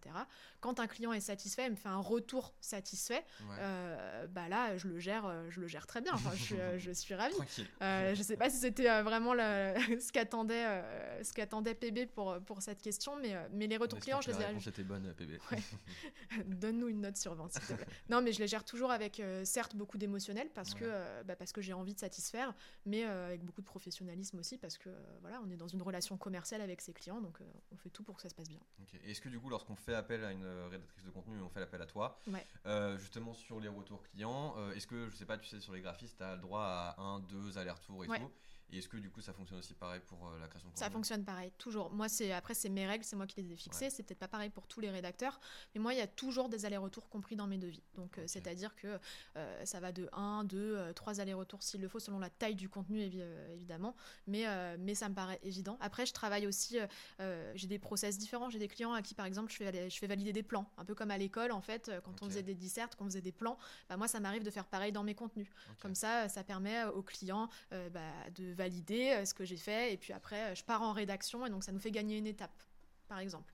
Quand 0.59 0.80
un 0.80 0.88
client 0.88 1.14
est 1.14 1.22
satisfait, 1.22 1.66
il 1.66 1.72
me 1.72 1.76
fait 1.78 1.88
un 1.89 1.99
retour 2.01 2.53
satisfait, 2.59 3.24
Ouais. 3.49 3.55
euh, 3.59 4.28
bah 4.28 4.49
là, 4.49 4.78
je 4.78 4.88
le 4.89 4.99
gère, 4.99 5.26
euh, 5.26 5.45
je 5.49 5.61
le 5.61 5.68
gère 5.68 5.88
très 5.88 6.01
bien. 6.01 6.11
Enfin, 6.14 6.32
je, 6.36 6.43
suis, 6.43 6.55
je 6.78 6.91
suis 7.03 7.16
ravie. 7.16 7.34
Euh, 7.82 8.14
je 8.14 8.22
sais 8.22 8.36
pas 8.38 8.49
si 8.49 8.57
c'était 8.57 9.01
vraiment 9.03 9.32
ce 9.36 10.11
qu'attendait 10.11 10.84
ce 11.24 11.32
qu'attendait 11.34 11.74
PB 11.76 12.07
pour, 12.14 12.38
pour 12.41 12.61
cette 12.61 12.82
question, 12.82 13.16
mais, 13.16 13.34
mais 13.51 13.68
les 13.68 13.78
retours 13.78 13.99
clients, 13.99 14.20
je 14.22 14.28
les 14.32 14.34
la 14.38 14.41
ai. 14.43 14.45
réponse 14.47 14.68
était 14.68 14.84
bonne, 14.84 15.14
PB. 15.14 15.39
Donne-nous 16.45 16.89
une 16.89 17.01
note 17.01 17.18
sur 17.18 17.34
20, 17.36 17.51
s'il 17.53 17.61
te 17.61 17.74
plaît. 17.74 17.88
non, 18.09 18.22
mais 18.22 18.32
je 18.34 18.39
les 18.39 18.47
gère 18.47 18.66
toujours 18.66 18.91
avec, 18.91 19.22
certes, 19.45 19.76
beaucoup 19.76 19.97
d'émotionnel, 19.97 20.49
parce, 20.53 20.74
que, 20.74 20.84
Ouais. 20.84 21.24
bah, 21.26 21.36
parce 21.38 21.51
que 21.53 21.61
j'ai 21.61 21.74
envie 21.74 21.93
de 21.93 21.99
satisfaire, 21.99 22.53
mais 22.86 23.03
avec 23.03 23.43
beaucoup 23.43 23.61
de 23.61 23.66
professionnalisme 23.66 24.39
aussi, 24.39 24.57
parce 24.57 24.78
que 24.78 24.89
voilà, 25.22 25.39
on 25.45 25.49
est 25.49 25.52
dans 25.57 25.67
une 25.67 25.81
relation 25.81 26.17
commerciale 26.17 26.61
avec 26.61 26.81
ses 26.81 26.93
clients, 26.93 27.21
donc 27.21 27.39
euh, 27.41 27.45
on 27.71 27.77
fait 27.77 27.89
tout 27.89 28.03
pour 28.03 28.15
que 28.15 28.21
ça 28.21 28.29
se 28.29 28.35
passe 28.35 28.49
bien. 28.49 28.59
Ok. 28.81 28.93
Et 29.03 29.11
Est-ce 29.11 29.21
que 29.21 29.29
du 29.29 29.39
coup, 29.39 29.49
lorsqu'on 29.49 29.75
fait 29.75 29.93
appel 29.95 30.23
à 30.23 30.31
une 30.31 30.43
euh, 30.43 30.67
rédactrice 30.69 31.03
de 31.03 31.09
contenu, 31.09 31.39
on 31.41 31.49
fait 31.49 31.61
appel 31.61 31.81
à 31.81 31.85
toi, 31.85 32.19
Ouais. 32.27 32.45
euh, 32.65 32.97
justement 32.97 33.33
sur 33.33 33.59
les 33.59 33.67
retours 33.69 34.03
clients, 34.03 34.55
est-ce 34.71 34.87
que, 34.87 35.09
je 35.09 35.15
sais 35.15 35.25
pas, 35.25 35.37
tu 35.37 35.47
sais, 35.47 35.59
sur 35.59 35.73
les 35.73 35.81
graphistes, 35.81 36.17
tu 36.17 36.23
as 36.23 36.35
le 36.35 36.41
droit 36.41 36.63
à 36.63 37.01
un, 37.01 37.19
deux 37.19 37.57
allers-retours 37.57 38.05
et 38.05 38.07
Ouais. 38.09 38.19
tout? 38.19 38.31
Et 38.74 38.80
est-ce 38.80 38.89
que 38.89 38.97
du 38.97 39.11
coup, 39.11 39.21
ça 39.21 39.34
fonctionne 39.34 39.59
aussi 39.59 39.76
pareil 39.76 40.01
pour 40.07 40.28
euh, 40.28 40.39
la 40.39 40.47
création 40.47 40.67
de 40.69 40.76
Ça 40.76 40.86
contenu 40.86 40.93
fonctionne 40.97 41.24
pareil, 41.24 41.51
toujours. 41.59 41.91
Moi, 41.91 42.09
c'est 42.09 42.32
après, 42.32 42.55
c'est 42.55 42.69
mes 42.69 42.88
règles, 42.88 43.03
c'est 43.03 43.15
moi 43.15 43.28
qui 43.28 43.39
les 43.41 43.51
ai 43.51 43.55
fixées. 43.55 43.86
Ouais. 43.86 43.89
C'est 43.91 44.01
peut-être 44.01 44.17
pas 44.19 44.28
pareil 44.28 44.49
pour 44.49 44.65
tous 44.67 44.80
les 44.80 44.89
rédacteurs, 44.89 45.39
mais 45.76 45.80
moi, 45.82 45.93
il 45.93 45.97
y 45.99 46.01
a 46.01 46.07
toujours 46.07 46.49
des 46.49 46.65
allers-retours 46.65 47.07
compris 47.07 47.36
dans 47.36 47.45
mes 47.45 47.59
devis. 47.59 47.84
Donc, 47.95 48.17
euh, 48.17 48.24
c'est-à-dire 48.26 48.76
que 48.76 48.99
euh, 49.38 49.65
ça 49.65 49.80
va 49.80 49.91
de 49.91 50.09
1, 50.13 50.45
2, 50.45 50.91
3 50.95 51.19
allers-retours 51.19 51.61
s'il 51.61 51.82
le 51.82 51.88
faut, 51.88 51.99
selon 51.99 52.17
la 52.17 52.32
taille 52.32 52.55
du 52.55 52.67
contenu, 52.67 52.99
évi- 52.99 53.24
évidemment. 53.53 53.95
Mais, 54.26 54.47
euh, 54.47 54.76
mais 54.80 54.95
ça 54.95 55.07
me 55.07 55.13
paraît 55.13 55.39
évident. 55.43 55.78
Après, 55.80 56.07
je 56.07 56.13
travaille 56.13 56.47
aussi, 56.47 56.78
j'ai 57.19 57.67
des 57.67 57.80
process 57.80 58.17
différents. 58.17 58.49
J'ai 58.49 58.59
des 58.59 58.67
clients 58.67 58.93
à 58.93 59.03
qui, 59.03 59.13
par 59.13 59.28
exemple, 59.28 59.51
je 59.51 59.57
fais, 59.57 59.89
je 59.89 59.97
fais 59.99 60.07
valider 60.07 60.34
des 60.34 60.43
plans. 60.43 60.67
Un 60.78 60.86
peu 60.86 60.95
comme 60.95 61.11
à 61.11 61.17
l'école, 61.19 61.51
en 61.51 61.61
fait, 61.61 61.91
quand 62.03 62.24
on 62.24 62.26
faisait 62.28 62.41
des 62.43 62.55
dissertes, 62.55 62.95
quand 62.95 63.05
on 63.05 63.09
faisait 63.09 63.21
des 63.21 63.32
plans, 63.32 63.57
bah, 63.88 63.97
moi, 63.97 64.07
ça 64.07 64.19
m'arrive 64.19 64.43
de 64.43 64.49
faire 64.49 64.65
pareil 64.65 64.91
dans 64.91 65.03
mes 65.03 65.13
contenus. 65.13 65.47
Comme 65.80 65.93
ça, 65.93 66.28
ça 66.28 66.43
permet 66.43 66.86
aux 66.86 67.03
clients 67.03 67.49
bah, 67.71 67.99
de 68.36 68.51
valider 68.53 68.62
euh, 68.70 69.26
ce 69.26 69.34
que 69.34 69.45
j'ai 69.45 69.57
fait. 69.57 69.93
Et 69.93 69.97
puis 69.97 70.14
après, 70.14 70.51
euh, 70.51 70.55
je 70.55 70.64
pars 70.64 70.82
en 70.82 70.93
rédaction 70.93 71.45
et 71.45 71.49
donc 71.49 71.64
ça 71.64 71.72
nous 71.72 71.80
fait 71.80 71.91
gagner 71.91 72.18
une 72.18 72.28
étape, 72.28 72.64
par 73.07 73.20
exemple. 73.20 73.53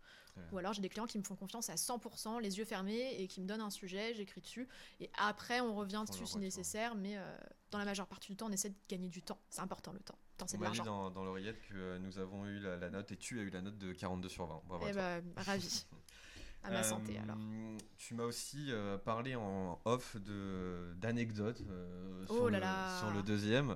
Ou 0.53 0.57
alors 0.57 0.71
j'ai 0.71 0.81
des 0.81 0.87
clients 0.87 1.05
qui 1.05 1.17
me 1.17 1.23
font 1.23 1.35
confiance 1.35 1.69
à 1.69 1.75
100%, 1.75 2.39
les 2.41 2.57
yeux 2.59 2.63
fermés, 2.63 3.21
et 3.21 3.27
qui 3.27 3.41
me 3.41 3.45
donnent 3.45 3.59
un 3.59 3.69
sujet, 3.69 4.13
j'écris 4.13 4.39
dessus, 4.39 4.69
et 5.01 5.09
après 5.17 5.59
on 5.59 5.75
revient 5.75 6.03
dessus 6.07 6.25
si 6.25 6.37
nécessaire, 6.37 6.95
mais 6.95 7.17
euh, 7.17 7.37
dans 7.71 7.77
la 7.77 7.83
majeure 7.83 8.07
partie 8.07 8.29
du 8.29 8.37
temps, 8.37 8.47
on 8.47 8.51
essaie 8.51 8.69
de 8.69 8.75
gagner 8.87 9.09
du 9.09 9.21
temps. 9.21 9.37
C'est 9.49 9.61
important 9.61 9.91
le 9.91 9.99
temps. 9.99 10.17
On 10.53 10.57
m'a 10.57 10.69
dit 10.69 10.79
dans, 10.79 11.11
dans 11.11 11.25
l'oreillette 11.25 11.59
que 11.67 11.97
nous 11.97 12.19
avons 12.19 12.45
eu 12.45 12.59
la, 12.59 12.77
la 12.77 12.89
note, 12.89 13.11
et 13.11 13.17
tu 13.17 13.37
as 13.39 13.43
eu 13.43 13.49
la 13.49 13.61
note 13.61 13.77
de 13.77 13.91
42 13.91 14.29
sur 14.29 14.45
20. 14.47 14.61
Bravo 14.65 14.85
à 14.85 14.89
Eh 14.89 14.93
ben, 14.93 15.23
ravi. 15.35 15.85
À 16.63 16.71
ma 16.71 16.83
santé 16.83 17.17
Euh, 17.17 17.23
alors. 17.23 17.37
Tu 17.97 18.13
m'as 18.15 18.25
aussi 18.25 18.65
euh, 18.69 18.97
parlé 18.97 19.35
en 19.35 19.79
off 19.85 20.17
d'anecdotes 20.97 21.61
Oh 22.29 22.49
sur 22.49 22.49
le 22.49 23.21
deuxième. 23.23 23.75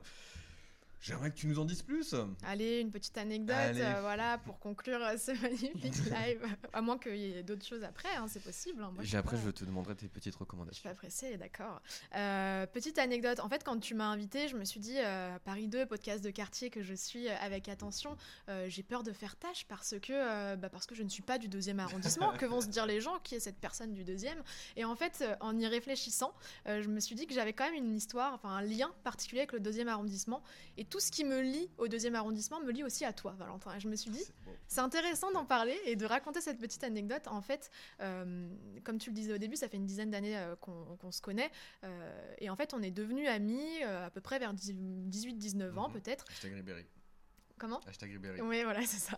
J'aimerais 1.03 1.31
que 1.31 1.35
tu 1.35 1.47
nous 1.47 1.59
en 1.59 1.65
dises 1.65 1.81
plus. 1.81 2.15
Allez, 2.47 2.79
une 2.79 2.89
petite 2.89 3.17
anecdote, 3.17 3.55
euh, 3.75 3.97
voilà, 3.99 4.37
pour 4.37 4.57
conclure 4.59 5.01
euh, 5.03 5.17
ce 5.17 5.31
magnifique 5.41 5.95
live. 6.05 6.41
À 6.71 6.81
moins 6.81 6.97
qu'il 6.97 7.17
y 7.17 7.33
ait 7.37 7.43
d'autres 7.43 7.65
choses 7.65 7.83
après, 7.83 8.07
hein, 8.15 8.27
c'est 8.29 8.41
possible. 8.41 8.81
hein. 8.81 8.91
Moi, 8.95 9.03
après, 9.17 9.35
pas- 9.35 9.43
je 9.45 9.51
te 9.51 9.65
demanderai 9.65 9.95
tes 9.95 10.07
petites 10.07 10.27
Je 10.27 10.37
suis 10.37 10.39
recommandations. 10.39 10.89
pas 10.89 10.95
pressée, 10.95 11.35
d'accord. 11.35 11.81
Euh, 12.15 12.65
petite 12.67 12.97
anecdote, 12.99 13.41
en 13.41 13.49
fait, 13.49 13.65
quand 13.65 13.77
tu 13.81 13.95
m'as 13.95 14.05
invité, 14.05 14.47
je 14.47 14.55
me 14.55 14.63
suis 14.63 14.79
dit, 14.79 14.95
euh, 14.97 15.37
Paris 15.43 15.67
2, 15.67 15.85
podcast 15.87 16.23
de 16.23 16.29
quartier 16.29 16.69
que 16.69 16.81
je 16.81 16.93
suis 16.93 17.27
avec 17.27 17.67
attention, 17.67 18.15
j'ai 18.67 18.83
peur 18.83 19.03
de 19.03 19.11
faire 19.11 19.35
tâche 19.35 19.65
parce 19.67 19.95
que, 20.01 20.55
bah, 20.55 20.69
parce 20.69 20.85
que 20.85 20.95
je 20.95 21.03
ne 21.03 21.09
suis 21.09 21.21
pas 21.23 21.37
du 21.37 21.49
deuxième 21.49 21.81
arrondissement. 21.81 22.31
que 22.39 22.45
vont 22.45 22.61
se 22.61 22.67
dire 22.67 22.85
les 22.85 23.01
gens? 23.01 23.19
Qui 23.23 23.35
est 23.35 23.39
cette 23.41 23.57
personne 23.59 23.93
du 23.93 24.05
deuxième? 24.05 24.41
Et 24.77 24.85
en 24.85 24.95
fait, 24.95 25.25
en 25.41 25.59
y 25.59 25.67
réfléchissant, 25.67 26.33
je 26.65 26.87
me 26.87 27.01
suis 27.01 27.15
dit 27.15 27.27
que 27.27 27.33
j'avais 27.33 27.51
quand 27.51 27.65
même 27.65 27.73
une 27.75 27.93
histoire, 27.93 28.33
enfin 28.33 28.51
un 28.51 28.61
lien 28.61 28.89
particulier 29.03 29.41
avec 29.41 29.51
le 29.51 29.59
deuxième 29.59 29.89
arrondissement. 29.89 30.41
Et 30.77 30.85
tout 30.93 30.99
ce 30.99 31.09
qui 31.11 31.23
me 31.25 31.41
lie 31.41 31.71
au 31.79 31.87
deuxième 31.87 32.13
arrondissement 32.13 32.59
me 32.61 32.71
lie 32.71 32.83
aussi 32.83 33.03
à 33.03 33.13
toi, 33.13 33.33
Valentin. 33.39 33.73
Et 33.75 33.79
je 33.79 33.89
me 33.89 33.95
suis 33.95 34.11
dit, 34.11 34.23
C'est 34.67 34.81
intéressant 34.81 35.31
d'en 35.31 35.43
parler 35.43 35.75
et 35.85 35.95
de 35.95 36.05
raconter 36.05 36.39
cette 36.39 36.59
petite 36.59 36.83
anecdote. 36.83 37.27
En 37.27 37.41
fait, 37.41 37.71
euh, 37.99 38.47
comme 38.83 38.99
tu 38.99 39.09
le 39.09 39.15
disais 39.15 39.33
au 39.33 39.39
début, 39.39 39.55
ça 39.55 39.67
fait 39.67 39.77
une 39.77 39.87
dizaine 39.87 40.11
d'années 40.11 40.37
euh, 40.37 40.55
qu'on 40.55 41.11
se 41.11 41.19
connaît. 41.19 41.49
euh, 41.83 42.35
et 42.37 42.51
en 42.51 42.55
fait, 42.55 42.75
on 42.75 42.83
est 42.83 42.91
devenus 42.91 43.27
amis 43.27 43.81
à 43.81 44.11
peu 44.11 44.21
près 44.21 44.37
vers 44.37 44.53
18-19 44.53 45.75
ans, 45.79 45.87
Mhm. 45.89 45.93
peut-être. 45.99 46.25
Comment 47.57 47.79
Hashtag 47.87 48.11
Ribéry. 48.11 48.41
Oui, 48.41 48.63
voilà, 48.63 48.81
c'est 48.85 48.97
ça. 48.97 49.17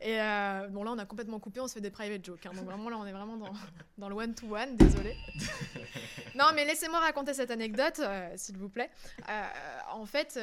Et 0.00 0.20
euh, 0.20 0.68
bon, 0.68 0.84
là, 0.84 0.92
on 0.92 0.98
a 0.98 1.06
complètement 1.06 1.40
coupé, 1.40 1.60
on 1.60 1.66
se 1.68 1.74
fait 1.74 1.80
des 1.80 1.90
private 1.90 2.24
jokes. 2.24 2.44
hein. 2.46 2.52
donc 2.54 2.64
vraiment, 2.66 2.90
là, 2.90 2.98
on 2.98 3.06
est 3.06 3.12
vraiment 3.12 3.36
dans, 3.36 3.52
dans 3.98 4.08
le 4.08 4.14
one-to-one, 4.14 4.76
désolé. 4.76 5.16
non, 6.34 6.46
mais 6.54 6.64
laissez-moi 6.64 7.00
raconter 7.00 7.34
cette 7.34 7.50
anecdote, 7.50 7.98
euh, 8.00 8.30
s'il 8.36 8.56
vous 8.58 8.68
plaît. 8.68 8.90
Euh, 9.28 9.42
en 9.90 10.04
fait, 10.06 10.38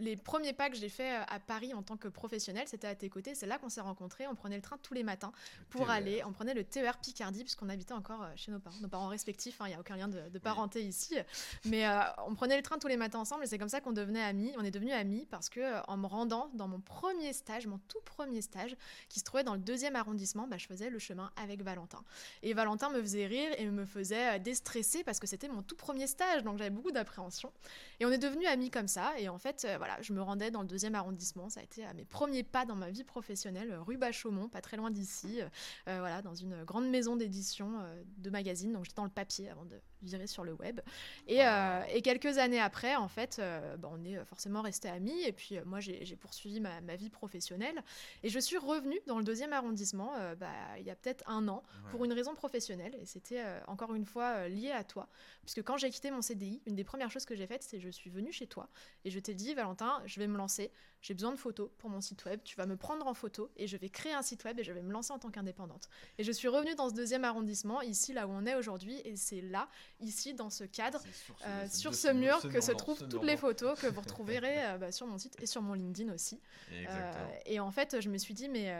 les 0.00 0.16
premiers 0.16 0.52
pas 0.52 0.70
que 0.70 0.76
j'ai 0.76 0.88
fait 0.88 1.16
euh, 1.16 1.22
à 1.28 1.38
Paris 1.40 1.72
en 1.74 1.82
tant 1.82 1.96
que 1.96 2.08
professionnel, 2.08 2.64
c'était 2.66 2.86
à 2.86 2.94
tes 2.94 3.08
côtés. 3.08 3.34
C'est 3.34 3.46
là 3.46 3.58
qu'on 3.58 3.68
s'est 3.68 3.80
rencontrés. 3.80 4.26
On 4.26 4.34
prenait 4.34 4.56
le 4.56 4.62
train 4.62 4.78
tous 4.82 4.94
les 4.94 5.02
matins 5.02 5.32
pour 5.70 5.82
TER. 5.82 5.90
aller. 5.90 6.22
On 6.24 6.32
prenait 6.32 6.54
le 6.54 6.64
TER 6.64 6.98
Picardie, 6.98 7.44
puisqu'on 7.44 7.68
habitait 7.68 7.92
encore 7.94 8.22
euh, 8.22 8.32
chez 8.36 8.50
nos 8.50 8.58
parents, 8.58 8.78
nos 8.80 8.88
parents 8.88 9.08
respectifs. 9.08 9.60
hein, 9.60 9.66
Il 9.66 9.70
n'y 9.70 9.76
a 9.76 9.80
aucun 9.80 9.96
lien 9.96 10.08
de, 10.08 10.28
de 10.28 10.38
parenté 10.38 10.82
ici. 10.82 11.16
Mais 11.64 11.86
euh, 11.86 12.00
on 12.26 12.34
prenait 12.34 12.56
le 12.56 12.62
train 12.62 12.78
tous 12.78 12.88
les 12.88 12.96
matins 12.96 13.20
ensemble 13.20 13.44
et 13.44 13.46
c'est 13.46 13.58
comme 13.58 13.68
ça 13.68 13.80
qu'on 13.80 13.92
devenait 13.92 14.22
amis. 14.22 14.52
On 14.58 14.64
est 14.64 14.70
devenus 14.70 14.94
amis 14.94 15.26
parce 15.30 15.48
que 15.48 15.86
en 15.88 15.96
me 15.96 16.06
rendant 16.06 16.50
dans 16.54 16.68
mon 16.68 16.80
premier 16.80 17.32
stage, 17.32 17.66
mon 17.66 17.78
tout 17.88 18.00
premier 18.04 18.42
stage, 18.42 18.76
qui 19.08 19.20
se 19.20 19.24
trouvait 19.24 19.44
dans 19.44 19.54
le 19.54 19.60
deuxième 19.60 19.96
arrondissement, 19.96 20.46
bah, 20.46 20.56
je 20.58 20.66
faisais 20.66 20.90
le 20.90 20.98
chemin 20.98 21.30
avec 21.36 21.62
Valentin. 21.62 22.02
Et 22.42 22.54
Valentin 22.54 22.90
me 22.90 23.00
faisait 23.00 23.26
rire 23.26 23.50
et 23.58 23.66
me 23.66 23.84
faisait 23.84 24.38
déstresser 24.40 25.04
parce 25.04 25.20
que 25.20 25.26
c'était 25.26 25.48
mon 25.48 25.62
tout 25.62 25.76
premier 25.76 26.06
stage, 26.06 26.42
donc 26.42 26.58
j'avais 26.58 26.70
beaucoup 26.70 26.90
d'appréhension. 26.92 27.52
Et 28.00 28.06
on 28.06 28.10
est 28.10 28.18
devenus 28.18 28.48
amis 28.48 28.70
comme 28.70 28.88
ça. 28.88 29.18
Et 29.18 29.28
en 29.28 29.38
fait, 29.38 29.64
euh, 29.64 29.78
je 30.00 30.12
me 30.12 30.22
rendais 30.22 30.50
dans 30.50 30.62
le 30.62 30.68
deuxième 30.68 30.94
arrondissement. 30.94 31.48
Ça 31.48 31.60
a 31.60 31.62
été 31.62 31.84
à 31.84 31.92
mes 31.94 32.04
premiers 32.04 32.42
pas 32.42 32.64
dans 32.64 32.76
ma 32.76 32.90
vie 32.90 33.04
professionnelle, 33.04 33.74
rue 33.86 33.96
Bachaumont, 33.96 34.48
pas 34.48 34.60
très 34.60 34.76
loin 34.76 34.90
d'ici. 34.90 35.40
euh, 35.40 35.48
euh, 35.88 35.98
voilà, 36.00 36.22
dans 36.22 36.34
une 36.34 36.64
grande 36.64 36.88
maison 36.88 37.16
d'édition 37.16 37.80
euh, 37.80 38.02
de 38.18 38.30
magazines. 38.30 38.72
Donc 38.72 38.84
j'étais 38.84 38.96
dans 38.96 39.04
le 39.04 39.10
papier 39.10 39.48
avant 39.50 39.64
de 39.64 39.80
virer 40.02 40.26
sur 40.26 40.44
le 40.44 40.52
web. 40.54 40.80
Et, 41.26 41.44
euh, 41.44 41.82
et 41.92 42.02
quelques 42.02 42.38
années 42.38 42.60
après, 42.60 42.96
en 42.96 43.08
fait, 43.08 43.38
euh, 43.38 43.76
bah, 43.76 43.88
on 43.92 44.04
est 44.04 44.24
forcément 44.24 44.62
restés 44.62 44.88
amis. 44.88 45.22
Et 45.24 45.32
puis 45.32 45.58
euh, 45.58 45.62
moi, 45.64 45.80
j'ai 45.80 46.16
poursuivi 46.16 46.60
ma, 46.60 46.80
ma 46.80 46.96
vie 46.96 47.10
professionnelle. 47.10 47.82
Et 48.22 48.28
je 48.28 48.38
suis 48.38 48.58
revenue 48.58 48.98
dans 49.06 49.18
le 49.18 49.24
deuxième 49.24 49.52
arrondissement 49.52 50.12
bah, 50.38 50.48
il 50.78 50.84
y 50.84 50.90
a 50.90 50.96
peut-être 50.96 51.24
un 51.28 51.46
an 51.48 51.62
Ouais. 51.84 51.90
pour 51.92 52.04
une 52.04 52.12
raison 52.12 52.34
professionnelle. 52.34 52.94
Et 53.00 53.06
c'était 53.06 53.42
encore 53.66 53.94
une 53.94 54.04
fois 54.04 54.48
lié 54.48 54.70
à 54.70 54.84
toi. 54.84 55.08
Puisque 55.42 55.62
quand 55.62 55.76
j'ai 55.76 55.90
quitté 55.90 56.10
mon 56.10 56.22
CDI, 56.22 56.60
une 56.66 56.74
des 56.74 56.84
premières 56.84 57.10
choses 57.10 57.24
que 57.24 57.34
j'ai 57.34 57.46
faites, 57.46 57.62
c'est 57.62 57.78
que 57.78 57.82
je 57.82 57.90
suis 57.90 58.10
venue 58.10 58.32
chez 58.32 58.46
toi. 58.46 58.68
Et 59.04 59.10
je 59.10 59.18
t'ai 59.18 59.34
dit, 59.34 59.54
Valentin, 59.54 60.02
je 60.06 60.18
vais 60.20 60.26
me 60.26 60.36
lancer. 60.36 60.70
J'ai 61.02 61.14
besoin 61.14 61.32
de 61.32 61.36
photos 61.36 61.70
pour 61.78 61.88
mon 61.88 62.00
site 62.00 62.24
web. 62.26 62.40
Tu 62.44 62.56
vas 62.56 62.66
me 62.66 62.76
prendre 62.76 63.06
en 63.06 63.14
photo 63.14 63.50
et 63.56 63.66
je 63.66 63.76
vais 63.76 63.88
créer 63.88 64.12
un 64.12 64.22
site 64.22 64.44
web 64.44 64.58
et 64.58 64.64
je 64.64 64.72
vais 64.72 64.82
me 64.82 64.92
lancer 64.92 65.12
en 65.12 65.18
tant 65.18 65.30
qu'indépendante. 65.30 65.88
Et 66.18 66.24
je 66.24 66.32
suis 66.32 66.48
revenue 66.48 66.74
dans 66.74 66.90
ce 66.90 66.94
deuxième 66.94 67.24
arrondissement, 67.24 67.80
ici, 67.80 68.12
là 68.12 68.26
où 68.26 68.30
on 68.30 68.44
est 68.44 68.54
aujourd'hui. 68.54 69.00
Et 69.04 69.16
c'est 69.16 69.40
là, 69.40 69.68
ici, 70.00 70.34
dans 70.34 70.50
ce 70.50 70.64
cadre, 70.64 71.00
sur 71.12 71.38
ce, 71.38 71.44
euh, 71.46 71.68
sur 71.68 71.94
ce 71.94 72.08
mur 72.08 72.40
ce 72.40 72.48
que 72.48 72.60
se 72.60 72.72
trouvent 72.72 73.08
toutes 73.08 73.24
les 73.24 73.36
photos 73.36 73.80
que 73.80 73.86
vous 73.86 74.00
retrouverez 74.00 74.64
euh, 74.64 74.78
bah, 74.78 74.92
sur 74.92 75.06
mon 75.06 75.18
site 75.18 75.36
et 75.40 75.46
sur 75.46 75.62
mon 75.62 75.74
LinkedIn 75.74 76.12
aussi. 76.12 76.40
Euh, 76.72 77.12
et 77.46 77.60
en 77.60 77.70
fait, 77.70 78.00
je 78.00 78.08
me 78.10 78.18
suis 78.18 78.34
dit, 78.34 78.48
mais 78.48 78.74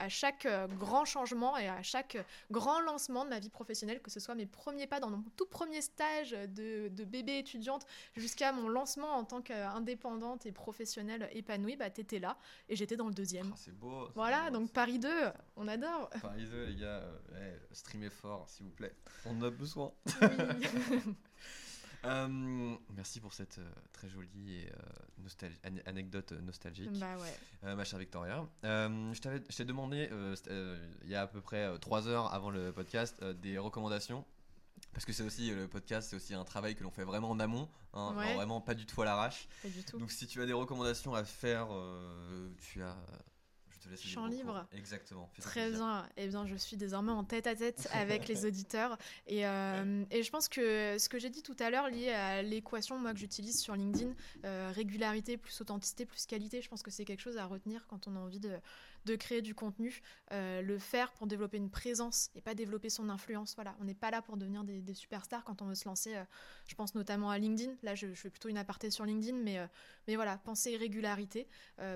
à 0.00 0.08
chaque 0.08 0.46
euh, 0.46 0.66
grand 0.66 1.04
changement 1.04 1.56
et 1.56 1.68
à 1.68 1.82
chaque 1.82 2.16
euh, 2.16 2.22
grand 2.50 2.80
lancement 2.80 3.24
de 3.24 3.30
ma 3.30 3.38
vie 3.38 3.50
professionnelle, 3.50 4.00
que 4.00 4.10
ce 4.10 4.18
soit 4.18 4.34
mes 4.34 4.46
premiers 4.46 4.86
pas 4.86 4.98
dans 4.98 5.10
mon 5.10 5.22
tout 5.36 5.46
premier 5.46 5.82
stage 5.82 6.30
de, 6.32 6.88
de 6.88 7.04
bébé 7.04 7.38
étudiante 7.38 7.86
jusqu'à 8.16 8.52
mon 8.52 8.68
lancement 8.68 9.12
en 9.14 9.24
tant 9.24 9.42
qu'indépendante 9.42 10.46
et 10.46 10.52
professionnelle 10.52 11.28
épanouie, 11.32 11.76
bah, 11.76 11.90
t'étais 11.90 12.18
là 12.18 12.36
et 12.68 12.76
j'étais 12.76 12.96
dans 12.96 13.06
le 13.08 13.14
deuxième. 13.14 13.50
Ah, 13.52 13.56
c'est 13.56 13.76
beau. 13.78 14.06
c'est 14.06 14.14
Voilà, 14.14 14.50
beau, 14.50 14.58
donc 14.58 14.66
c'est- 14.68 14.72
Paris 14.74 14.98
2, 14.98 15.08
on 15.56 15.68
adore. 15.68 16.10
Paris 16.22 16.46
2, 16.50 16.64
les 16.64 16.76
gars, 16.76 16.86
euh, 17.32 17.56
eh, 17.70 17.74
streamez 17.74 18.10
fort, 18.10 18.48
s'il 18.48 18.66
vous 18.66 18.72
plaît. 18.72 18.94
On 19.26 19.38
en 19.38 19.42
a 19.42 19.50
besoin. 19.50 19.92
Oui. 20.22 20.28
Euh, 22.04 22.76
merci 22.96 23.20
pour 23.20 23.34
cette 23.34 23.58
euh, 23.58 23.70
très 23.92 24.08
jolie 24.08 24.54
et, 24.60 24.68
euh, 24.72 25.22
nostal- 25.22 25.52
anecdote 25.86 26.32
nostalgique, 26.32 26.90
bah 26.98 27.16
ouais. 27.18 27.74
ma 27.74 27.84
chère 27.84 27.98
Victoria. 27.98 28.46
Je 28.62 29.54
t'ai 29.56 29.64
demandé, 29.64 30.08
il 31.04 31.08
y 31.10 31.14
a 31.14 31.22
à 31.22 31.26
peu 31.26 31.40
près 31.40 31.78
3 31.78 32.08
heures 32.08 32.32
avant 32.32 32.50
le 32.50 32.72
podcast, 32.72 33.22
des 33.24 33.58
recommandations. 33.58 34.24
Parce 34.94 35.04
que 35.04 35.12
c'est 35.12 35.22
aussi 35.22 35.50
le 35.54 35.68
podcast, 35.68 36.08
c'est 36.08 36.16
aussi 36.16 36.32
un 36.32 36.42
travail 36.44 36.74
que 36.74 36.82
l'on 36.82 36.90
fait 36.90 37.04
vraiment 37.04 37.30
en 37.30 37.38
amont, 37.38 37.68
hein, 37.92 38.14
Ouais. 38.16 38.34
vraiment 38.34 38.62
pas 38.62 38.74
du 38.74 38.86
tout 38.86 39.02
à 39.02 39.04
l'arrache. 39.04 39.46
Pas 39.62 39.68
du 39.68 39.84
tout. 39.84 39.98
Donc 39.98 40.10
si 40.10 40.26
tu 40.26 40.40
as 40.40 40.46
des 40.46 40.54
recommandations 40.54 41.14
à 41.14 41.22
faire, 41.22 41.68
euh, 41.70 42.48
tu 42.58 42.82
as, 42.82 42.96
te 43.80 43.88
laisse. 43.88 44.02
Champ 44.02 44.26
libre. 44.26 44.66
Exactement. 44.76 45.30
Très 45.40 45.66
plaisir. 45.66 45.84
bien. 45.84 46.08
Eh 46.16 46.28
bien, 46.28 46.46
je 46.46 46.56
suis 46.56 46.76
désormais 46.76 47.12
en 47.12 47.24
tête 47.24 47.46
à 47.46 47.54
tête 47.54 47.88
avec 47.92 48.28
les 48.28 48.46
auditeurs. 48.46 48.96
Et, 49.26 49.46
euh, 49.46 50.04
et 50.10 50.22
je 50.22 50.30
pense 50.30 50.48
que 50.48 50.96
ce 50.98 51.08
que 51.08 51.18
j'ai 51.18 51.30
dit 51.30 51.42
tout 51.42 51.56
à 51.58 51.70
l'heure, 51.70 51.88
lié 51.88 52.10
à 52.10 52.42
l'équation 52.42 52.98
moi, 52.98 53.12
que 53.12 53.18
j'utilise 53.18 53.60
sur 53.60 53.74
LinkedIn, 53.74 54.12
euh, 54.44 54.72
régularité 54.74 55.36
plus 55.36 55.60
authenticité 55.60 56.04
plus 56.04 56.26
qualité, 56.26 56.62
je 56.62 56.68
pense 56.68 56.82
que 56.82 56.90
c'est 56.90 57.04
quelque 57.04 57.20
chose 57.22 57.38
à 57.38 57.46
retenir 57.46 57.86
quand 57.88 58.06
on 58.06 58.16
a 58.16 58.18
envie 58.18 58.40
de, 58.40 58.52
de 59.04 59.16
créer 59.16 59.42
du 59.42 59.54
contenu. 59.54 60.02
Euh, 60.32 60.62
le 60.62 60.78
faire 60.78 61.12
pour 61.12 61.26
développer 61.26 61.56
une 61.56 61.70
présence 61.70 62.30
et 62.34 62.40
pas 62.40 62.54
développer 62.54 62.90
son 62.90 63.08
influence. 63.08 63.54
Voilà, 63.54 63.76
on 63.80 63.84
n'est 63.84 63.94
pas 63.94 64.10
là 64.10 64.22
pour 64.22 64.36
devenir 64.36 64.64
des, 64.64 64.94
superstars 64.94 65.44
quand 65.44 65.62
on 65.62 65.66
veut 65.66 65.74
se 65.74 65.88
lancer. 65.88 66.14
euh, 66.16 66.24
je 66.66 66.74
pense 66.74 66.94
notamment 66.94 67.30
à 67.30 67.38
LinkedIn. 67.38 67.74
Là, 67.82 67.94
je, 67.94 68.12
fais 68.14 68.30
plutôt 68.30 68.48
une 68.48 68.58
aparté 68.58 68.90
sur 68.90 69.04
LinkedIn, 69.04 69.36
mais, 69.38 69.58
euh, 69.58 69.66
mais 70.06 70.16
voilà, 70.16 70.38
pensez 70.38 70.76
régularité, 70.76 71.48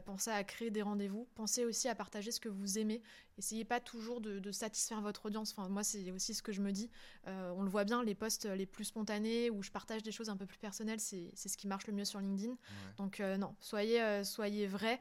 pensez 0.04 0.30
à 0.30 0.42
créer 0.44 0.70
des 0.70 0.82
rendez-vous, 0.82 1.28
pensez 1.34 1.64
aussi 1.64 1.88
à 1.88 1.94
partager 1.94 2.30
ce 2.30 2.40
que 2.40 2.48
vous 2.48 2.78
aimez. 2.78 3.02
Essayez 3.36 3.64
pas 3.64 3.80
toujours 3.80 4.20
de, 4.20 4.38
de 4.38 4.52
satisfaire 4.52 5.00
votre 5.00 5.26
audience. 5.26 5.54
Enfin, 5.56 5.68
moi, 5.68 5.82
c'est 5.82 6.10
aussi 6.12 6.34
ce 6.34 6.42
que 6.42 6.52
je 6.52 6.60
me 6.60 6.70
dis. 6.70 6.88
Euh, 7.26 7.52
on 7.56 7.62
le 7.62 7.68
voit 7.68 7.84
bien, 7.84 8.02
les 8.02 8.14
posts 8.14 8.44
les 8.46 8.66
plus 8.66 8.84
spontanés 8.84 9.50
où 9.50 9.62
je 9.62 9.70
partage 9.70 10.02
des 10.02 10.12
choses 10.12 10.28
un 10.28 10.36
peu 10.36 10.46
plus 10.46 10.58
personnelles, 10.58 11.00
c'est 11.00 11.32
ce 11.34 11.56
qui 11.56 11.66
marche 11.66 11.86
le 11.86 11.92
mieux 11.92 12.04
sur 12.04 12.20
LinkedIn. 12.20 12.52
Ouais. 12.52 12.58
Donc 12.96 13.20
euh, 13.20 13.36
non, 13.36 13.54
soyez, 13.60 14.00
euh, 14.00 14.24
soyez 14.24 14.66
vrai. 14.66 15.00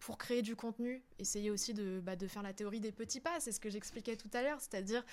Pour 0.00 0.16
créer 0.16 0.40
du 0.40 0.56
contenu, 0.56 1.02
essayez 1.18 1.50
aussi 1.50 1.74
de, 1.74 2.00
bah, 2.02 2.16
de 2.16 2.26
faire 2.26 2.42
la 2.42 2.54
théorie 2.54 2.80
des 2.80 2.90
petits 2.90 3.20
pas. 3.20 3.38
C'est 3.38 3.52
ce 3.52 3.60
que 3.60 3.68
j'expliquais 3.68 4.16
tout 4.16 4.30
à 4.32 4.42
l'heure. 4.42 4.58
C'est-à-dire, 4.60 5.04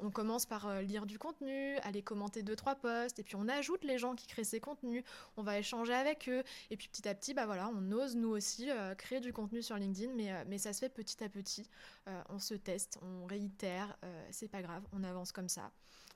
on 0.00 0.10
commence 0.10 0.46
par 0.46 0.82
lire 0.82 1.04
du 1.04 1.18
contenu, 1.18 1.76
aller 1.78 2.00
commenter 2.00 2.44
deux 2.44 2.54
trois 2.54 2.76
posts, 2.76 3.18
et 3.18 3.24
puis 3.24 3.34
on 3.34 3.48
ajoute 3.48 3.82
les 3.82 3.98
gens 3.98 4.14
qui 4.14 4.28
créent 4.28 4.44
ces 4.44 4.60
contenus. 4.60 5.02
On 5.36 5.42
va 5.42 5.58
échanger 5.58 5.94
avec 5.94 6.28
eux, 6.28 6.44
et 6.70 6.76
puis 6.76 6.86
petit 6.86 7.08
à 7.08 7.14
petit, 7.16 7.34
bah 7.34 7.44
voilà, 7.44 7.68
on 7.74 7.90
ose 7.90 8.14
nous 8.14 8.28
aussi 8.28 8.68
créer 8.98 9.18
du 9.18 9.32
contenu 9.32 9.62
sur 9.62 9.76
LinkedIn, 9.76 10.12
mais, 10.14 10.44
mais 10.44 10.58
ça 10.58 10.72
se 10.72 10.78
fait 10.78 10.88
petit 10.88 11.24
à 11.24 11.28
petit. 11.28 11.68
Euh, 12.08 12.22
on 12.30 12.38
se 12.38 12.54
teste, 12.54 12.98
on 13.02 13.26
réitère. 13.26 13.96
euh, 14.04 14.28
c'est 14.30 14.48
pas 14.48 14.62
grave, 14.62 14.82
on 14.92 15.02
avance 15.04 15.32
comme 15.32 15.48
ça. 15.48 15.70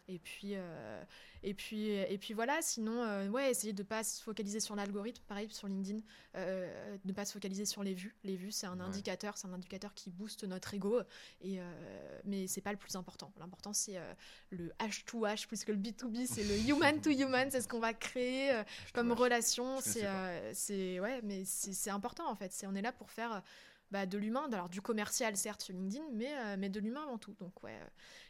Et 0.08 0.20
puis, 0.20 0.52
euh, 0.54 1.02
et 1.42 1.52
puis, 1.52 1.88
et 1.90 2.16
puis 2.16 2.32
voilà. 2.32 2.62
Sinon, 2.62 3.28
ouais, 3.30 3.50
essayez 3.50 3.72
de 3.72 3.82
pas 3.82 4.04
se 4.04 4.22
focaliser 4.22 4.60
sur 4.60 4.76
l'algorithme. 4.76 5.20
Pareil 5.26 5.50
sur 5.50 5.66
LinkedIn, 5.66 5.98
de 7.04 7.12
pas 7.12 7.24
se 7.24 7.32
focaliser 7.32 7.64
sur 7.64 7.82
les 7.82 7.92
vues. 7.94 8.14
Les 8.22 8.36
vues, 8.36 8.52
c'est 8.52 8.68
un 8.68 8.78
Ouais. 8.78 8.84
indicateur, 8.86 9.36
c'est 9.36 9.48
un 9.48 9.52
indicateur 9.52 9.92
qui 9.94 10.10
booste 10.10 10.44
notre 10.44 10.72
ego. 10.74 11.00
Et 11.40 11.58
mais 12.24 12.46
c'est 12.46 12.60
pas 12.60 12.70
le 12.70 12.78
plus 12.78 12.94
important. 12.94 13.32
L'important 13.40 13.72
c'est 13.72 13.98
le 14.50 14.70
H2H 14.78 15.48
plus 15.48 15.64
que 15.64 15.72
le 15.72 15.78
B2B. 15.78 16.24
C'est 16.28 16.44
le 16.44 16.56
human 16.68 17.00
to 17.00 17.10
human. 17.10 17.50
C'est 17.50 17.62
ce 17.62 17.66
qu'on 17.66 17.80
va 17.80 17.92
créer 17.92 18.62
comme 18.94 19.10
relation. 19.10 19.80
C'est, 19.80 21.00
ouais, 21.00 21.20
mais 21.24 21.44
c'est 21.44 21.72
c'est 21.72 21.90
important 21.90 22.30
en 22.30 22.36
fait. 22.36 22.52
C'est 22.52 22.68
on 22.68 22.76
est 22.76 22.82
là 22.82 22.92
pour 22.92 23.10
faire 23.10 23.42
bah, 23.90 24.06
de 24.06 24.18
l'humain, 24.18 24.48
alors 24.52 24.68
du 24.68 24.80
commercial 24.82 25.36
certes 25.36 25.62
sur 25.62 25.74
LinkedIn, 25.74 26.04
mais, 26.12 26.34
euh, 26.36 26.56
mais 26.58 26.68
de 26.68 26.80
l'humain 26.80 27.02
avant 27.04 27.18
tout. 27.18 27.34
Donc 27.38 27.62
ouais, 27.62 27.78
euh, 27.80 27.86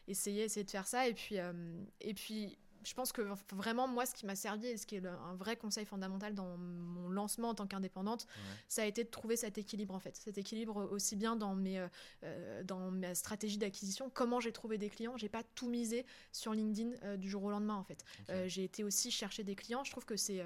essayer, 0.08 0.44
essayer 0.44 0.64
de 0.64 0.70
faire 0.70 0.86
ça. 0.86 1.08
Et 1.08 1.14
puis, 1.14 1.38
euh, 1.38 1.52
et 2.00 2.14
puis 2.14 2.58
je 2.84 2.94
pense 2.94 3.10
que 3.10 3.22
vraiment, 3.52 3.88
moi, 3.88 4.06
ce 4.06 4.14
qui 4.14 4.26
m'a 4.26 4.36
servi 4.36 4.68
et 4.68 4.76
ce 4.76 4.86
qui 4.86 4.94
est 4.94 5.00
le- 5.00 5.08
un 5.10 5.34
vrai 5.34 5.56
conseil 5.56 5.84
fondamental 5.84 6.34
dans 6.36 6.56
mon 6.56 7.08
lancement 7.08 7.48
en 7.48 7.54
tant 7.56 7.66
qu'indépendante, 7.66 8.26
Ouais. 8.36 8.42
ça 8.68 8.82
a 8.82 8.84
été 8.84 9.02
de 9.02 9.08
trouver 9.08 9.36
cet 9.36 9.58
équilibre 9.58 9.92
en 9.92 9.98
fait. 9.98 10.14
Cet 10.14 10.38
équilibre 10.38 10.88
aussi 10.92 11.16
bien 11.16 11.34
dans, 11.34 11.56
mes, 11.56 11.80
euh, 11.80 11.88
euh, 12.22 12.62
dans 12.62 12.92
ma 12.92 13.16
stratégie 13.16 13.58
d'acquisition, 13.58 14.08
comment 14.08 14.38
j'ai 14.38 14.52
trouvé 14.52 14.78
des 14.78 14.88
clients. 14.88 15.16
J'ai 15.16 15.28
pas 15.28 15.42
tout 15.42 15.68
misé 15.68 16.06
sur 16.30 16.52
LinkedIn 16.52 16.90
euh, 17.02 17.16
du 17.16 17.28
jour 17.28 17.42
au 17.42 17.50
lendemain 17.50 17.74
en 17.74 17.82
fait. 17.82 18.04
Euh, 18.30 18.46
j'ai 18.46 18.62
été 18.62 18.84
aussi 18.84 19.10
chercher 19.10 19.42
des 19.42 19.56
clients. 19.56 19.82
Je 19.82 19.90
trouve 19.90 20.04
que 20.04 20.16
c'est. 20.16 20.40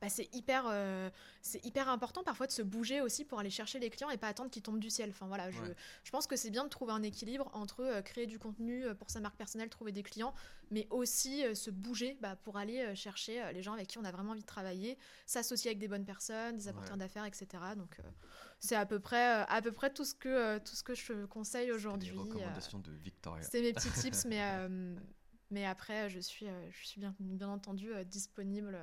Bah, 0.00 0.08
c'est 0.08 0.34
hyper, 0.34 0.64
euh, 0.66 1.10
c'est 1.42 1.62
hyper 1.64 1.88
important 1.90 2.22
parfois 2.24 2.46
de 2.46 2.52
se 2.52 2.62
bouger 2.62 3.02
aussi 3.02 3.24
pour 3.26 3.38
aller 3.38 3.50
chercher 3.50 3.78
les 3.78 3.90
clients 3.90 4.08
et 4.08 4.16
pas 4.16 4.28
attendre 4.28 4.50
qu'ils 4.50 4.62
tombent 4.62 4.78
du 4.80 4.88
ciel. 4.88 5.10
Enfin 5.10 5.26
voilà, 5.26 5.50
je, 5.50 5.60
Ouais. 5.60 5.74
je 6.04 6.10
pense 6.10 6.26
que 6.26 6.36
c'est 6.36 6.48
bien 6.50 6.64
de 6.64 6.70
trouver 6.70 6.92
un 6.94 7.02
équilibre 7.02 7.50
entre 7.52 7.80
euh, 7.84 8.00
créer 8.00 8.26
du 8.26 8.38
contenu 8.38 8.84
euh, 8.84 8.94
pour 8.94 9.10
sa 9.10 9.20
marque 9.20 9.36
personnelle, 9.36 9.68
trouver 9.68 9.92
des 9.92 10.02
clients, 10.02 10.32
mais 10.70 10.86
aussi 10.90 11.44
euh, 11.44 11.54
se 11.54 11.70
bouger 11.70 12.16
bah, 12.22 12.34
pour 12.36 12.56
aller 12.56 12.96
chercher 12.96 13.52
les 13.52 13.62
gens 13.62 13.74
avec 13.74 13.88
qui 13.88 13.98
on 13.98 14.04
a 14.04 14.10
vraiment 14.10 14.30
envie 14.32 14.40
de 14.40 14.46
travailler, 14.46 14.96
s'associer 15.26 15.68
avec 15.70 15.78
des 15.78 15.88
bonnes 15.88 16.06
personnes, 16.06 16.56
des 16.56 16.68
apporteurs 16.68 16.92
Ouais. 16.94 16.98
d'affaires, 17.00 17.26
etc. 17.26 17.46
Donc 17.76 17.98
c'est 18.58 18.76
à 18.76 18.86
peu 18.86 19.00
près, 19.00 19.44
à 19.48 19.60
peu 19.62 19.72
près 19.72 19.92
tout 19.92 20.04
ce 20.04 20.14
que, 20.14 20.58
tout 20.58 20.74
ce 20.76 20.82
que 20.82 20.94
je 20.94 21.26
conseille 21.26 21.72
aujourd'hui. 21.72 22.16
Recommandations 22.16 22.78
de 22.78 22.92
Victoria. 22.92 23.42
c'est 23.42 23.60
mes 23.60 23.72
petits 23.74 23.90
tips, 24.00 24.24
mais, 24.24 24.40
mais 25.50 25.66
après, 25.66 26.08
je 26.08 26.20
suis, 26.20 26.46
je 26.70 26.86
suis 26.86 27.00
bien, 27.00 27.14
bien 27.18 27.48
entendu 27.48 27.92
euh, 27.92 28.04
disponible 28.04 28.78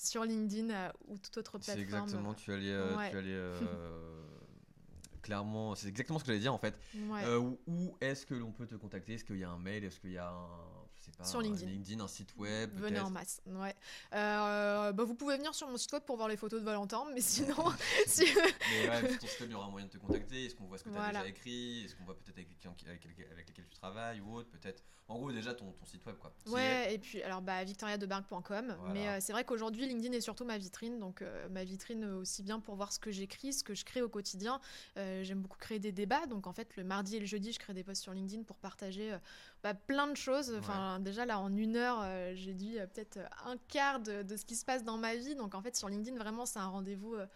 sur 0.00 0.24
LinkedIn 0.24 0.70
euh, 0.70 0.88
ou 1.08 1.18
toute 1.18 1.36
autre 1.36 1.58
C'est 1.60 1.74
plateforme. 1.74 2.02
exactement, 2.02 2.34
tu 2.34 2.52
allais, 2.52 2.70
euh, 2.72 2.96
Ouais. 2.96 3.10
tu 3.10 3.16
allais 3.18 3.28
euh, 3.34 3.60
clairement, 5.22 5.74
c'est 5.74 5.88
exactement 5.88 6.18
ce 6.18 6.24
que 6.24 6.28
j'allais 6.28 6.40
dire 6.40 6.54
en 6.54 6.58
fait. 6.58 6.78
Ouais. 7.08 7.22
Euh, 7.24 7.38
où 7.66 7.96
est-ce 8.00 8.24
que 8.24 8.34
l'on 8.34 8.52
peut 8.52 8.66
te 8.66 8.74
contacter? 8.76 9.14
Est-ce 9.14 9.24
qu'il 9.24 9.36
y 9.38 9.44
a 9.44 9.50
un 9.50 9.58
mail? 9.58 9.84
Est-ce 9.84 10.00
qu'il 10.00 10.12
y 10.12 10.18
a 10.18 10.28
un, 10.30 10.79
sais 11.10 11.18
pas, 11.18 11.24
Sur 11.24 11.40
un 11.40 11.42
LinkedIn. 11.42 12.00
un 12.00 12.08
site 12.08 12.34
web 12.36 12.70
Venez 12.74 13.00
en 13.00 13.10
masse. 13.10 13.40
Ouais. 13.46 13.74
Euh, 14.14 14.92
bah, 14.92 15.04
vous 15.04 15.14
pouvez 15.14 15.36
venir 15.36 15.54
sur 15.54 15.68
mon 15.68 15.76
site 15.76 15.92
web 15.92 16.02
pour 16.04 16.16
voir 16.16 16.28
les 16.28 16.36
photos 16.36 16.60
de 16.60 16.64
Valentin, 16.64 17.04
mais 17.14 17.20
sinon, 17.20 17.54
si- 18.06 18.24
Mais 18.72 18.88
ouais, 18.88 19.00
sur 19.10 19.18
ton 19.18 19.26
site 19.26 19.40
web, 19.40 19.50
il 19.50 19.52
y 19.52 19.54
aura 19.54 19.66
un 19.66 19.70
moyen 19.70 19.86
de 19.86 19.90
te 19.92 19.98
contacter. 19.98 20.46
Est-ce 20.46 20.54
qu'on 20.54 20.66
voit 20.66 20.78
ce 20.78 20.84
que 20.84 20.90
tu 20.90 20.94
as 20.96 20.98
Voilà. 20.98 21.18
déjà 21.20 21.28
écrit? 21.30 21.84
Est-ce 21.84 21.94
qu'on 21.96 22.04
voit 22.04 22.16
peut-être 22.18 22.36
avec, 22.38 22.48
avec, 22.86 23.30
avec 23.30 23.48
lesquels 23.48 23.66
tu 23.68 23.76
travailles 23.76 24.20
ou 24.20 24.34
autre 24.36 24.50
Peut-être? 24.50 24.82
En 25.08 25.18
gros, 25.18 25.32
déjà 25.32 25.52
ton, 25.54 25.72
ton 25.72 25.84
site 25.86 26.06
web 26.06 26.14
quoi. 26.18 26.32
Ouais, 26.46 26.94
et 26.94 26.98
puis 26.98 27.20
alors 27.24 27.42
bah, 27.42 27.64
victoriadebargue.com. 27.64 28.76
Voilà. 28.78 28.94
Mais 28.94 29.08
euh, 29.08 29.18
c'est 29.20 29.32
vrai 29.32 29.44
qu'aujourd'hui, 29.44 29.86
LinkedIn 29.88 30.12
est 30.14 30.20
surtout 30.20 30.44
ma 30.44 30.56
vitrine. 30.56 31.00
Donc 31.00 31.20
euh, 31.22 31.48
ma 31.48 31.64
vitrine 31.64 32.04
euh, 32.04 32.18
aussi 32.20 32.44
bien 32.44 32.60
pour 32.60 32.76
voir 32.76 32.92
ce 32.92 33.00
que 33.00 33.10
j'écris, 33.10 33.52
ce 33.52 33.64
que 33.64 33.74
je 33.74 33.84
crée 33.84 34.02
au 34.02 34.08
quotidien. 34.08 34.60
J'aime 34.96 35.40
beaucoup 35.42 35.58
créer 35.58 35.80
des 35.80 35.90
débats. 35.90 36.26
Donc 36.26 36.46
en 36.46 36.52
fait, 36.52 36.76
le 36.76 36.84
mardi 36.84 37.16
et 37.16 37.20
le 37.20 37.26
jeudi, 37.26 37.52
je 37.52 37.58
crée 37.58 37.74
des 37.74 37.82
posts 37.82 38.02
sur 38.02 38.12
LinkedIn 38.12 38.44
pour 38.44 38.56
partager 38.58 39.16
bah, 39.62 39.74
plein 39.74 40.06
de 40.08 40.16
choses. 40.16 40.54
Enfin, 40.58 41.00
déjà 41.00 41.26
là, 41.26 41.38
en 41.38 41.54
une 41.54 41.76
heure, 41.76 42.00
euh, 42.02 42.32
j'ai 42.34 42.54
dit 42.54 42.78
euh, 42.78 42.86
peut-être 42.86 43.18
euh, 43.18 43.26
un 43.46 43.56
quart 43.68 44.00
de, 44.00 44.22
de 44.22 44.36
ce 44.36 44.44
qui 44.44 44.56
se 44.56 44.64
passe 44.64 44.84
dans 44.84 44.96
ma 44.96 45.14
vie. 45.16 45.34
Donc 45.36 45.54
en 45.54 45.62
fait, 45.62 45.76
sur 45.76 45.88
LinkedIn, 45.88 46.16
vraiment, 46.18 46.46
c'est 46.46 46.58
un 46.58 46.68
rendez-vous. 46.68 47.14
euh, 47.14 47.26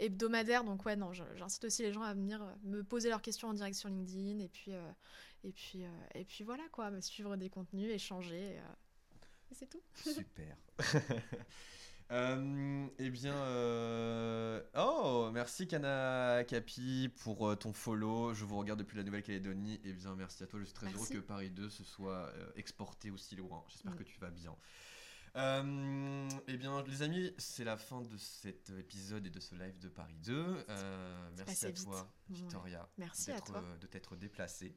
hebdomadaire 0.00 0.64
donc 0.64 0.84
ouais 0.84 0.96
non 0.96 1.14
j'incite 1.14 1.64
aussi 1.64 1.80
les 1.80 1.94
gens 1.94 2.02
à 2.02 2.12
venir 2.12 2.44
me 2.62 2.82
poser 2.84 3.08
leurs 3.08 3.22
questions 3.22 3.48
en 3.48 3.54
direct 3.54 3.74
sur 3.74 3.88
LinkedIn 3.88 4.38
et 4.40 4.48
puis 4.48 4.70
et 5.44 5.52
puis 5.52 5.84
et 6.14 6.26
puis 6.26 6.44
voilà 6.44 6.62
quoi 6.72 6.90
me 6.90 7.00
suivre 7.00 7.36
des 7.36 7.48
contenus 7.48 7.90
échanger 7.90 8.58
et 9.50 9.54
c'est 9.54 9.70
tout 9.70 9.80
Super. 9.94 10.56
Euh, 12.10 12.86
eh 12.98 13.10
bien, 13.10 13.34
euh, 13.34 14.60
oh, 14.76 15.30
merci 15.32 15.66
Kana 15.66 16.44
Capi 16.46 17.10
pour 17.22 17.48
euh, 17.48 17.54
ton 17.56 17.72
follow. 17.72 18.34
Je 18.34 18.44
vous 18.44 18.58
regarde 18.58 18.78
depuis 18.80 18.96
la 18.98 19.02
Nouvelle-Calédonie. 19.04 19.80
Eh 19.84 19.92
bien, 19.94 20.14
merci 20.14 20.42
à 20.42 20.46
toi. 20.46 20.60
Je 20.60 20.64
suis 20.66 20.74
très 20.74 20.86
Merci. 20.86 20.98
heureux 21.14 21.22
que 21.22 21.26
Paris 21.26 21.50
2 21.50 21.70
se 21.70 21.84
soit 21.84 22.30
exporté 22.56 23.10
aussi 23.10 23.36
loin. 23.36 23.64
J'espère 23.68 23.92
Mm. 23.92 23.96
que 23.96 24.02
tu 24.02 24.18
vas 24.20 24.30
bien. 24.30 24.54
Euh, 25.36 26.28
eh 26.46 26.56
bien, 26.58 26.82
les 26.82 27.00
amis, 27.00 27.32
c'est 27.38 27.64
la 27.64 27.78
fin 27.78 28.02
de 28.02 28.16
cet 28.18 28.68
épisode 28.68 29.26
et 29.26 29.30
de 29.30 29.40
ce 29.40 29.54
live 29.54 29.78
de 29.78 29.88
Paris 29.88 30.18
2. 30.24 30.64
Euh, 30.68 31.30
merci 31.38 31.64
à 31.66 31.72
toi, 31.72 31.94
Ouais. 32.02 32.34
Victoria, 32.36 32.86
Merci 32.98 33.30
à 33.30 33.36
d'être, 33.36 33.46
toi. 33.52 33.62
de 33.80 33.86
t'être 33.86 34.16
déplacée. 34.16 34.74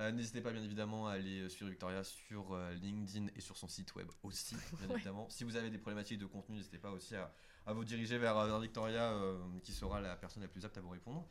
Euh, 0.00 0.10
N'hésitez 0.10 0.40
pas 0.40 0.50
bien 0.50 0.62
évidemment 0.62 1.06
à 1.06 1.12
aller 1.12 1.40
euh, 1.42 1.48
suivre 1.48 1.70
Victoria 1.70 2.02
sur 2.02 2.52
euh, 2.52 2.72
LinkedIn 2.74 3.28
et 3.36 3.40
sur 3.40 3.56
son 3.56 3.68
site 3.68 3.94
web 3.94 4.08
aussi, 4.22 4.54
bien 4.80 4.88
Ouais. 4.88 4.94
évidemment. 4.96 5.28
Si 5.30 5.44
vous 5.44 5.54
avez 5.56 5.70
des 5.70 5.78
problématiques 5.78 6.18
de 6.18 6.26
contenu, 6.26 6.56
n'hésitez 6.56 6.78
pas 6.78 6.90
aussi 6.90 7.14
à, 7.14 7.32
à 7.66 7.72
vous 7.72 7.84
diriger 7.84 8.18
vers, 8.18 8.34
vers 8.44 8.58
Victoria, 8.60 9.16
qui 9.62 9.72
sera 9.72 10.00
la 10.00 10.16
personne 10.16 10.42
la 10.42 10.48
plus 10.48 10.64
apte 10.64 10.76
à 10.78 10.80
vous 10.80 10.90
répondre. 10.90 11.26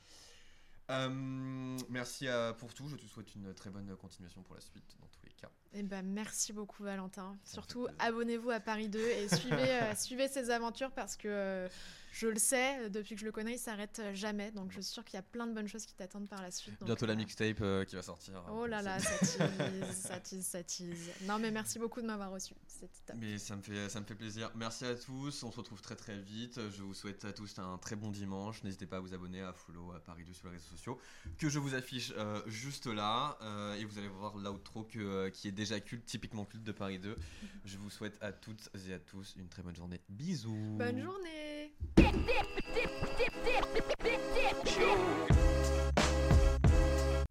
Euh, 0.89 1.77
merci 1.89 2.27
à- 2.27 2.53
pour 2.53 2.73
tout. 2.73 2.87
Je 2.89 2.95
te 2.97 3.05
souhaite 3.05 3.33
une 3.35 3.53
très 3.53 3.69
bonne 3.69 3.95
continuation 3.95 4.43
pour 4.43 4.55
la 4.55 4.61
suite, 4.61 4.97
dans 4.99 5.07
tous 5.07 5.25
les 5.25 5.31
cas. 5.31 5.49
et 5.73 5.81
ben 5.83 6.05
merci 6.05 6.51
beaucoup 6.53 6.83
Valentin 6.83 7.37
Ça 7.45 7.53
surtout 7.53 7.87
abonnez-vous 7.99 8.49
à 8.51 8.59
Paris 8.59 8.89
2 8.89 8.99
et 8.99 9.29
suivez 9.29 9.81
euh, 9.81 9.95
suivez 9.95 10.27
ses 10.27 10.49
aventures 10.49 10.91
parce 10.91 11.15
que 11.15 11.27
euh, 11.29 11.69
je 12.13 12.27
le 12.27 12.39
sais 12.39 12.89
depuis 12.89 13.15
que 13.15 13.21
je 13.21 13.25
le 13.25 13.31
connais 13.31 13.55
il 13.55 13.59
s'arrête 13.59 14.01
jamais 14.13 14.51
donc 14.51 14.71
je 14.71 14.79
suis 14.79 14.93
sûre 14.93 15.03
qu'il 15.03 15.15
y 15.15 15.19
a 15.19 15.23
plein 15.23 15.47
de 15.47 15.53
bonnes 15.53 15.67
choses 15.67 15.85
qui 15.85 15.95
t'attendent 15.95 16.29
par 16.29 16.41
la 16.41 16.51
suite 16.51 16.79
donc, 16.79 16.87
Bientôt 16.87 17.05
la 17.05 17.13
euh, 17.13 17.17
mixtape 17.17 17.61
euh, 17.61 17.85
qui 17.85 17.95
va 17.95 18.01
sortir. 18.01 18.43
Oh 18.51 18.65
là 18.65 18.81
là, 18.81 18.99
ça 18.99 19.17
tease, 19.47 19.95
ça 19.95 20.19
tease, 20.19 20.45
ça 20.45 20.63
tease. 20.63 21.09
Non 21.23 21.39
mais 21.39 21.51
merci 21.51 21.79
beaucoup 21.79 22.01
de 22.01 22.07
m'avoir 22.07 22.31
reçu. 22.31 22.53
C'était 22.67 22.89
top. 23.05 23.15
Mais 23.19 23.37
ça 23.37 23.55
me, 23.55 23.61
fait, 23.61 23.89
ça 23.89 23.99
me 23.99 24.05
fait 24.05 24.15
plaisir. 24.15 24.51
Merci 24.55 24.85
à 24.85 24.95
tous. 24.95 25.43
On 25.43 25.51
se 25.51 25.57
retrouve 25.57 25.81
très 25.81 25.95
très 25.95 26.17
vite. 26.19 26.59
Je 26.69 26.83
vous 26.83 26.93
souhaite 26.93 27.25
à 27.25 27.33
tous 27.33 27.57
un 27.59 27.77
très 27.77 27.95
bon 27.95 28.11
dimanche. 28.11 28.63
N'hésitez 28.63 28.85
pas 28.85 28.97
à 28.97 28.99
vous 28.99 29.13
abonner, 29.13 29.41
à 29.41 29.53
follow 29.53 29.91
à 29.91 29.99
Paris 29.99 30.23
2 30.25 30.33
sur 30.33 30.47
les 30.47 30.53
réseaux 30.53 30.69
sociaux. 30.69 30.99
Que 31.37 31.49
je 31.49 31.59
vous 31.59 31.75
affiche 31.75 32.13
euh, 32.17 32.41
juste 32.47 32.87
là. 32.87 33.37
Euh, 33.41 33.75
et 33.75 33.85
vous 33.85 33.97
allez 33.97 34.07
voir 34.07 34.35
l'outro 34.37 34.83
que, 34.83 35.29
qui 35.29 35.47
est 35.47 35.51
déjà 35.51 35.79
culte, 35.79 36.05
typiquement 36.05 36.45
culte 36.45 36.63
de 36.63 36.71
Paris 36.71 36.99
2. 36.99 37.15
Je 37.65 37.77
vous 37.77 37.89
souhaite 37.89 38.17
à 38.21 38.31
toutes 38.31 38.69
et 38.87 38.93
à 38.93 38.99
tous 38.99 39.35
une 39.37 39.47
très 39.47 39.63
bonne 39.63 39.75
journée. 39.75 40.01
Bisous. 40.09 40.75
Bonne 40.77 41.01
journée 41.01 41.62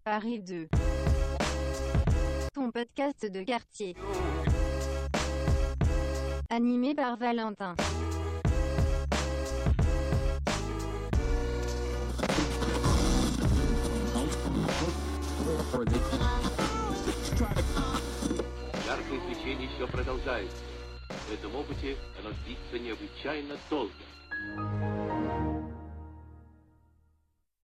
Paris 0.03 0.39
2. 0.39 0.68
Ton 2.53 2.72
podcast 2.72 3.26
de 3.30 3.43
quartier. 3.43 3.95
Animé 6.49 6.95
par 6.95 7.18
Valentin. 7.18 7.76
Яркое 18.86 19.20
свечение 19.28 19.70
еще 19.76 19.86
продолжается. 19.88 20.55
В 21.28 21.34
этом 21.34 21.53
опыте 21.55 21.97
оно 22.20 22.32
длится 22.45 22.80
необычайно 22.80 23.58
долго. 23.70 23.91
Thank 24.45 24.59
you. 24.59 25.51